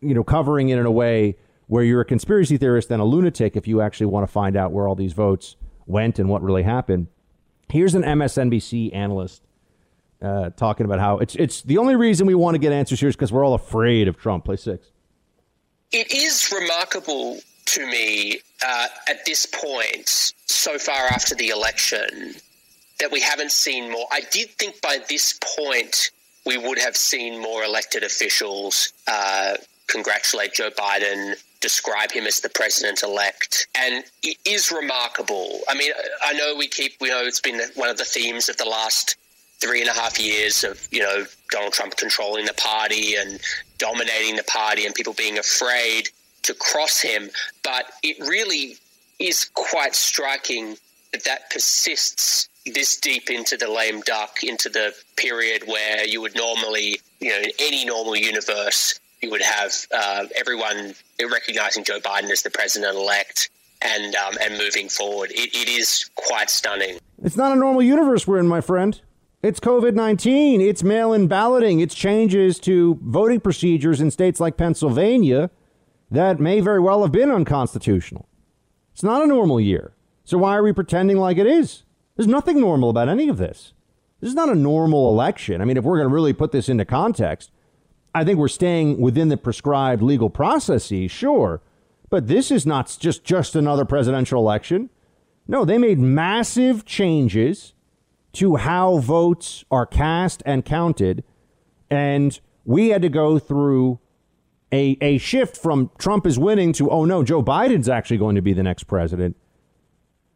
you 0.00 0.14
know, 0.14 0.24
covering 0.24 0.68
it 0.68 0.78
in 0.78 0.86
a 0.86 0.90
way 0.90 1.36
where 1.66 1.82
you're 1.82 2.00
a 2.02 2.04
conspiracy 2.04 2.58
theorist 2.58 2.90
and 2.90 3.00
a 3.00 3.04
lunatic 3.04 3.56
if 3.56 3.66
you 3.66 3.80
actually 3.80 4.06
want 4.06 4.26
to 4.26 4.32
find 4.32 4.56
out 4.56 4.70
where 4.70 4.86
all 4.86 4.94
these 4.94 5.14
votes 5.14 5.56
went 5.86 6.18
and 6.18 6.28
what 6.28 6.42
really 6.42 6.62
happened. 6.62 7.06
Here's 7.70 7.94
an 7.94 8.02
MSNBC 8.02 8.94
analyst 8.94 9.42
uh, 10.22 10.50
talking 10.50 10.86
about 10.86 11.00
how 11.00 11.18
it's 11.18 11.34
it's 11.36 11.62
the 11.62 11.78
only 11.78 11.96
reason 11.96 12.26
we 12.26 12.34
want 12.34 12.54
to 12.54 12.58
get 12.58 12.72
answers 12.72 13.00
here 13.00 13.08
is 13.08 13.16
because 13.16 13.32
we're 13.32 13.44
all 13.44 13.54
afraid 13.54 14.08
of 14.08 14.16
Trump. 14.16 14.44
Play 14.44 14.56
six. 14.56 14.90
It 15.92 16.12
is 16.12 16.52
remarkable 16.52 17.40
to 17.66 17.86
me 17.86 18.40
uh, 18.64 18.86
at 19.08 19.24
this 19.24 19.46
point, 19.46 20.08
so 20.46 20.78
far 20.78 21.06
after 21.06 21.34
the 21.34 21.48
election, 21.48 22.34
that 22.98 23.10
we 23.10 23.20
haven't 23.20 23.52
seen 23.52 23.90
more. 23.90 24.06
I 24.12 24.20
did 24.30 24.50
think 24.50 24.80
by 24.80 24.98
this 25.08 25.38
point 25.56 26.10
we 26.46 26.58
would 26.58 26.78
have 26.78 26.96
seen 26.96 27.40
more 27.40 27.64
elected 27.64 28.02
officials 28.02 28.92
uh, 29.06 29.54
congratulate 29.86 30.54
Joe 30.54 30.70
Biden, 30.70 31.34
describe 31.60 32.10
him 32.10 32.26
as 32.26 32.40
the 32.40 32.48
president 32.48 33.02
elect. 33.02 33.68
And 33.76 34.04
it 34.22 34.36
is 34.44 34.72
remarkable. 34.72 35.60
I 35.68 35.74
mean, 35.74 35.92
I 36.24 36.32
know 36.32 36.54
we 36.56 36.68
keep, 36.68 36.92
we 37.00 37.08
know 37.08 37.22
it's 37.22 37.40
been 37.40 37.60
one 37.74 37.88
of 37.88 37.98
the 37.98 38.04
themes 38.04 38.48
of 38.48 38.56
the 38.56 38.64
last 38.64 39.16
three 39.60 39.80
and 39.80 39.90
a 39.90 39.92
half 39.92 40.18
years 40.18 40.64
of, 40.64 40.88
you 40.90 41.00
know, 41.00 41.24
Donald 41.50 41.74
Trump 41.74 41.96
controlling 41.96 42.46
the 42.46 42.54
party 42.54 43.14
and 43.16 43.38
dominating 43.78 44.36
the 44.36 44.44
party 44.44 44.86
and 44.86 44.94
people 44.94 45.12
being 45.12 45.38
afraid 45.38 46.08
to 46.42 46.54
cross 46.54 47.00
him. 47.00 47.30
But 47.62 47.84
it 48.02 48.18
really 48.20 48.76
is 49.18 49.50
quite 49.54 49.94
striking 49.94 50.76
that 51.12 51.24
that 51.24 51.50
persists 51.50 52.48
this 52.64 52.98
deep 52.98 53.30
into 53.30 53.56
the 53.56 53.70
lame 53.70 54.00
duck, 54.02 54.42
into 54.42 54.68
the 54.68 54.94
period 55.16 55.64
where 55.66 56.06
you 56.06 56.20
would 56.20 56.36
normally, 56.36 57.00
you 57.20 57.30
know, 57.30 57.38
in 57.38 57.50
any 57.58 57.84
normal 57.84 58.16
universe, 58.16 58.98
you 59.20 59.30
would 59.30 59.42
have 59.42 59.72
uh, 59.94 60.26
everyone 60.36 60.94
recognizing 61.28 61.84
Joe 61.84 62.00
Biden 62.00 62.30
as 62.30 62.42
the 62.42 62.50
president 62.50 62.96
elect 62.96 63.50
and 63.82 64.14
um, 64.14 64.36
and 64.40 64.58
moving 64.58 64.88
forward. 64.88 65.30
It, 65.32 65.54
it 65.54 65.68
is 65.68 66.08
quite 66.14 66.50
stunning. 66.50 66.98
It's 67.22 67.36
not 67.36 67.52
a 67.52 67.56
normal 67.56 67.82
universe 67.82 68.26
we're 68.26 68.38
in, 68.38 68.48
my 68.48 68.60
friend. 68.60 69.00
It's 69.42 69.60
COVID 69.60 69.94
19. 69.94 70.60
It's 70.60 70.82
mail 70.82 71.12
in 71.12 71.26
balloting. 71.26 71.80
It's 71.80 71.94
changes 71.94 72.58
to 72.60 72.98
voting 73.02 73.40
procedures 73.40 74.00
in 74.00 74.10
states 74.10 74.40
like 74.40 74.56
Pennsylvania 74.56 75.50
that 76.10 76.40
may 76.40 76.60
very 76.60 76.80
well 76.80 77.02
have 77.02 77.12
been 77.12 77.30
unconstitutional. 77.30 78.26
It's 78.92 79.02
not 79.02 79.22
a 79.22 79.26
normal 79.26 79.60
year. 79.60 79.92
So 80.24 80.38
why 80.38 80.56
are 80.56 80.62
we 80.62 80.72
pretending 80.72 81.16
like 81.16 81.38
it 81.38 81.46
is? 81.46 81.84
There's 82.16 82.26
nothing 82.26 82.60
normal 82.60 82.90
about 82.90 83.08
any 83.08 83.28
of 83.28 83.38
this. 83.38 83.72
This 84.20 84.28
is 84.28 84.34
not 84.34 84.50
a 84.50 84.54
normal 84.54 85.08
election. 85.08 85.62
I 85.62 85.64
mean, 85.64 85.78
if 85.78 85.84
we're 85.84 85.96
going 85.96 86.08
to 86.08 86.14
really 86.14 86.34
put 86.34 86.52
this 86.52 86.68
into 86.68 86.84
context, 86.84 87.50
I 88.14 88.24
think 88.24 88.38
we're 88.38 88.48
staying 88.48 89.00
within 89.00 89.28
the 89.28 89.36
prescribed 89.36 90.02
legal 90.02 90.30
processes, 90.30 91.10
sure. 91.10 91.60
But 92.08 92.26
this 92.26 92.50
is 92.50 92.66
not 92.66 92.96
just, 92.98 93.24
just 93.24 93.54
another 93.54 93.84
presidential 93.84 94.40
election. 94.40 94.90
No, 95.46 95.64
they 95.64 95.78
made 95.78 95.98
massive 95.98 96.84
changes 96.84 97.72
to 98.32 98.56
how 98.56 98.98
votes 98.98 99.64
are 99.70 99.86
cast 99.86 100.42
and 100.44 100.64
counted. 100.64 101.24
And 101.88 102.38
we 102.64 102.88
had 102.88 103.02
to 103.02 103.08
go 103.08 103.38
through 103.38 104.00
a, 104.72 104.96
a 105.00 105.18
shift 105.18 105.56
from 105.56 105.90
Trump 105.98 106.26
is 106.26 106.38
winning 106.38 106.72
to, 106.74 106.90
oh 106.90 107.04
no, 107.04 107.22
Joe 107.22 107.42
Biden's 107.42 107.88
actually 107.88 108.18
going 108.18 108.36
to 108.36 108.42
be 108.42 108.52
the 108.52 108.62
next 108.62 108.84
president. 108.84 109.36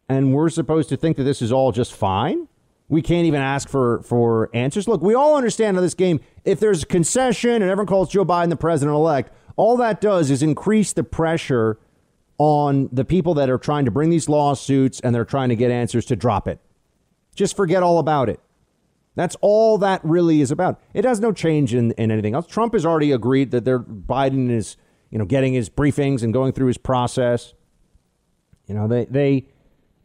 And 0.08 0.34
we're 0.34 0.48
supposed 0.48 0.88
to 0.90 0.96
think 0.96 1.16
that 1.16 1.24
this 1.24 1.40
is 1.40 1.52
all 1.52 1.72
just 1.72 1.92
fine? 1.92 2.48
We 2.88 3.00
can't 3.02 3.26
even 3.26 3.40
ask 3.40 3.68
for, 3.68 4.02
for 4.02 4.50
answers. 4.54 4.86
Look, 4.86 5.00
we 5.00 5.14
all 5.14 5.36
understand 5.36 5.76
in 5.76 5.82
this 5.82 5.94
game, 5.94 6.20
if 6.44 6.60
there's 6.60 6.82
a 6.82 6.86
concession 6.86 7.50
and 7.50 7.64
everyone 7.64 7.86
calls 7.86 8.10
Joe 8.10 8.24
Biden 8.24 8.50
the 8.50 8.56
president 8.56 8.94
elect, 8.94 9.32
all 9.56 9.76
that 9.78 10.00
does 10.00 10.30
is 10.30 10.42
increase 10.42 10.92
the 10.92 11.04
pressure 11.04 11.78
on 12.38 12.88
the 12.92 13.04
people 13.04 13.34
that 13.34 13.48
are 13.48 13.58
trying 13.58 13.84
to 13.84 13.90
bring 13.90 14.10
these 14.10 14.28
lawsuits 14.28 15.00
and 15.00 15.14
they're 15.14 15.24
trying 15.24 15.48
to 15.48 15.56
get 15.56 15.70
answers 15.70 16.04
to 16.06 16.16
drop 16.16 16.46
it. 16.46 16.60
Just 17.34 17.56
forget 17.56 17.82
all 17.82 17.98
about 17.98 18.28
it. 18.28 18.40
That's 19.16 19.36
all 19.40 19.78
that 19.78 20.00
really 20.04 20.40
is 20.40 20.50
about. 20.50 20.80
It 20.92 21.04
has 21.04 21.20
no 21.20 21.32
change 21.32 21.72
in, 21.72 21.92
in 21.92 22.10
anything 22.10 22.34
else. 22.34 22.46
Trump 22.46 22.72
has 22.72 22.84
already 22.84 23.12
agreed 23.12 23.52
that 23.52 23.64
they're, 23.64 23.78
Biden 23.78 24.50
is, 24.50 24.76
you 25.10 25.18
know, 25.18 25.24
getting 25.24 25.52
his 25.52 25.70
briefings 25.70 26.22
and 26.22 26.32
going 26.32 26.52
through 26.52 26.66
his 26.66 26.78
process. 26.78 27.54
You 28.66 28.74
know, 28.74 28.88
they 28.88 29.04
they 29.04 29.48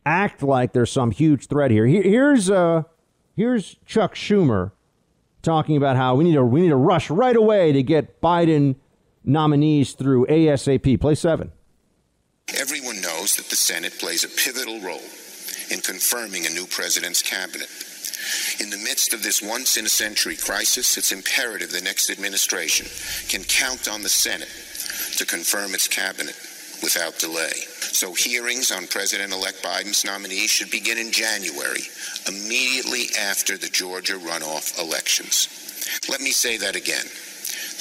act 0.05 0.43
like 0.43 0.73
there's 0.73 0.91
some 0.91 1.11
huge 1.11 1.47
threat 1.47 1.71
here. 1.71 1.85
here 1.85 2.03
here's 2.03 2.49
uh 2.49 2.83
here's 3.35 3.77
Chuck 3.85 4.15
Schumer 4.15 4.71
talking 5.41 5.77
about 5.77 5.95
how 5.95 6.15
we 6.15 6.23
need 6.23 6.33
to 6.33 6.43
we 6.43 6.61
need 6.61 6.69
to 6.69 6.75
rush 6.75 7.09
right 7.09 7.35
away 7.35 7.71
to 7.71 7.83
get 7.83 8.21
Biden 8.21 8.75
nominees 9.23 9.93
through 9.93 10.25
ASAP. 10.27 10.99
Play 10.99 11.15
seven. 11.15 11.51
Everyone 12.57 12.99
knows 13.01 13.35
that 13.35 13.49
the 13.49 13.55
Senate 13.55 13.99
plays 13.99 14.23
a 14.23 14.29
pivotal 14.29 14.81
role 14.81 15.05
in 15.71 15.81
confirming 15.81 16.45
a 16.45 16.49
new 16.49 16.65
president's 16.65 17.21
cabinet. 17.21 17.69
In 18.59 18.69
the 18.69 18.77
midst 18.77 19.13
of 19.13 19.23
this 19.23 19.41
once 19.41 19.77
in 19.77 19.85
a 19.85 19.89
century 19.89 20.35
crisis, 20.35 20.97
it's 20.97 21.11
imperative 21.11 21.71
the 21.71 21.81
next 21.81 22.09
administration 22.09 22.87
can 23.29 23.43
count 23.43 23.87
on 23.87 24.01
the 24.01 24.09
Senate 24.09 24.49
to 25.17 25.25
confirm 25.25 25.73
its 25.73 25.87
cabinet 25.87 26.35
without 26.81 27.19
delay. 27.19 27.53
So 27.91 28.13
hearings 28.13 28.71
on 28.71 28.87
President 28.87 29.33
elect 29.33 29.63
Biden's 29.63 30.05
nominees 30.05 30.51
should 30.51 30.71
begin 30.71 30.97
in 30.97 31.11
January, 31.11 31.83
immediately 32.27 33.07
after 33.19 33.57
the 33.57 33.69
Georgia 33.69 34.13
runoff 34.13 34.79
elections. 34.79 35.47
Let 36.09 36.21
me 36.21 36.31
say 36.31 36.57
that 36.57 36.75
again. 36.75 37.05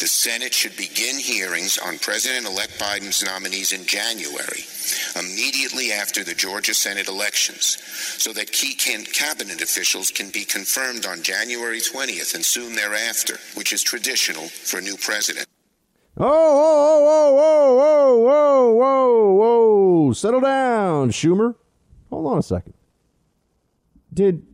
The 0.01 0.07
Senate 0.07 0.55
should 0.55 0.77
begin 0.77 1.19
hearings 1.19 1.77
on 1.77 1.99
President 1.99 2.47
elect 2.47 2.79
Biden's 2.79 3.25
nominees 3.25 3.73
in 3.73 3.85
January, 3.85 4.65
immediately 5.19 5.91
after 5.91 6.23
the 6.23 6.35
Georgia 6.35 6.73
Senate 6.73 7.09
elections, 7.09 7.79
so 8.17 8.33
that 8.33 8.53
key 8.53 8.75
cabinet 8.75 9.61
officials 9.61 10.13
can 10.13 10.31
be 10.31 10.45
confirmed 10.45 11.05
on 11.05 11.25
January 11.25 11.81
20th 11.81 12.37
and 12.37 12.45
soon 12.45 12.77
thereafter, 12.77 13.39
which 13.55 13.73
is 13.73 13.83
traditional 13.83 14.47
for 14.47 14.79
a 14.79 14.83
new 14.83 14.97
president. 14.97 15.47
Oh, 16.21 17.05
whoa, 17.05 17.33
whoa, 17.33 17.75
whoa, 17.77 18.25
whoa, 18.25 18.73
whoa, 18.73 19.33
whoa, 19.35 20.05
whoa. 20.07 20.13
Settle 20.13 20.41
down, 20.41 21.11
Schumer. 21.11 21.55
Hold 22.11 22.27
on 22.27 22.39
a 22.39 22.43
second. 22.43 22.75
Did 24.13 24.45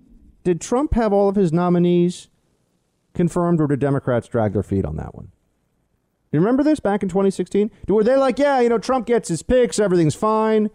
did 0.42 0.60
Trump 0.60 0.92
have 0.92 1.12
all 1.12 1.28
of 1.28 1.36
his 1.36 1.52
nominees 1.52 2.28
confirmed 3.14 3.60
or 3.62 3.66
did 3.66 3.80
Democrats 3.80 4.28
drag 4.28 4.52
their 4.52 4.62
feet 4.62 4.84
on 4.84 4.96
that 4.96 5.14
one? 5.14 5.30
You 6.32 6.40
remember 6.40 6.62
this 6.62 6.80
back 6.80 7.02
in 7.02 7.08
2016? 7.08 7.70
Were 7.88 8.04
they 8.04 8.16
like, 8.16 8.38
yeah, 8.38 8.60
you 8.60 8.68
know, 8.68 8.76
Trump 8.76 9.06
gets 9.06 9.28
his 9.28 9.42
picks, 9.42 9.78
everything's 9.78 10.16
fine? 10.16 10.68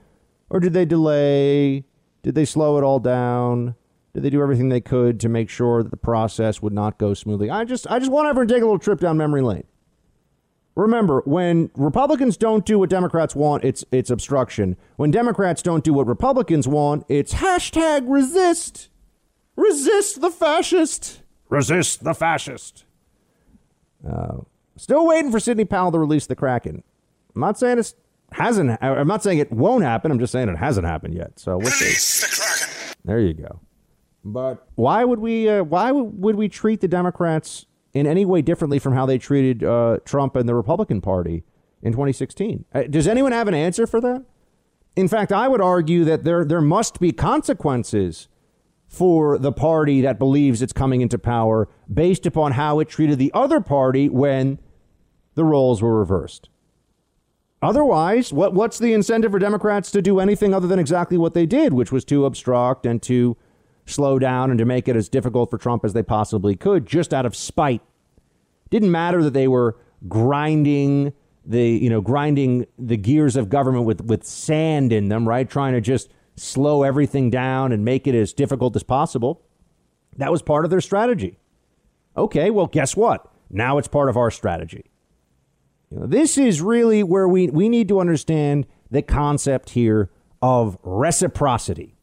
Or 0.49 0.59
did 0.59 0.73
they 0.73 0.85
delay? 0.85 1.83
Did 2.23 2.33
they 2.33 2.45
slow 2.45 2.77
it 2.77 2.83
all 2.83 2.99
down? 2.99 3.75
Did 4.13 4.23
they 4.23 4.29
do 4.31 4.41
everything 4.41 4.69
they 4.69 4.81
could 4.81 5.19
to 5.19 5.29
make 5.29 5.49
sure 5.49 5.83
that 5.83 5.89
the 5.89 5.97
process 5.97 6.61
would 6.63 6.73
not 6.73 6.97
go 6.97 7.13
smoothly? 7.13 7.51
I 7.51 7.65
just 7.65 7.85
I 7.91 7.99
just 7.99 8.11
want 8.11 8.27
everyone 8.27 8.47
to 8.47 8.53
take 8.53 8.63
a 8.63 8.65
little 8.65 8.79
trip 8.79 8.99
down 8.99 9.17
memory 9.17 9.43
lane. 9.43 9.65
Remember, 10.79 11.21
when 11.25 11.71
Republicans 11.75 12.37
don't 12.37 12.65
do 12.65 12.79
what 12.79 12.89
Democrats 12.89 13.35
want, 13.35 13.65
it's 13.65 13.83
it's 13.91 14.09
obstruction. 14.09 14.77
When 14.95 15.11
Democrats 15.11 15.61
don't 15.61 15.83
do 15.83 15.93
what 15.93 16.07
Republicans 16.07 16.67
want, 16.67 17.05
it's 17.09 17.33
hashtag 17.35 18.05
resist. 18.07 18.89
Resist 19.57 20.21
the 20.21 20.31
fascist. 20.31 21.21
Resist 21.49 22.03
the 22.03 22.13
fascist. 22.13 22.85
Uh, 24.07 24.37
Still 24.77 25.05
waiting 25.05 25.29
for 25.29 25.41
Sidney 25.41 25.65
Powell 25.65 25.91
to 25.91 25.99
release 25.99 26.25
the 26.25 26.35
Kraken. 26.35 26.81
I'm 27.35 27.41
not 27.41 27.59
saying 27.59 27.79
it 27.79 27.93
hasn't. 28.31 28.81
I'm 28.81 29.07
not 29.07 29.21
saying 29.21 29.39
it 29.39 29.51
won't 29.51 29.83
happen. 29.83 30.09
I'm 30.09 30.19
just 30.19 30.31
saying 30.31 30.47
it 30.47 30.55
hasn't 30.55 30.87
happened 30.87 31.13
yet. 31.13 31.37
So 31.37 31.57
we'll 31.57 31.71
see. 31.71 32.25
The 32.25 32.33
Kraken. 32.33 32.95
There 33.03 33.19
you 33.19 33.33
go. 33.33 33.59
But 34.23 34.65
why 34.75 35.03
would 35.03 35.19
we? 35.19 35.49
Uh, 35.49 35.63
why 35.63 35.91
would 35.91 36.35
we 36.37 36.47
treat 36.47 36.79
the 36.79 36.87
Democrats 36.87 37.65
in 37.99 38.07
any 38.07 38.25
way 38.25 38.41
differently 38.41 38.79
from 38.79 38.93
how 38.93 39.05
they 39.05 39.17
treated 39.17 39.63
uh, 39.63 39.97
Trump 40.05 40.35
and 40.35 40.47
the 40.47 40.55
Republican 40.55 41.01
Party 41.01 41.43
in 41.81 41.91
2016? 41.91 42.65
Uh, 42.73 42.83
does 42.83 43.07
anyone 43.07 43.31
have 43.31 43.47
an 43.47 43.53
answer 43.53 43.85
for 43.85 44.01
that? 44.01 44.25
In 44.95 45.07
fact, 45.07 45.31
I 45.31 45.47
would 45.47 45.61
argue 45.61 46.03
that 46.05 46.23
there 46.23 46.43
there 46.43 46.61
must 46.61 46.99
be 46.99 47.11
consequences 47.11 48.27
for 48.87 49.37
the 49.37 49.51
party 49.51 50.01
that 50.01 50.17
believes 50.17 50.61
it's 50.61 50.73
coming 50.73 51.01
into 51.01 51.19
power 51.19 51.69
based 51.93 52.25
upon 52.25 52.53
how 52.53 52.79
it 52.79 52.89
treated 52.89 53.19
the 53.19 53.31
other 53.35 53.61
party 53.61 54.09
when 54.09 54.57
the 55.35 55.43
roles 55.43 55.81
were 55.81 55.99
reversed. 55.99 56.49
Otherwise, 57.61 58.33
what, 58.33 58.53
what's 58.53 58.79
the 58.79 58.93
incentive 58.93 59.31
for 59.31 59.39
Democrats 59.39 59.91
to 59.91 60.01
do 60.01 60.19
anything 60.19 60.53
other 60.53 60.67
than 60.67 60.79
exactly 60.79 61.17
what 61.17 61.33
they 61.33 61.45
did, 61.45 61.73
which 61.73 61.91
was 61.91 62.03
to 62.05 62.25
obstruct 62.25 62.85
and 62.85 63.01
to 63.03 63.37
slow 63.85 64.17
down 64.17 64.49
and 64.49 64.57
to 64.57 64.65
make 64.65 64.87
it 64.87 64.95
as 64.95 65.09
difficult 65.09 65.51
for 65.51 65.57
Trump 65.57 65.83
as 65.83 65.93
they 65.93 66.03
possibly 66.03 66.55
could, 66.55 66.85
just 66.85 67.13
out 67.13 67.25
of 67.25 67.35
spite? 67.35 67.81
Didn't 68.69 68.91
matter 68.91 69.23
that 69.23 69.33
they 69.33 69.47
were 69.47 69.77
grinding 70.07 71.13
the 71.45 71.67
you 71.67 71.89
know 71.89 72.01
grinding 72.01 72.65
the 72.77 72.97
gears 72.97 73.35
of 73.35 73.49
government 73.49 73.85
with 73.85 74.01
with 74.01 74.23
sand 74.23 74.93
in 74.93 75.09
them, 75.09 75.27
right? 75.27 75.49
Trying 75.49 75.73
to 75.73 75.81
just 75.81 76.11
slow 76.35 76.83
everything 76.83 77.29
down 77.29 77.71
and 77.71 77.83
make 77.83 78.07
it 78.07 78.15
as 78.15 78.33
difficult 78.33 78.75
as 78.75 78.83
possible. 78.83 79.41
That 80.17 80.31
was 80.31 80.41
part 80.41 80.65
of 80.65 80.71
their 80.71 80.81
strategy. 80.81 81.37
Okay, 82.15 82.49
well, 82.49 82.67
guess 82.67 82.95
what? 82.95 83.31
Now 83.49 83.77
it's 83.77 83.87
part 83.87 84.09
of 84.09 84.17
our 84.17 84.31
strategy. 84.31 84.85
You 85.89 85.99
know, 85.99 86.07
this 86.07 86.37
is 86.37 86.61
really 86.61 87.03
where 87.03 87.27
we, 87.27 87.47
we 87.47 87.69
need 87.69 87.87
to 87.87 87.99
understand 87.99 88.67
the 88.91 89.01
concept 89.01 89.71
here 89.71 90.11
of 90.41 90.77
reciprocity. 90.83 91.95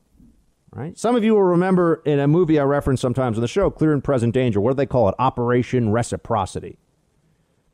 Right? 0.77 0.99
Some 0.99 1.17
of 1.17 1.25
you 1.25 1.33
will 1.33 1.43
remember 1.43 2.03
in 2.05 2.21
a 2.21 2.29
movie 2.29 2.61
I 2.61 2.65
reference 2.65 3.01
sometimes 3.01 3.39
on 3.39 3.41
the 3.41 3.49
show, 3.49 3.71
Clear 3.71 3.95
and 3.95 4.05
Present 4.05 4.35
Danger. 4.35 4.61
What 4.61 4.73
do 4.73 4.77
they 4.77 4.85
call 4.85 5.09
it? 5.09 5.15
Operation 5.19 5.91
Reciprocity. 5.91 6.79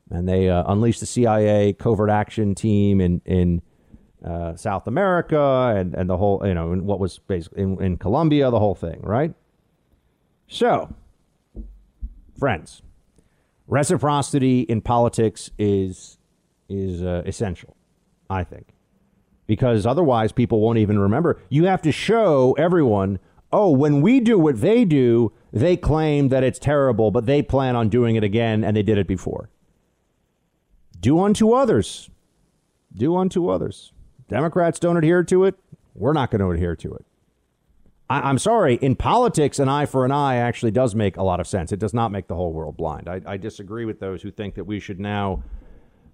And 0.08 0.28
they 0.28 0.48
uh, 0.48 0.62
unleashed 0.68 1.00
the 1.00 1.06
CIA 1.06 1.72
covert 1.72 2.10
action 2.10 2.54
team 2.54 3.00
in 3.00 3.20
in 3.24 3.60
uh, 4.24 4.54
South 4.54 4.86
America 4.86 5.74
and, 5.76 5.94
and 5.94 6.08
the 6.08 6.16
whole, 6.16 6.46
you 6.46 6.54
know, 6.54 6.72
in 6.72 6.86
what 6.86 7.00
was 7.00 7.18
basically 7.18 7.64
in, 7.64 7.82
in 7.82 7.96
Colombia, 7.96 8.50
the 8.52 8.60
whole 8.60 8.76
thing, 8.76 9.00
right? 9.02 9.34
So, 10.46 10.94
friends, 12.38 12.82
Reciprocity 13.66 14.60
in 14.60 14.80
politics 14.80 15.50
is 15.58 16.18
is 16.68 17.02
uh, 17.02 17.22
essential, 17.26 17.76
I 18.30 18.44
think, 18.44 18.74
because 19.52 19.84
otherwise 19.84 20.32
people 20.32 20.60
won't 20.60 20.78
even 20.78 20.98
remember. 20.98 21.38
You 21.50 21.66
have 21.66 21.82
to 21.82 21.92
show 21.92 22.54
everyone, 22.56 23.18
oh, 23.52 23.70
when 23.70 24.00
we 24.00 24.18
do 24.18 24.38
what 24.38 24.62
they 24.62 24.86
do, 24.86 25.30
they 25.52 25.76
claim 25.76 26.30
that 26.30 26.42
it's 26.42 26.58
terrible, 26.58 27.10
but 27.10 27.26
they 27.26 27.42
plan 27.42 27.76
on 27.76 27.90
doing 27.90 28.16
it 28.16 28.24
again, 28.24 28.64
and 28.64 28.74
they 28.74 28.82
did 28.82 28.96
it 28.96 29.06
before. 29.06 29.50
Do 30.98 31.20
unto 31.20 31.52
others. 31.52 32.08
Do 32.96 33.14
unto 33.14 33.50
others. 33.50 33.92
Democrats 34.26 34.78
don't 34.78 34.96
adhere 34.96 35.22
to 35.24 35.44
it. 35.44 35.54
We're 35.94 36.14
not 36.14 36.30
going 36.30 36.40
to 36.40 36.50
adhere 36.50 36.74
to 36.76 36.94
it. 36.94 37.04
I, 38.08 38.30
am 38.30 38.38
sorry, 38.38 38.76
in 38.76 38.96
politics, 38.96 39.58
an 39.58 39.68
eye 39.68 39.84
for 39.84 40.06
an 40.06 40.12
eye 40.12 40.36
actually 40.36 40.70
does 40.70 40.94
make 40.94 41.18
a 41.18 41.22
lot 41.22 41.40
of 41.40 41.46
sense. 41.46 41.72
It 41.72 41.78
does 41.78 41.92
not 41.92 42.10
make 42.10 42.26
the 42.26 42.36
whole 42.36 42.54
world 42.54 42.78
blind. 42.78 43.06
I, 43.06 43.20
I 43.26 43.36
disagree 43.36 43.84
with 43.84 44.00
those 44.00 44.22
who 44.22 44.30
think 44.30 44.54
that 44.54 44.64
we 44.64 44.80
should 44.80 44.98
now 44.98 45.42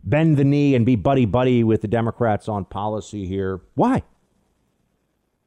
bend 0.08 0.36
the 0.36 0.44
knee 0.44 0.74
and 0.74 0.86
be 0.86 0.96
buddy 0.96 1.26
buddy 1.26 1.64
with 1.64 1.82
the 1.82 1.88
Democrats 1.88 2.48
on 2.48 2.64
policy 2.64 3.26
here. 3.26 3.60
Why? 3.74 4.02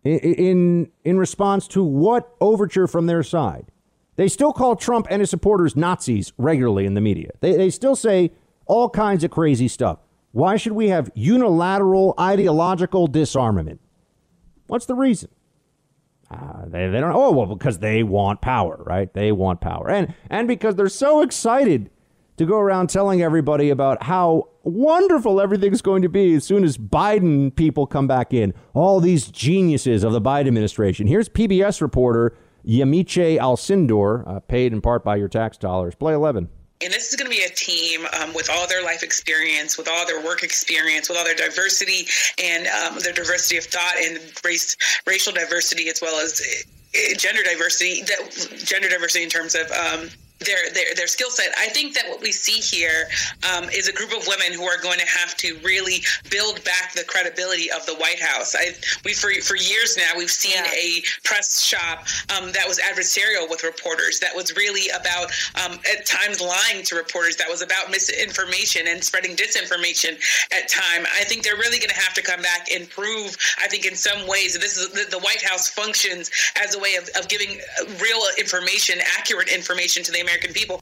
In 0.03 0.91
in 1.03 1.17
response 1.17 1.67
to 1.69 1.83
what 1.83 2.35
overture 2.41 2.87
from 2.87 3.05
their 3.05 3.23
side? 3.23 3.67
They 4.15 4.27
still 4.27 4.53
call 4.53 4.75
Trump 4.75 5.07
and 5.09 5.19
his 5.19 5.29
supporters 5.29 5.75
Nazis 5.75 6.33
regularly 6.37 6.85
in 6.85 6.95
the 6.95 7.01
media. 7.01 7.31
They, 7.39 7.55
they 7.55 7.69
still 7.69 7.95
say 7.95 8.31
all 8.65 8.89
kinds 8.89 9.23
of 9.23 9.31
crazy 9.31 9.67
stuff. 9.67 9.99
Why 10.31 10.57
should 10.57 10.73
we 10.73 10.89
have 10.89 11.11
unilateral 11.13 12.13
ideological 12.19 13.07
disarmament? 13.07 13.79
What's 14.67 14.85
the 14.85 14.95
reason? 14.95 15.29
Uh, 16.29 16.65
they, 16.65 16.87
they 16.87 16.99
don't. 16.99 17.11
Oh 17.13 17.31
well, 17.31 17.45
because 17.45 17.79
they 17.79 18.03
want 18.03 18.41
power, 18.41 18.81
right? 18.85 19.13
They 19.13 19.31
want 19.31 19.59
power, 19.59 19.89
and 19.89 20.13
and 20.29 20.47
because 20.47 20.75
they're 20.75 20.87
so 20.87 21.21
excited 21.21 21.89
to 22.37 22.45
go 22.45 22.57
around 22.57 22.89
telling 22.89 23.21
everybody 23.21 23.69
about 23.69 24.03
how 24.03 24.47
wonderful 24.63 25.41
everything's 25.41 25.81
going 25.81 26.01
to 26.01 26.09
be 26.09 26.35
as 26.35 26.43
soon 26.43 26.63
as 26.63 26.77
Biden 26.77 27.55
people 27.55 27.87
come 27.87 28.07
back 28.07 28.33
in. 28.33 28.53
All 28.73 28.99
these 28.99 29.27
geniuses 29.27 30.03
of 30.03 30.13
the 30.13 30.21
Biden 30.21 30.47
administration. 30.47 31.07
Here's 31.07 31.29
PBS 31.29 31.81
reporter 31.81 32.35
Yamiche 32.65 33.39
Alcindor, 33.39 34.27
uh, 34.27 34.39
paid 34.41 34.73
in 34.73 34.81
part 34.81 35.03
by 35.03 35.15
your 35.15 35.27
tax 35.27 35.57
dollars. 35.57 35.95
Play 35.95 36.13
eleven. 36.13 36.49
And 36.83 36.91
this 36.91 37.09
is 37.09 37.15
going 37.15 37.29
to 37.29 37.37
be 37.37 37.43
a 37.43 37.49
team 37.49 38.07
um, 38.19 38.33
with 38.33 38.49
all 38.49 38.67
their 38.67 38.83
life 38.83 39.03
experience, 39.03 39.77
with 39.77 39.87
all 39.87 40.05
their 40.07 40.23
work 40.23 40.41
experience, 40.41 41.09
with 41.09 41.17
all 41.17 41.23
their 41.23 41.35
diversity 41.35 42.07
and 42.43 42.65
um, 42.67 42.97
their 42.99 43.13
diversity 43.13 43.57
of 43.57 43.65
thought 43.65 43.93
and 44.03 44.19
race, 44.43 44.75
racial 45.05 45.31
diversity, 45.31 45.89
as 45.89 46.01
well 46.01 46.19
as 46.19 46.41
uh, 46.41 47.13
gender 47.17 47.43
diversity. 47.43 48.01
That 48.01 48.57
gender 48.65 48.89
diversity 48.89 49.23
in 49.23 49.29
terms 49.29 49.53
of 49.53 49.69
um, 49.71 50.09
their 50.45 50.69
their, 50.73 50.93
their 50.95 51.07
skill 51.07 51.29
set. 51.29 51.53
I 51.57 51.67
think 51.69 51.93
that 51.95 52.07
what 52.07 52.21
we 52.21 52.31
see 52.31 52.59
here 52.59 53.07
um, 53.53 53.65
is 53.69 53.87
a 53.87 53.93
group 53.93 54.11
of 54.15 54.27
women 54.27 54.53
who 54.53 54.63
are 54.65 54.81
going 54.81 54.99
to 54.99 55.07
have 55.07 55.35
to 55.37 55.57
really 55.63 56.01
build 56.29 56.63
back 56.63 56.93
the 56.93 57.03
credibility 57.03 57.71
of 57.71 57.85
the 57.85 57.95
White 57.95 58.19
House. 58.19 58.55
I, 58.55 58.73
we 59.05 59.13
for 59.13 59.31
for 59.41 59.55
years 59.55 59.97
now 59.97 60.17
we've 60.17 60.29
seen 60.29 60.63
yeah. 60.63 60.71
a 60.73 61.01
press 61.23 61.61
shop 61.61 62.05
um, 62.35 62.51
that 62.51 62.67
was 62.67 62.79
adversarial 62.79 63.49
with 63.49 63.63
reporters. 63.63 64.19
That 64.19 64.35
was 64.35 64.55
really 64.55 64.89
about 64.89 65.31
um, 65.63 65.79
at 65.91 66.05
times 66.05 66.41
lying 66.41 66.83
to 66.85 66.95
reporters. 66.95 67.37
That 67.37 67.49
was 67.49 67.61
about 67.61 67.89
misinformation 67.91 68.87
and 68.87 69.03
spreading 69.03 69.35
disinformation 69.35 70.17
at 70.51 70.69
time. 70.69 71.05
I 71.13 71.23
think 71.23 71.43
they're 71.43 71.57
really 71.57 71.77
going 71.77 71.89
to 71.93 72.01
have 72.01 72.13
to 72.15 72.21
come 72.21 72.41
back 72.41 72.67
and 72.73 72.89
prove. 72.89 73.37
I 73.59 73.67
think 73.67 73.85
in 73.85 73.95
some 73.95 74.27
ways 74.27 74.57
this 74.57 74.77
is 74.77 74.89
the, 74.89 75.05
the 75.09 75.19
White 75.19 75.41
House 75.41 75.69
functions 75.69 76.31
as 76.61 76.75
a 76.75 76.79
way 76.79 76.95
of, 76.95 77.09
of 77.19 77.27
giving 77.27 77.59
real 78.01 78.21
information, 78.37 78.99
accurate 79.17 79.49
information 79.49 80.03
to 80.03 80.11
the 80.11 80.19
American 80.19 80.30
American 80.31 80.53
people. 80.53 80.81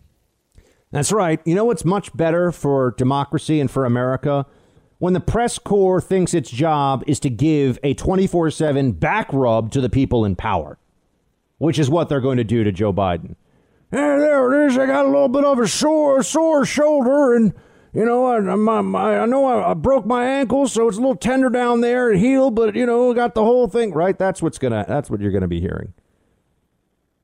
That's 0.92 1.12
right. 1.12 1.40
You 1.46 1.56
know 1.56 1.66
what's 1.66 1.86
much 1.86 2.16
better 2.16 2.52
for 2.52 2.96
democracy 2.98 3.60
and 3.60 3.70
for 3.70 3.86
America? 3.86 4.46
When 4.98 5.14
the 5.14 5.20
press 5.20 5.58
corps 5.58 6.02
thinks 6.02 6.34
its 6.34 6.50
job 6.50 7.04
is 7.08 7.20
to 7.22 7.30
give 7.30 7.80
a 7.84 7.94
24 7.94 8.52
7 8.52 8.92
back 8.94 9.32
rub 9.32 9.72
to 9.72 9.82
the 9.82 9.90
people 9.90 10.26
in 10.26 10.36
power, 10.36 10.78
which 11.58 11.80
is 11.80 11.90
what 11.90 12.10
they're 12.10 12.20
going 12.22 12.38
to 12.38 12.44
do 12.44 12.64
to 12.64 12.72
Joe 12.72 12.92
Biden. 12.92 13.36
Hey, 13.92 13.98
there 13.98 14.66
it 14.66 14.68
is. 14.68 14.78
I 14.78 14.86
got 14.86 15.06
a 15.06 15.10
little 15.10 15.30
bit 15.30 15.46
of 15.46 15.58
a 15.58 15.68
sore, 15.68 16.22
sore 16.22 16.66
shoulder, 16.66 17.34
and 17.34 17.54
you 17.94 18.06
know, 18.06 18.26
I, 18.26 18.38
I, 18.38 19.22
I 19.22 19.26
know 19.26 19.46
I, 19.46 19.72
I, 19.72 19.74
broke 19.74 20.06
my 20.06 20.24
ankle, 20.26 20.68
so 20.68 20.88
it's 20.88 20.98
a 20.98 21.00
little 21.00 21.16
tender 21.16 21.50
down 21.50 21.82
there. 21.82 22.12
and 22.12 22.20
healed, 22.20 22.54
but 22.54 22.76
you 22.76 22.86
know, 22.86 23.12
got 23.16 23.34
the 23.34 23.44
whole 23.44 23.68
thing 23.68 23.94
right. 23.94 24.18
That's 24.18 24.44
what's 24.44 24.60
gonna. 24.60 24.86
That's 24.88 25.10
what 25.10 25.22
you're 25.22 25.32
gonna 25.32 25.48
be 25.48 25.60
hearing. 25.60 25.94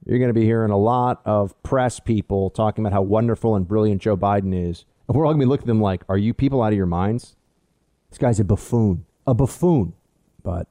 You're 0.06 0.20
going 0.20 0.30
to 0.30 0.34
be 0.34 0.46
hearing 0.46 0.72
a 0.72 0.78
lot 0.78 1.22
of 1.26 1.62
press 1.64 2.00
people 2.00 2.50
talking 2.52 2.86
about 2.86 2.94
how 2.94 3.02
wonderful 3.02 3.56
and 3.56 3.68
brilliant 3.68 4.02
Joe 4.02 4.16
Biden 4.16 4.54
is. 4.54 4.86
And 5.08 5.18
we're 5.18 5.26
all 5.26 5.32
going 5.32 5.42
to 5.42 5.46
be 5.46 5.50
looking 5.50 5.64
at 5.64 5.68
them 5.68 5.82
like, 5.82 6.04
are 6.08 6.18
you 6.18 6.34
people 6.34 6.62
out 6.62 6.74
of 6.74 6.78
your 6.78 6.86
minds? 6.86 7.36
This 8.10 8.20
guy's 8.20 8.40
a 8.40 8.44
buffoon. 8.44 9.06
A 9.26 9.34
buffoon. 9.34 9.94
But 10.44 10.68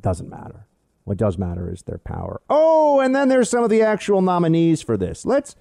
doesn't 0.00 0.28
matter. 0.28 0.66
What 1.04 1.16
does 1.16 1.38
matter 1.38 1.72
is 1.72 1.82
their 1.82 1.98
power. 1.98 2.40
Oh, 2.50 3.00
and 3.00 3.14
then 3.14 3.28
there's 3.28 3.50
some 3.50 3.64
of 3.64 3.70
the 3.70 3.82
actual 3.82 4.22
nominees 4.22 4.82
for 4.82 4.96
this. 4.96 5.24
Let's 5.24 5.56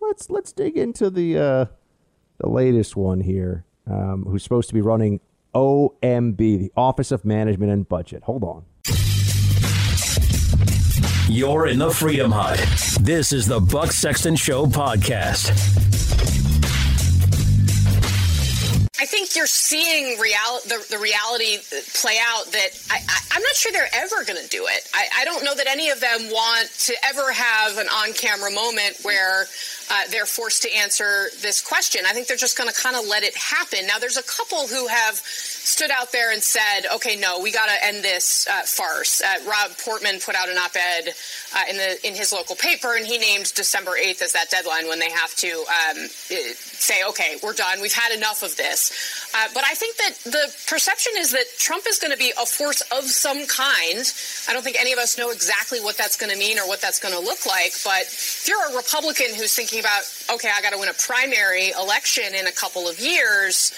let's 0.00 0.30
let's 0.30 0.52
dig 0.52 0.76
into 0.76 1.10
the 1.10 1.38
uh, 1.38 1.64
the 2.38 2.48
latest 2.48 2.96
one 2.96 3.20
here, 3.20 3.64
um, 3.88 4.24
who's 4.24 4.42
supposed 4.42 4.68
to 4.68 4.74
be 4.74 4.80
running 4.80 5.20
OMB, 5.54 6.36
the 6.36 6.72
Office 6.76 7.12
of 7.12 7.24
Management 7.24 7.70
and 7.70 7.88
Budget. 7.88 8.24
Hold 8.24 8.42
on. 8.42 8.64
You're 11.32 11.66
in 11.66 11.78
the 11.78 11.90
Freedom 11.90 12.30
Hut. 12.30 12.58
This 13.00 13.32
is 13.32 13.46
the 13.46 13.58
Buck 13.58 13.90
Sexton 13.90 14.36
Show 14.36 14.66
podcast. 14.66 15.48
I 19.00 19.06
think 19.06 19.34
you're 19.34 19.46
seeing 19.46 20.20
real, 20.20 20.60
the, 20.66 20.84
the 20.90 20.98
reality 20.98 21.56
play 21.94 22.18
out 22.20 22.52
that 22.52 22.68
I, 22.90 22.98
am 23.34 23.42
not 23.42 23.54
sure 23.54 23.72
they're 23.72 23.88
ever 23.94 24.24
going 24.24 24.42
to 24.42 24.48
do 24.48 24.66
it. 24.68 24.86
I, 24.92 25.08
I, 25.20 25.24
don't 25.24 25.42
know 25.42 25.54
that 25.54 25.66
any 25.66 25.88
of 25.88 26.00
them 26.00 26.20
want 26.28 26.68
to 26.80 26.94
ever 27.02 27.32
have 27.32 27.78
an 27.78 27.88
on 27.88 28.12
camera 28.12 28.52
moment 28.52 28.98
where 29.02 29.46
uh, 29.92 30.04
they're 30.10 30.24
forced 30.24 30.62
to 30.62 30.74
answer 30.74 31.28
this 31.42 31.60
question. 31.60 32.02
I 32.06 32.14
think 32.14 32.26
they're 32.26 32.36
just 32.36 32.56
going 32.56 32.70
to 32.70 32.74
kind 32.74 32.96
of 32.96 33.06
let 33.06 33.22
it 33.22 33.36
happen. 33.36 33.86
Now, 33.86 33.98
there's 33.98 34.16
a 34.16 34.22
couple 34.22 34.66
who 34.66 34.86
have 34.86 35.16
stood 35.16 35.90
out 35.90 36.12
there 36.12 36.32
and 36.32 36.42
said, 36.42 36.88
okay, 36.94 37.14
no, 37.16 37.38
we 37.40 37.52
got 37.52 37.66
to 37.66 37.84
end 37.84 38.02
this 38.02 38.48
uh, 38.48 38.62
farce. 38.62 39.20
Uh, 39.20 39.36
Rob 39.46 39.76
Portman 39.84 40.18
put 40.18 40.34
out 40.34 40.48
an 40.48 40.56
op-ed 40.56 41.12
uh, 41.54 41.62
in 41.68 41.76
the 41.76 42.08
in 42.08 42.14
his 42.14 42.32
local 42.32 42.56
paper, 42.56 42.96
and 42.96 43.04
he 43.04 43.18
named 43.18 43.52
December 43.54 43.92
8th 43.92 44.22
as 44.22 44.32
that 44.32 44.48
deadline 44.50 44.88
when 44.88 44.98
they 44.98 45.10
have 45.10 45.34
to 45.36 45.48
um, 45.48 46.08
say, 46.08 47.04
okay, 47.08 47.36
we're 47.42 47.52
done. 47.52 47.80
We've 47.80 47.92
had 47.92 48.16
enough 48.16 48.42
of 48.42 48.56
this. 48.56 49.28
Uh, 49.34 49.48
but 49.54 49.64
I 49.64 49.74
think 49.74 49.96
that 49.96 50.32
the 50.32 50.54
perception 50.66 51.12
is 51.18 51.32
that 51.32 51.44
Trump 51.58 51.84
is 51.86 51.98
going 51.98 52.12
to 52.12 52.18
be 52.18 52.32
a 52.40 52.46
force 52.46 52.80
of 52.90 53.04
some 53.04 53.46
kind. 53.46 54.02
I 54.48 54.52
don't 54.52 54.62
think 54.62 54.76
any 54.80 54.92
of 54.92 54.98
us 54.98 55.18
know 55.18 55.30
exactly 55.30 55.80
what 55.80 55.96
that's 55.96 56.16
going 56.16 56.32
to 56.32 56.38
mean 56.38 56.58
or 56.58 56.66
what 56.66 56.80
that's 56.80 56.98
going 56.98 57.14
to 57.14 57.20
look 57.20 57.44
like. 57.46 57.72
But 57.84 58.02
if 58.08 58.46
you're 58.48 58.72
a 58.72 58.76
Republican 58.76 59.34
who's 59.36 59.54
thinking 59.54 59.81
about, 59.82 60.02
okay, 60.32 60.48
I 60.54 60.62
got 60.62 60.72
to 60.72 60.78
win 60.78 60.88
a 60.88 60.94
primary 60.94 61.70
election 61.70 62.34
in 62.34 62.46
a 62.46 62.52
couple 62.52 62.88
of 62.88 62.98
years 62.98 63.72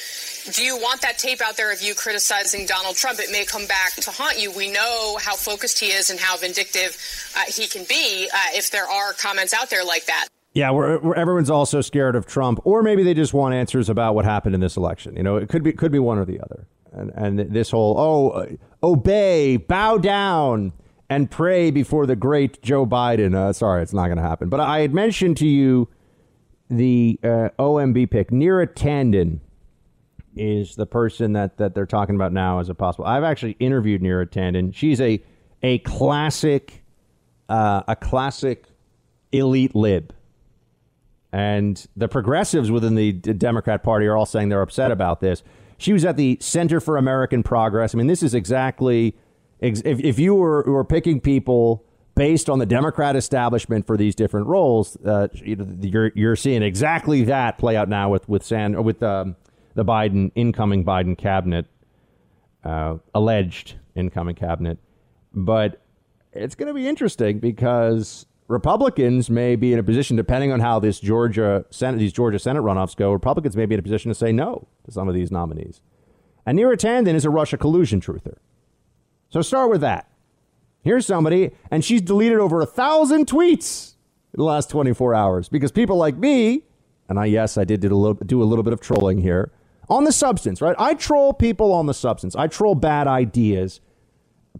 do 0.52 0.62
you 0.62 0.76
want 0.76 1.00
that 1.02 1.18
tape 1.18 1.40
out 1.40 1.56
there 1.56 1.72
of 1.72 1.80
you 1.80 1.94
criticizing 1.94 2.66
Donald 2.66 2.96
Trump? 2.96 3.18
It 3.18 3.30
may 3.32 3.44
come 3.44 3.66
back 3.66 3.94
to 3.94 4.10
haunt 4.10 4.38
you. 4.38 4.52
We 4.52 4.70
know 4.70 5.18
how 5.20 5.36
focused 5.36 5.78
he 5.78 5.86
is 5.86 6.10
and 6.10 6.20
how 6.20 6.36
vindictive 6.36 6.96
uh, 7.36 7.44
he 7.48 7.66
can 7.66 7.84
be 7.88 8.28
uh, 8.32 8.38
if 8.52 8.70
there 8.70 8.86
are 8.86 9.12
comments 9.14 9.54
out 9.54 9.70
there 9.70 9.84
like 9.84 10.04
that. 10.06 10.28
Yeah, 10.52 10.70
we're, 10.70 10.98
we're, 10.98 11.14
everyone's 11.14 11.50
also 11.50 11.80
scared 11.80 12.14
of 12.14 12.26
Trump, 12.26 12.60
or 12.64 12.82
maybe 12.82 13.02
they 13.02 13.14
just 13.14 13.34
want 13.34 13.54
answers 13.54 13.88
about 13.88 14.14
what 14.14 14.24
happened 14.24 14.54
in 14.54 14.60
this 14.60 14.76
election. 14.76 15.16
You 15.16 15.22
know, 15.22 15.36
it 15.36 15.48
could 15.48 15.64
be 15.64 15.72
could 15.72 15.90
be 15.90 15.98
one 15.98 16.18
or 16.18 16.24
the 16.24 16.40
other. 16.40 16.66
And 16.92 17.10
and 17.16 17.38
this 17.52 17.70
whole 17.70 17.98
oh, 17.98 18.56
obey, 18.82 19.56
bow 19.56 19.98
down, 19.98 20.72
and 21.08 21.30
pray 21.30 21.70
before 21.70 22.06
the 22.06 22.16
great 22.16 22.62
Joe 22.62 22.86
Biden. 22.86 23.34
Uh, 23.34 23.52
sorry, 23.52 23.82
it's 23.82 23.92
not 23.92 24.06
going 24.06 24.16
to 24.16 24.22
happen. 24.22 24.48
But 24.48 24.60
I 24.60 24.80
had 24.80 24.94
mentioned 24.94 25.36
to 25.38 25.46
you 25.46 25.88
the 26.68 27.18
uh, 27.22 27.48
OMB 27.58 28.10
pick, 28.10 28.30
Neera 28.30 28.66
Tanden 28.66 29.40
is 30.36 30.74
the 30.76 30.86
person 30.86 31.32
that, 31.34 31.58
that 31.58 31.74
they're 31.74 31.86
talking 31.86 32.14
about 32.14 32.32
now 32.32 32.58
as 32.58 32.68
a 32.68 32.74
possible. 32.74 33.04
I've 33.04 33.24
actually 33.24 33.52
interviewed 33.60 34.02
Neera 34.02 34.26
Tanden. 34.26 34.74
She's 34.74 35.00
a 35.00 35.22
a 35.62 35.78
classic, 35.78 36.84
uh, 37.48 37.82
a 37.88 37.96
classic 37.96 38.66
elite 39.32 39.74
lib, 39.74 40.14
and 41.32 41.86
the 41.96 42.06
progressives 42.06 42.70
within 42.70 42.96
the 42.96 43.12
Democrat 43.12 43.82
Party 43.82 44.06
are 44.06 44.16
all 44.16 44.26
saying 44.26 44.50
they're 44.50 44.60
upset 44.60 44.90
about 44.90 45.20
this. 45.20 45.42
She 45.78 45.92
was 45.92 46.04
at 46.04 46.16
the 46.16 46.36
Center 46.40 46.80
for 46.80 46.96
American 46.96 47.42
Progress. 47.42 47.94
I 47.94 47.98
mean, 47.98 48.08
this 48.08 48.22
is 48.22 48.34
exactly 48.34 49.16
if, 49.60 49.82
if 49.84 50.18
you 50.18 50.34
were, 50.34 50.62
were 50.62 50.84
picking 50.84 51.20
people 51.20 51.84
based 52.14 52.48
on 52.48 52.58
the 52.58 52.66
Democrat 52.66 53.16
establishment 53.16 53.86
for 53.86 53.96
these 53.96 54.14
different 54.14 54.46
roles, 54.46 54.96
uh, 55.04 55.28
you're 55.34 56.12
you're 56.14 56.36
seeing 56.36 56.62
exactly 56.62 57.24
that 57.24 57.58
play 57.58 57.76
out 57.76 57.88
now 57.88 58.10
with 58.10 58.28
with 58.28 58.44
San 58.44 58.82
with 58.84 59.02
um, 59.02 59.36
the 59.74 59.84
Biden 59.84 60.30
incoming 60.34 60.84
Biden 60.84 61.16
cabinet, 61.16 61.66
uh, 62.62 62.96
alleged 63.14 63.74
incoming 63.94 64.36
cabinet. 64.36 64.78
But 65.32 65.82
it's 66.32 66.54
going 66.54 66.68
to 66.68 66.74
be 66.74 66.86
interesting 66.86 67.38
because 67.40 68.26
Republicans 68.48 69.30
may 69.30 69.56
be 69.56 69.72
in 69.72 69.78
a 69.78 69.82
position, 69.82 70.16
depending 70.16 70.52
on 70.52 70.60
how 70.60 70.78
this 70.78 71.00
Georgia 71.00 71.64
Senate, 71.70 71.98
these 71.98 72.12
Georgia 72.12 72.38
Senate 72.38 72.62
runoffs 72.62 72.94
go, 72.94 73.12
Republicans 73.12 73.56
may 73.56 73.66
be 73.66 73.74
in 73.74 73.80
a 73.80 73.82
position 73.82 74.10
to 74.10 74.14
say 74.14 74.32
no 74.32 74.68
to 74.84 74.92
some 74.92 75.08
of 75.08 75.14
these 75.14 75.30
nominees. 75.30 75.80
And 76.46 76.58
Neera 76.58 76.76
Tanden 76.76 77.14
is 77.14 77.24
a 77.24 77.30
Russia 77.30 77.56
collusion 77.56 78.00
truther. 78.00 78.36
So 79.34 79.42
start 79.42 79.68
with 79.68 79.80
that. 79.80 80.08
Here's 80.82 81.06
somebody, 81.06 81.50
and 81.68 81.84
she's 81.84 82.00
deleted 82.00 82.38
over 82.38 82.60
a 82.60 82.66
thousand 82.66 83.26
tweets 83.26 83.94
in 84.32 84.38
the 84.38 84.44
last 84.44 84.70
24 84.70 85.12
hours 85.12 85.48
because 85.48 85.72
people 85.72 85.96
like 85.96 86.16
me, 86.16 86.62
and 87.08 87.18
I 87.18 87.24
yes, 87.24 87.58
I 87.58 87.64
did 87.64 87.80
do 87.80 87.92
a 87.92 87.96
little, 87.96 88.14
do 88.14 88.40
a 88.40 88.44
little 88.44 88.62
bit 88.62 88.72
of 88.72 88.80
trolling 88.80 89.18
here 89.18 89.50
on 89.88 90.04
the 90.04 90.12
substance, 90.12 90.62
right? 90.62 90.76
I 90.78 90.94
troll 90.94 91.32
people 91.32 91.72
on 91.72 91.86
the 91.86 91.94
substance. 91.94 92.36
I 92.36 92.46
troll 92.46 92.76
bad 92.76 93.08
ideas. 93.08 93.80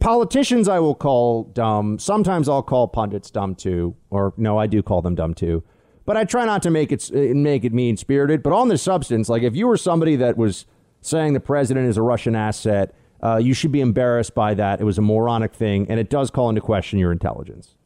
Politicians, 0.01 0.69
I 0.69 0.81
will 0.81 0.97
call 0.97 1.45
dumb. 1.45 2.01
Sometimes 2.01 2.49
I'll 2.49 2.61
call 2.61 2.89
pundits 2.89 3.31
dumb 3.31 3.55
too, 3.55 3.95
or 4.11 4.35
no, 4.37 4.59
I 4.59 4.67
do 4.67 4.83
call 4.83 5.03
them 5.03 5.15
dumb 5.15 5.35
too. 5.35 5.63
but 6.05 6.17
I 6.17 6.25
try 6.25 6.47
not 6.47 6.65
to 6.65 6.71
make 6.73 6.91
it 6.91 7.13
make 7.13 7.63
it 7.63 7.73
mean 7.73 7.97
spirited. 7.97 8.43
But 8.43 8.53
on 8.53 8.67
the 8.67 8.79
substance, 8.79 9.29
like 9.29 9.45
if 9.45 9.55
you 9.55 9.69
were 9.69 9.77
somebody 9.77 10.17
that 10.17 10.37
was 10.37 10.67
saying 11.01 11.33
the 11.33 11.39
president 11.39 11.87
is 11.87 11.97
a 11.97 12.03
Russian 12.03 12.35
asset, 12.35 12.93
uh, 13.25 13.39
you 13.39 13.55
should 13.55 13.73
be 13.73 13.81
embarrassed 13.81 14.35
by 14.35 14.55
that. 14.55 14.81
It 14.81 14.85
was 14.85 14.99
a 14.99 15.03
moronic 15.03 15.55
thing, 15.55 15.87
and 15.89 15.99
it 15.99 16.11
does 16.11 16.31
call 16.31 16.49
into 16.49 16.61
question 16.61 16.99
your 16.99 17.11
intelligence. 17.11 17.77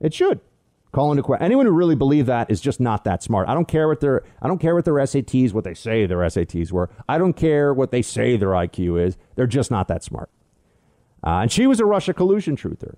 It 0.00 0.14
should 0.14 0.40
call 0.92 1.10
into 1.12 1.22
question. 1.22 1.44
Anyone 1.44 1.66
who 1.66 1.72
really 1.72 1.94
believe 1.94 2.26
that 2.26 2.50
is 2.50 2.60
just 2.60 2.80
not 2.80 3.04
that 3.04 3.22
smart. 3.22 3.48
I 3.48 3.54
don't 3.54 3.68
care 3.68 3.88
what 3.88 4.00
their 4.00 4.22
I 4.40 4.48
don't 4.48 4.58
care 4.58 4.74
what 4.74 4.84
their 4.84 4.94
SATs, 4.94 5.52
what 5.52 5.64
they 5.64 5.74
say 5.74 6.06
their 6.06 6.18
SATs 6.18 6.72
were. 6.72 6.90
I 7.08 7.18
don't 7.18 7.34
care 7.34 7.72
what 7.74 7.90
they 7.90 8.02
say 8.02 8.36
their 8.36 8.50
IQ 8.50 9.04
is. 9.04 9.16
They're 9.36 9.46
just 9.46 9.70
not 9.70 9.88
that 9.88 10.02
smart. 10.02 10.30
Uh, 11.22 11.40
and 11.42 11.52
she 11.52 11.66
was 11.66 11.80
a 11.80 11.84
Russia 11.84 12.14
collusion 12.14 12.56
truther. 12.56 12.96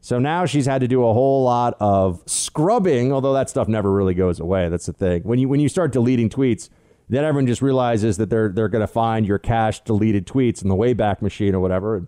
So 0.00 0.18
now 0.18 0.46
she's 0.46 0.66
had 0.66 0.80
to 0.80 0.88
do 0.88 1.06
a 1.06 1.12
whole 1.12 1.44
lot 1.44 1.76
of 1.78 2.22
scrubbing, 2.26 3.12
although 3.12 3.34
that 3.34 3.50
stuff 3.50 3.68
never 3.68 3.92
really 3.92 4.14
goes 4.14 4.40
away. 4.40 4.68
That's 4.68 4.86
the 4.86 4.94
thing. 4.94 5.22
When 5.22 5.38
you 5.38 5.48
when 5.48 5.60
you 5.60 5.68
start 5.68 5.92
deleting 5.92 6.30
tweets, 6.30 6.70
then 7.10 7.24
everyone 7.24 7.48
just 7.48 7.60
realizes 7.60 8.16
that 8.18 8.30
they're 8.30 8.48
they're 8.50 8.68
going 8.68 8.80
to 8.80 8.86
find 8.86 9.26
your 9.26 9.38
cached 9.38 9.84
deleted 9.84 10.26
tweets 10.26 10.62
in 10.62 10.68
the 10.68 10.76
Wayback 10.76 11.20
Machine 11.20 11.54
or 11.54 11.60
whatever. 11.60 12.06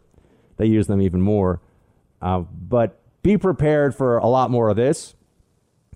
They 0.57 0.67
use 0.67 0.87
them 0.87 1.03
even 1.03 1.21
more. 1.21 1.61
Uh, 2.21 2.41
but 2.41 3.01
be 3.23 3.37
prepared 3.37 3.97
for 3.97 4.19
a 4.19 4.29
lot 4.29 4.51
more 4.51 4.69
of 4.69 4.77
this, 4.77 5.17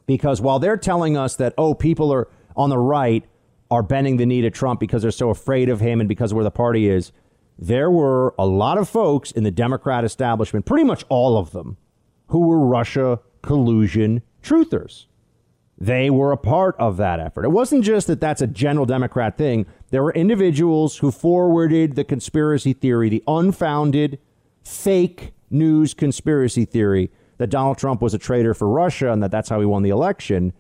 because 0.07 0.41
while 0.41 0.59
they're 0.59 0.77
telling 0.77 1.16
us 1.16 1.37
that 1.37 1.55
oh 1.57 1.73
people 1.73 2.12
are 2.12 2.28
on 2.57 2.69
the 2.69 2.78
right 2.78 3.24
are 3.70 3.83
bending 3.83 4.16
the 4.16 4.27
knee 4.27 4.41
to 4.43 4.51
Trump 4.51 4.81
because 4.81 5.03
they're 5.03 5.11
so 5.12 5.31
afraid 5.31 5.69
of 5.69 5.81
him 5.81 6.01
and 6.01 6.09
because 6.09 6.33
of 6.33 6.37
where 6.37 6.45
the 6.45 6.51
party 6.51 6.89
is, 6.89 7.12
there 7.59 7.91
were 7.91 8.35
a 8.39 8.47
lot 8.47 8.77
of 8.77 8.89
folks 8.89 9.31
in 9.31 9.45
the 9.45 9.51
Democrat 9.51 10.05
establishment, 10.05 10.66
pretty 10.66 10.85
much 10.85 11.05
all 11.09 11.39
of 11.39 11.53
them, 11.53 11.77
who 12.28 12.41
were 12.41 12.66
Russia 12.66 13.20
collusion 13.43 14.23
truthers. 14.43 15.07
They 15.78 16.09
were 16.09 16.32
a 16.32 16.39
part 16.39 16.74
of 16.78 16.97
that 16.97 17.20
effort. 17.20 17.44
It 17.44 17.51
wasn't 17.51 17.85
just 17.85 18.07
that 18.07 18.20
that's 18.20 18.40
a 18.40 18.47
general 18.47 18.86
Democrat 18.86 19.36
thing. 19.36 19.66
There 19.90 20.03
were 20.03 20.12
individuals 20.12 20.98
who 20.98 21.11
forwarded 21.11 21.97
the 21.97 22.05
conspiracy 22.05 22.73
theory, 22.73 23.11
the 23.11 23.23
unfounded, 23.27 24.19
fake 24.65 25.32
news 25.51 25.94
conspiracy 25.94 26.65
theory 26.65 27.11
that 27.39 27.48
Donald 27.48 27.78
Trump 27.78 28.01
was 28.01 28.15
a 28.15 28.19
traitor 28.19 28.55
for 28.55 28.69
Russia 28.69 29.12
and 29.12 29.23
that 29.23 29.31
that's 29.31 29.48
how 29.48 29.61
he 29.61 29.66
won 29.66 29.82
the 29.82 29.90
election. 29.90 30.53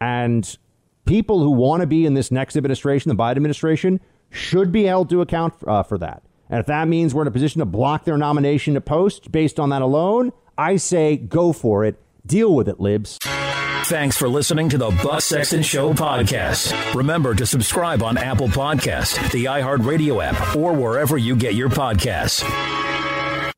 And 0.00 0.56
people 1.04 1.40
who 1.40 1.50
want 1.50 1.82
to 1.82 1.86
be 1.86 2.06
in 2.06 2.14
this 2.14 2.30
next 2.30 2.56
administration, 2.56 3.10
the 3.10 3.14
Biden 3.14 3.36
administration, 3.36 4.00
should 4.30 4.72
be 4.72 4.84
held 4.84 5.10
to 5.10 5.20
account 5.20 5.54
uh, 5.66 5.82
for 5.82 5.98
that. 5.98 6.22
And 6.48 6.60
if 6.60 6.66
that 6.66 6.88
means 6.88 7.14
we're 7.14 7.22
in 7.22 7.28
a 7.28 7.32
position 7.32 7.58
to 7.58 7.66
block 7.66 8.04
their 8.04 8.16
nomination 8.16 8.74
to 8.74 8.80
post 8.80 9.30
based 9.30 9.60
on 9.60 9.70
that 9.70 9.82
alone, 9.82 10.32
I 10.56 10.76
say 10.76 11.16
go 11.16 11.52
for 11.52 11.84
it. 11.84 12.00
Deal 12.26 12.54
with 12.54 12.68
it, 12.68 12.80
libs. 12.80 13.18
Thanks 13.84 14.16
for 14.16 14.30
listening 14.30 14.70
to 14.70 14.78
the 14.78 14.88
Buck 15.02 15.20
Sexton 15.20 15.62
Show 15.62 15.92
podcast. 15.92 16.94
Remember 16.94 17.34
to 17.34 17.44
subscribe 17.44 18.02
on 18.02 18.16
Apple 18.16 18.48
Podcast, 18.48 19.30
the 19.30 19.44
iHeartRadio 19.44 20.24
app, 20.24 20.56
or 20.56 20.72
wherever 20.72 21.18
you 21.18 21.36
get 21.36 21.52
your 21.52 21.68
podcasts. 21.68 22.42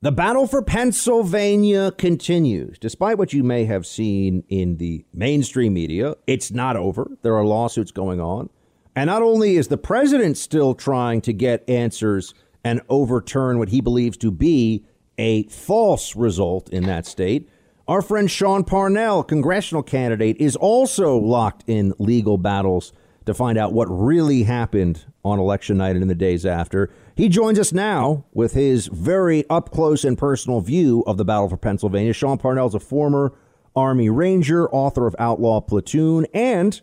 The 0.02 0.10
battle 0.10 0.48
for 0.48 0.62
Pennsylvania 0.62 1.92
continues. 1.92 2.76
Despite 2.80 3.18
what 3.18 3.32
you 3.32 3.44
may 3.44 3.66
have 3.66 3.86
seen 3.86 4.42
in 4.48 4.78
the 4.78 5.04
mainstream 5.14 5.74
media, 5.74 6.16
it's 6.26 6.50
not 6.50 6.74
over. 6.74 7.08
There 7.22 7.36
are 7.36 7.44
lawsuits 7.44 7.92
going 7.92 8.20
on. 8.20 8.50
And 8.96 9.06
not 9.06 9.22
only 9.22 9.56
is 9.56 9.68
the 9.68 9.78
president 9.78 10.38
still 10.38 10.74
trying 10.74 11.20
to 11.20 11.32
get 11.32 11.70
answers 11.70 12.34
and 12.64 12.80
overturn 12.88 13.60
what 13.60 13.68
he 13.68 13.80
believes 13.80 14.16
to 14.16 14.32
be 14.32 14.84
a 15.18 15.44
false 15.44 16.16
result 16.16 16.68
in 16.70 16.84
that 16.86 17.06
state. 17.06 17.48
Our 17.88 18.02
friend 18.02 18.28
Sean 18.28 18.64
Parnell, 18.64 19.22
congressional 19.22 19.84
candidate, 19.84 20.38
is 20.38 20.56
also 20.56 21.16
locked 21.16 21.62
in 21.68 21.94
legal 22.00 22.36
battles 22.36 22.92
to 23.26 23.34
find 23.34 23.56
out 23.56 23.72
what 23.72 23.86
really 23.86 24.42
happened 24.42 25.04
on 25.24 25.38
election 25.38 25.76
night 25.76 25.94
and 25.94 26.02
in 26.02 26.08
the 26.08 26.14
days 26.16 26.44
after. 26.44 26.90
He 27.14 27.28
joins 27.28 27.60
us 27.60 27.72
now 27.72 28.24
with 28.32 28.54
his 28.54 28.88
very 28.88 29.48
up 29.48 29.70
close 29.70 30.04
and 30.04 30.18
personal 30.18 30.60
view 30.60 31.04
of 31.06 31.16
the 31.16 31.24
battle 31.24 31.48
for 31.48 31.56
Pennsylvania. 31.56 32.12
Sean 32.12 32.38
Parnell 32.38 32.66
is 32.66 32.74
a 32.74 32.80
former 32.80 33.32
Army 33.76 34.10
Ranger, 34.10 34.68
author 34.70 35.06
of 35.06 35.14
Outlaw 35.20 35.60
Platoon, 35.60 36.26
and 36.34 36.80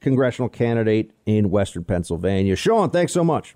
congressional 0.00 0.48
candidate 0.48 1.12
in 1.24 1.50
Western 1.50 1.84
Pennsylvania. 1.84 2.56
Sean, 2.56 2.90
thanks 2.90 3.12
so 3.12 3.22
much. 3.22 3.54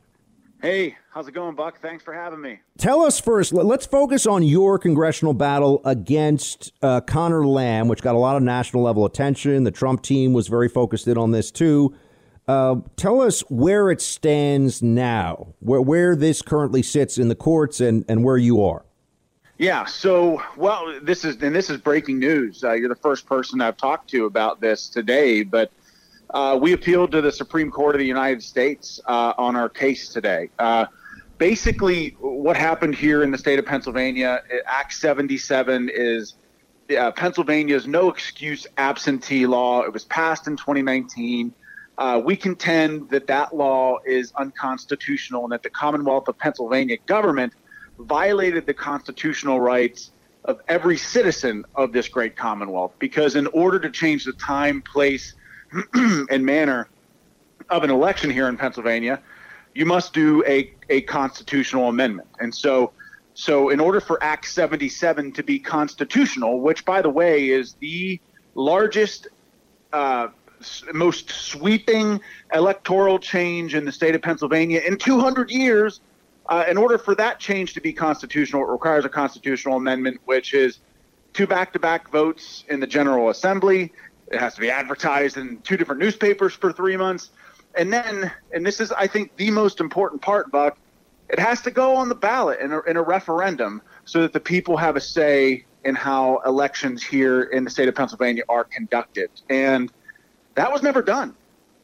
Hey, 0.63 0.97
how's 1.17 1.29
it 1.29 1.33
going, 1.33 1.55
Buck? 1.55 1.81
Thanks 1.81 2.05
for 2.05 2.13
having 2.13 2.43
me. 2.43 2.59
Tell 2.77 3.01
us 3.01 3.19
first, 3.19 3.51
let's 3.51 3.87
focus 3.87 4.27
on 4.27 4.43
your 4.43 4.79
congressional 4.79 5.33
battle 5.33 5.81
against 5.87 6.75
uh, 6.83 7.01
Conor 7.01 7.47
Lamb, 7.47 7.89
which 7.89 8.03
got 8.03 8.15
a 8.15 8.19
lot 8.19 8.37
of 8.37 8.43
national 8.43 8.83
level 8.83 9.07
attention. 9.07 9.65
The 9.65 9.71
Trump 9.71 10.03
team 10.03 10.35
was 10.35 10.49
very 10.49 10.69
focused 10.69 11.09
in 11.09 11.17
on 11.17 11.31
this 11.31 11.51
too. 11.51 11.95
Uh, 12.47 12.77
tell 12.97 13.23
us 13.23 13.41
where 13.49 13.91
it 13.91 14.03
stands 14.03 14.83
now, 14.83 15.55
where, 15.61 15.81
where 15.81 16.15
this 16.15 16.43
currently 16.43 16.83
sits 16.83 17.17
in 17.17 17.29
the 17.29 17.35
courts 17.35 17.81
and, 17.81 18.05
and 18.09 18.23
where 18.23 18.37
you 18.37 18.63
are. 18.63 18.85
Yeah, 19.57 19.87
so, 19.87 20.43
well, 20.59 21.01
this 21.01 21.25
is, 21.25 21.43
and 21.43 21.55
this 21.55 21.71
is 21.71 21.79
breaking 21.79 22.19
news. 22.19 22.63
Uh, 22.63 22.75
you're 22.75 22.91
the 22.91 22.95
first 22.95 23.25
person 23.25 23.63
I've 23.63 23.79
talked 23.79 24.11
to 24.11 24.27
about 24.27 24.61
this 24.61 24.91
today, 24.91 25.45
but 25.45 25.73
uh, 26.35 26.59
we 26.61 26.75
appealed 26.75 27.11
to 27.13 27.23
the 27.23 27.33
Supreme 27.33 27.71
Court 27.71 27.95
of 27.95 28.01
the 28.01 28.07
United 28.07 28.43
States 28.43 29.01
uh, 29.07 29.33
on 29.39 29.57
our 29.57 29.71
case 29.71 30.11
today. 30.11 30.51
Basically, 31.39 32.17
what 32.21 32.57
happened 32.57 32.95
here 32.95 33.23
in 33.23 33.31
the 33.31 33.39
state 33.39 33.59
of 33.59 33.67
Pennsylvania, 33.67 34.43
Act 34.67 34.95
77 34.95 35.91
is 35.93 36.35
uh, 36.97 37.11
Pennsylvania's 37.13 37.87
no 37.87 38.11
excuse 38.11 38.67
absentee 38.79 39.47
law. 39.47 39.83
It 39.83 39.93
was 39.93 40.05
passed 40.05 40.47
in 40.47 40.57
2019. 40.57 41.53
Uh, 41.99 42.21
we 42.25 42.37
contend 42.37 43.11
that 43.11 43.27
that 43.27 43.55
law 43.55 43.99
is 44.07 44.33
unconstitutional 44.37 45.45
and 45.45 45.53
that 45.53 45.63
the 45.63 45.71
Commonwealth 45.71 46.29
of 46.29 46.39
Pennsylvania 46.39 46.99
government 47.07 47.53
violated 47.99 48.67
the 48.67 48.75
constitutional 48.75 49.61
rights 49.61 50.11
of 50.45 50.61
every 50.69 50.97
citizen 50.97 51.65
of 51.75 51.93
this 51.93 52.09
great 52.09 52.37
Commonwealth 52.37 52.93
because 52.99 53.35
in 53.35 53.47
order 53.49 53.79
to 53.81 53.91
change 53.91 54.25
the 54.25 54.33
time, 54.35 54.83
place, 54.83 55.35
and 55.95 56.45
manner 56.45 56.89
of 57.71 57.83
an 57.83 57.91
election 57.91 58.31
here 58.31 58.49
in 58.49 58.57
Pennsylvania, 58.57 59.21
you 59.75 59.85
must 59.85 60.13
do 60.13 60.45
a, 60.47 60.73
a 60.89 61.01
constitutional 61.03 61.89
amendment. 61.89 62.29
And 62.41 62.55
so, 62.55 62.93
so 63.35 63.71
in 63.71 63.81
order 63.81 64.01
for 64.01 64.23
Act 64.23 64.47
77 64.47 65.33
to 65.33 65.43
be 65.43 65.59
constitutional, 65.59 66.61
which 66.61 66.85
by 66.85 67.03
the 67.03 67.11
way 67.11 67.51
is 67.51 67.75
the 67.81 68.21
largest, 68.55 69.29
uh, 69.93 70.29
most 70.93 71.31
sweeping 71.31 72.21
electoral 72.55 73.19
change 73.19 73.75
in 73.75 73.85
the 73.85 73.93
state 73.93 74.15
of 74.15 74.23
Pennsylvania 74.23 74.81
in 74.87 74.97
200 74.97 75.51
years, 75.51 76.01
uh, 76.49 76.65
in 76.69 76.77
order 76.77 76.97
for 76.97 77.15
that 77.17 77.41
change 77.41 77.75
to 77.75 77.81
be 77.81 77.93
constitutional, 77.93 78.63
it 78.63 78.71
requires 78.71 79.05
a 79.05 79.09
constitutional 79.09 79.77
amendment, 79.77 80.21
which 80.25 80.55
is 80.55 80.79
two 81.33 81.47
back 81.47 81.73
to 81.73 81.79
back 81.79 82.11
votes 82.11 82.65
in 82.69 82.81
the 82.81 82.87
General 82.87 83.29
Assembly 83.31 83.93
it 84.29 84.41
has 84.41 84.55
to 84.55 84.61
be 84.61 84.71
advertised 84.71 85.37
in 85.37 85.59
two 85.59 85.77
different 85.77 86.01
newspapers 86.01 86.55
for 86.55 86.73
three 86.73 86.97
months. 86.97 87.31
And 87.77 87.93
then, 87.93 88.33
and 88.53 88.65
this 88.65 88.81
is, 88.81 88.93
I 88.93 89.07
think, 89.07 89.37
the 89.37 89.51
most 89.51 89.81
important 89.81 90.23
part, 90.23 90.51
Buck, 90.51 90.79
it 91.29 91.39
has 91.39 91.61
to 91.63 91.71
go 91.71 91.97
on 91.97 92.09
the 92.09 92.15
ballot 92.15 92.61
in 92.61 92.73
a, 92.73 92.81
in 92.83 92.97
a 92.97 93.03
referendum 93.03 93.83
so 94.05 94.23
that 94.23 94.33
the 94.33 94.41
people 94.41 94.77
have 94.77 94.97
a 94.97 95.01
say 95.01 95.65
in 95.85 95.95
how 95.95 96.41
elections 96.47 97.03
here 97.03 97.43
in 97.43 97.65
the 97.65 97.71
state 97.71 97.89
of 97.89 97.95
Pennsylvania 97.95 98.43
are 98.49 98.65
conducted. 98.65 99.31
And 99.51 99.93
that 100.55 100.73
was 100.73 100.83
never 100.83 101.03
done. 101.03 101.35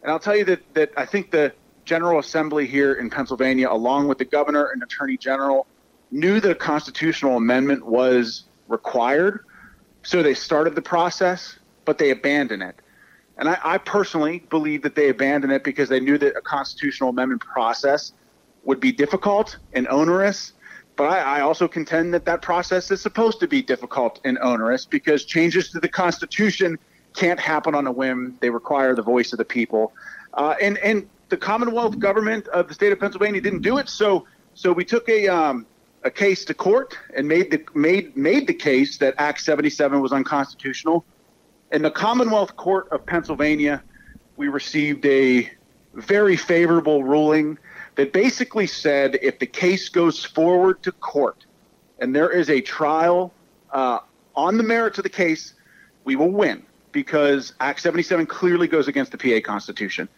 And 0.03 0.11
I'll 0.11 0.19
tell 0.19 0.37
you 0.37 0.45
that, 0.47 0.75
that 0.75 0.93
I 0.97 1.07
think 1.07 1.31
the 1.31 1.53
General 1.85 2.19
Assembly 2.19 2.67
here 2.67 2.95
in 2.95 3.11
Pennsylvania, 3.11 3.71
along 3.71 4.09
with 4.09 4.19
the 4.19 4.25
governor 4.25 4.71
and 4.73 4.83
attorney 4.83 5.17
general, 5.17 5.67
knew 6.11 6.41
that 6.41 6.51
a 6.51 6.55
constitutional 6.55 7.37
amendment 7.37 7.85
was 7.85 8.45
required. 8.69 9.45
So 10.03 10.23
they 10.23 10.35
started 10.35 10.75
the 10.75 10.83
process 10.83 11.59
but 11.85 11.99
they 11.99 12.11
abandoned 12.11 12.63
it. 12.63 12.77
And 13.43 13.49
I, 13.49 13.59
I 13.65 13.79
personally 13.79 14.39
believe 14.51 14.83
that 14.83 14.95
they 14.95 15.09
abandoned 15.09 15.53
it 15.53 15.65
because 15.65 15.89
they 15.89 15.99
knew 15.99 16.17
that 16.17 16.37
a 16.37 16.41
constitutional 16.41 17.11
amendment 17.11 17.41
process 17.41 18.13
would 18.63 18.79
be 18.79 18.93
difficult 18.93 19.59
and 19.73 19.89
onerous. 19.89 20.53
But 20.95 21.07
I, 21.07 21.39
I, 21.39 21.41
also 21.41 21.67
contend 21.67 22.15
that 22.15 22.25
that 22.27 22.41
process 22.41 22.93
is 22.93 23.01
supposed 23.01 23.41
to 23.41 23.49
be 23.49 23.61
difficult 23.61 24.21
and 24.25 24.39
onerous 24.39 24.85
because 24.85 25.25
changes 25.25 25.71
to 25.71 25.81
the 25.81 25.89
Constitution 25.89 26.79
can't 27.17 27.41
happen 27.41 27.75
on 27.75 27.89
a 27.89 27.91
whim. 27.91 28.39
They 28.39 28.49
require 28.49 28.95
the 28.95 29.03
voice 29.03 29.33
of 29.33 29.39
the 29.39 29.45
people. 29.45 29.93
Uh, 30.35 30.55
and, 30.63 30.79
and 30.79 31.09
the 31.29 31.37
Commonwealth 31.37 31.99
government 31.99 32.47
of 32.47 32.69
the 32.69 32.75
state 32.75 32.93
of 32.93 33.01
Pennsylvania 33.01 33.41
didn't 33.41 33.63
do 33.63 33.79
it. 33.79 33.89
So, 33.89 34.25
so 34.55 34.73
we 34.73 34.85
took 34.85 35.09
a, 35.09 35.27
um, 35.27 35.67
a 36.05 36.13
case 36.13 36.45
to 36.45 36.55
court 36.55 36.97
and 37.17 37.27
made 37.27 37.51
the, 37.51 37.65
made, 37.75 38.17
made 38.17 38.47
the 38.47 38.55
case 38.55 38.99
that 38.99 39.15
Act 39.19 39.41
77 39.41 40.01
was 40.01 40.13
unconstitutional. 40.13 41.05
In 41.73 41.81
the 41.81 41.91
Commonwealth 41.91 42.55
Court 42.57 42.87
of 42.93 43.05
Pennsylvania, 43.07 43.83
we 44.37 44.49
received 44.49 45.07
a 45.07 45.51
very 45.95 46.37
favorable 46.37 47.03
ruling 47.03 47.59
that 47.95 48.13
basically 48.13 48.67
said 48.67 49.19
if 49.23 49.39
the 49.39 49.47
case 49.47 49.89
goes 49.89 50.23
forward 50.25 50.83
to 50.83 50.93
court 50.93 51.47
and 51.99 52.15
there 52.15 52.31
is 52.31 52.51
a 52.51 52.61
trial 52.61 53.33
uh, 53.73 54.01
on 54.37 54.59
the 54.59 54.63
merits 54.63 54.99
of 54.99 55.05
the 55.05 55.11
case, 55.11 55.55
we 56.05 56.15
will 56.15 56.31
win. 56.31 56.63
because 56.93 57.55
Act 57.61 57.81
77 57.81 58.27
clearly 58.27 58.69
goes 58.69 58.87
against 58.87 59.13
the 59.13 59.19
PA 59.19 59.41
Constitution. 59.43 60.09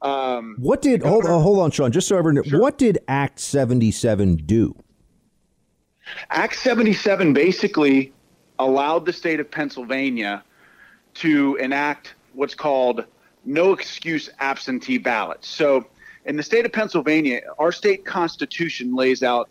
Um, 0.00 0.56
what 0.58 0.80
did 0.80 1.02
hold, 1.02 1.26
uh, 1.26 1.38
hold 1.38 1.58
on, 1.58 1.70
Sean? 1.70 1.92
Just 1.92 2.08
so 2.08 2.16
everyone, 2.16 2.42
sure. 2.44 2.58
what 2.58 2.78
did 2.78 2.98
Act 3.06 3.38
77 3.38 4.36
do? 4.36 4.74
Act 6.30 6.56
77 6.56 7.34
basically 7.34 8.14
allowed 8.58 9.04
the 9.04 9.12
state 9.12 9.40
of 9.40 9.50
Pennsylvania 9.50 10.42
to 11.14 11.56
enact 11.56 12.14
what's 12.32 12.54
called 12.54 13.04
no 13.44 13.72
excuse 13.72 14.30
absentee 14.38 14.98
ballots. 14.98 15.48
So, 15.48 15.86
in 16.24 16.36
the 16.36 16.42
state 16.42 16.64
of 16.64 16.72
Pennsylvania, 16.72 17.40
our 17.58 17.72
state 17.72 18.04
constitution 18.04 18.94
lays 18.94 19.24
out 19.24 19.48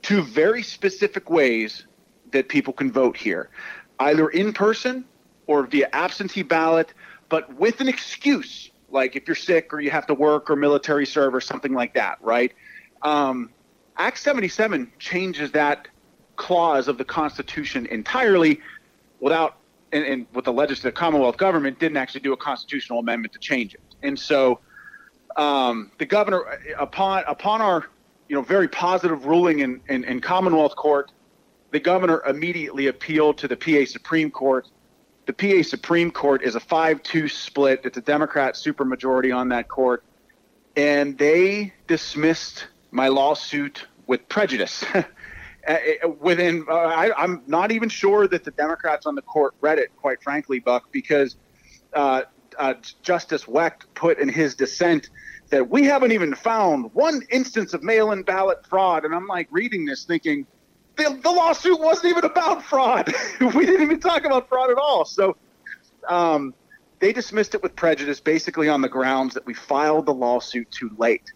two 0.00 0.22
very 0.22 0.62
specific 0.62 1.28
ways 1.28 1.86
that 2.32 2.48
people 2.48 2.72
can 2.72 2.90
vote 2.90 3.16
here 3.16 3.50
either 4.00 4.28
in 4.30 4.52
person 4.52 5.04
or 5.46 5.66
via 5.66 5.88
absentee 5.92 6.42
ballot, 6.42 6.92
but 7.28 7.52
with 7.54 7.80
an 7.80 7.88
excuse, 7.88 8.70
like 8.90 9.16
if 9.16 9.28
you're 9.28 9.34
sick 9.34 9.72
or 9.72 9.80
you 9.80 9.90
have 9.90 10.06
to 10.06 10.14
work 10.14 10.50
or 10.50 10.56
military 10.56 11.06
serve 11.06 11.34
or 11.34 11.40
something 11.40 11.72
like 11.72 11.94
that, 11.94 12.18
right? 12.22 12.52
Um, 13.02 13.50
Act 13.96 14.18
77 14.18 14.90
changes 14.98 15.52
that 15.52 15.86
clause 16.36 16.88
of 16.88 16.98
the 16.98 17.04
Constitution 17.04 17.86
entirely 17.86 18.60
without, 19.20 19.56
and, 19.94 20.04
and 20.04 20.26
with 20.34 20.44
the 20.44 20.52
legislative 20.52 20.94
Commonwealth 20.94 21.38
government 21.38 21.78
didn't 21.78 21.96
actually 21.96 22.20
do 22.20 22.32
a 22.32 22.36
constitutional 22.36 22.98
amendment 22.98 23.32
to 23.32 23.38
change 23.38 23.74
it. 23.74 23.80
And 24.02 24.18
so 24.18 24.60
um, 25.36 25.90
the 25.98 26.06
governor, 26.06 26.44
upon 26.78 27.24
upon 27.26 27.62
our 27.62 27.86
you 28.28 28.36
know 28.36 28.42
very 28.42 28.68
positive 28.68 29.24
ruling 29.24 29.60
in, 29.60 29.80
in, 29.88 30.04
in 30.04 30.20
Commonwealth 30.20 30.76
Court, 30.76 31.10
the 31.70 31.80
governor 31.80 32.22
immediately 32.26 32.88
appealed 32.88 33.38
to 33.38 33.48
the 33.48 33.56
PA 33.56 33.84
Supreme 33.86 34.30
Court 34.30 34.66
the 35.26 35.32
PA 35.32 35.62
Supreme 35.62 36.10
Court 36.10 36.42
is 36.42 36.54
a 36.54 36.60
5 36.60 37.02
2 37.02 37.28
split. 37.28 37.80
It's 37.84 37.96
a 37.96 38.02
Democrat 38.02 38.54
supermajority 38.54 39.34
on 39.34 39.48
that 39.50 39.68
court. 39.68 40.04
And 40.76 41.16
they 41.16 41.72
dismissed 41.86 42.66
my 42.90 43.08
lawsuit 43.08 43.86
with 44.06 44.28
prejudice. 44.28 44.84
Uh, 45.66 46.08
within, 46.20 46.66
uh, 46.68 46.74
I, 46.74 47.24
am 47.24 47.42
not 47.46 47.72
even 47.72 47.88
sure 47.88 48.28
that 48.28 48.44
the 48.44 48.50
Democrats 48.50 49.06
on 49.06 49.14
the 49.14 49.22
court 49.22 49.54
read 49.60 49.78
it, 49.78 49.90
quite 49.96 50.22
frankly, 50.22 50.58
Buck, 50.58 50.92
because 50.92 51.36
uh, 51.94 52.22
uh, 52.58 52.74
Justice 53.02 53.48
Wecht 53.48 53.86
put 53.94 54.18
in 54.18 54.28
his 54.28 54.54
dissent 54.54 55.08
that 55.50 55.68
we 55.68 55.84
haven't 55.84 56.12
even 56.12 56.34
found 56.34 56.92
one 56.94 57.22
instance 57.30 57.74
of 57.74 57.82
mail 57.82 58.12
in 58.12 58.22
ballot 58.22 58.66
fraud. 58.66 59.04
And 59.04 59.14
I'm 59.14 59.26
like 59.26 59.48
reading 59.50 59.84
this 59.84 60.04
thinking, 60.04 60.46
the, 60.96 61.18
the 61.22 61.30
lawsuit 61.30 61.78
wasn't 61.80 62.10
even 62.10 62.24
about 62.24 62.62
fraud. 62.62 63.12
we 63.40 63.66
didn't 63.66 63.82
even 63.82 64.00
talk 64.00 64.24
about 64.24 64.48
fraud 64.48 64.70
at 64.70 64.78
all. 64.78 65.04
So 65.04 65.36
um, 66.08 66.54
they 67.00 67.12
dismissed 67.12 67.54
it 67.54 67.62
with 67.62 67.76
prejudice, 67.76 68.20
basically 68.20 68.68
on 68.68 68.80
the 68.80 68.88
grounds 68.88 69.34
that 69.34 69.46
we 69.46 69.54
filed 69.54 70.06
the 70.06 70.14
lawsuit 70.14 70.70
too 70.70 70.90
late. 70.98 71.32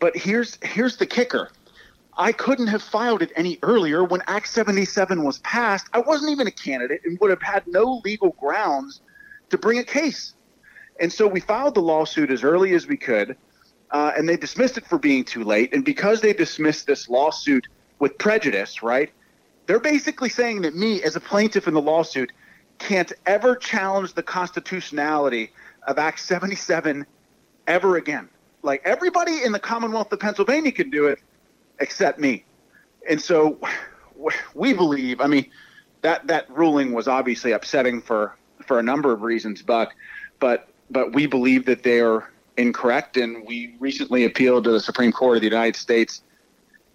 But 0.00 0.16
here's 0.16 0.58
here's 0.62 0.96
the 0.96 1.06
kicker. 1.06 1.50
I 2.20 2.32
couldn't 2.32 2.66
have 2.66 2.82
filed 2.82 3.22
it 3.22 3.30
any 3.36 3.60
earlier 3.62 4.02
when 4.02 4.22
Act 4.26 4.48
77 4.48 5.22
was 5.22 5.38
passed. 5.38 5.86
I 5.92 6.00
wasn't 6.00 6.32
even 6.32 6.48
a 6.48 6.50
candidate 6.50 7.02
and 7.04 7.16
would 7.20 7.30
have 7.30 7.40
had 7.40 7.64
no 7.68 8.02
legal 8.04 8.30
grounds 8.40 9.00
to 9.50 9.58
bring 9.58 9.78
a 9.78 9.84
case. 9.84 10.34
And 10.98 11.12
so 11.12 11.28
we 11.28 11.38
filed 11.38 11.76
the 11.76 11.80
lawsuit 11.80 12.32
as 12.32 12.42
early 12.42 12.74
as 12.74 12.88
we 12.88 12.96
could, 12.96 13.36
uh, 13.92 14.12
and 14.16 14.28
they 14.28 14.36
dismissed 14.36 14.76
it 14.76 14.84
for 14.84 14.98
being 14.98 15.24
too 15.24 15.44
late. 15.44 15.72
And 15.72 15.84
because 15.84 16.20
they 16.20 16.32
dismissed 16.32 16.88
this 16.88 17.08
lawsuit 17.08 17.68
with 18.00 18.18
prejudice, 18.18 18.82
right? 18.82 19.12
They're 19.66 19.78
basically 19.78 20.28
saying 20.28 20.62
that 20.62 20.74
me, 20.74 21.00
as 21.04 21.14
a 21.14 21.20
plaintiff 21.20 21.68
in 21.68 21.74
the 21.74 21.80
lawsuit, 21.80 22.32
can't 22.78 23.12
ever 23.26 23.54
challenge 23.54 24.14
the 24.14 24.24
constitutionality 24.24 25.52
of 25.86 25.98
Act 26.00 26.18
77 26.18 27.06
ever 27.68 27.96
again. 27.96 28.28
Like 28.62 28.82
everybody 28.84 29.44
in 29.44 29.52
the 29.52 29.60
Commonwealth 29.60 30.12
of 30.12 30.18
Pennsylvania 30.18 30.72
can 30.72 30.90
do 30.90 31.06
it 31.06 31.20
except 31.80 32.18
me. 32.18 32.44
And 33.08 33.20
so 33.20 33.58
we 34.54 34.72
believe, 34.72 35.20
I 35.20 35.26
mean, 35.26 35.50
that 36.02 36.26
that 36.28 36.48
ruling 36.50 36.92
was 36.92 37.08
obviously 37.08 37.52
upsetting 37.52 38.00
for 38.00 38.36
for 38.66 38.78
a 38.78 38.82
number 38.82 39.12
of 39.12 39.22
reasons, 39.22 39.62
Buck, 39.62 39.94
but 40.38 40.68
but 40.90 41.12
we 41.12 41.26
believe 41.26 41.66
that 41.66 41.82
they 41.82 42.00
are 42.00 42.30
incorrect 42.56 43.16
and 43.16 43.46
we 43.46 43.76
recently 43.78 44.24
appealed 44.24 44.64
to 44.64 44.70
the 44.70 44.80
Supreme 44.80 45.12
Court 45.12 45.36
of 45.36 45.42
the 45.42 45.46
United 45.46 45.76
States 45.76 46.22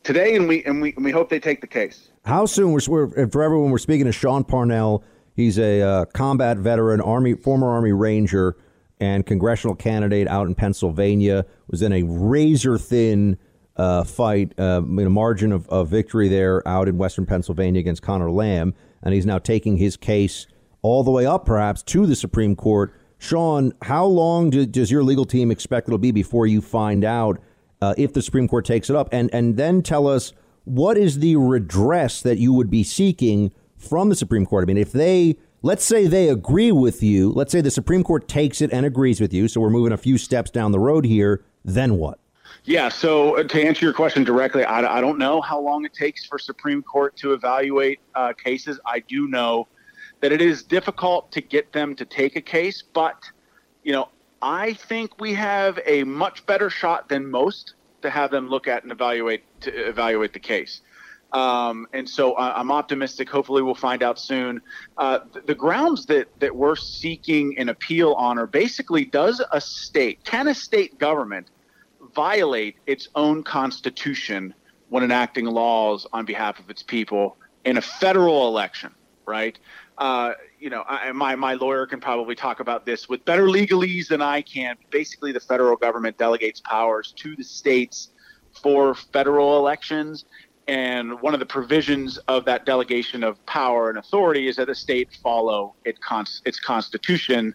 today, 0.03 0.35
and 0.35 0.47
we 0.47 0.63
and 0.63 0.81
we 0.81 0.93
and 0.95 1.03
we 1.03 1.11
hope 1.11 1.29
they 1.29 1.39
take 1.39 1.61
the 1.61 1.67
case. 1.67 2.09
How 2.25 2.45
soon? 2.45 2.71
We're, 2.71 2.81
we're 2.87 3.27
for 3.27 3.43
everyone. 3.43 3.71
We're 3.71 3.77
speaking 3.77 4.05
to 4.05 4.11
Sean 4.11 4.43
Parnell. 4.43 5.03
He's 5.35 5.57
a 5.57 5.81
uh, 5.81 6.05
combat 6.05 6.57
veteran, 6.57 7.01
army 7.01 7.33
former 7.33 7.69
Army 7.69 7.91
Ranger, 7.91 8.55
and 8.99 9.25
congressional 9.25 9.75
candidate 9.75 10.27
out 10.27 10.47
in 10.47 10.55
Pennsylvania. 10.55 11.45
Was 11.67 11.81
in 11.81 11.91
a 11.91 12.03
razor 12.03 12.77
thin 12.77 13.37
uh, 13.75 14.03
fight, 14.03 14.53
uh, 14.59 14.81
a 14.83 15.09
margin 15.09 15.51
of, 15.51 15.67
of 15.69 15.89
victory 15.89 16.27
there 16.27 16.65
out 16.67 16.87
in 16.87 16.97
Western 16.97 17.25
Pennsylvania 17.25 17.79
against 17.79 18.01
Conor 18.01 18.31
Lamb, 18.31 18.73
and 19.01 19.13
he's 19.13 19.25
now 19.25 19.39
taking 19.39 19.77
his 19.77 19.97
case 19.97 20.47
all 20.81 21.03
the 21.03 21.11
way 21.11 21.25
up, 21.25 21.45
perhaps 21.45 21.81
to 21.83 22.05
the 22.05 22.15
Supreme 22.15 22.55
Court. 22.55 22.93
Sean, 23.17 23.73
how 23.83 24.05
long 24.05 24.49
do, 24.49 24.65
does 24.65 24.91
your 24.91 25.03
legal 25.03 25.25
team 25.25 25.49
expect 25.49 25.87
it'll 25.87 25.97
be 25.97 26.11
before 26.11 26.45
you 26.45 26.61
find 26.61 27.03
out? 27.05 27.39
uh, 27.83 27.93
if 27.97 28.13
the 28.13 28.21
Supreme 28.21 28.47
Court 28.47 28.63
takes 28.63 28.89
it 28.89 28.95
up, 28.95 29.09
and 29.11 29.29
and 29.33 29.57
then 29.57 29.81
tell 29.81 30.07
us 30.07 30.31
what 30.63 30.97
is 30.97 31.19
the 31.19 31.35
redress 31.35 32.21
that 32.21 32.37
you 32.37 32.53
would 32.53 32.69
be 32.69 32.83
seeking 32.83 33.51
from 33.75 34.07
the 34.07 34.15
Supreme 34.15 34.45
Court. 34.45 34.63
I 34.63 34.67
mean, 34.67 34.77
if 34.77 34.93
they 34.93 35.35
let's 35.61 35.83
say 35.83 36.07
they 36.07 36.29
agree 36.29 36.71
with 36.71 37.03
you, 37.03 37.29
let's 37.29 37.51
say 37.51 37.59
the 37.59 37.69
Supreme 37.69 38.03
Court 38.03 38.27
takes 38.29 38.61
it 38.61 38.71
and 38.71 38.85
agrees 38.85 39.19
with 39.19 39.33
you, 39.33 39.49
so 39.49 39.59
we're 39.59 39.69
moving 39.69 39.91
a 39.91 39.97
few 39.97 40.17
steps 40.17 40.49
down 40.49 40.71
the 40.71 40.79
road 40.79 41.03
here. 41.03 41.43
Then 41.65 41.97
what? 41.97 42.19
Yeah, 42.65 42.87
so 42.87 43.37
uh, 43.37 43.43
to 43.43 43.61
answer 43.61 43.85
your 43.85 43.93
question 43.93 44.23
directly, 44.23 44.63
I, 44.63 44.97
I 44.97 45.01
don't 45.01 45.17
know 45.17 45.41
how 45.41 45.59
long 45.59 45.83
it 45.83 45.93
takes 45.93 46.25
for 46.25 46.39
Supreme 46.39 46.81
Court 46.81 47.15
to 47.17 47.33
evaluate 47.33 47.99
uh, 48.15 48.31
cases. 48.31 48.79
I 48.85 48.99
do 48.99 49.27
know 49.27 49.67
that 50.21 50.31
it 50.31 50.41
is 50.41 50.63
difficult 50.63 51.29
to 51.33 51.41
get 51.41 51.73
them 51.73 51.93
to 51.95 52.05
take 52.05 52.37
a 52.37 52.41
case, 52.41 52.81
but 52.81 53.21
you 53.83 53.91
know, 53.91 54.07
I 54.41 54.73
think 54.73 55.19
we 55.19 55.33
have 55.33 55.77
a 55.85 56.05
much 56.05 56.45
better 56.45 56.69
shot 56.69 57.09
than 57.09 57.29
most 57.29 57.73
to 58.01 58.09
have 58.09 58.31
them 58.31 58.47
look 58.47 58.69
at 58.69 58.83
and 58.83 58.93
evaluate 58.93 59.43
to 59.61 59.71
evaluate 59.71 60.31
the 60.31 60.39
case. 60.39 60.81
Um, 61.33 61.87
and 61.93 62.07
so 62.07 62.37
I'm 62.37 62.71
optimistic. 62.71 63.29
Hopefully, 63.29 63.61
we'll 63.61 63.73
find 63.75 64.03
out 64.03 64.19
soon. 64.19 64.61
Uh, 64.97 65.19
the, 65.33 65.41
the 65.41 65.55
grounds 65.55 66.05
that 66.05 66.27
that 66.39 66.55
we're 66.55 66.75
seeking 66.75 67.57
an 67.57 67.69
appeal 67.69 68.13
on 68.13 68.37
are 68.37 68.47
basically: 68.47 69.03
Does 69.03 69.41
a 69.51 69.59
state, 69.59 70.23
can 70.23 70.47
a 70.47 70.53
state 70.53 70.99
government 70.99 71.47
violate 72.13 72.75
its 72.85 73.09
own 73.15 73.43
constitution 73.43 74.53
when 74.89 75.03
enacting 75.03 75.45
laws 75.45 76.05
on 76.13 76.25
behalf 76.25 76.59
of 76.59 76.69
its 76.69 76.83
people 76.83 77.37
in 77.65 77.77
a 77.77 77.81
federal 77.81 78.47
election? 78.47 78.93
Right? 79.25 79.57
Uh, 79.97 80.33
you 80.59 80.69
know, 80.69 80.83
I, 80.87 81.11
my 81.11 81.35
my 81.35 81.53
lawyer 81.53 81.85
can 81.85 81.99
probably 82.01 82.35
talk 82.35 82.59
about 82.59 82.85
this 82.85 83.07
with 83.07 83.23
better 83.25 83.47
legalese 83.47 84.07
than 84.07 84.21
I 84.21 84.41
can. 84.41 84.75
Basically, 84.89 85.31
the 85.31 85.39
federal 85.39 85.77
government 85.77 86.17
delegates 86.17 86.61
powers 86.61 87.13
to 87.17 87.35
the 87.35 87.43
states 87.43 88.09
for 88.61 88.95
federal 88.95 89.57
elections, 89.57 90.25
and 90.67 91.21
one 91.21 91.33
of 91.33 91.39
the 91.39 91.45
provisions 91.45 92.17
of 92.27 92.45
that 92.45 92.65
delegation 92.65 93.23
of 93.23 93.43
power 93.45 93.89
and 93.89 93.97
authority 93.97 94.47
is 94.47 94.55
that 94.55 94.67
the 94.67 94.75
state 94.75 95.09
follow 95.21 95.75
it 95.85 95.99
cons- 96.01 96.41
its 96.45 96.59
constitution 96.59 97.53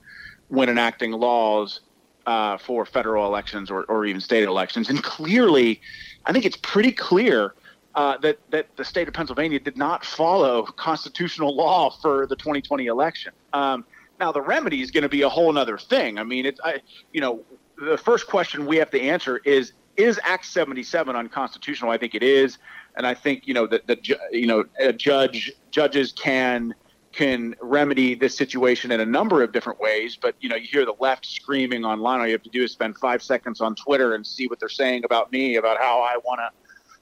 when 0.49 0.69
enacting 0.69 1.13
laws 1.13 1.81
uh, 2.29 2.59
for 2.59 2.85
federal 2.85 3.25
elections 3.25 3.71
or, 3.71 3.85
or 3.85 4.05
even 4.05 4.21
state 4.21 4.45
elections. 4.45 4.91
And 4.91 5.03
clearly, 5.03 5.81
I 6.27 6.33
think 6.33 6.45
it's 6.45 6.59
pretty 6.59 6.93
clear 6.93 7.55
uh, 7.95 8.19
that 8.19 8.39
that 8.51 8.67
the 8.77 8.85
state 8.85 9.09
of 9.09 9.15
Pennsylvania 9.15 9.59
did 9.59 9.79
not 9.79 10.05
follow 10.05 10.63
constitutional 10.65 11.57
law 11.57 11.89
for 11.89 12.27
the 12.27 12.37
2020 12.37 12.85
election. 12.85 13.33
Um, 13.55 13.87
now 14.21 14.31
the 14.31 14.43
remedy 14.43 14.83
is 14.83 14.91
going 14.91 15.05
to 15.05 15.09
be 15.09 15.23
a 15.23 15.29
whole 15.29 15.57
other 15.57 15.79
thing. 15.79 16.19
I 16.19 16.23
mean, 16.23 16.45
it's 16.45 16.61
I, 16.63 16.83
you 17.15 17.23
know 17.23 17.41
the 17.79 17.97
first 17.97 18.27
question 18.27 18.67
we 18.67 18.77
have 18.77 18.91
to 18.91 19.01
answer 19.01 19.39
is 19.47 19.73
is 19.97 20.21
Act 20.23 20.45
77 20.45 21.17
unconstitutional? 21.17 21.91
I 21.91 21.97
think 21.97 22.15
it 22.15 22.23
is, 22.23 22.59
and 22.97 23.07
I 23.07 23.15
think 23.15 23.49
you 23.49 23.55
know 23.55 23.67
that 23.69 23.87
the 23.87 23.99
you 24.31 24.47
know 24.47 24.67
a 24.79 24.93
judge 24.93 25.51
judges 25.71 26.13
can 26.13 26.75
can 27.13 27.55
remedy 27.61 28.15
this 28.15 28.37
situation 28.37 28.91
in 28.91 29.01
a 29.01 29.07
number 29.07 29.43
of 29.43 29.53
different 29.53 29.81
ways. 29.81 30.17
But 30.21 30.35
you 30.41 30.49
know, 30.49 30.57
you 30.57 30.67
hear 30.71 30.85
the 30.85 30.95
left 31.01 31.27
screaming 31.27 31.85
online. 31.85 32.21
All 32.21 32.27
you 32.27 32.33
have 32.33 32.43
to 32.43 32.51
do 32.51 32.65
is 32.65 32.73
spend 32.73 32.99
five 32.99 33.23
seconds 33.23 33.61
on 33.61 33.75
Twitter 33.75 34.15
and 34.15 34.27
see 34.27 34.47
what 34.47 34.61
they're 34.61 34.69
saying 34.69 35.05
about 35.05 35.33
me, 35.33 35.57
about 35.57 35.79
how 35.79 36.01
I 36.01 36.17
want 36.25 36.41
to 36.41 36.51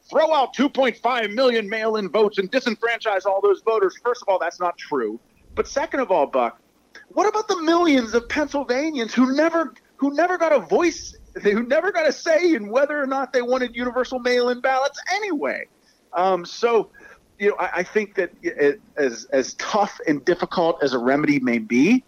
throw 0.08 0.32
out 0.32 0.54
2.5 0.54 1.34
million 1.34 1.68
mail 1.68 1.96
in 1.96 2.08
votes 2.08 2.38
and 2.38 2.50
disenfranchise 2.50 3.26
all 3.26 3.40
those 3.40 3.62
voters. 3.62 3.96
First 4.04 4.22
of 4.22 4.28
all, 4.28 4.38
that's 4.38 4.60
not 4.60 4.78
true. 4.78 5.18
But 5.54 5.66
second 5.66 6.00
of 6.00 6.10
all, 6.10 6.26
Buck, 6.26 6.60
what 7.08 7.28
about 7.28 7.48
the 7.48 7.60
millions 7.62 8.14
of 8.14 8.28
Pennsylvanians 8.28 9.12
who 9.14 9.34
never 9.34 9.74
who 9.96 10.12
never 10.12 10.36
got 10.36 10.52
a 10.52 10.60
voice, 10.60 11.16
who 11.42 11.62
never 11.62 11.90
got 11.90 12.06
a 12.06 12.12
say 12.12 12.54
in 12.54 12.68
whether 12.68 13.00
or 13.02 13.06
not 13.06 13.32
they 13.32 13.40
wanted 13.40 13.74
universal 13.74 14.18
mail 14.18 14.50
in 14.50 14.60
ballots 14.60 15.00
anyway? 15.14 15.66
Um, 16.12 16.44
so, 16.44 16.90
you 17.38 17.50
know, 17.50 17.56
I, 17.58 17.70
I 17.76 17.82
think 17.82 18.14
that 18.14 18.32
it, 18.42 18.80
as 18.96 19.26
as 19.32 19.54
tough 19.54 20.00
and 20.06 20.24
difficult 20.24 20.82
as 20.82 20.92
a 20.92 20.98
remedy 20.98 21.40
may 21.40 21.58
be, 21.58 22.04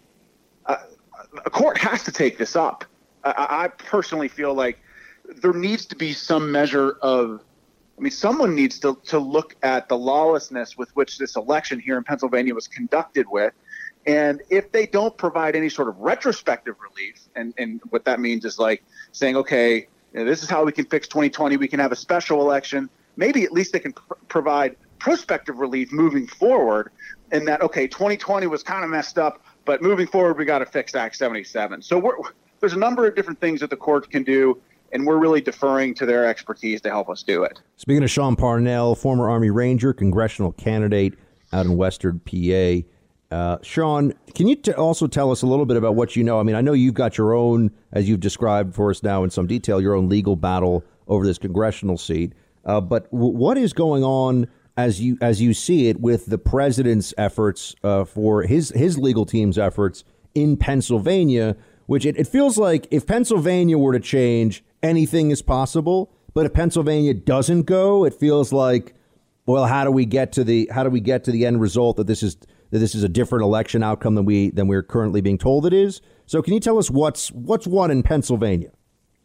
uh, 0.65 0.77
a 1.45 1.49
court 1.49 1.77
has 1.77 2.03
to 2.03 2.11
take 2.11 2.37
this 2.37 2.55
up. 2.55 2.85
I, 3.23 3.63
I 3.63 3.67
personally 3.67 4.27
feel 4.27 4.53
like 4.53 4.79
there 5.41 5.53
needs 5.53 5.85
to 5.87 5.95
be 5.95 6.13
some 6.13 6.51
measure 6.51 6.97
of 7.01 7.41
I 7.99 8.01
mean, 8.01 8.11
someone 8.11 8.55
needs 8.55 8.79
to, 8.79 8.97
to 9.07 9.19
look 9.19 9.57
at 9.61 9.89
the 9.89 9.97
lawlessness 9.97 10.77
with 10.77 10.89
which 10.95 11.17
this 11.17 11.35
election 11.35 11.81
here 11.81 11.97
in 11.97 12.05
Pennsylvania 12.05 12.55
was 12.55 12.65
conducted 12.65 13.27
with. 13.29 13.53
And 14.05 14.41
if 14.49 14.71
they 14.71 14.87
don't 14.87 15.15
provide 15.17 15.53
any 15.53 15.67
sort 15.67 15.89
of 15.89 15.99
retrospective 15.99 16.75
relief, 16.79 17.19
and, 17.35 17.53
and 17.57 17.81
what 17.89 18.05
that 18.05 18.21
means 18.21 18.45
is 18.45 18.57
like 18.57 18.83
saying, 19.11 19.35
okay, 19.35 19.87
you 20.13 20.19
know, 20.19 20.23
this 20.23 20.41
is 20.41 20.49
how 20.49 20.63
we 20.63 20.71
can 20.71 20.85
fix 20.85 21.09
2020, 21.09 21.57
we 21.57 21.67
can 21.67 21.81
have 21.81 21.91
a 21.91 21.95
special 21.95 22.39
election, 22.39 22.89
maybe 23.17 23.43
at 23.43 23.51
least 23.51 23.73
they 23.73 23.81
can 23.81 23.91
pr- 23.91 24.13
provide 24.29 24.77
prospective 24.99 25.57
relief 25.57 25.91
moving 25.91 26.27
forward. 26.27 26.91
And 27.31 27.47
that, 27.47 27.61
okay, 27.61 27.87
2020 27.87 28.47
was 28.47 28.63
kind 28.63 28.83
of 28.83 28.89
messed 28.89 29.17
up, 29.17 29.43
but 29.65 29.81
moving 29.81 30.07
forward, 30.07 30.37
we 30.37 30.45
got 30.45 30.59
to 30.59 30.65
fix 30.65 30.95
Act 30.95 31.15
77. 31.15 31.81
So 31.81 32.15
there's 32.59 32.73
a 32.73 32.79
number 32.79 33.07
of 33.07 33.15
different 33.15 33.39
things 33.39 33.59
that 33.61 33.69
the 33.69 33.77
court 33.77 34.09
can 34.09 34.23
do 34.23 34.59
and 34.91 35.05
we're 35.05 35.17
really 35.17 35.41
deferring 35.41 35.93
to 35.95 36.05
their 36.05 36.25
expertise 36.25 36.81
to 36.81 36.89
help 36.89 37.09
us 37.09 37.23
do 37.23 37.43
it. 37.43 37.59
Speaking 37.77 38.03
of 38.03 38.09
Sean 38.09 38.35
Parnell, 38.35 38.95
former 38.95 39.29
Army 39.29 39.49
Ranger, 39.49 39.93
congressional 39.93 40.51
candidate 40.53 41.15
out 41.53 41.65
in 41.65 41.77
Western 41.77 42.19
PA. 42.19 42.85
Uh, 43.31 43.57
Sean, 43.61 44.13
can 44.33 44.47
you 44.47 44.55
t- 44.55 44.71
also 44.73 45.05
tell 45.05 45.31
us 45.31 45.43
a 45.43 45.47
little 45.47 45.65
bit 45.65 45.77
about 45.77 45.95
what 45.95 46.15
you 46.15 46.23
know? 46.23 46.39
I 46.39 46.43
mean, 46.43 46.55
I 46.55 46.61
know 46.61 46.73
you've 46.73 46.95
got 46.95 47.17
your 47.17 47.33
own, 47.33 47.71
as 47.91 48.09
you've 48.09 48.19
described 48.19 48.73
for 48.73 48.89
us 48.89 49.03
now 49.03 49.23
in 49.23 49.29
some 49.29 49.45
detail, 49.45 49.79
your 49.79 49.93
own 49.93 50.09
legal 50.09 50.35
battle 50.35 50.83
over 51.07 51.25
this 51.25 51.37
congressional 51.37 51.97
seat. 51.97 52.33
Uh, 52.65 52.81
but 52.81 53.09
w- 53.11 53.35
what 53.35 53.57
is 53.57 53.73
going 53.73 54.03
on 54.03 54.47
as 54.79 55.01
you 55.01 55.17
as 55.21 55.41
you 55.41 55.53
see 55.53 55.89
it 55.89 55.99
with 55.99 56.27
the 56.27 56.37
president's 56.37 57.13
efforts 57.17 57.75
uh, 57.83 58.05
for 58.05 58.43
his 58.43 58.69
his 58.69 58.97
legal 58.97 59.25
team's 59.25 59.57
efforts 59.57 60.03
in 60.33 60.55
Pennsylvania? 60.57 61.57
Which 61.85 62.05
it, 62.05 62.17
it 62.17 62.27
feels 62.27 62.57
like 62.57 62.87
if 62.91 63.07
Pennsylvania 63.07 63.77
were 63.77 63.93
to 63.93 63.99
change, 63.99 64.63
anything 64.83 65.31
is 65.31 65.41
possible. 65.41 66.11
But 66.33 66.45
if 66.45 66.53
Pennsylvania 66.53 67.15
doesn't 67.15 67.63
go, 67.63 68.05
it 68.05 68.13
feels 68.13 68.53
like, 68.53 68.93
well, 69.47 69.65
how 69.65 69.83
do 69.83 69.91
we 69.91 70.05
get 70.05 70.31
to 70.33 70.43
the 70.43 70.69
how 70.71 70.83
do 70.83 70.89
we 70.89 71.01
get 71.01 71.23
to 71.25 71.31
the 71.31 71.45
end 71.45 71.59
result 71.59 71.97
that 71.97 72.07
this 72.07 72.23
is 72.23 72.37
that 72.71 72.79
this 72.79 72.95
is 72.95 73.03
a 73.03 73.09
different 73.09 73.43
election 73.43 73.83
outcome 73.83 74.15
than 74.15 74.25
we 74.25 74.51
than 74.51 74.67
we're 74.67 74.83
currently 74.83 75.19
being 75.19 75.37
told 75.37 75.65
it 75.65 75.73
is? 75.73 76.01
So, 76.25 76.41
can 76.41 76.53
you 76.53 76.59
tell 76.59 76.77
us 76.77 76.89
what's 76.89 77.31
what's 77.31 77.67
won 77.67 77.91
in 77.91 78.03
Pennsylvania? 78.03 78.71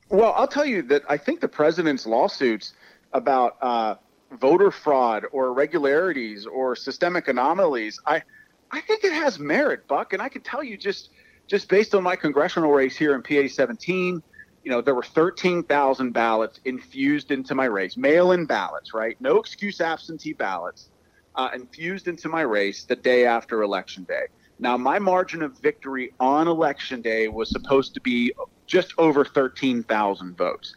Well, 0.08 0.32
I'll 0.36 0.48
tell 0.48 0.66
you 0.66 0.82
that 0.82 1.02
I 1.08 1.16
think 1.16 1.40
the 1.40 1.48
president's 1.48 2.06
lawsuits 2.06 2.72
about 3.12 3.56
uh, 3.60 3.94
voter 4.38 4.70
fraud 4.70 5.24
or 5.32 5.48
irregularities 5.48 6.46
or 6.46 6.76
systemic 6.76 7.28
anomalies, 7.28 7.98
I 8.06 8.22
I 8.70 8.80
think 8.80 9.04
it 9.04 9.12
has 9.12 9.38
merit, 9.38 9.86
Buck, 9.86 10.12
and 10.12 10.22
I 10.22 10.28
can 10.28 10.42
tell 10.42 10.62
you 10.62 10.76
just 10.76 11.10
just 11.48 11.68
based 11.68 11.94
on 11.94 12.02
my 12.02 12.16
congressional 12.16 12.72
race 12.72 12.96
here 12.96 13.14
in 13.14 13.22
PA 13.22 13.48
17 13.48 14.22
you 14.64 14.70
know, 14.70 14.80
there 14.80 14.94
were 14.94 15.02
13,000 15.02 16.12
ballots 16.12 16.58
infused 16.64 17.30
into 17.30 17.54
my 17.54 17.66
race, 17.66 17.96
mail 17.96 18.32
in 18.32 18.46
ballots, 18.46 18.94
right? 18.94 19.14
No 19.20 19.38
excuse 19.38 19.80
absentee 19.80 20.32
ballots 20.32 20.90
uh, 21.34 21.50
infused 21.54 22.08
into 22.08 22.28
my 22.28 22.40
race 22.40 22.84
the 22.84 22.96
day 22.96 23.26
after 23.26 23.62
Election 23.62 24.04
Day. 24.04 24.24
Now, 24.58 24.76
my 24.78 24.98
margin 24.98 25.42
of 25.42 25.58
victory 25.60 26.12
on 26.18 26.48
Election 26.48 27.02
Day 27.02 27.28
was 27.28 27.50
supposed 27.50 27.92
to 27.94 28.00
be 28.00 28.32
just 28.66 28.94
over 28.96 29.24
13,000 29.24 30.36
votes. 30.36 30.74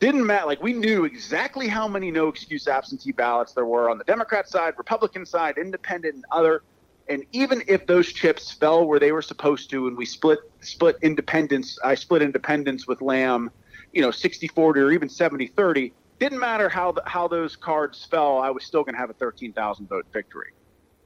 Didn't 0.00 0.24
matter. 0.24 0.46
Like, 0.46 0.62
we 0.62 0.72
knew 0.72 1.04
exactly 1.04 1.66
how 1.66 1.88
many 1.88 2.10
no 2.10 2.28
excuse 2.28 2.68
absentee 2.68 3.12
ballots 3.12 3.52
there 3.52 3.64
were 3.64 3.90
on 3.90 3.98
the 3.98 4.04
Democrat 4.04 4.48
side, 4.48 4.74
Republican 4.78 5.26
side, 5.26 5.58
independent, 5.58 6.14
and 6.14 6.24
other. 6.30 6.62
And 7.08 7.24
even 7.32 7.62
if 7.66 7.86
those 7.86 8.12
chips 8.12 8.52
fell 8.52 8.86
where 8.86 9.00
they 9.00 9.12
were 9.12 9.22
supposed 9.22 9.70
to, 9.70 9.88
and 9.88 9.96
we 9.96 10.06
split 10.06 10.38
split 10.60 10.96
independence, 11.02 11.78
I 11.82 11.94
split 11.94 12.22
independence 12.22 12.86
with 12.86 13.00
Lamb, 13.00 13.50
you 13.92 14.02
know, 14.02 14.10
60-40 14.10 14.58
or 14.58 14.92
even 14.92 15.08
70-30. 15.08 15.92
Didn't 16.20 16.38
matter 16.38 16.68
how 16.68 16.92
the, 16.92 17.02
how 17.06 17.26
those 17.26 17.56
cards 17.56 18.04
fell. 18.04 18.38
I 18.38 18.50
was 18.50 18.64
still 18.64 18.82
going 18.84 18.94
to 18.94 19.00
have 19.00 19.10
a 19.10 19.14
13,000 19.14 19.88
vote 19.88 20.06
victory. 20.12 20.52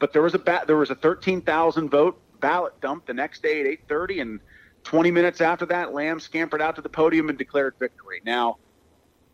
But 0.00 0.12
there 0.12 0.22
was 0.22 0.34
a 0.34 0.38
ba- 0.38 0.64
there 0.66 0.76
was 0.76 0.90
a 0.90 0.96
13,000 0.96 1.88
vote 1.88 2.20
ballot 2.40 2.78
dump 2.80 3.06
the 3.06 3.14
next 3.14 3.42
day 3.42 3.60
at 3.60 3.66
8:30, 3.88 4.20
and 4.20 4.40
20 4.82 5.10
minutes 5.12 5.40
after 5.40 5.64
that, 5.66 5.94
Lamb 5.94 6.18
scampered 6.18 6.60
out 6.60 6.74
to 6.76 6.82
the 6.82 6.88
podium 6.88 7.28
and 7.28 7.38
declared 7.38 7.74
victory. 7.78 8.20
Now, 8.24 8.56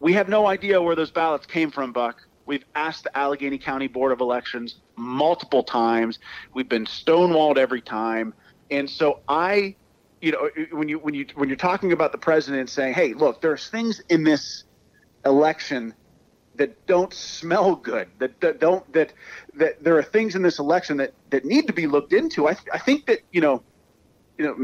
we 0.01 0.13
have 0.15 0.29
no 0.29 0.47
idea 0.47 0.81
where 0.81 0.95
those 0.95 1.11
ballots 1.11 1.47
came 1.47 1.71
from, 1.71 1.93
Buck. 1.93 2.23
We've 2.47 2.65
asked 2.75 3.05
the 3.05 3.17
Allegheny 3.17 3.59
County 3.59 3.89
Board 3.89 4.13
of 4.13 4.21
Elections 4.21 4.77
multiple 4.97 5.63
times. 5.63 6.19
We've 6.55 6.69
been 6.69 6.87
stonewalled 6.87 7.59
every 7.59 7.83
time. 7.83 8.33
And 8.71 8.89
so 8.89 9.21
I, 9.29 9.77
you 10.21 10.33
know, 10.33 10.49
when 10.71 10.89
you 10.89 10.99
when 10.99 11.15
you 11.15 11.27
when 11.35 11.49
you're 11.49 11.57
talking 11.57 11.93
about 11.93 12.13
the 12.13 12.19
president 12.19 12.71
saying, 12.71 12.95
"Hey, 12.95 13.13
look, 13.13 13.43
there's 13.43 13.69
things 13.69 14.01
in 14.09 14.25
this 14.25 14.65
election 15.27 15.95
that 16.57 16.87
don't 16.87 17.13
smell 17.13 17.77
good, 17.77 18.09
that, 18.19 18.41
that 18.41 18.61
don't 18.61 18.91
that 18.93 19.13
that 19.55 19.83
there 19.83 19.99
are 19.99 20.03
things 20.03 20.35
in 20.35 20.43
this 20.43 20.59
election 20.59 20.97
that 20.99 21.13
that 21.31 21.45
need 21.45 21.67
to 21.67 21.73
be 21.73 21.87
looked 21.87 22.13
into." 22.13 22.49
I 22.49 22.57
I 22.73 22.79
think 22.79 23.07
that 23.07 23.21
you 23.31 23.41
know 23.41 23.63
you 24.39 24.45
know, 24.45 24.55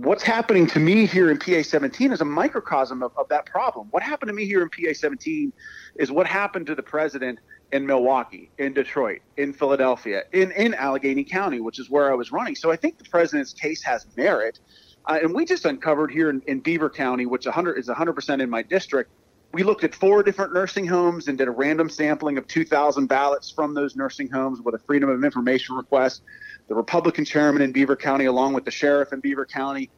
what's 0.00 0.24
happening 0.24 0.66
to 0.66 0.80
me 0.80 1.06
here 1.06 1.30
in 1.30 1.38
PA 1.38 1.62
17 1.62 2.12
is 2.12 2.20
a 2.20 2.24
microcosm 2.24 3.02
of, 3.02 3.12
of 3.16 3.28
that 3.28 3.46
problem. 3.46 3.86
What 3.92 4.02
happened 4.02 4.28
to 4.28 4.34
me 4.34 4.44
here 4.44 4.60
in 4.60 4.68
PA 4.68 4.92
17 4.92 5.52
is 5.96 6.10
what 6.10 6.26
happened 6.26 6.66
to 6.66 6.74
the 6.74 6.82
president 6.82 7.38
in 7.70 7.86
Milwaukee, 7.86 8.50
in 8.58 8.72
Detroit, 8.72 9.20
in 9.36 9.52
Philadelphia, 9.52 10.24
in, 10.32 10.50
in 10.52 10.74
Allegheny 10.74 11.22
County, 11.22 11.60
which 11.60 11.78
is 11.78 11.88
where 11.88 12.10
I 12.10 12.14
was 12.14 12.32
running. 12.32 12.56
So 12.56 12.72
I 12.72 12.76
think 12.76 12.98
the 12.98 13.04
president's 13.04 13.52
case 13.52 13.84
has 13.84 14.04
merit. 14.16 14.58
Uh, 15.06 15.20
and 15.22 15.32
we 15.32 15.44
just 15.44 15.64
uncovered 15.64 16.10
here 16.10 16.28
in, 16.28 16.42
in 16.48 16.58
Beaver 16.58 16.90
County, 16.90 17.26
which 17.26 17.46
100 17.46 17.78
is 17.78 17.88
100% 17.88 18.42
in 18.42 18.50
my 18.50 18.62
district. 18.62 19.12
We 19.52 19.62
looked 19.62 19.84
at 19.84 19.94
four 19.94 20.24
different 20.24 20.52
nursing 20.52 20.86
homes 20.86 21.28
and 21.28 21.38
did 21.38 21.46
a 21.46 21.52
random 21.52 21.88
sampling 21.88 22.36
of 22.36 22.48
2,000 22.48 23.06
ballots 23.06 23.50
from 23.50 23.74
those 23.74 23.94
nursing 23.94 24.28
homes 24.28 24.60
with 24.60 24.74
a 24.74 24.78
Freedom 24.78 25.08
of 25.08 25.24
Information 25.24 25.76
request 25.76 26.22
the 26.70 26.76
Republican 26.76 27.24
chairman 27.24 27.62
in 27.62 27.72
Beaver 27.72 27.96
County, 27.96 28.26
along 28.26 28.52
with 28.54 28.64
the 28.64 28.70
sheriff 28.70 29.12
in 29.12 29.18
Beaver 29.18 29.44
County, 29.44 29.90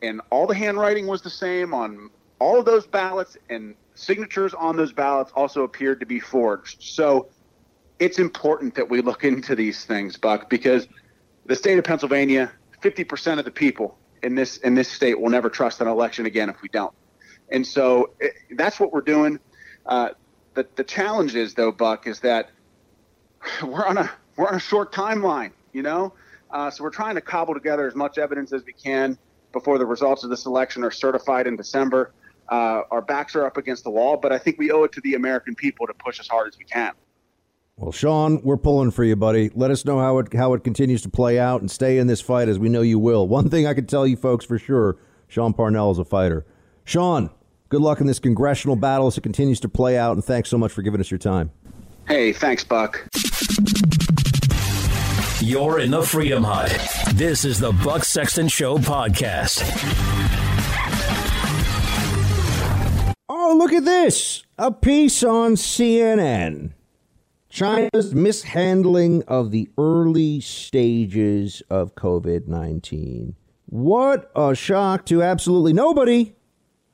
and 0.00 0.22
all 0.30 0.46
the 0.46 0.54
handwriting 0.54 1.06
was 1.06 1.20
the 1.20 1.28
same 1.28 1.74
on 1.74 2.08
all 2.38 2.58
of 2.58 2.64
those 2.64 2.86
ballots, 2.86 3.36
and 3.50 3.74
signatures 3.94 4.54
on 4.54 4.78
those 4.78 4.92
ballots 4.92 5.30
also 5.36 5.62
appeared 5.62 6.00
to 6.00 6.06
be 6.06 6.18
forged. 6.18 6.82
So 6.82 7.28
it's 7.98 8.18
important 8.18 8.76
that 8.76 8.88
we 8.88 9.02
look 9.02 9.24
into 9.24 9.54
these 9.54 9.84
things, 9.84 10.16
Buck, 10.16 10.48
because 10.48 10.88
the 11.44 11.54
state 11.54 11.76
of 11.76 11.84
Pennsylvania, 11.84 12.50
50% 12.82 13.38
of 13.38 13.44
the 13.44 13.50
people 13.50 13.98
in 14.22 14.34
this 14.34 14.56
in 14.56 14.74
this 14.74 14.90
state 14.90 15.20
will 15.20 15.28
never 15.28 15.50
trust 15.50 15.82
an 15.82 15.86
election 15.86 16.24
again 16.24 16.48
if 16.48 16.62
we 16.62 16.70
don't. 16.70 16.94
And 17.50 17.66
so 17.66 18.12
it, 18.20 18.32
eh, 18.50 18.54
that's 18.56 18.80
what 18.80 18.90
we're 18.90 19.02
doing. 19.02 19.38
Uh, 19.84 20.10
the 20.54 20.66
the 20.76 20.84
challenge 20.84 21.34
is 21.34 21.52
though, 21.52 21.72
Buck, 21.72 22.06
is 22.06 22.20
that 22.20 22.52
we're 23.62 23.84
on 23.84 23.98
a 23.98 24.10
we're 24.38 24.48
on 24.48 24.54
a 24.54 24.60
short 24.60 24.92
timeline 24.92 25.52
you 25.76 25.82
know? 25.82 26.12
Uh, 26.50 26.70
so 26.70 26.82
we're 26.82 26.90
trying 26.90 27.14
to 27.14 27.20
cobble 27.20 27.54
together 27.54 27.86
as 27.86 27.94
much 27.94 28.18
evidence 28.18 28.52
as 28.52 28.64
we 28.64 28.72
can 28.72 29.18
before 29.52 29.78
the 29.78 29.86
results 29.86 30.24
of 30.24 30.30
this 30.30 30.46
election 30.46 30.82
are 30.82 30.90
certified 30.90 31.46
in 31.46 31.56
December. 31.56 32.12
Uh, 32.48 32.82
our 32.90 33.02
backs 33.02 33.36
are 33.36 33.44
up 33.44 33.56
against 33.56 33.84
the 33.84 33.90
wall, 33.90 34.16
but 34.16 34.32
I 34.32 34.38
think 34.38 34.58
we 34.58 34.70
owe 34.70 34.84
it 34.84 34.92
to 34.92 35.00
the 35.00 35.14
American 35.14 35.54
people 35.54 35.86
to 35.86 35.94
push 35.94 36.18
as 36.18 36.28
hard 36.28 36.48
as 36.48 36.58
we 36.58 36.64
can. 36.64 36.92
Well, 37.76 37.92
Sean, 37.92 38.40
we're 38.42 38.56
pulling 38.56 38.90
for 38.90 39.04
you, 39.04 39.16
buddy. 39.16 39.50
Let 39.54 39.70
us 39.70 39.84
know 39.84 39.98
how 39.98 40.18
it 40.18 40.32
how 40.32 40.54
it 40.54 40.64
continues 40.64 41.02
to 41.02 41.10
play 41.10 41.38
out 41.38 41.60
and 41.60 41.70
stay 41.70 41.98
in 41.98 42.06
this 42.06 42.22
fight 42.22 42.48
as 42.48 42.58
we 42.58 42.70
know 42.70 42.80
you 42.80 42.98
will. 42.98 43.28
One 43.28 43.50
thing 43.50 43.66
I 43.66 43.74
can 43.74 43.86
tell 43.86 44.06
you 44.06 44.16
folks 44.16 44.46
for 44.46 44.58
sure, 44.58 44.96
Sean 45.28 45.52
Parnell 45.52 45.90
is 45.90 45.98
a 45.98 46.04
fighter. 46.04 46.46
Sean, 46.84 47.28
good 47.68 47.82
luck 47.82 48.00
in 48.00 48.06
this 48.06 48.18
congressional 48.18 48.76
battle 48.76 49.08
as 49.08 49.18
it 49.18 49.22
continues 49.22 49.60
to 49.60 49.68
play 49.68 49.98
out, 49.98 50.12
and 50.12 50.24
thanks 50.24 50.48
so 50.48 50.56
much 50.56 50.72
for 50.72 50.80
giving 50.80 51.00
us 51.00 51.10
your 51.10 51.18
time. 51.18 51.50
Hey, 52.08 52.32
thanks, 52.32 52.64
Buck. 52.64 53.06
You're 55.42 55.80
in 55.80 55.90
the 55.90 56.00
Freedom 56.00 56.42
Hut. 56.42 56.74
This 57.14 57.44
is 57.44 57.60
the 57.60 57.70
Buck 57.70 58.04
Sexton 58.04 58.48
Show 58.48 58.78
podcast. 58.78 59.60
Oh, 63.28 63.54
look 63.58 63.74
at 63.74 63.84
this. 63.84 64.44
A 64.56 64.72
piece 64.72 65.22
on 65.22 65.56
CNN. 65.56 66.72
China's 67.50 68.14
mishandling 68.14 69.24
of 69.24 69.50
the 69.50 69.68
early 69.76 70.40
stages 70.40 71.62
of 71.68 71.94
COVID 71.94 72.48
19. 72.48 73.36
What 73.66 74.30
a 74.34 74.54
shock 74.54 75.04
to 75.06 75.22
absolutely 75.22 75.74
nobody, 75.74 76.34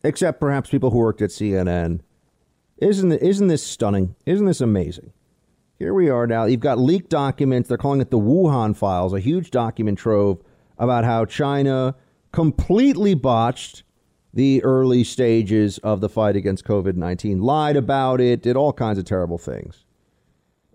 except 0.03 0.41
perhaps 0.41 0.69
people 0.69 0.91
who 0.91 0.99
worked 0.99 1.23
at 1.23 1.31
CNN. 1.31 2.01
Isn't, 2.79 3.13
isn't 3.13 3.47
this 3.47 3.63
stunning? 3.65 4.17
Isn't 4.27 4.47
this 4.47 4.61
amazing? 4.61 5.13
Here 5.83 5.95
we 5.95 6.09
are 6.11 6.29
now. 6.29 6.45
You've 6.45 6.61
got 6.61 6.79
leaked 6.79 7.11
documents. 7.11 7.69
They're 7.69 7.77
calling 7.77 8.01
it 8.01 8.13
the 8.13 8.19
Wuhan 8.21 8.77
files, 8.77 9.13
a 9.13 9.19
huge 9.19 9.51
document 9.51 9.99
trove 9.99 10.41
about 10.79 11.03
how 11.03 11.25
China 11.25 11.97
completely 12.31 13.15
botched 13.15 13.83
the 14.33 14.63
early 14.63 15.03
stages 15.03 15.79
of 15.79 16.01
the 16.01 16.09
fight 16.09 16.37
against 16.37 16.65
COVID 16.65 16.95
19, 16.95 17.41
lied 17.41 17.77
about 17.77 18.21
it, 18.21 18.43
did 18.43 18.55
all 18.55 18.73
kinds 18.73 18.97
of 18.97 19.07
terrible 19.07 19.39
things. 19.39 19.85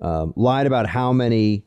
Um, 0.02 0.34
lied 0.36 0.68
about 0.68 0.88
how 0.88 1.14
many 1.14 1.64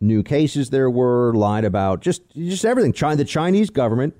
new 0.00 0.22
cases 0.22 0.70
there 0.70 0.88
were, 0.88 1.34
lied 1.34 1.64
about 1.64 2.02
just, 2.02 2.22
just 2.36 2.64
everything. 2.64 2.92
China, 2.92 3.16
the 3.16 3.24
Chinese 3.24 3.68
government 3.68 4.14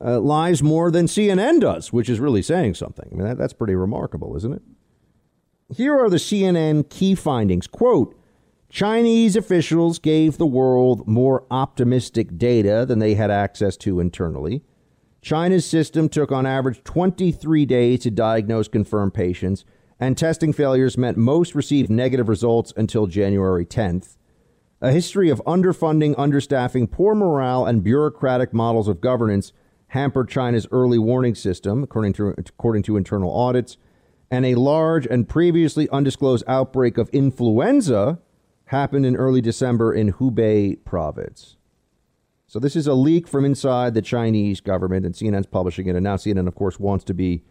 uh, 0.00 0.20
lies 0.20 0.62
more 0.62 0.92
than 0.92 1.06
CNN 1.06 1.60
does, 1.60 1.92
which 1.92 2.08
is 2.08 2.20
really 2.20 2.42
saying 2.42 2.74
something. 2.74 3.08
I 3.10 3.16
mean, 3.16 3.26
that, 3.26 3.38
that's 3.38 3.54
pretty 3.54 3.74
remarkable, 3.74 4.36
isn't 4.36 4.52
it? 4.52 4.62
Here 5.74 5.98
are 5.98 6.08
the 6.08 6.16
CNN 6.16 6.88
key 6.88 7.14
findings. 7.14 7.66
Quote 7.66 8.18
Chinese 8.70 9.36
officials 9.36 9.98
gave 9.98 10.38
the 10.38 10.46
world 10.46 11.06
more 11.06 11.44
optimistic 11.50 12.38
data 12.38 12.86
than 12.86 13.00
they 13.00 13.14
had 13.14 13.30
access 13.30 13.76
to 13.78 14.00
internally. 14.00 14.62
China's 15.20 15.66
system 15.66 16.08
took 16.08 16.32
on 16.32 16.46
average 16.46 16.82
23 16.84 17.66
days 17.66 18.00
to 18.00 18.10
diagnose 18.10 18.66
confirmed 18.66 19.12
patients, 19.12 19.66
and 20.00 20.16
testing 20.16 20.54
failures 20.54 20.96
meant 20.96 21.18
most 21.18 21.54
received 21.54 21.90
negative 21.90 22.30
results 22.30 22.72
until 22.74 23.06
January 23.06 23.66
10th. 23.66 24.16
A 24.80 24.90
history 24.90 25.28
of 25.28 25.42
underfunding, 25.44 26.14
understaffing, 26.16 26.90
poor 26.90 27.14
morale, 27.14 27.66
and 27.66 27.84
bureaucratic 27.84 28.54
models 28.54 28.88
of 28.88 29.02
governance 29.02 29.52
hampered 29.88 30.30
China's 30.30 30.66
early 30.70 30.98
warning 30.98 31.34
system, 31.34 31.82
according 31.82 32.14
to, 32.14 32.28
according 32.28 32.84
to 32.84 32.96
internal 32.96 33.30
audits. 33.30 33.76
And 34.30 34.44
a 34.44 34.56
large 34.56 35.06
and 35.06 35.28
previously 35.28 35.88
undisclosed 35.90 36.44
outbreak 36.46 36.98
of 36.98 37.08
influenza 37.10 38.18
happened 38.66 39.06
in 39.06 39.16
early 39.16 39.40
December 39.40 39.94
in 39.94 40.12
Hubei 40.12 40.84
province. 40.84 41.56
So 42.46 42.58
this 42.58 42.76
is 42.76 42.86
a 42.86 42.94
leak 42.94 43.28
from 43.28 43.44
inside 43.44 43.94
the 43.94 44.02
Chinese 44.02 44.60
government, 44.60 45.04
and 45.04 45.14
CNN's 45.14 45.46
publishing 45.46 45.86
it. 45.86 45.96
And 45.96 46.04
now 46.04 46.16
CNN, 46.16 46.48
of 46.48 46.54
course, 46.54 46.78
wants 46.80 47.04
to 47.04 47.14
be 47.14 47.42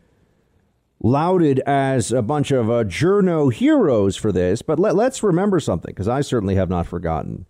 lauded 1.00 1.60
as 1.68 2.12
a 2.12 2.24
bunch 2.24 2.50
of 2.50 2.70
uh, 2.70 2.84
journo 2.84 3.54
heroes 3.54 4.16
for 4.16 4.32
this. 4.32 4.64
But 4.64 4.80
let, 4.80 4.96
let's 4.96 5.22
remember 5.22 5.60
something, 5.60 5.92
because 5.92 6.08
I 6.08 6.22
certainly 6.22 6.56
have 6.56 6.70
not 6.70 6.88
forgotten. 6.88 7.46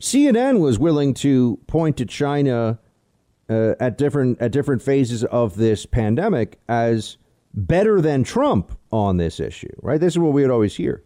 CNN 0.00 0.58
was 0.58 0.80
willing 0.80 1.14
to 1.14 1.60
point 1.68 1.96
to 1.98 2.04
China 2.04 2.80
uh, 3.48 3.74
at 3.78 3.96
different 3.96 4.40
at 4.40 4.50
different 4.50 4.82
phases 4.82 5.22
of 5.24 5.56
this 5.56 5.86
pandemic 5.86 6.58
as 6.68 7.16
better 7.54 8.00
than 8.00 8.24
Trump 8.24 8.78
on 8.90 9.16
this 9.16 9.40
issue. 9.40 9.72
Right? 9.80 10.00
This 10.00 10.14
is 10.14 10.18
what 10.18 10.32
we 10.32 10.42
would 10.42 10.50
always 10.50 10.76
hear. 10.76 11.02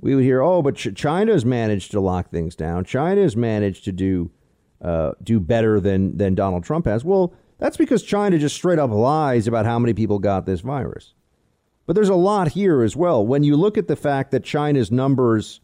We 0.00 0.14
would 0.14 0.24
hear, 0.24 0.42
"Oh, 0.42 0.62
but 0.62 0.76
Ch- 0.76 0.94
China's 0.94 1.44
managed 1.44 1.92
to 1.92 2.00
lock 2.00 2.30
things 2.30 2.56
down. 2.56 2.84
China's 2.84 3.36
managed 3.36 3.84
to 3.84 3.92
do 3.92 4.30
uh, 4.80 5.12
do 5.22 5.38
better 5.38 5.78
than 5.80 6.16
than 6.16 6.34
Donald 6.34 6.64
Trump 6.64 6.86
has." 6.86 7.04
Well 7.04 7.34
that's 7.62 7.76
because 7.76 8.02
China 8.02 8.38
just 8.38 8.56
straight 8.56 8.80
up 8.80 8.90
lies 8.90 9.46
about 9.46 9.66
how 9.66 9.78
many 9.78 9.94
people 9.94 10.18
got 10.18 10.46
this 10.46 10.62
virus. 10.62 11.14
But 11.86 11.94
there's 11.94 12.08
a 12.08 12.16
lot 12.16 12.48
here 12.48 12.82
as 12.82 12.96
well. 12.96 13.24
When 13.24 13.44
you 13.44 13.56
look 13.56 13.78
at 13.78 13.86
the 13.86 13.94
fact 13.94 14.32
that 14.32 14.42
China's 14.42 14.90
numbers 14.90 15.60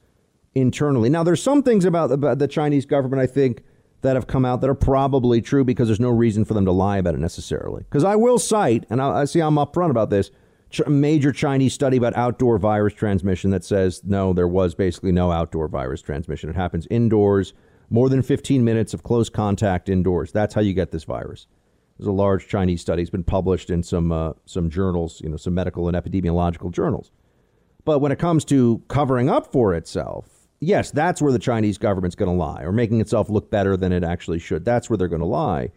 internally, 0.55 1.11
now 1.11 1.25
there's 1.25 1.43
some 1.43 1.61
things 1.61 1.85
about, 1.85 2.13
about 2.13 2.39
the 2.39 2.47
Chinese 2.47 2.87
government, 2.87 3.21
I 3.21 3.27
think, 3.27 3.65
that 4.03 4.15
have 4.15 4.27
come 4.27 4.45
out 4.45 4.61
that 4.61 4.71
are 4.71 4.75
probably 4.75 5.41
true 5.41 5.65
because 5.65 5.89
there's 5.89 6.01
no 6.01 6.11
reason 6.11 6.45
for 6.45 6.55
them 6.55 6.65
to 6.65 6.73
lie 6.73 6.99
about 6.99 7.15
it 7.15 7.21
necessarily. 7.21 7.83
Because 7.83 8.05
I 8.05 8.17
will 8.17 8.39
cite, 8.39 8.85
and 8.91 9.03
I, 9.03 9.23
I 9.23 9.25
see 9.25 9.41
I'm 9.41 9.57
upfront 9.57 9.91
about 9.91 10.11
this, 10.11 10.31
a 10.85 10.91
major 10.91 11.33
Chinese 11.33 11.73
study 11.73 11.97
about 11.97 12.15
outdoor 12.15 12.59
virus 12.59 12.95
transmission 12.95 13.51
that 13.51 13.65
says 13.65 14.03
no, 14.05 14.33
there 14.33 14.49
was 14.49 14.75
basically 14.75 15.13
no 15.13 15.33
outdoor 15.33 15.67
virus 15.67 16.03
transmission. 16.03 16.51
It 16.51 16.57
happens 16.57 16.87
indoors, 16.91 17.55
more 17.91 18.09
than 18.09 18.23
15 18.23 18.65
minutes 18.65 18.93
of 18.93 19.03
close 19.03 19.29
contact 19.31 19.89
indoors. 19.89 20.31
That's 20.31 20.55
how 20.55 20.61
you 20.61 20.75
get 20.75 20.91
this 20.91 21.05
virus. 21.05 21.47
There's 21.97 22.07
a 22.07 22.13
large 22.13 22.47
Chinese 22.47 22.81
study. 22.81 23.03
It's 23.03 23.11
been 23.11 23.25
published 23.25 23.71
in 23.71 23.83
some 23.83 24.13
uh, 24.13 24.35
some 24.45 24.71
journals, 24.71 25.21
you 25.21 25.29
know, 25.29 25.37
some 25.37 25.55
medical 25.55 25.89
and 25.89 25.97
epidemiological 25.97 26.71
journals. 26.71 27.11
But 27.85 28.01
when 28.01 28.13
it 28.13 28.19
comes 28.19 28.45
to 28.47 28.83
covering 28.89 29.29
up 29.29 29.51
for 29.51 29.75
itself, 29.75 30.38
yes, 30.61 30.91
that's 30.91 31.23
where 31.23 31.33
the 31.33 31.39
Chinese 31.39 31.79
government's 31.79 32.17
going 32.17 32.31
to 32.31 32.37
lie, 32.37 32.63
or 32.63 32.73
making 32.73 33.01
itself 33.01 33.31
look 33.31 33.51
better 33.51 33.77
than 33.77 33.93
it 33.93 34.05
actually 34.05 34.39
should. 34.39 34.65
That's 34.65 34.89
where 34.91 34.97
they're 34.97 35.09
going 35.09 35.21
to 35.21 35.27
lie. 35.27 35.71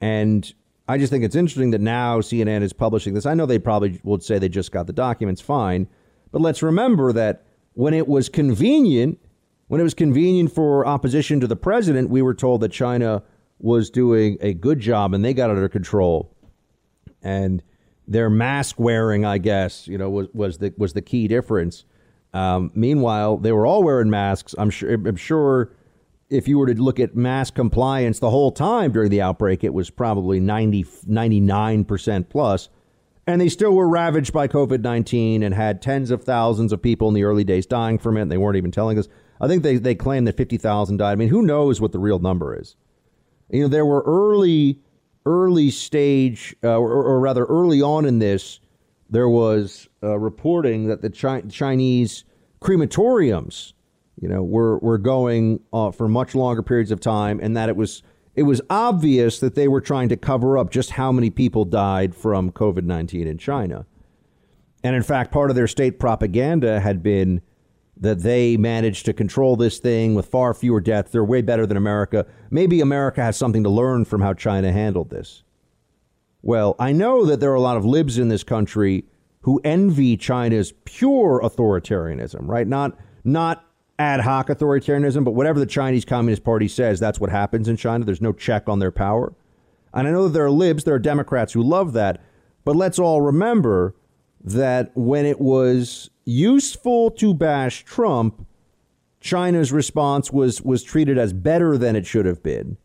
And 0.00 0.52
I 0.88 0.96
just 0.96 1.12
think 1.12 1.24
it's 1.24 1.36
interesting 1.36 1.70
that 1.72 1.80
now 1.80 2.20
CNN 2.20 2.62
is 2.62 2.72
publishing 2.72 3.14
this. 3.14 3.26
I 3.26 3.34
know 3.34 3.46
they 3.46 3.58
probably 3.58 4.00
would 4.04 4.22
say 4.22 4.38
they 4.38 4.48
just 4.48 4.72
got 4.72 4.86
the 4.86 4.92
documents, 4.92 5.40
fine. 5.40 5.88
But 6.32 6.40
let's 6.40 6.62
remember 6.62 7.12
that 7.12 7.44
when 7.74 7.94
it 7.94 8.08
was 8.08 8.28
convenient, 8.28 9.18
when 9.66 9.80
it 9.80 9.84
was 9.84 9.94
convenient 9.94 10.52
for 10.52 10.86
opposition 10.86 11.40
to 11.40 11.46
the 11.46 11.56
president, 11.56 12.10
we 12.10 12.22
were 12.22 12.34
told 12.34 12.60
that 12.62 12.70
China 12.70 13.22
was 13.58 13.90
doing 13.90 14.38
a 14.40 14.54
good 14.54 14.80
job 14.80 15.14
and 15.14 15.24
they 15.24 15.34
got 15.34 15.50
under 15.50 15.68
control. 15.68 16.34
And 17.22 17.62
their 18.06 18.30
mask 18.30 18.78
wearing, 18.78 19.24
I 19.24 19.38
guess, 19.38 19.86
you 19.86 19.98
know, 19.98 20.08
was, 20.08 20.28
was 20.32 20.58
the 20.58 20.72
was 20.78 20.94
the 20.94 21.02
key 21.02 21.28
difference. 21.28 21.84
Um, 22.34 22.70
meanwhile, 22.74 23.38
they 23.38 23.52
were 23.52 23.66
all 23.66 23.82
wearing 23.82 24.10
masks. 24.10 24.54
I'm 24.58 24.70
sure. 24.70 24.92
I'm 24.92 25.16
sure 25.16 25.72
if 26.30 26.46
you 26.46 26.58
were 26.58 26.66
to 26.66 26.82
look 26.82 27.00
at 27.00 27.16
mask 27.16 27.54
compliance 27.54 28.18
the 28.18 28.30
whole 28.30 28.52
time 28.52 28.92
during 28.92 29.10
the 29.10 29.22
outbreak, 29.22 29.64
it 29.64 29.72
was 29.72 29.90
probably 29.90 30.40
90, 30.40 30.84
99% 30.84 32.28
plus. 32.28 32.68
And 33.26 33.40
they 33.40 33.48
still 33.48 33.72
were 33.74 33.88
ravaged 33.88 34.32
by 34.32 34.48
COVID 34.48 34.80
19 34.80 35.42
and 35.42 35.54
had 35.54 35.82
tens 35.82 36.10
of 36.10 36.24
thousands 36.24 36.72
of 36.72 36.82
people 36.82 37.08
in 37.08 37.14
the 37.14 37.24
early 37.24 37.44
days 37.44 37.66
dying 37.66 37.98
from 37.98 38.16
it. 38.16 38.22
And 38.22 38.32
they 38.32 38.38
weren't 38.38 38.56
even 38.56 38.70
telling 38.70 38.98
us. 38.98 39.08
I 39.40 39.46
think 39.46 39.62
they, 39.62 39.76
they 39.76 39.94
claimed 39.94 40.26
that 40.26 40.36
50,000 40.36 40.96
died. 40.96 41.12
I 41.12 41.14
mean, 41.14 41.28
who 41.28 41.42
knows 41.42 41.80
what 41.80 41.92
the 41.92 41.98
real 41.98 42.18
number 42.18 42.58
is? 42.58 42.74
You 43.50 43.62
know, 43.62 43.68
there 43.68 43.86
were 43.86 44.02
early, 44.06 44.80
early 45.24 45.70
stage, 45.70 46.56
uh, 46.64 46.76
or, 46.76 46.90
or, 46.90 47.20
rather 47.20 47.44
early 47.44 47.80
on 47.80 48.04
in 48.04 48.18
this, 48.18 48.60
there 49.10 49.28
was 49.28 49.88
uh, 50.02 50.18
reporting 50.18 50.88
that 50.88 51.02
the 51.02 51.10
Chi- 51.10 51.42
Chinese 51.48 52.24
crematoriums, 52.60 53.72
you 54.20 54.28
know, 54.28 54.42
were 54.42 54.78
were 54.78 54.98
going 54.98 55.60
uh, 55.72 55.90
for 55.90 56.08
much 56.08 56.34
longer 56.34 56.62
periods 56.62 56.90
of 56.90 57.00
time, 57.00 57.40
and 57.42 57.56
that 57.56 57.68
it 57.68 57.76
was 57.76 58.02
it 58.34 58.42
was 58.42 58.60
obvious 58.68 59.40
that 59.40 59.54
they 59.54 59.68
were 59.68 59.80
trying 59.80 60.08
to 60.08 60.16
cover 60.16 60.58
up 60.58 60.70
just 60.70 60.90
how 60.90 61.10
many 61.12 61.30
people 61.30 61.64
died 61.64 62.14
from 62.14 62.52
COVID 62.52 62.84
nineteen 62.84 63.26
in 63.26 63.38
China. 63.38 63.86
And 64.84 64.94
in 64.94 65.02
fact, 65.02 65.32
part 65.32 65.50
of 65.50 65.56
their 65.56 65.66
state 65.66 65.98
propaganda 65.98 66.80
had 66.80 67.02
been 67.02 67.40
that 68.00 68.20
they 68.20 68.56
managed 68.56 69.06
to 69.06 69.12
control 69.12 69.56
this 69.56 69.78
thing 69.80 70.14
with 70.14 70.26
far 70.26 70.54
fewer 70.54 70.80
deaths. 70.80 71.10
They're 71.10 71.24
way 71.24 71.42
better 71.42 71.66
than 71.66 71.76
America. 71.76 72.26
Maybe 72.48 72.80
America 72.80 73.20
has 73.22 73.36
something 73.36 73.64
to 73.64 73.70
learn 73.70 74.04
from 74.04 74.20
how 74.20 74.34
China 74.34 74.70
handled 74.70 75.10
this. 75.10 75.42
Well, 76.48 76.76
I 76.78 76.92
know 76.92 77.26
that 77.26 77.40
there 77.40 77.50
are 77.50 77.56
a 77.56 77.60
lot 77.60 77.76
of 77.76 77.84
libs 77.84 78.16
in 78.16 78.28
this 78.28 78.42
country 78.42 79.04
who 79.42 79.60
envy 79.64 80.16
China's 80.16 80.72
pure 80.86 81.42
authoritarianism, 81.44 82.48
right? 82.48 82.66
Not 82.66 82.96
not 83.22 83.66
ad 83.98 84.20
hoc 84.20 84.48
authoritarianism, 84.48 85.26
but 85.26 85.32
whatever 85.32 85.60
the 85.60 85.66
Chinese 85.66 86.06
Communist 86.06 86.44
Party 86.44 86.66
says, 86.66 86.98
that's 86.98 87.20
what 87.20 87.28
happens 87.28 87.68
in 87.68 87.76
China. 87.76 88.02
There's 88.06 88.22
no 88.22 88.32
check 88.32 88.66
on 88.66 88.78
their 88.78 88.90
power. 88.90 89.34
And 89.92 90.08
I 90.08 90.10
know 90.10 90.24
that 90.24 90.32
there 90.32 90.46
are 90.46 90.50
libs, 90.50 90.84
there 90.84 90.94
are 90.94 90.98
Democrats 90.98 91.52
who 91.52 91.62
love 91.62 91.92
that, 91.92 92.22
but 92.64 92.74
let's 92.74 92.98
all 92.98 93.20
remember 93.20 93.94
that 94.42 94.90
when 94.94 95.26
it 95.26 95.42
was 95.42 96.08
useful 96.24 97.10
to 97.10 97.34
bash 97.34 97.84
Trump, 97.84 98.46
China's 99.20 99.70
response 99.70 100.32
was 100.32 100.62
was 100.62 100.82
treated 100.82 101.18
as 101.18 101.34
better 101.34 101.76
than 101.76 101.94
it 101.94 102.06
should 102.06 102.24
have 102.24 102.42
been. 102.42 102.78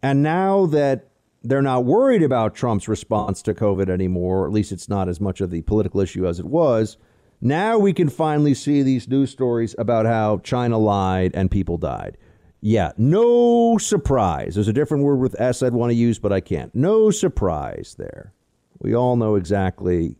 And 0.00 0.22
now 0.22 0.66
that 0.66 1.09
they're 1.42 1.62
not 1.62 1.84
worried 1.84 2.22
about 2.22 2.54
Trump's 2.54 2.88
response 2.88 3.42
to 3.42 3.54
COVID 3.54 3.88
anymore, 3.88 4.40
or 4.40 4.46
at 4.46 4.52
least 4.52 4.72
it's 4.72 4.88
not 4.88 5.08
as 5.08 5.20
much 5.20 5.40
of 5.40 5.50
the 5.50 5.62
political 5.62 6.00
issue 6.00 6.26
as 6.26 6.38
it 6.38 6.46
was. 6.46 6.96
Now 7.40 7.78
we 7.78 7.92
can 7.92 8.10
finally 8.10 8.52
see 8.52 8.82
these 8.82 9.08
news 9.08 9.30
stories 9.30 9.74
about 9.78 10.04
how 10.04 10.38
China 10.38 10.76
lied 10.76 11.32
and 11.34 11.50
people 11.50 11.78
died. 11.78 12.18
Yeah, 12.60 12.92
no 12.98 13.78
surprise. 13.78 14.54
There's 14.54 14.68
a 14.68 14.74
different 14.74 15.04
word 15.04 15.16
with 15.16 15.40
S 15.40 15.62
I'd 15.62 15.72
want 15.72 15.90
to 15.90 15.94
use, 15.94 16.18
but 16.18 16.32
I 16.32 16.40
can't. 16.40 16.74
No 16.74 17.10
surprise 17.10 17.96
there. 17.98 18.34
We 18.80 18.94
all 18.94 19.16
know 19.16 19.36
exactly 19.36 20.16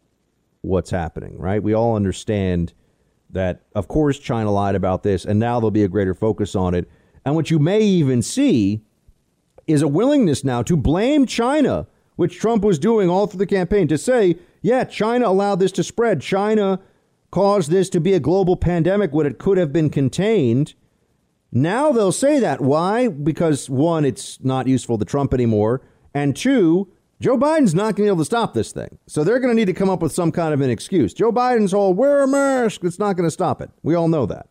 what's 0.62 0.90
happening, 0.90 1.38
right? 1.38 1.62
We 1.62 1.74
all 1.74 1.96
understand 1.96 2.72
that, 3.28 3.62
of 3.74 3.88
course, 3.88 4.18
China 4.18 4.50
lied 4.50 4.74
about 4.74 5.02
this, 5.02 5.26
and 5.26 5.38
now 5.38 5.60
there'll 5.60 5.70
be 5.70 5.84
a 5.84 5.88
greater 5.88 6.14
focus 6.14 6.56
on 6.56 6.74
it. 6.74 6.88
And 7.26 7.34
what 7.34 7.50
you 7.50 7.58
may 7.58 7.80
even 7.80 8.22
see 8.22 8.82
is 9.72 9.82
a 9.82 9.88
willingness 9.88 10.44
now 10.44 10.62
to 10.62 10.76
blame 10.76 11.26
China, 11.26 11.86
which 12.16 12.38
Trump 12.38 12.64
was 12.64 12.78
doing 12.78 13.08
all 13.08 13.26
through 13.26 13.38
the 13.38 13.46
campaign, 13.46 13.88
to 13.88 13.98
say, 13.98 14.36
yeah, 14.62 14.84
China 14.84 15.28
allowed 15.28 15.60
this 15.60 15.72
to 15.72 15.82
spread. 15.82 16.20
China 16.20 16.80
caused 17.30 17.70
this 17.70 17.88
to 17.90 18.00
be 18.00 18.12
a 18.12 18.20
global 18.20 18.56
pandemic 18.56 19.12
when 19.12 19.26
it 19.26 19.38
could 19.38 19.58
have 19.58 19.72
been 19.72 19.90
contained. 19.90 20.74
Now 21.52 21.92
they'll 21.92 22.12
say 22.12 22.38
that. 22.40 22.60
Why? 22.60 23.08
Because 23.08 23.70
one, 23.70 24.04
it's 24.04 24.42
not 24.42 24.66
useful 24.66 24.98
to 24.98 25.04
Trump 25.04 25.32
anymore. 25.32 25.82
And 26.14 26.36
two, 26.36 26.88
Joe 27.20 27.36
Biden's 27.36 27.74
not 27.74 27.96
going 27.96 27.96
to 27.96 28.02
be 28.02 28.06
able 28.08 28.18
to 28.18 28.24
stop 28.24 28.54
this 28.54 28.72
thing. 28.72 28.98
So 29.06 29.24
they're 29.24 29.40
going 29.40 29.50
to 29.50 29.54
need 29.54 29.66
to 29.66 29.72
come 29.72 29.90
up 29.90 30.00
with 30.00 30.12
some 30.12 30.32
kind 30.32 30.54
of 30.54 30.60
an 30.60 30.70
excuse. 30.70 31.12
Joe 31.12 31.32
Biden's 31.32 31.72
whole 31.72 31.94
wear 31.94 32.22
a 32.22 32.28
mask, 32.28 32.82
it's 32.84 32.98
not 32.98 33.16
going 33.16 33.26
to 33.26 33.30
stop 33.30 33.60
it. 33.60 33.70
We 33.82 33.94
all 33.94 34.08
know 34.08 34.26
that. 34.26 34.48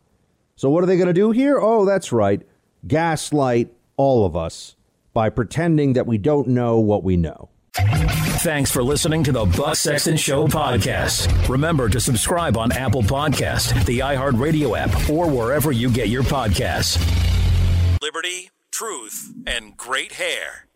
So 0.56 0.70
what 0.70 0.82
are 0.82 0.86
they 0.86 0.96
going 0.96 1.08
to 1.08 1.12
do 1.12 1.30
here? 1.30 1.58
Oh, 1.58 1.84
that's 1.84 2.12
right. 2.12 2.42
Gaslight 2.86 3.72
all 3.96 4.24
of 4.24 4.36
us 4.36 4.76
by 5.12 5.30
pretending 5.30 5.94
that 5.94 6.06
we 6.06 6.18
don't 6.18 6.48
know 6.48 6.78
what 6.78 7.02
we 7.02 7.16
know. 7.16 7.50
Thanks 8.42 8.70
for 8.70 8.82
listening 8.82 9.22
to 9.24 9.32
the 9.32 9.44
Buck 9.44 9.76
Sexton 9.76 10.16
Show 10.16 10.46
podcast. 10.46 11.48
Remember 11.48 11.88
to 11.88 12.00
subscribe 12.00 12.56
on 12.56 12.72
Apple 12.72 13.02
Podcast, 13.02 13.84
the 13.84 14.00
iHeartRadio 14.00 14.78
app, 14.78 15.10
or 15.10 15.28
wherever 15.28 15.72
you 15.72 15.90
get 15.90 16.08
your 16.08 16.22
podcasts. 16.22 16.98
Liberty, 18.02 18.50
truth, 18.70 19.32
and 19.46 19.76
great 19.76 20.12
hair. 20.12 20.66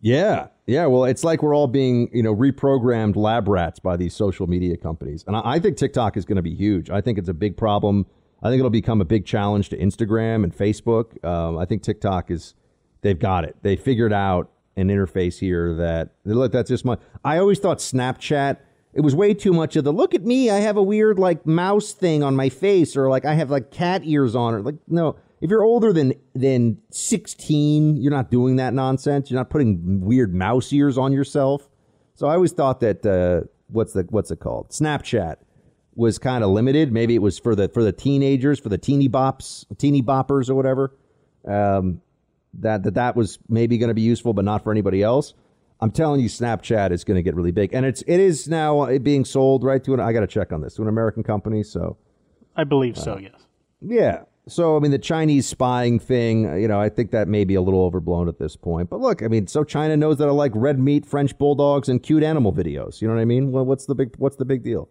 Yeah, 0.00 0.46
yeah. 0.66 0.86
Well, 0.86 1.04
it's 1.04 1.22
like 1.24 1.42
we're 1.42 1.54
all 1.54 1.66
being, 1.66 2.08
you 2.12 2.22
know, 2.22 2.34
reprogrammed 2.34 3.16
lab 3.16 3.48
rats 3.48 3.78
by 3.80 3.96
these 3.96 4.14
social 4.14 4.46
media 4.46 4.76
companies, 4.76 5.24
and 5.26 5.36
I, 5.36 5.42
I 5.44 5.58
think 5.58 5.76
TikTok 5.76 6.16
is 6.16 6.24
going 6.24 6.36
to 6.36 6.42
be 6.42 6.54
huge. 6.54 6.88
I 6.88 7.00
think 7.00 7.18
it's 7.18 7.28
a 7.28 7.34
big 7.34 7.56
problem. 7.56 8.06
I 8.42 8.48
think 8.48 8.60
it'll 8.60 8.70
become 8.70 9.00
a 9.00 9.04
big 9.04 9.26
challenge 9.26 9.68
to 9.70 9.76
Instagram 9.76 10.44
and 10.44 10.56
Facebook. 10.56 11.22
Um, 11.24 11.58
I 11.58 11.64
think 11.64 11.82
TikTok 11.82 12.30
is, 12.30 12.54
they've 13.00 13.18
got 13.18 13.44
it. 13.44 13.56
They 13.62 13.76
figured 13.76 14.12
out 14.12 14.50
an 14.78 14.88
interface 14.88 15.38
here 15.38 15.74
that 15.74 16.10
look. 16.24 16.52
That's 16.52 16.68
just 16.68 16.84
my. 16.84 16.96
I 17.24 17.38
always 17.38 17.58
thought 17.58 17.78
Snapchat. 17.78 18.58
It 18.94 19.02
was 19.02 19.14
way 19.14 19.34
too 19.34 19.52
much 19.52 19.76
of 19.76 19.84
the 19.84 19.92
look 19.92 20.14
at 20.14 20.24
me. 20.24 20.50
I 20.50 20.58
have 20.58 20.76
a 20.76 20.82
weird 20.82 21.18
like 21.18 21.44
mouse 21.46 21.92
thing 21.92 22.22
on 22.22 22.36
my 22.36 22.48
face, 22.48 22.96
or 22.96 23.10
like 23.10 23.24
I 23.24 23.34
have 23.34 23.50
like 23.50 23.70
cat 23.70 24.02
ears 24.04 24.34
on, 24.34 24.54
or 24.54 24.62
like 24.62 24.76
no. 24.86 25.16
If 25.40 25.50
you're 25.50 25.62
older 25.62 25.92
than 25.92 26.14
than 26.34 26.78
16, 26.90 27.96
you're 27.96 28.10
not 28.10 28.30
doing 28.30 28.56
that 28.56 28.72
nonsense. 28.72 29.30
You're 29.30 29.38
not 29.38 29.50
putting 29.50 30.00
weird 30.00 30.34
mouse 30.34 30.72
ears 30.72 30.96
on 30.96 31.12
yourself. 31.12 31.68
So 32.14 32.26
I 32.26 32.34
always 32.34 32.52
thought 32.52 32.80
that 32.80 33.04
uh, 33.04 33.46
what's 33.68 33.92
the 33.92 34.06
what's 34.10 34.30
it 34.30 34.40
called? 34.40 34.70
Snapchat 34.70 35.36
was 35.98 36.18
kind 36.18 36.44
of 36.44 36.50
limited. 36.50 36.92
Maybe 36.92 37.16
it 37.16 37.22
was 37.22 37.38
for 37.38 37.54
the 37.54 37.68
for 37.68 37.82
the 37.82 37.92
teenagers, 37.92 38.60
for 38.60 38.68
the 38.68 38.78
teeny 38.78 39.08
bops, 39.08 39.66
teeny 39.76 40.00
boppers, 40.00 40.48
or 40.48 40.54
whatever. 40.54 40.94
Um, 41.46 42.00
that 42.54 42.84
that 42.84 42.94
that 42.94 43.16
was 43.16 43.38
maybe 43.48 43.76
going 43.78 43.88
to 43.88 43.94
be 43.94 44.02
useful, 44.02 44.32
but 44.32 44.44
not 44.44 44.62
for 44.62 44.70
anybody 44.70 45.02
else. 45.02 45.34
I'm 45.80 45.90
telling 45.90 46.20
you, 46.20 46.28
Snapchat 46.28 46.92
is 46.92 47.04
going 47.04 47.16
to 47.16 47.22
get 47.22 47.34
really 47.34 47.50
big, 47.50 47.74
and 47.74 47.84
it's 47.84 48.02
it 48.02 48.20
is 48.20 48.48
now 48.48 48.80
uh, 48.80 48.98
being 48.98 49.24
sold 49.24 49.64
right 49.64 49.82
to 49.84 49.94
an. 49.94 50.00
I 50.00 50.12
got 50.12 50.20
to 50.20 50.26
check 50.26 50.52
on 50.52 50.60
this 50.60 50.74
to 50.74 50.82
an 50.82 50.88
American 50.88 51.24
company. 51.24 51.64
So 51.64 51.96
I 52.56 52.64
believe 52.64 52.96
so. 52.96 53.18
Yes. 53.18 53.32
yeah. 53.82 54.22
So 54.46 54.76
I 54.76 54.80
mean, 54.80 54.92
the 54.92 54.98
Chinese 54.98 55.46
spying 55.46 55.98
thing, 55.98 56.48
uh, 56.48 56.54
you 56.54 56.68
know, 56.68 56.80
I 56.80 56.88
think 56.88 57.10
that 57.10 57.28
may 57.28 57.44
be 57.44 57.56
a 57.56 57.60
little 57.60 57.82
overblown 57.82 58.28
at 58.28 58.38
this 58.38 58.56
point. 58.56 58.88
But 58.88 59.00
look, 59.00 59.22
I 59.22 59.26
mean, 59.28 59.48
so 59.48 59.64
China 59.64 59.96
knows 59.96 60.18
that 60.18 60.28
I 60.28 60.30
like 60.30 60.52
red 60.54 60.78
meat, 60.78 61.04
French 61.04 61.36
bulldogs, 61.36 61.88
and 61.88 62.02
cute 62.02 62.22
animal 62.22 62.52
videos. 62.52 63.02
You 63.02 63.08
know 63.08 63.14
what 63.14 63.20
I 63.20 63.26
mean? 63.26 63.50
Well, 63.52 63.64
what's 63.64 63.86
the 63.86 63.96
big 63.96 64.14
what's 64.16 64.36
the 64.36 64.44
big 64.44 64.62
deal? 64.62 64.88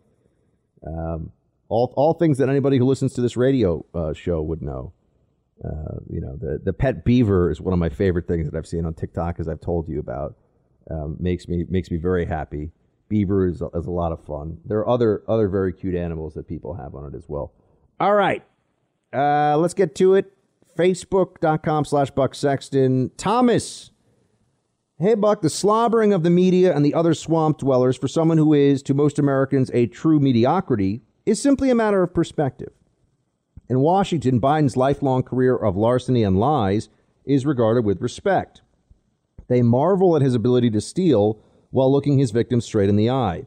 Um, 0.86 1.32
all 1.70 1.94
all 1.96 2.14
things 2.14 2.38
that 2.38 2.50
anybody 2.50 2.78
who 2.78 2.86
listens 2.86 3.14
to 3.14 3.22
this 3.22 3.36
radio 3.36 3.86
uh, 3.94 4.14
show 4.14 4.42
would 4.42 4.62
know. 4.62 4.94
Uh, 5.64 5.98
you 6.10 6.22
know, 6.22 6.36
the 6.38 6.60
the 6.64 6.74
pet 6.74 7.04
beaver 7.04 7.50
is 7.50 7.60
one 7.60 7.74
of 7.74 7.80
my 7.80 7.90
favorite 7.90 8.28
things 8.28 8.50
that 8.50 8.58
I've 8.58 8.68
seen 8.68 8.86
on 8.86 8.94
TikTok, 8.94 9.40
as 9.40 9.48
I've 9.48 9.62
told 9.62 9.90
you 9.90 10.00
about. 10.00 10.36
Um, 10.90 11.18
makes 11.20 11.48
me 11.48 11.66
makes 11.70 11.92
me 11.92 11.98
very 11.98 12.26
happy. 12.26 12.72
Beaver 13.10 13.48
is, 13.48 13.62
is 13.62 13.86
a 13.86 13.92
lot 13.92 14.12
of 14.12 14.24
fun. 14.26 14.60
There 14.66 14.80
are 14.80 14.88
other 14.88 15.24
other 15.28 15.48
very 15.48 15.74
cute 15.74 15.96
animals 15.96 16.34
that 16.36 16.48
people 16.48 16.76
have 16.76 16.96
on 16.96 17.12
it 17.12 17.18
as 17.18 17.26
well. 17.28 17.54
All 18.00 18.14
right, 18.14 18.44
uh, 19.14 19.58
let's 19.58 19.74
get 19.74 19.96
to 19.96 20.14
it. 20.16 20.34
Facebook.com 20.78 21.86
slash 21.86 22.12
Buck 22.12 22.36
Sexton. 22.36 23.12
Thomas. 23.18 23.92
Hey, 25.00 25.14
Buck, 25.14 25.44
the 25.44 25.50
slobbering 25.52 26.12
of 26.12 26.24
the 26.24 26.32
media 26.32 26.76
and 26.76 26.84
the 26.84 26.96
other 26.96 27.14
swamp 27.14 27.60
dwellers 27.60 27.96
for 27.96 28.08
someone 28.08 28.40
who 28.40 28.56
is, 28.56 28.82
to 28.82 28.96
most 28.96 29.20
Americans, 29.20 29.70
a 29.72 29.86
true 29.86 30.20
mediocrity 30.20 31.04
is 31.24 31.40
simply 31.40 31.70
a 31.70 31.76
matter 31.76 32.02
of 32.02 32.16
perspective. 32.16 32.72
In 33.70 33.82
Washington, 33.82 34.42
Biden's 34.42 34.76
lifelong 34.76 35.22
career 35.22 35.56
of 35.56 35.78
larceny 35.78 36.24
and 36.24 36.40
lies 36.40 36.90
is 37.26 37.46
regarded 37.46 37.86
with 37.86 38.02
respect. 38.02 38.64
They 39.48 39.62
marvel 39.62 40.16
at 40.16 40.24
his 40.24 40.34
ability 40.34 40.72
to 40.72 40.82
steal 40.82 41.44
while 41.70 41.92
looking 41.92 42.18
his 42.18 42.32
victims 42.32 42.66
straight 42.66 42.90
in 42.90 42.96
the 42.96 43.12
eye. 43.12 43.46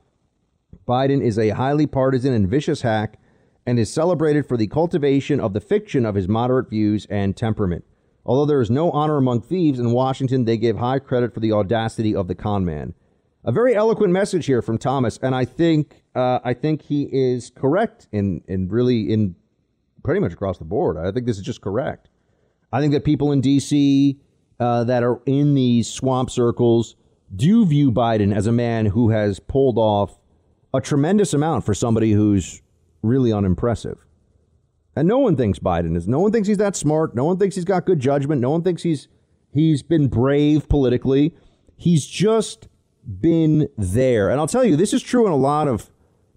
Biden 0.86 1.20
is 1.20 1.36
a 1.36 1.48
highly 1.48 1.88
partisan 1.88 2.32
and 2.32 2.48
vicious 2.48 2.82
hack 2.82 3.18
and 3.66 3.76
is 3.76 3.92
celebrated 3.92 4.46
for 4.46 4.56
the 4.56 4.68
cultivation 4.68 5.40
of 5.40 5.52
the 5.52 5.60
fiction 5.60 6.06
of 6.06 6.14
his 6.14 6.28
moderate 6.28 6.70
views 6.70 7.08
and 7.10 7.36
temperament. 7.36 7.84
Although 8.24 8.46
there 8.46 8.60
is 8.60 8.70
no 8.70 8.90
honor 8.90 9.16
among 9.16 9.42
thieves 9.42 9.78
in 9.78 9.92
Washington, 9.92 10.44
they 10.44 10.56
give 10.56 10.76
high 10.76 10.98
credit 10.98 11.32
for 11.32 11.40
the 11.40 11.52
audacity 11.52 12.14
of 12.14 12.28
the 12.28 12.34
con 12.34 12.64
man. 12.64 12.94
A 13.44 13.52
very 13.52 13.74
eloquent 13.74 14.12
message 14.12 14.46
here 14.46 14.60
from 14.60 14.76
Thomas, 14.76 15.18
and 15.22 15.34
I 15.34 15.46
think 15.46 16.02
uh, 16.14 16.40
I 16.44 16.52
think 16.52 16.82
he 16.82 17.08
is 17.10 17.50
correct 17.50 18.06
in 18.12 18.42
in 18.46 18.68
really 18.68 19.10
in 19.10 19.34
pretty 20.04 20.20
much 20.20 20.32
across 20.32 20.58
the 20.58 20.64
board. 20.64 20.98
I 20.98 21.10
think 21.10 21.26
this 21.26 21.38
is 21.38 21.42
just 21.42 21.62
correct. 21.62 22.08
I 22.72 22.80
think 22.80 22.92
that 22.92 23.04
people 23.04 23.32
in 23.32 23.40
D.C. 23.40 24.18
Uh, 24.58 24.84
that 24.84 25.02
are 25.02 25.20
in 25.24 25.54
these 25.54 25.88
swamp 25.88 26.30
circles 26.30 26.96
do 27.34 27.64
view 27.64 27.90
Biden 27.90 28.34
as 28.34 28.46
a 28.46 28.52
man 28.52 28.86
who 28.86 29.10
has 29.10 29.40
pulled 29.40 29.78
off 29.78 30.18
a 30.74 30.80
tremendous 30.80 31.32
amount 31.32 31.64
for 31.64 31.74
somebody 31.74 32.12
who's 32.12 32.60
really 33.02 33.32
unimpressive. 33.32 34.04
And 35.00 35.08
no 35.08 35.16
one 35.16 35.34
thinks 35.34 35.58
Biden 35.58 35.96
is. 35.96 36.06
No 36.06 36.20
one 36.20 36.30
thinks 36.30 36.46
he's 36.46 36.58
that 36.58 36.76
smart. 36.76 37.14
No 37.14 37.24
one 37.24 37.38
thinks 37.38 37.56
he's 37.56 37.64
got 37.64 37.86
good 37.86 38.00
judgment. 38.00 38.42
No 38.42 38.50
one 38.50 38.62
thinks 38.62 38.82
he's 38.82 39.08
he's 39.50 39.82
been 39.82 40.08
brave 40.08 40.68
politically. 40.68 41.34
He's 41.74 42.04
just 42.04 42.68
been 43.18 43.70
there. 43.78 44.28
And 44.28 44.38
I'll 44.38 44.46
tell 44.46 44.62
you, 44.62 44.76
this 44.76 44.92
is 44.92 45.02
true 45.02 45.24
in 45.24 45.32
a 45.32 45.36
lot 45.36 45.68
of 45.68 45.90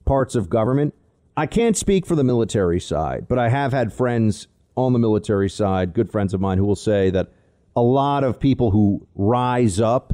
parts 0.06 0.34
of 0.34 0.50
government. 0.50 0.94
I 1.36 1.46
can't 1.46 1.76
speak 1.76 2.06
for 2.06 2.16
the 2.16 2.24
military 2.24 2.80
side, 2.80 3.28
but 3.28 3.38
I 3.38 3.50
have 3.50 3.74
had 3.74 3.92
friends 3.92 4.48
on 4.78 4.94
the 4.94 5.00
military 5.00 5.50
side, 5.50 5.94
good 5.94 6.10
friends 6.10 6.34
of 6.34 6.40
mine, 6.40 6.58
who 6.58 6.64
will 6.64 6.78
say 6.78 7.10
that 7.10 7.34
a 7.76 7.82
lot 7.82 8.24
of 8.24 8.40
people 8.40 8.72
who 8.72 9.06
rise 9.14 9.82
up, 9.82 10.14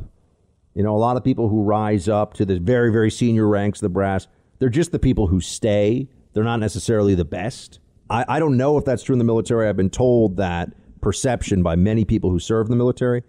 you 0.73 0.81
know, 0.81 0.95
a 0.95 0.97
lot 0.97 1.17
of 1.17 1.23
people 1.23 1.49
who 1.49 1.61
rise 1.61 2.09
up 2.09 2.33
to 2.33 2.45
the 2.45 2.59
very, 2.59 2.91
very 2.91 3.11
senior 3.11 3.47
ranks 3.47 3.79
the 3.79 3.89
brass, 3.89 4.25
they're 4.57 4.69
just 4.69 4.91
the 4.91 4.97
people 4.97 5.27
who 5.27 5.39
stay. 5.39 6.07
They're 6.33 6.43
not 6.43 6.59
necessarily 6.59 7.13
the 7.13 7.25
best. 7.25 7.79
I, 8.09 8.25
I 8.27 8.39
don't 8.39 8.57
know 8.57 8.77
if 8.77 8.85
that's 8.85 9.03
true 9.03 9.13
in 9.13 9.19
the 9.19 9.25
military. 9.25 9.67
I've 9.67 9.77
been 9.77 9.89
told 9.89 10.37
that 10.37 10.73
perception 11.01 11.63
by 11.63 11.75
many 11.75 12.05
people 12.05 12.29
who 12.29 12.39
serve 12.39 12.67
in 12.67 12.71
the 12.71 12.77
military. 12.77 13.23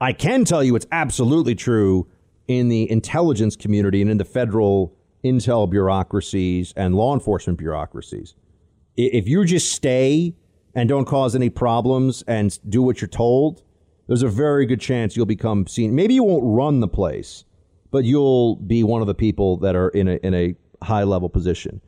I 0.00 0.12
can 0.12 0.44
tell 0.44 0.62
you 0.62 0.76
it's 0.76 0.86
absolutely 0.92 1.54
true 1.54 2.06
in 2.48 2.68
the 2.68 2.90
intelligence 2.90 3.56
community 3.56 4.00
and 4.00 4.10
in 4.10 4.18
the 4.18 4.24
federal 4.24 4.96
intel 5.24 5.68
bureaucracies 5.68 6.72
and 6.76 6.94
law 6.94 7.14
enforcement 7.14 7.58
bureaucracies. 7.58 8.34
If 8.96 9.28
you 9.28 9.44
just 9.44 9.72
stay 9.72 10.34
and 10.74 10.88
don't 10.88 11.04
cause 11.04 11.34
any 11.34 11.50
problems 11.50 12.22
and 12.26 12.58
do 12.68 12.82
what 12.82 13.00
you're 13.00 13.08
told, 13.08 13.62
there's 14.06 14.22
a 14.22 14.28
very 14.28 14.66
good 14.66 14.80
chance 14.80 15.16
you'll 15.16 15.26
become 15.26 15.66
seen. 15.66 15.94
Maybe 15.94 16.14
you 16.14 16.24
won't 16.24 16.44
run 16.44 16.80
the 16.80 16.88
place, 16.88 17.44
but 17.90 18.04
you'll 18.04 18.56
be 18.56 18.82
one 18.82 19.00
of 19.00 19.06
the 19.06 19.14
people 19.14 19.56
that 19.58 19.76
are 19.76 19.90
in 19.90 20.08
a 20.08 20.14
in 20.22 20.34
a 20.34 20.56
high 20.82 21.04
level 21.04 21.28
position. 21.28 21.80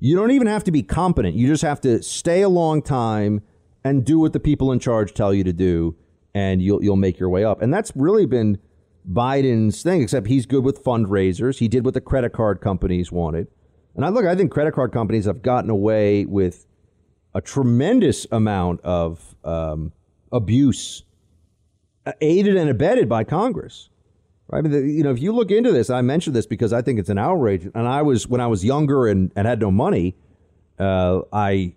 You 0.00 0.16
don't 0.16 0.30
even 0.30 0.46
have 0.46 0.64
to 0.64 0.70
be 0.70 0.82
competent. 0.82 1.34
You 1.34 1.46
just 1.46 1.62
have 1.62 1.80
to 1.82 2.02
stay 2.02 2.42
a 2.42 2.48
long 2.48 2.82
time 2.82 3.42
and 3.84 4.04
do 4.04 4.18
what 4.18 4.32
the 4.32 4.40
people 4.40 4.72
in 4.72 4.78
charge 4.78 5.14
tell 5.14 5.32
you 5.32 5.44
to 5.44 5.52
do, 5.52 5.96
and 6.34 6.60
you'll 6.60 6.82
you'll 6.82 6.96
make 6.96 7.18
your 7.18 7.28
way 7.28 7.44
up. 7.44 7.62
And 7.62 7.72
that's 7.72 7.92
really 7.94 8.26
been 8.26 8.58
Biden's 9.10 9.82
thing. 9.82 10.02
Except 10.02 10.26
he's 10.26 10.46
good 10.46 10.64
with 10.64 10.82
fundraisers. 10.82 11.58
He 11.58 11.68
did 11.68 11.84
what 11.84 11.94
the 11.94 12.00
credit 12.00 12.32
card 12.32 12.60
companies 12.60 13.12
wanted. 13.12 13.48
And 13.94 14.04
I 14.04 14.08
look, 14.08 14.26
I 14.26 14.34
think 14.34 14.50
credit 14.50 14.74
card 14.74 14.92
companies 14.92 15.26
have 15.26 15.42
gotten 15.42 15.70
away 15.70 16.24
with 16.24 16.66
a 17.34 17.40
tremendous 17.40 18.26
amount 18.30 18.80
of 18.82 19.34
um, 19.44 19.92
abuse, 20.32 21.04
uh, 22.06 22.12
aided 22.20 22.56
and 22.56 22.70
abetted 22.70 23.08
by 23.08 23.24
Congress. 23.24 23.88
I 24.54 24.60
mean, 24.60 24.72
the, 24.72 24.80
you 24.80 25.02
know, 25.02 25.10
if 25.10 25.20
you 25.20 25.32
look 25.32 25.50
into 25.50 25.72
this, 25.72 25.90
I 25.90 26.00
mentioned 26.00 26.36
this 26.36 26.46
because 26.46 26.72
I 26.72 26.80
think 26.80 27.00
it's 27.00 27.10
an 27.10 27.18
outrage. 27.18 27.64
And 27.74 27.88
I 27.88 28.02
was 28.02 28.28
when 28.28 28.40
I 28.40 28.46
was 28.46 28.64
younger 28.64 29.08
and, 29.08 29.32
and 29.34 29.46
had 29.48 29.60
no 29.60 29.70
money, 29.70 30.16
uh, 30.78 31.20
I 31.32 31.74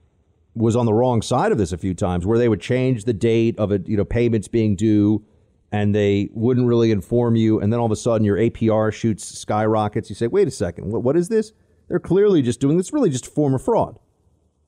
was 0.54 0.76
on 0.76 0.86
the 0.86 0.94
wrong 0.94 1.22
side 1.22 1.52
of 1.52 1.58
this 1.58 1.72
a 1.72 1.78
few 1.78 1.94
times, 1.94 2.26
where 2.26 2.38
they 2.38 2.50
would 2.50 2.62
change 2.62 3.06
the 3.06 3.14
date 3.14 3.58
of 3.60 3.72
it, 3.72 3.88
you 3.88 3.98
know, 3.98 4.06
payments 4.06 4.48
being 4.48 4.76
due, 4.76 5.24
and 5.72 5.94
they 5.94 6.30
wouldn't 6.34 6.68
really 6.68 6.92
inform 6.92 7.36
you, 7.36 7.60
and 7.60 7.74
then 7.74 7.80
all 7.80 7.86
of 7.86 7.92
a 7.92 7.96
sudden 7.96 8.24
your 8.24 8.38
APR 8.38 8.94
shoots 8.94 9.26
skyrockets. 9.26 10.10
You 10.10 10.16
say, 10.16 10.28
"Wait 10.28 10.48
a 10.48 10.52
second, 10.52 10.92
what, 10.92 11.04
what 11.04 11.18
is 11.18 11.30
this?" 11.30 11.54
They're 11.90 12.00
clearly 12.00 12.42
just 12.42 12.60
doing 12.60 12.78
this. 12.78 12.94
Really, 12.94 13.10
just 13.10 13.28
a 13.28 13.32
form 13.32 13.54
of 13.54 13.64
fraud. 13.64 13.98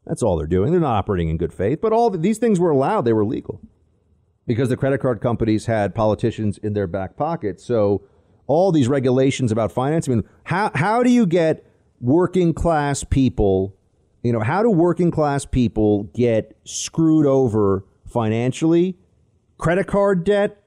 That's 0.06 0.23
all 0.23 0.38
they're 0.38 0.48
doing. 0.48 0.72
They're 0.72 0.81
not 0.81 0.95
operating 0.95 1.30
in 1.30 1.38
good 1.38 1.53
faith. 1.53 1.80
But 1.81 1.94
all 1.94 2.10
the, 2.10 2.18
these 2.18 2.38
things 2.38 2.60
were 2.60 2.72
allowed. 2.72 3.02
They 3.02 3.14
were 3.14 3.26
legal 3.26 3.61
because 4.49 4.67
the 4.67 4.76
credit 4.76 4.99
card 4.99 5.21
companies 5.21 5.67
had 5.67 5.93
politicians 5.93 6.57
in 6.57 6.73
their 6.73 6.88
back 6.88 7.15
pocket. 7.15 7.61
So 7.61 8.01
all 8.47 8.71
these 8.71 8.88
regulations 8.88 9.51
about 9.51 9.71
finance. 9.71 10.09
I 10.09 10.13
mean, 10.15 10.23
how 10.45 10.71
how 10.73 11.03
do 11.03 11.11
you 11.11 11.27
get 11.27 11.63
working 12.01 12.55
class 12.55 13.03
people? 13.03 13.76
You 14.23 14.34
know, 14.34 14.39
how 14.39 14.63
do 14.63 14.71
working 14.71 15.11
class 15.11 15.45
people 15.45 16.05
get 16.15 16.57
screwed 16.63 17.27
over 17.27 17.85
financially? 18.07 18.97
Credit 19.59 19.85
card 19.85 20.23
debt, 20.23 20.63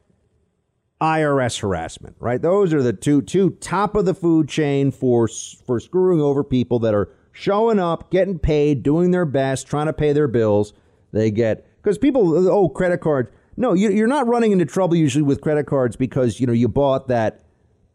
IRS 1.00 1.59
harassment, 1.59 2.14
right? 2.20 2.40
Those 2.40 2.72
are 2.72 2.84
the 2.84 2.92
two 2.92 3.20
two 3.20 3.50
top 3.50 3.96
of 3.96 4.04
the 4.04 4.14
food 4.14 4.48
chain 4.48 4.92
for 4.92 5.26
for 5.66 5.80
screwing 5.80 6.20
over 6.20 6.44
people 6.44 6.78
that 6.78 6.94
are 6.94 7.12
showing 7.32 7.80
up, 7.80 8.12
getting 8.12 8.38
paid, 8.38 8.84
doing 8.84 9.10
their 9.10 9.26
best, 9.26 9.66
trying 9.66 9.86
to 9.86 9.92
pay 9.92 10.12
their 10.12 10.28
bills. 10.28 10.72
They 11.10 11.32
get 11.32 11.66
because 11.82 11.98
people 11.98 12.48
oh 12.48 12.68
credit 12.68 13.00
cards. 13.00 13.28
No, 13.56 13.74
you, 13.74 13.90
you're 13.90 14.06
not 14.06 14.26
running 14.26 14.52
into 14.52 14.64
trouble 14.64 14.96
usually 14.96 15.22
with 15.22 15.40
credit 15.40 15.66
cards 15.66 15.96
because 15.96 16.40
you 16.40 16.46
know 16.46 16.52
you 16.52 16.68
bought 16.68 17.08
that 17.08 17.42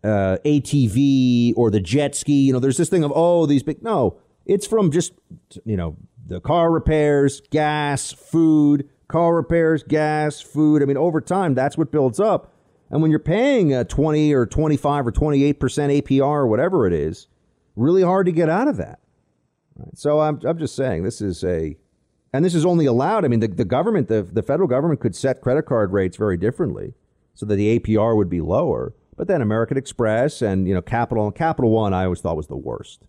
uh, 0.04 0.38
ATV 0.46 1.54
or 1.56 1.72
the 1.72 1.80
jet 1.80 2.16
ski. 2.16 2.42
You 2.42 2.54
know, 2.54 2.60
there's 2.60 2.78
this 2.78 2.90
thing 2.90 3.04
of 3.04 3.12
oh 3.16 3.46
these 3.46 3.64
big. 3.64 3.82
No, 3.84 4.20
it's 4.46 4.68
from 4.68 4.92
just 4.92 5.14
you 5.66 5.78
know 5.78 5.98
the 6.26 6.40
car 6.40 6.72
repairs, 6.72 7.42
gas, 7.50 8.12
food, 8.12 8.90
car 9.08 9.36
repairs, 9.36 9.84
gas, 9.84 10.42
food. 10.42 10.82
I 10.82 10.86
mean, 10.86 10.98
over 10.98 11.22
time, 11.22 11.56
that's 11.56 11.78
what 11.78 11.92
builds 11.92 12.20
up. 12.20 12.54
And 12.90 13.02
when 13.02 13.12
you're 13.12 13.20
paying 13.20 13.74
a 13.74 13.84
20 13.84 14.34
or 14.34 14.46
25 14.46 15.08
or 15.08 15.12
28 15.12 15.60
percent 15.60 15.92
APR 15.92 16.22
or 16.22 16.48
whatever 16.48 16.88
it 16.88 16.94
is, 16.94 17.28
really 17.76 18.04
hard 18.04 18.26
to 18.28 18.32
get 18.32 18.50
out 18.50 18.68
of 18.68 18.78
that. 18.78 19.00
Right? 19.76 19.98
So 19.98 20.20
I'm 20.20 20.40
I'm 20.46 20.58
just 20.58 20.76
saying 20.76 21.04
this 21.04 21.22
is 21.22 21.44
a 21.44 21.76
and 22.34 22.44
this 22.44 22.56
is 22.56 22.66
only 22.66 22.86
allowed. 22.86 23.26
I 23.26 23.28
mean, 23.28 23.40
the, 23.40 23.48
the 23.48 23.66
government, 23.66 24.08
the, 24.08 24.24
the 24.24 24.44
federal 24.44 24.68
government 24.68 25.00
could 25.00 25.16
set 25.16 25.42
credit 25.42 25.66
card 25.66 25.94
rates 25.94 26.18
very 26.18 26.38
differently 26.38 26.94
so 27.34 27.46
that 27.46 27.56
the 27.56 27.80
APR 27.80 28.16
would 28.16 28.30
be 28.30 28.42
lower. 28.42 28.94
But 29.16 29.28
then 29.28 29.42
American 29.42 29.78
Express 29.78 30.42
and, 30.42 30.68
you 30.68 30.74
know, 30.74 30.82
Capital, 30.82 31.32
Capital 31.32 31.72
One, 31.72 31.94
I 31.94 32.04
always 32.04 32.22
thought 32.22 32.38
was 32.38 32.48
the 32.48 32.56
worst. 32.56 33.06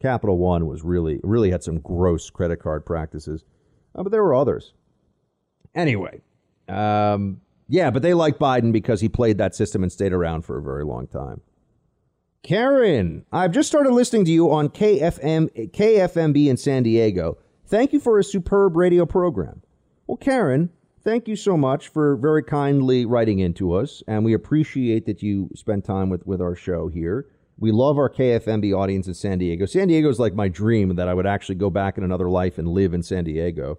Capital 0.00 0.38
One 0.38 0.66
was 0.66 0.82
really, 0.82 1.20
really 1.22 1.50
had 1.50 1.64
some 1.64 1.80
gross 1.80 2.30
credit 2.30 2.58
card 2.58 2.84
practices. 2.84 3.44
Uh, 3.94 4.02
but 4.02 4.12
there 4.12 4.22
were 4.22 4.34
others. 4.34 4.72
Anyway, 5.74 6.20
um, 6.68 7.40
yeah, 7.68 7.90
but 7.90 8.02
they 8.02 8.14
like 8.14 8.38
Biden 8.38 8.72
because 8.72 9.00
he 9.00 9.08
played 9.08 9.38
that 9.38 9.54
system 9.54 9.82
and 9.82 9.90
stayed 9.90 10.12
around 10.12 10.42
for 10.42 10.58
a 10.58 10.62
very 10.62 10.84
long 10.84 11.06
time. 11.06 11.40
Karen, 12.42 13.24
I've 13.32 13.52
just 13.52 13.68
started 13.68 13.92
listening 13.92 14.26
to 14.26 14.30
you 14.30 14.52
on 14.52 14.68
KFM, 14.68 15.70
KFMB 15.70 16.46
in 16.46 16.56
San 16.58 16.82
Diego. 16.82 17.38
Thank 17.66 17.92
you 17.92 18.00
for 18.00 18.18
a 18.18 18.24
superb 18.24 18.76
radio 18.76 19.06
program. 19.06 19.62
Well, 20.06 20.18
Karen, 20.18 20.70
thank 21.02 21.26
you 21.26 21.34
so 21.34 21.56
much 21.56 21.88
for 21.88 22.16
very 22.16 22.42
kindly 22.42 23.06
writing 23.06 23.38
into 23.38 23.72
us, 23.72 24.02
and 24.06 24.24
we 24.24 24.34
appreciate 24.34 25.06
that 25.06 25.22
you 25.22 25.48
spent 25.54 25.84
time 25.84 26.10
with, 26.10 26.26
with 26.26 26.42
our 26.42 26.54
show 26.54 26.88
here. 26.88 27.26
We 27.58 27.72
love 27.72 27.96
our 27.96 28.10
KFMB 28.10 28.76
audience 28.76 29.06
in 29.06 29.14
San 29.14 29.38
Diego. 29.38 29.64
San 29.64 29.88
Diego 29.88 30.10
is 30.10 30.18
like 30.18 30.34
my 30.34 30.48
dream 30.48 30.96
that 30.96 31.08
I 31.08 31.14
would 31.14 31.26
actually 31.26 31.54
go 31.54 31.70
back 31.70 31.96
in 31.96 32.04
another 32.04 32.28
life 32.28 32.58
and 32.58 32.68
live 32.68 32.92
in 32.92 33.02
San 33.02 33.24
Diego. 33.24 33.78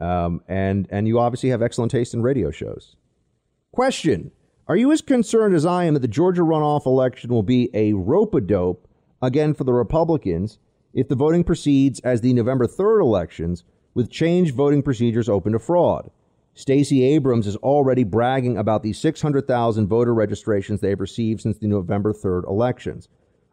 Um, 0.00 0.42
and 0.48 0.86
and 0.90 1.06
you 1.06 1.18
obviously 1.18 1.50
have 1.50 1.60
excellent 1.60 1.90
taste 1.90 2.14
in 2.14 2.22
radio 2.22 2.50
shows. 2.50 2.96
Question: 3.72 4.30
Are 4.66 4.76
you 4.76 4.92
as 4.92 5.02
concerned 5.02 5.54
as 5.54 5.66
I 5.66 5.84
am 5.84 5.94
that 5.94 6.00
the 6.00 6.08
Georgia 6.08 6.42
runoff 6.42 6.86
election 6.86 7.30
will 7.30 7.42
be 7.42 7.68
a 7.74 7.92
rope 7.92 8.34
a 8.34 8.40
dope 8.40 8.88
again 9.20 9.52
for 9.52 9.64
the 9.64 9.74
Republicans? 9.74 10.58
If 10.94 11.08
the 11.08 11.14
voting 11.14 11.44
proceeds 11.44 12.00
as 12.00 12.20
the 12.20 12.32
November 12.32 12.66
3rd 12.66 13.02
elections 13.02 13.64
with 13.94 14.10
changed 14.10 14.54
voting 14.54 14.82
procedures 14.82 15.28
open 15.28 15.52
to 15.52 15.58
fraud. 15.58 16.10
Stacey 16.54 17.04
Abrams 17.04 17.46
is 17.46 17.56
already 17.56 18.04
bragging 18.04 18.58
about 18.58 18.82
the 18.82 18.92
600,000 18.92 19.86
voter 19.86 20.12
registrations 20.12 20.80
they've 20.80 21.00
received 21.00 21.40
since 21.40 21.58
the 21.58 21.66
November 21.66 22.12
3rd 22.12 22.48
elections. 22.48 23.08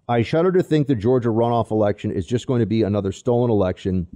I 0.09 0.21
shudder 0.21 0.51
to 0.53 0.63
think 0.63 0.87
the 0.87 0.95
Georgia 0.95 1.29
runoff 1.29 1.71
election 1.71 2.11
is 2.11 2.25
just 2.25 2.47
going 2.47 2.59
to 2.59 2.65
be 2.65 2.81
another 2.83 3.11
stolen 3.11 3.51
election, 3.51 4.07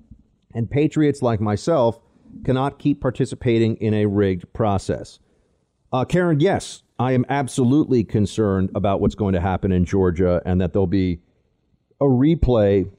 and 0.53 0.69
patriots 0.69 1.22
like 1.22 1.41
myself 1.41 1.99
cannot 2.45 2.80
keep 2.80 3.02
participating 3.02 3.76
in 3.77 3.93
a 3.93 4.06
rigged 4.06 4.52
process. 4.53 5.19
Uh, 5.91 6.06
Karen, 6.06 6.39
yes, 6.39 6.84
I 6.98 7.11
am 7.11 7.26
absolutely 7.30 8.03
concerned 8.03 8.72
about 8.73 9.02
what's 9.02 9.15
going 9.15 9.34
to 9.34 9.41
happen 9.41 9.72
in 9.72 9.85
Georgia 9.85 10.41
and 10.45 10.61
that 10.61 10.72
there'll 10.72 10.88
be 10.88 11.19
a 11.99 12.06
replay 12.06 12.89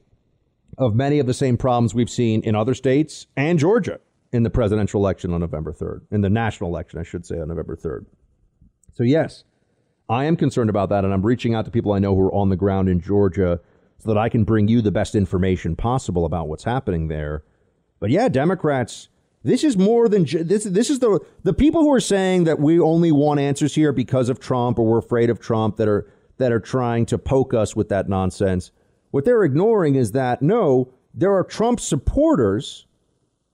of 0.79 0.95
many 0.95 1.19
of 1.19 1.27
the 1.27 1.35
same 1.35 1.57
problems 1.57 1.95
we've 1.95 2.11
seen 2.11 2.43
in 2.43 2.55
other 2.55 2.75
states 2.75 3.27
and 3.37 3.59
Georgia 3.59 4.01
in 4.33 4.43
the 4.43 4.51
presidential 4.51 5.01
election 5.01 5.33
on 5.33 5.41
November 5.41 5.73
3rd, 5.73 6.01
in 6.11 6.23
the 6.23 6.31
national 6.31 6.71
election, 6.71 6.99
I 6.99 7.03
should 7.03 7.27
say, 7.27 7.39
on 7.39 7.49
November 7.49 7.77
3rd. 7.77 8.07
So, 8.95 9.03
yes, 9.03 9.45
I 10.09 10.25
am 10.25 10.37
concerned 10.37 10.71
about 10.71 10.89
that, 10.89 11.05
and 11.05 11.13
I'm 11.13 11.25
reaching 11.25 11.55
out 11.55 11.65
to 11.67 11.71
people 11.71 11.93
I 11.93 11.99
know 11.99 12.15
who 12.15 12.23
are 12.23 12.35
on 12.35 12.49
the 12.49 12.57
ground 12.57 12.89
in 12.89 13.01
Georgia 13.01 13.61
so 13.99 14.09
that 14.09 14.19
I 14.19 14.29
can 14.29 14.45
bring 14.45 14.69
you 14.69 14.83
the 14.83 14.91
best 14.91 15.15
information 15.15 15.77
possible 15.77 16.25
about 16.25 16.49
what's 16.49 16.65
happening 16.65 17.09
there. 17.09 17.45
But 18.01 18.11
yeah, 18.11 18.29
Democrats, 18.29 19.09
this 19.45 19.63
is 19.63 19.77
more 19.77 20.09
than 20.09 20.25
this. 20.25 20.65
This 20.65 20.91
is 20.91 20.99
the 20.99 21.21
the 21.45 21.55
people 21.55 21.83
who 21.83 21.93
are 21.93 22.01
saying 22.01 22.45
that 22.45 22.59
we 22.59 22.81
only 22.81 23.13
want 23.13 23.41
answers 23.41 23.75
here 23.75 23.93
because 23.93 24.29
of 24.29 24.41
Trump 24.41 24.79
or 24.79 24.87
we're 24.87 24.99
afraid 24.99 25.31
of 25.31 25.41
Trump 25.41 25.77
that 25.77 25.89
are 25.89 26.11
that 26.39 26.53
are 26.53 26.61
trying 26.61 27.07
to 27.07 27.19
poke 27.19 27.55
us 27.55 27.77
with 27.77 27.89
that 27.91 28.09
nonsense. 28.09 28.73
What 29.13 29.25
they're 29.25 29.45
ignoring 29.45 29.95
is 29.95 30.13
that 30.13 30.43
no, 30.43 30.93
there 31.15 31.33
are 31.33 31.45
Trump 31.45 31.79
supporters 31.79 32.87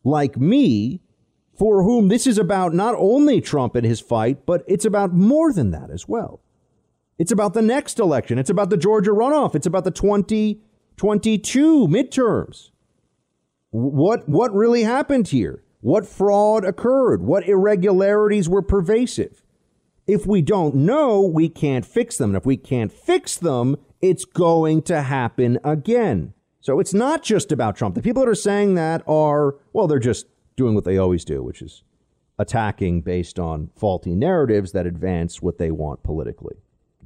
like 0.05 0.39
me 0.39 1.03
for 1.59 1.83
whom 1.83 2.09
this 2.09 2.27
is 2.27 2.39
about 2.39 2.73
not 2.73 2.95
only 2.97 3.41
Trump 3.41 3.75
and 3.75 3.85
his 3.85 4.01
fight, 4.01 4.47
but 4.47 4.63
it's 4.69 4.85
about 4.85 5.13
more 5.13 5.53
than 5.53 5.73
that 5.73 5.91
as 5.91 6.07
well. 6.09 6.41
It's 7.19 7.33
about 7.33 7.55
the 7.55 7.63
next 7.63 7.99
election. 7.99 8.39
It's 8.39 8.49
about 8.49 8.71
the 8.71 8.77
Georgia 8.77 9.11
runoff. 9.11 9.57
It's 9.57 9.67
about 9.67 9.83
the 9.83 9.91
2022 9.91 11.89
midterms. 11.89 12.71
What, 13.71 14.29
what 14.29 14.55
really 14.55 14.85
happened 14.85 15.29
here? 15.29 15.65
What 15.81 16.07
fraud 16.07 16.65
occurred? 16.65 17.23
What 17.23 17.49
irregularities 17.49 18.49
were 18.49 18.63
pervasive? 18.63 19.43
If 20.07 20.25
we 20.25 20.41
don't 20.41 20.77
know, 20.77 21.21
we 21.21 21.49
can't 21.49 21.85
fix 21.85 22.17
them. 22.17 22.31
And 22.31 22.37
if 22.37 22.47
we 22.47 22.57
can't 22.57 22.93
fix 22.93 23.37
them, 23.37 23.77
it's 24.01 24.25
going 24.25 24.83
to 24.83 25.03
happen 25.03 25.59
again. 25.65 26.35
So 26.61 26.81
it's 26.81 26.95
not 26.95 27.23
just 27.23 27.53
about 27.53 27.77
Trump. 27.77 27.95
The 27.95 28.03
people 28.03 28.23
that 28.23 28.29
are 28.29 28.35
saying 28.35 28.75
that 28.75 29.03
are, 29.07 29.57
well, 29.73 29.87
they're 29.87 29.99
just 29.99 30.27
doing 30.57 30.75
what 30.75 30.85
they 30.85 30.99
always 30.99 31.25
do, 31.25 31.43
which 31.43 31.63
is 31.63 31.83
attacking 32.39 33.01
based 33.01 33.39
on 33.39 33.71
faulty 33.77 34.15
narratives 34.15 34.73
that 34.73 34.87
advance 34.87 35.43
what 35.43 35.59
they 35.59 35.71
want 35.71 36.03
politically. 36.03 36.57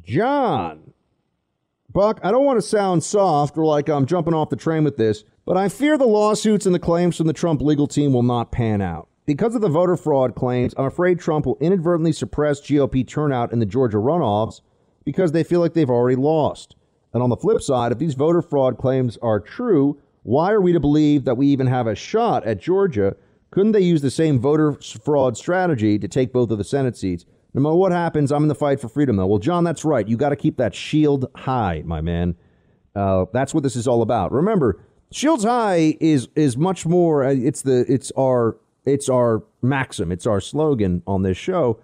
John, 0.03 0.93
Buck, 1.93 2.21
I 2.23 2.31
don't 2.31 2.45
want 2.45 2.57
to 2.59 2.67
sound 2.67 3.05
soft 3.05 3.57
or 3.57 3.65
like 3.65 3.89
I'm 3.89 4.07
jumping 4.07 4.35
off 4.35 4.51
the 4.51 4.57
train 4.57 4.85
with 4.85 4.97
this, 4.97 5.25
but 5.45 5.57
I 5.57 5.69
fear 5.69 5.99
the 5.99 6.07
lawsuits 6.07 6.67
and 6.67 6.75
the 6.75 6.79
claims 6.79 7.17
from 7.17 7.27
the 7.27 7.33
Trump 7.33 7.61
legal 7.61 7.87
team 7.87 8.13
will 8.13 8.23
not 8.23 8.53
pan 8.53 8.81
out. 8.81 9.09
Because 9.27 9.55
of 9.55 9.61
the 9.61 9.69
voter 9.69 9.97
fraud 9.97 10.35
claims, 10.35 10.75
I'm 10.77 10.87
afraid 10.87 11.21
Trump 11.21 11.47
will 11.47 11.59
inadvertently 11.61 12.13
suppress 12.13 12.61
GOP 12.61 13.07
turnout 13.07 13.53
in 13.53 13.61
the 13.61 13.67
Georgia 13.67 13.99
runoffs 13.99 14.61
because 15.05 15.33
they 15.33 15.45
feel 15.45 15.61
like 15.61 15.75
they've 15.75 15.89
already 15.89 16.17
lost. 16.17 16.75
And 17.13 17.23
on 17.23 17.31
the 17.31 17.37
flip 17.37 17.61
side, 17.63 17.93
if 17.93 17.99
these 17.99 18.15
voter 18.15 18.43
fraud 18.43 18.79
claims 18.79 19.19
are 19.23 19.41
true, 19.41 19.99
Why 20.23 20.53
are 20.53 20.61
we 20.61 20.73
to 20.73 20.81
believe 20.81 21.25
that 21.25 21.37
we 21.37 21.49
even 21.49 21.67
have 21.67 21.87
a 21.87 21.95
shot 21.95 22.45
at 22.45 22.61
Georgia? 22.61 23.17
Couldn't 23.51 23.73
they 23.73 23.81
use 23.81 24.03
the 24.03 24.11
same 24.11 24.39
voter 24.39 24.73
fraud 25.05 25.37
strategy 25.37 25.99
to 25.99 26.09
take 26.09 26.33
both 26.33 26.51
of 26.51 26.59
the 26.59 26.65
Senate 26.65 26.97
seats? 26.97 27.25
No 27.55 27.61
matter 27.61 27.75
what 27.75 27.93
happens, 27.93 28.33
I'm 28.33 28.43
in 28.43 28.49
the 28.49 28.55
fight 28.55 28.81
for 28.81 28.89
freedom, 28.89 29.17
though. 29.17 29.27
Well, 29.27 29.39
John, 29.39 29.65
that's 29.65 29.85
right. 29.85 30.07
You 30.09 30.17
got 30.17 30.31
to 30.31 30.37
keep 30.37 30.57
that 30.57 30.75
shield 30.75 31.27
high, 31.37 31.83
my 31.85 32.01
man. 32.01 32.35
Uh, 32.95 33.27
that's 33.33 33.53
what 33.53 33.63
this 33.63 33.77
is 33.77 33.87
all 33.87 34.01
about. 34.01 34.33
Remember, 34.33 34.81
shields 35.11 35.45
high 35.45 35.97
is 36.01 36.29
is 36.35 36.57
much 36.57 36.87
more. 36.87 37.25
Uh, 37.25 37.35
it's 37.35 37.63
the 37.63 37.85
it's 37.93 38.11
our 38.17 38.57
it's 38.85 39.09
our 39.09 39.43
maxim. 39.61 40.13
It's 40.13 40.27
our 40.27 40.41
slogan 40.41 41.03
on 41.07 41.23
this 41.23 41.37
show. 41.37 41.79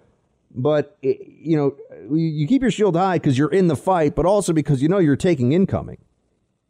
But 0.61 0.97
it, 1.01 1.19
you 1.25 1.55
know, 1.55 1.75
you 2.15 2.47
keep 2.47 2.61
your 2.61 2.71
shield 2.71 2.95
high 2.95 3.17
because 3.17 3.37
you're 3.37 3.51
in 3.51 3.67
the 3.67 3.75
fight, 3.75 4.15
but 4.15 4.25
also 4.25 4.53
because 4.53 4.81
you 4.81 4.89
know 4.89 4.99
you're 4.99 5.15
taking 5.15 5.53
incoming. 5.53 5.97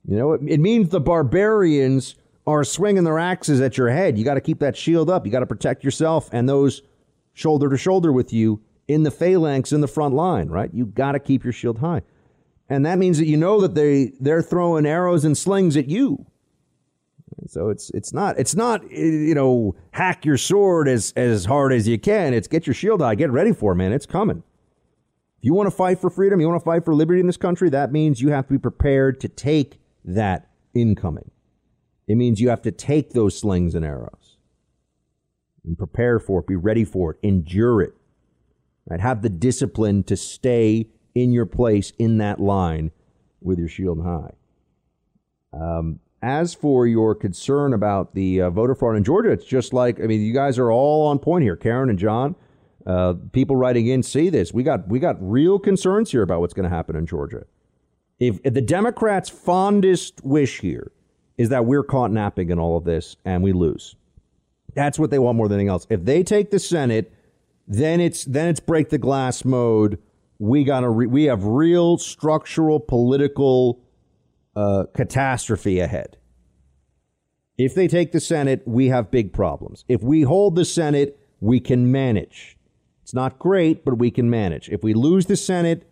You 0.06 0.18
know, 0.18 0.34
it, 0.34 0.41
it 0.48 0.60
means 0.60 0.90
the 0.90 0.99
barbarians 0.99 2.16
are 2.45 2.64
swinging 2.64 3.03
their 3.03 3.20
axes 3.20 3.61
at 3.61 3.78
your 3.78 3.90
head. 3.90 4.18
You 4.18 4.26
got 4.26 4.36
to 4.36 4.41
keep 4.41 4.60
that 4.60 4.78
shield 4.78 5.10
up. 5.10 5.26
You 5.26 5.32
got 5.32 5.40
to 5.40 5.45
protect 5.45 5.84
yourself 5.84 6.30
and 6.32 6.48
those 6.48 6.82
shoulder 7.34 7.70
to 7.70 7.78
shoulder 7.78 8.11
with 8.11 8.34
you 8.34 8.61
in 8.88 9.03
the 9.03 9.11
phalanx 9.11 9.72
in 9.72 9.82
the 9.82 9.88
front 9.88 10.16
line, 10.16 10.49
right? 10.49 10.72
You 10.74 10.86
got 10.86 11.14
to 11.14 11.20
keep 11.20 11.44
your 11.44 11.53
shield 11.53 11.80
high. 11.80 12.02
And 12.70 12.86
that 12.86 12.98
means 12.98 13.18
that 13.18 13.26
you 13.26 13.38
know 13.38 13.61
that 13.61 13.76
they 13.76 14.14
they're 14.20 14.41
throwing 14.41 14.86
arrows 14.86 15.26
and 15.26 15.38
slings 15.38 15.76
at 15.78 15.88
you. 15.88 16.26
So 17.47 17.69
it's 17.69 17.89
it's 17.91 18.14
not 18.14 18.39
it's 18.39 18.56
not 18.56 18.89
you 18.91 19.34
know 19.34 19.76
hack 19.91 20.26
your 20.26 20.38
sword 20.38 20.88
as 20.88 21.14
as 21.15 21.45
hard 21.45 21.73
as 21.73 21.88
you 21.88 21.97
can. 21.97 22.34
It's 22.34 22.47
get 22.47 22.68
your 22.68 22.73
shield 22.73 23.01
high, 23.01 23.15
get 23.15 23.31
ready 23.31 23.53
for 23.53 23.73
it, 23.73 23.76
man. 23.76 23.91
It's 23.91 24.06
coming. 24.06 24.43
If 25.38 25.45
you 25.45 25.53
want 25.53 25.68
to 25.68 25.76
fight 25.76 25.99
for 25.99 26.10
freedom, 26.10 26.41
you 26.41 26.49
want 26.49 26.60
to 26.60 26.65
fight 26.65 26.84
for 26.84 26.93
liberty 26.93 27.22
in 27.22 27.27
this 27.27 27.38
country, 27.38 27.69
that 27.69 27.93
means 27.93 28.22
you 28.22 28.30
have 28.30 28.47
to 28.47 28.53
be 28.53 28.60
prepared 28.60 29.22
to 29.22 29.30
take 29.30 29.80
that 30.03 30.49
incoming. 30.73 31.31
It 32.07 32.15
means 32.15 32.41
you 32.41 32.49
have 32.49 32.61
to 32.64 32.72
take 32.72 33.11
those 33.11 33.38
slings 33.38 33.73
and 33.73 33.85
arrows 33.85 34.38
and 35.64 35.77
prepare 35.77 36.19
for 36.19 36.41
it, 36.41 36.47
be 36.47 36.56
ready 36.56 36.84
for 36.84 37.11
it, 37.11 37.19
endure 37.23 37.81
it. 37.81 37.93
Right? 38.88 38.99
Have 38.99 39.22
the 39.22 39.30
discipline 39.30 40.03
to 40.03 40.18
stay 40.18 40.89
in 41.15 41.31
your 41.31 41.45
place 41.45 41.93
in 41.97 42.18
that 42.18 42.39
line 42.39 42.91
with 43.41 43.60
your 43.60 43.68
shield 43.68 44.03
high. 44.03 44.34
Um, 45.53 45.99
as 46.21 46.53
for 46.53 46.85
your 46.87 47.15
concern 47.15 47.73
about 47.73 48.13
the 48.13 48.41
uh, 48.41 48.49
voter 48.49 48.75
fraud 48.75 48.95
in 48.95 49.03
Georgia, 49.03 49.31
it's 49.31 49.45
just 49.45 49.73
like 49.73 49.99
I 49.99 50.03
mean, 50.03 50.21
you 50.21 50.33
guys 50.33 50.57
are 50.57 50.71
all 50.71 51.07
on 51.07 51.19
point 51.19 51.43
here, 51.43 51.55
Karen 51.55 51.89
and 51.89 51.99
John. 51.99 52.35
Uh, 52.85 53.13
people 53.33 53.55
writing 53.55 53.87
in 53.87 54.01
see 54.01 54.29
this. 54.29 54.53
We 54.53 54.63
got 54.63 54.87
we 54.87 54.99
got 54.99 55.17
real 55.19 55.59
concerns 55.59 56.11
here 56.11 56.21
about 56.21 56.41
what's 56.41 56.53
going 56.53 56.69
to 56.69 56.75
happen 56.75 56.95
in 56.95 57.05
Georgia. 57.05 57.45
If, 58.19 58.39
if 58.43 58.53
the 58.53 58.61
Democrats' 58.61 59.29
fondest 59.29 60.23
wish 60.23 60.59
here 60.59 60.91
is 61.37 61.49
that 61.49 61.65
we're 61.65 61.83
caught 61.83 62.11
napping 62.11 62.49
in 62.49 62.59
all 62.59 62.75
of 62.75 62.83
this 62.83 63.15
and 63.23 63.41
we 63.41 63.53
lose, 63.53 63.95
that's 64.73 64.99
what 64.99 65.09
they 65.09 65.19
want 65.19 65.37
more 65.37 65.47
than 65.47 65.55
anything 65.55 65.69
else. 65.69 65.87
If 65.89 66.03
they 66.03 66.23
take 66.23 66.51
the 66.51 66.59
Senate, 66.59 67.13
then 67.67 68.01
it's 68.01 68.25
then 68.25 68.47
it's 68.47 68.59
break 68.59 68.89
the 68.89 68.97
glass 68.97 69.45
mode. 69.45 69.99
We 70.37 70.63
got 70.63 70.81
to 70.81 70.89
re- 70.89 71.07
we 71.07 71.25
have 71.25 71.45
real 71.45 71.97
structural 71.97 72.79
political 72.79 73.81
uh, 74.60 74.86
catastrophe 74.94 75.80
ahead. 75.80 76.18
If 77.57 77.76
they 77.76 77.88
take 77.88 78.11
the 78.11 78.19
Senate, 78.19 78.61
we 78.65 78.88
have 78.88 79.10
big 79.10 79.31
problems. 79.31 79.86
If 79.88 80.02
we 80.03 80.23
hold 80.23 80.56
the 80.56 80.65
Senate, 80.65 81.18
we 81.40 81.61
can 81.61 81.91
manage. 81.91 82.57
It's 83.03 83.14
not 83.14 83.40
great, 83.40 83.86
but 83.86 83.98
we 83.98 84.11
can 84.11 84.30
manage. 84.30 84.69
If 84.69 84.84
we 84.84 84.94
lose 84.94 85.27
the 85.27 85.38
Senate, 85.38 85.90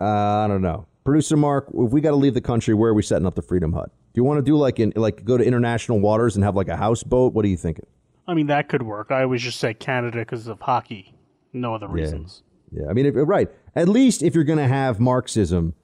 uh, 0.00 0.04
I 0.04 0.46
don't 0.46 0.62
know. 0.62 0.86
Producer 1.04 1.36
Mark, 1.36 1.66
if 1.74 1.90
we 1.90 2.00
got 2.00 2.10
to 2.10 2.16
leave 2.16 2.34
the 2.34 2.40
country, 2.40 2.74
where 2.74 2.90
are 2.90 2.94
we 2.94 3.02
setting 3.02 3.26
up 3.26 3.34
the 3.34 3.42
Freedom 3.42 3.72
Hut? 3.72 3.90
Do 4.14 4.20
you 4.20 4.24
want 4.24 4.38
to 4.38 4.42
do 4.42 4.56
like 4.56 4.78
in 4.78 4.92
like 4.94 5.24
go 5.24 5.36
to 5.36 5.44
international 5.44 5.98
waters 5.98 6.36
and 6.36 6.44
have 6.44 6.54
like 6.54 6.68
a 6.68 6.76
houseboat? 6.76 7.34
What 7.34 7.44
are 7.44 7.48
you 7.48 7.56
thinking? 7.56 7.86
I 8.26 8.34
mean, 8.34 8.46
that 8.46 8.68
could 8.68 8.82
work. 8.82 9.10
I 9.10 9.22
always 9.22 9.42
just 9.42 9.58
say 9.58 9.74
Canada 9.74 10.18
because 10.18 10.46
of 10.46 10.60
hockey, 10.60 11.14
no 11.52 11.74
other 11.74 11.88
reasons. 11.88 12.42
Yeah, 12.70 12.84
yeah. 12.84 12.90
I 12.90 12.92
mean, 12.94 13.06
if, 13.06 13.14
right. 13.16 13.50
At 13.74 13.88
least 13.88 14.22
if 14.22 14.34
you're 14.34 14.44
going 14.44 14.58
to 14.60 14.68
have 14.68 15.00
Marxism, 15.00 15.74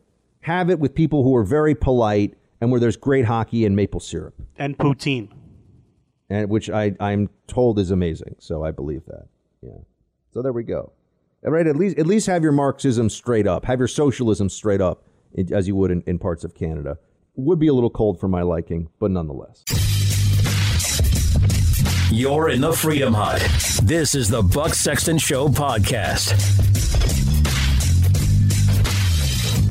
have 0.41 0.71
it 0.71 0.79
with 0.79 0.95
people 0.95 1.23
who 1.23 1.35
are 1.37 1.45
very 1.45 1.75
polite 1.75 2.35
and 2.61 2.71
where 2.71 2.81
there's 2.81 2.97
great 2.97 3.25
hockey 3.25 3.65
and 3.65 3.77
maple 3.77 4.01
syrup 4.01 4.35
and 4.57 4.77
poutine, 4.79 5.31
and 6.29 6.49
which 6.49 6.71
I 6.71 6.95
I'm 7.01 7.31
told 7.47 7.79
is 7.79 7.91
amazing. 7.91 8.37
So 8.39 8.65
I 8.65 8.71
believe 8.71 9.05
that. 9.07 9.27
Yeah. 9.62 9.79
So 10.33 10.43
there 10.43 10.53
we 10.53 10.62
go. 10.62 10.93
All 11.45 11.51
right. 11.51 11.67
At 11.67 11.77
least 11.77 11.99
at 11.99 12.07
least 12.07 12.27
have 12.27 12.43
your 12.43 12.53
Marxism 12.53 13.09
straight 13.09 13.47
up. 13.47 13.65
Have 13.65 13.79
your 13.79 13.89
socialism 13.89 14.49
straight 14.49 14.81
up, 14.81 15.05
as 15.53 15.67
you 15.69 15.75
would 15.77 15.91
in, 15.91 16.03
in 16.07 16.19
parts 16.19 16.45
of 16.45 16.55
Canada. 16.55 16.99
Would 17.37 17.59
be 17.59 17.69
a 17.69 17.73
little 17.75 17.91
cold 17.91 18.21
for 18.21 18.29
my 18.29 18.43
liking, 18.43 18.89
but 18.99 19.11
nonetheless. 19.11 19.65
You're 22.11 22.49
in 22.49 22.61
the 22.61 22.73
Freedom 22.73 23.15
Hut. 23.15 23.41
This 23.85 24.17
is 24.17 24.29
the 24.29 24.43
Buck 24.43 24.75
Sexton 24.75 25.17
Show 25.17 25.49
podcast. 25.49 27.20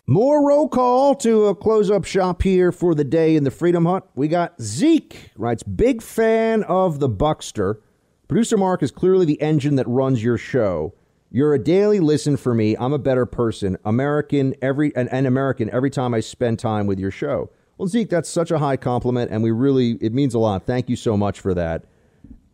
More 0.09 0.43
roll 0.47 0.67
call 0.67 1.13
to 1.17 1.45
uh, 1.45 1.53
close 1.53 1.91
up 1.91 2.03
shop 2.03 2.41
here 2.41 2.71
for 2.71 2.95
the 2.95 3.03
day 3.03 3.35
in 3.35 3.43
the 3.43 3.51
Freedom 3.51 3.85
Hut. 3.85 4.09
We 4.15 4.27
got 4.27 4.59
Zeke 4.59 5.29
writes, 5.35 5.61
big 5.61 6.01
fan 6.01 6.63
of 6.63 6.99
the 6.99 7.07
Buckster. 7.07 7.79
Producer 8.27 8.57
Mark 8.57 8.81
is 8.81 8.89
clearly 8.89 9.27
the 9.27 9.39
engine 9.39 9.75
that 9.75 9.87
runs 9.87 10.23
your 10.23 10.39
show. 10.39 10.95
You're 11.29 11.53
a 11.53 11.59
daily 11.59 11.99
listen 11.99 12.37
for 12.37 12.55
me. 12.55 12.75
I'm 12.79 12.91
a 12.91 12.97
better 12.97 13.27
person, 13.27 13.77
American 13.85 14.55
every 14.63 14.91
and, 14.95 15.13
and 15.13 15.27
American 15.27 15.69
every 15.69 15.91
time 15.91 16.15
I 16.15 16.21
spend 16.21 16.57
time 16.57 16.87
with 16.87 16.97
your 16.97 17.11
show. 17.11 17.51
Well, 17.77 17.87
Zeke, 17.87 18.09
that's 18.09 18.29
such 18.29 18.49
a 18.49 18.57
high 18.57 18.77
compliment, 18.77 19.29
and 19.29 19.43
we 19.43 19.51
really 19.51 19.91
it 20.01 20.11
means 20.11 20.33
a 20.33 20.39
lot. 20.39 20.65
Thank 20.65 20.89
you 20.89 20.95
so 20.95 21.17
much 21.17 21.39
for 21.39 21.53
that. 21.53 21.85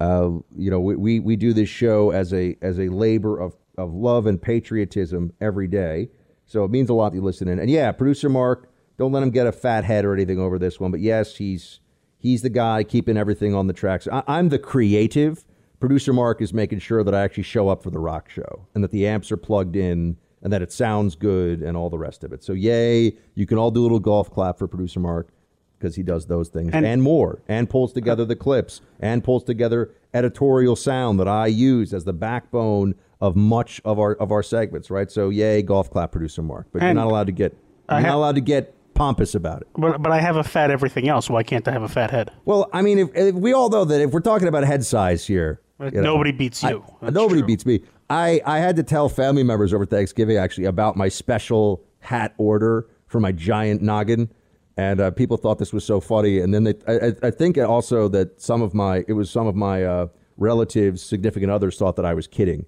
Uh, 0.02 0.32
you 0.58 0.70
know, 0.70 0.82
we, 0.82 0.98
we, 0.98 1.20
we 1.22 1.36
do 1.38 1.54
this 1.54 1.70
show 1.70 2.12
as 2.12 2.34
a 2.34 2.58
as 2.62 2.80
a 2.80 2.90
labor 2.90 3.40
of, 3.40 3.56
of 3.78 3.94
love 3.94 4.26
and 4.26 4.42
patriotism 4.42 5.32
every 5.40 5.70
day. 5.70 6.10
So 6.46 6.64
it 6.64 6.72
means 6.72 6.90
a 6.90 6.94
lot 6.94 7.12
that 7.12 7.18
you 7.18 7.24
listen 7.24 7.48
in. 7.48 7.60
And 7.60 7.70
yeah, 7.70 7.92
producer 7.92 8.30
Mark, 8.30 8.70
don't 8.98 9.12
let 9.12 9.24
him 9.24 9.32
get 9.32 9.48
a 9.48 9.52
fat 9.52 9.84
head 9.84 10.06
or 10.06 10.14
anything 10.14 10.40
over 10.40 10.58
this 10.58 10.80
one. 10.80 10.92
But 10.92 11.00
yes, 11.00 11.36
he's 11.38 11.80
he's 12.18 12.42
the 12.42 12.50
guy 12.50 12.84
keeping 12.84 13.18
everything 13.18 13.54
on 13.54 13.68
the 13.68 13.74
tracks. 13.74 14.08
I, 14.12 14.24
I'm 14.28 14.50
the 14.50 14.60
creative. 14.60 15.46
Producer 15.80 16.14
Mark 16.14 16.42
is 16.42 16.54
making 16.54 16.80
sure 16.80 17.04
that 17.04 17.14
I 17.14 17.22
actually 17.22 17.44
show 17.44 17.68
up 17.68 17.84
for 17.84 17.90
the 17.90 18.00
rock 18.00 18.30
show 18.30 18.68
and 18.74 18.84
that 18.84 18.92
the 18.92 19.06
amps 19.06 19.32
are 19.32 19.38
plugged 19.38 19.76
in 19.76 20.18
and 20.42 20.54
that 20.54 20.62
it 20.62 20.72
sounds 20.72 21.16
good 21.16 21.62
and 21.62 21.76
all 21.76 21.90
the 21.90 21.98
rest 21.98 22.24
of 22.24 22.32
it. 22.32 22.44
So 22.44 22.54
yay, 22.54 23.18
you 23.34 23.46
can 23.46 23.58
all 23.58 23.72
do 23.72 23.82
a 23.82 23.84
little 23.84 24.00
golf 24.00 24.32
clap 24.32 24.58
for 24.58 24.68
producer 24.68 25.00
Mark 25.00 25.30
because 25.78 25.96
he 25.96 26.04
does 26.04 26.28
those 26.28 26.50
things 26.50 26.72
and, 26.74 26.86
and, 26.86 27.04
more 27.04 27.42
and 27.48 27.70
pulls 27.70 27.92
together 27.92 28.26
the 28.26 28.36
clips 28.36 28.82
and 29.00 29.24
pulls 29.24 29.44
together 29.44 29.92
editorial 30.14 30.76
sound 30.76 31.20
that 31.20 31.28
I 31.28 31.48
use 31.48 31.94
as 31.94 32.06
the 32.06 32.14
backbone 32.14 32.96
of 33.26 33.36
much 33.36 33.82
of 33.84 33.98
our 34.00 34.14
of 34.14 34.32
our 34.32 34.44
segments, 34.44 34.92
right? 34.92 35.12
So 35.12 35.30
yay, 35.30 35.64
golf 35.64 35.90
clap 35.90 36.12
producer 36.12 36.44
Mark. 36.44 36.68
But 36.72 36.84
you're 36.84 36.94
not 36.94 37.08
allowed 37.08 37.26
to 37.26 37.32
get 37.32 37.58
you're 37.90 38.02
not 38.02 38.16
allowed 38.16 38.36
to 38.36 38.42
get 38.42 38.74
pompous 38.94 39.34
about 39.34 39.62
it. 39.64 39.68
But 39.76 40.02
but 40.02 40.12
I 40.12 40.20
have 40.20 40.36
a 40.36 40.44
fat 40.44 40.70
everything 40.70 41.10
else. 41.10 41.30
Why 41.30 41.42
can't 41.42 41.68
I 41.68 41.72
have 41.72 41.82
a 41.82 41.90
fat 41.90 42.12
head? 42.12 42.32
Well, 42.46 42.70
I 42.72 42.84
mean, 42.84 43.00
if, 43.00 43.10
if 43.16 43.36
we 43.36 43.52
all 43.52 43.70
know 43.70 43.84
that 43.84 44.00
if 44.00 44.12
we're 44.12 44.20
talking 44.20 44.48
about 44.48 44.64
head 44.64 44.86
size 44.86 45.26
here, 45.26 45.60
you 45.80 45.90
know, 45.92 46.02
nobody 46.02 46.32
beats 46.32 46.62
you. 46.62 46.86
I, 47.02 47.10
nobody 47.10 47.42
true. 47.42 47.48
beats 47.48 47.66
me. 47.66 47.82
I, 48.10 48.40
I 48.46 48.60
had 48.60 48.76
to 48.76 48.84
tell 48.84 49.10
family 49.10 49.42
members 49.42 49.74
over 49.74 49.86
Thanksgiving 49.86 50.38
actually 50.38 50.66
about 50.66 50.96
my 50.96 51.10
special 51.10 51.84
hat 52.00 52.36
order 52.38 52.88
for 53.08 53.20
my 53.20 53.32
giant 53.32 53.82
noggin, 53.82 54.30
and 54.78 55.02
uh, 55.02 55.10
people 55.10 55.38
thought 55.38 55.58
this 55.58 55.74
was 55.74 55.84
so 55.84 56.00
funny. 56.00 56.40
And 56.40 56.54
then 56.54 56.66
they, 56.66 56.76
I, 56.88 57.14
I 57.24 57.32
think 57.32 57.58
also 57.58 58.08
that 58.10 58.40
some 58.40 58.62
of 58.62 58.76
my 58.76 59.04
it 59.08 59.14
was 59.14 59.32
some 59.32 59.48
of 59.48 59.56
my 59.56 59.84
uh, 59.84 60.08
relatives, 60.38 61.02
significant 61.02 61.52
others, 61.52 61.78
thought 61.78 61.96
that 61.96 62.06
I 62.06 62.14
was 62.14 62.28
kidding, 62.28 62.66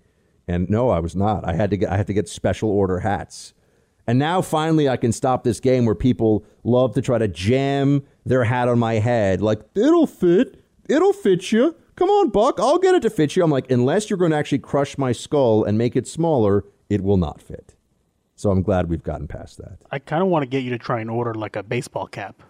and 0.47 0.69
no, 0.69 0.89
I 0.89 0.99
was 0.99 1.15
not. 1.15 1.47
I 1.47 1.53
had 1.53 1.69
to 1.71 1.77
get 1.77 1.89
I 1.89 1.97
had 1.97 2.07
to 2.07 2.13
get 2.13 2.29
special 2.29 2.69
order 2.69 2.99
hats. 2.99 3.53
And 4.09 4.17
now 4.17 4.41
finally 4.41 4.87
I 4.87 4.95
can 4.95 5.11
stop 5.11 5.43
this 5.43 5.59
game 5.59 5.85
where 5.85 5.95
people 5.95 6.45
love 6.63 6.93
to 6.95 7.01
try 7.01 7.17
to 7.17 7.27
jam 7.27 8.03
their 8.25 8.45
hat 8.45 8.69
on 8.69 8.79
my 8.79 8.95
head 8.95 9.41
like 9.41 9.59
it'll 9.75 10.07
fit, 10.07 10.63
it'll 10.87 11.13
fit 11.13 11.51
you. 11.51 11.75
Come 11.95 12.09
on, 12.09 12.29
Buck, 12.29 12.59
I'll 12.59 12.77
get 12.77 12.95
it 12.95 13.01
to 13.01 13.09
fit 13.09 13.35
you. 13.35 13.43
I'm 13.43 13.49
like, 13.51 13.71
unless 13.71 14.09
you're 14.09 14.17
going 14.17 14.29
to 14.29 14.37
actually 14.37 14.59
crush 14.59 14.99
my 14.99 15.11
skull 15.11 15.63
and 15.63 15.79
make 15.79 15.95
it 15.95 16.07
smaller, 16.07 16.63
it 16.89 17.01
will 17.01 17.17
not 17.17 17.41
fit. 17.41 17.75
So 18.35 18.51
I'm 18.51 18.61
glad 18.61 18.87
we've 18.87 19.03
gotten 19.03 19.27
past 19.27 19.57
that. 19.57 19.79
I 19.89 19.97
kind 19.97 20.21
of 20.21 20.29
want 20.29 20.43
to 20.43 20.47
get 20.47 20.63
you 20.63 20.69
to 20.69 20.77
try 20.77 20.99
and 21.01 21.09
order 21.09 21.33
like 21.33 21.55
a 21.55 21.63
baseball 21.63 22.05
cap. 22.05 22.43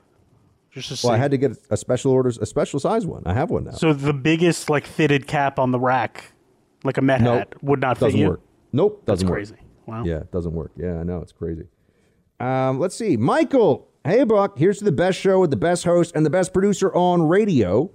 Just 0.69 0.90
to 0.90 0.98
see. 0.98 1.07
Well, 1.07 1.15
I 1.15 1.18
had 1.18 1.32
to 1.32 1.38
get 1.38 1.57
a 1.69 1.78
special 1.78 2.11
orders, 2.11 2.38
a 2.38 2.45
special 2.45 2.80
size 2.82 3.06
one. 3.06 3.24
I 3.26 3.34
have 3.34 3.49
one 3.49 3.64
now. 3.64 3.72
So 3.72 3.94
the 3.94 4.14
biggest 4.14 4.69
like 4.69 4.86
fitted 4.86 5.28
cap 5.28 5.57
on 5.57 5.72
the 5.72 5.80
rack, 5.80 6.34
like 6.84 6.98
a 6.98 7.02
Met 7.02 7.22
nope, 7.22 7.38
hat, 7.40 7.64
would 7.64 7.82
not 7.82 7.99
doesn't 7.99 8.12
fit 8.12 8.20
you. 8.20 8.30
Work. 8.30 8.41
Nope, 8.74 9.06
doesn't 9.06 9.26
That's 9.28 9.30
work. 9.30 9.38
crazy. 9.38 9.56
Wow. 9.86 10.04
Yeah, 10.04 10.18
it 10.18 10.32
doesn't 10.32 10.54
work. 10.54 10.72
Yeah, 10.76 10.99
I 10.99 11.04
know 11.04 11.20
it's 11.22 11.32
crazy. 11.32 11.66
Um, 12.40 12.80
let's 12.80 12.95
see, 12.95 13.18
Michael. 13.18 13.88
Hey, 14.04 14.24
Buck. 14.24 14.58
Here's 14.58 14.80
to 14.80 14.86
the 14.86 14.91
best 14.91 15.20
show 15.20 15.40
with 15.40 15.49
the 15.49 15.58
best 15.58 15.84
host 15.84 16.14
and 16.16 16.26
the 16.26 16.30
best 16.30 16.54
producer 16.54 16.94
on 16.94 17.24
radio. 17.24 17.90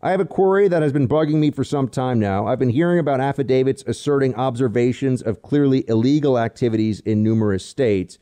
I 0.00 0.12
have 0.12 0.20
a 0.20 0.24
query 0.24 0.68
that 0.68 0.80
has 0.82 0.92
been 0.92 1.08
bugging 1.08 1.36
me 1.36 1.50
for 1.50 1.64
some 1.64 1.88
time 1.88 2.20
now. 2.20 2.46
I've 2.46 2.58
been 2.60 2.68
hearing 2.70 3.00
about 3.00 3.20
affidavits 3.20 3.82
asserting 3.86 4.34
observations 4.36 5.20
of 5.22 5.42
clearly 5.42 5.84
illegal 5.88 6.38
activities 6.38 7.00
in 7.00 7.22
numerous 7.24 7.64
states. 7.66 8.18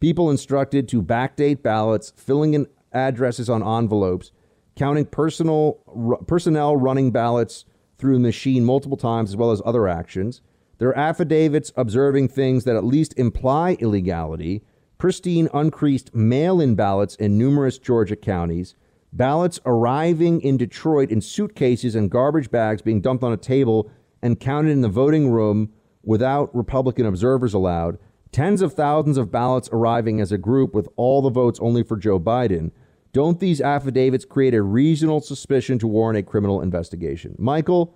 People 0.00 0.30
instructed 0.30 0.88
to 0.88 1.02
backdate 1.02 1.62
ballots, 1.62 2.14
filling 2.16 2.54
in 2.54 2.66
addresses 2.92 3.50
on 3.50 3.62
envelopes, 3.62 4.32
counting 4.74 5.04
personal 5.04 5.80
r- 5.94 6.16
personnel 6.24 6.76
running 6.76 7.10
ballots 7.10 7.66
through 7.98 8.14
the 8.14 8.20
machine 8.20 8.64
multiple 8.64 8.96
times 8.96 9.30
as 9.30 9.36
well 9.36 9.50
as 9.50 9.60
other 9.64 9.88
actions. 9.88 10.40
There 10.78 10.88
are 10.88 10.98
affidavits 10.98 11.72
observing 11.76 12.28
things 12.28 12.64
that 12.64 12.76
at 12.76 12.84
least 12.84 13.18
imply 13.18 13.76
illegality, 13.80 14.62
pristine 14.96 15.48
uncreased 15.52 16.14
mail-in 16.14 16.76
ballots 16.76 17.16
in 17.16 17.36
numerous 17.36 17.78
Georgia 17.78 18.16
counties, 18.16 18.74
ballots 19.12 19.58
arriving 19.66 20.40
in 20.40 20.56
Detroit 20.56 21.10
in 21.10 21.20
suitcases 21.20 21.94
and 21.94 22.10
garbage 22.10 22.50
bags 22.50 22.82
being 22.82 23.00
dumped 23.00 23.24
on 23.24 23.32
a 23.32 23.36
table 23.36 23.90
and 24.22 24.40
counted 24.40 24.70
in 24.70 24.80
the 24.80 24.88
voting 24.88 25.30
room 25.30 25.72
without 26.04 26.54
Republican 26.54 27.06
observers 27.06 27.54
allowed, 27.54 27.98
tens 28.30 28.62
of 28.62 28.74
thousands 28.74 29.16
of 29.16 29.30
ballots 29.30 29.68
arriving 29.72 30.20
as 30.20 30.30
a 30.30 30.38
group 30.38 30.74
with 30.74 30.88
all 30.96 31.22
the 31.22 31.30
votes 31.30 31.58
only 31.60 31.82
for 31.82 31.96
Joe 31.96 32.20
Biden. 32.20 32.70
Don't 33.12 33.40
these 33.40 33.60
affidavits 33.60 34.24
create 34.24 34.54
a 34.54 34.62
reasonable 34.62 35.20
suspicion 35.20 35.78
to 35.78 35.86
warrant 35.86 36.18
a 36.18 36.22
criminal 36.22 36.60
investigation? 36.60 37.34
Michael, 37.38 37.94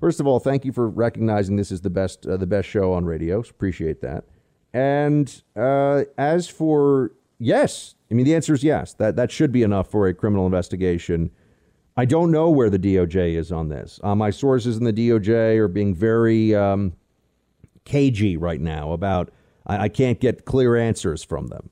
first 0.00 0.20
of 0.20 0.26
all, 0.26 0.38
thank 0.38 0.64
you 0.64 0.72
for 0.72 0.88
recognizing 0.88 1.56
this 1.56 1.72
is 1.72 1.80
the 1.80 1.90
best 1.90 2.26
uh, 2.26 2.36
the 2.36 2.46
best 2.46 2.68
show 2.68 2.92
on 2.92 3.04
radio. 3.04 3.40
Appreciate 3.40 4.00
that. 4.02 4.24
And 4.72 5.42
uh, 5.56 6.04
as 6.18 6.48
for 6.48 7.12
yes, 7.38 7.94
I 8.10 8.14
mean 8.14 8.26
the 8.26 8.34
answer 8.34 8.54
is 8.54 8.62
yes. 8.62 8.94
That 8.94 9.16
that 9.16 9.30
should 9.30 9.52
be 9.52 9.62
enough 9.62 9.90
for 9.90 10.06
a 10.08 10.14
criminal 10.14 10.46
investigation. 10.46 11.30
I 11.96 12.04
don't 12.04 12.30
know 12.30 12.50
where 12.50 12.70
the 12.70 12.78
DOJ 12.78 13.34
is 13.34 13.50
on 13.52 13.68
this. 13.68 14.00
Uh, 14.02 14.14
my 14.14 14.30
sources 14.30 14.76
in 14.76 14.84
the 14.84 14.92
DOJ 14.92 15.58
are 15.58 15.68
being 15.68 15.94
very 15.94 16.54
um, 16.54 16.94
cagey 17.84 18.36
right 18.36 18.60
now 18.60 18.92
about. 18.92 19.30
I, 19.66 19.84
I, 19.84 19.88
can't 19.88 20.18
get 20.18 20.46
clear 20.46 20.76
answers 20.76 21.22
from 21.22 21.48
them, 21.48 21.68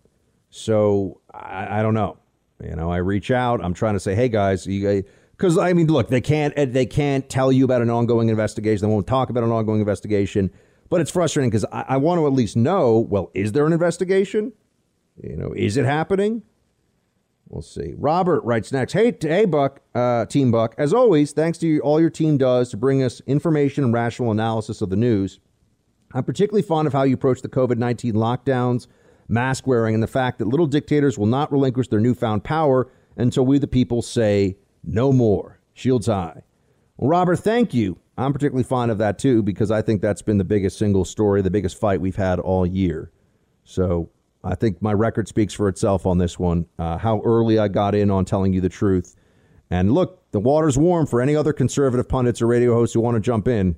so 0.50 1.20
I, 1.32 1.78
I, 1.78 1.82
don't 1.82 1.94
know. 1.94 2.18
You 2.62 2.74
know, 2.74 2.90
I 2.90 2.96
reach 2.98 3.30
out. 3.30 3.64
I'm 3.64 3.74
trying 3.74 3.94
to 3.94 4.00
say, 4.00 4.14
hey 4.14 4.28
guys, 4.28 4.66
you 4.66 5.04
because 5.32 5.56
I 5.56 5.72
mean, 5.72 5.86
look, 5.86 6.08
they 6.08 6.20
can't 6.20 6.54
they 6.72 6.86
can't 6.86 7.28
tell 7.28 7.52
you 7.52 7.64
about 7.64 7.82
an 7.82 7.90
ongoing 7.90 8.28
investigation. 8.28 8.86
They 8.86 8.92
won't 8.92 9.06
talk 9.06 9.30
about 9.30 9.44
an 9.44 9.50
ongoing 9.50 9.80
investigation. 9.80 10.50
But 10.90 11.00
it's 11.00 11.10
frustrating 11.10 11.50
because 11.50 11.66
I, 11.70 11.84
I 11.88 11.96
want 11.98 12.18
to 12.18 12.26
at 12.26 12.32
least 12.32 12.56
know. 12.56 12.98
Well, 12.98 13.30
is 13.34 13.52
there 13.52 13.66
an 13.66 13.72
investigation? 13.72 14.52
You 15.22 15.36
know, 15.36 15.52
is 15.52 15.76
it 15.76 15.84
happening? 15.84 16.42
We'll 17.48 17.62
see. 17.62 17.94
Robert 17.96 18.44
writes 18.44 18.72
next. 18.72 18.92
Hey, 18.92 19.16
hey, 19.20 19.46
Buck, 19.46 19.80
uh, 19.94 20.26
Team 20.26 20.50
Buck. 20.50 20.74
As 20.76 20.92
always, 20.92 21.32
thanks 21.32 21.56
to 21.58 21.66
you, 21.66 21.80
all 21.80 22.00
your 22.00 22.10
team 22.10 22.36
does 22.36 22.70
to 22.70 22.76
bring 22.76 23.02
us 23.02 23.22
information 23.26 23.84
and 23.84 23.92
rational 23.92 24.30
analysis 24.30 24.82
of 24.82 24.90
the 24.90 24.96
news. 24.96 25.40
I'm 26.12 26.24
particularly 26.24 26.62
fond 26.62 26.86
of 26.86 26.92
how 26.92 27.02
you 27.02 27.14
approach 27.14 27.40
the 27.40 27.48
COVID 27.48 27.78
19 27.78 28.14
lockdowns, 28.14 28.86
mask 29.28 29.66
wearing, 29.66 29.94
and 29.94 30.02
the 30.02 30.08
fact 30.08 30.38
that 30.38 30.48
little 30.48 30.66
dictators 30.66 31.18
will 31.18 31.26
not 31.26 31.52
relinquish 31.52 31.88
their 31.88 32.00
newfound 32.00 32.44
power 32.44 32.90
until 33.16 33.44
we, 33.44 33.58
the 33.58 33.66
people, 33.66 34.02
say 34.02 34.56
no 34.82 35.12
more. 35.12 35.60
Shields 35.74 36.06
high. 36.06 36.42
Well, 36.96 37.10
Robert, 37.10 37.36
thank 37.36 37.74
you. 37.74 37.98
I'm 38.16 38.32
particularly 38.32 38.64
fond 38.64 38.90
of 38.90 38.98
that 38.98 39.18
too 39.18 39.42
because 39.42 39.70
I 39.70 39.80
think 39.80 40.02
that's 40.02 40.22
been 40.22 40.38
the 40.38 40.44
biggest 40.44 40.76
single 40.78 41.04
story, 41.04 41.40
the 41.40 41.50
biggest 41.50 41.78
fight 41.78 42.00
we've 42.00 42.16
had 42.16 42.40
all 42.40 42.66
year. 42.66 43.12
So 43.62 44.10
I 44.42 44.56
think 44.56 44.82
my 44.82 44.92
record 44.92 45.28
speaks 45.28 45.54
for 45.54 45.68
itself 45.68 46.04
on 46.04 46.18
this 46.18 46.38
one. 46.38 46.66
Uh, 46.78 46.98
how 46.98 47.20
early 47.24 47.58
I 47.58 47.68
got 47.68 47.94
in 47.94 48.10
on 48.10 48.24
telling 48.24 48.52
you 48.52 48.60
the 48.60 48.68
truth. 48.68 49.14
And 49.70 49.92
look, 49.92 50.28
the 50.32 50.40
water's 50.40 50.76
warm 50.76 51.06
for 51.06 51.20
any 51.20 51.36
other 51.36 51.52
conservative 51.52 52.08
pundits 52.08 52.42
or 52.42 52.46
radio 52.46 52.74
hosts 52.74 52.94
who 52.94 53.00
want 53.00 53.14
to 53.14 53.20
jump 53.20 53.46
in. 53.46 53.76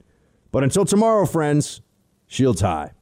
But 0.53 0.65
until 0.65 0.85
tomorrow, 0.85 1.27
friends, 1.27 1.83
shields 2.27 2.63
high. 2.63 2.93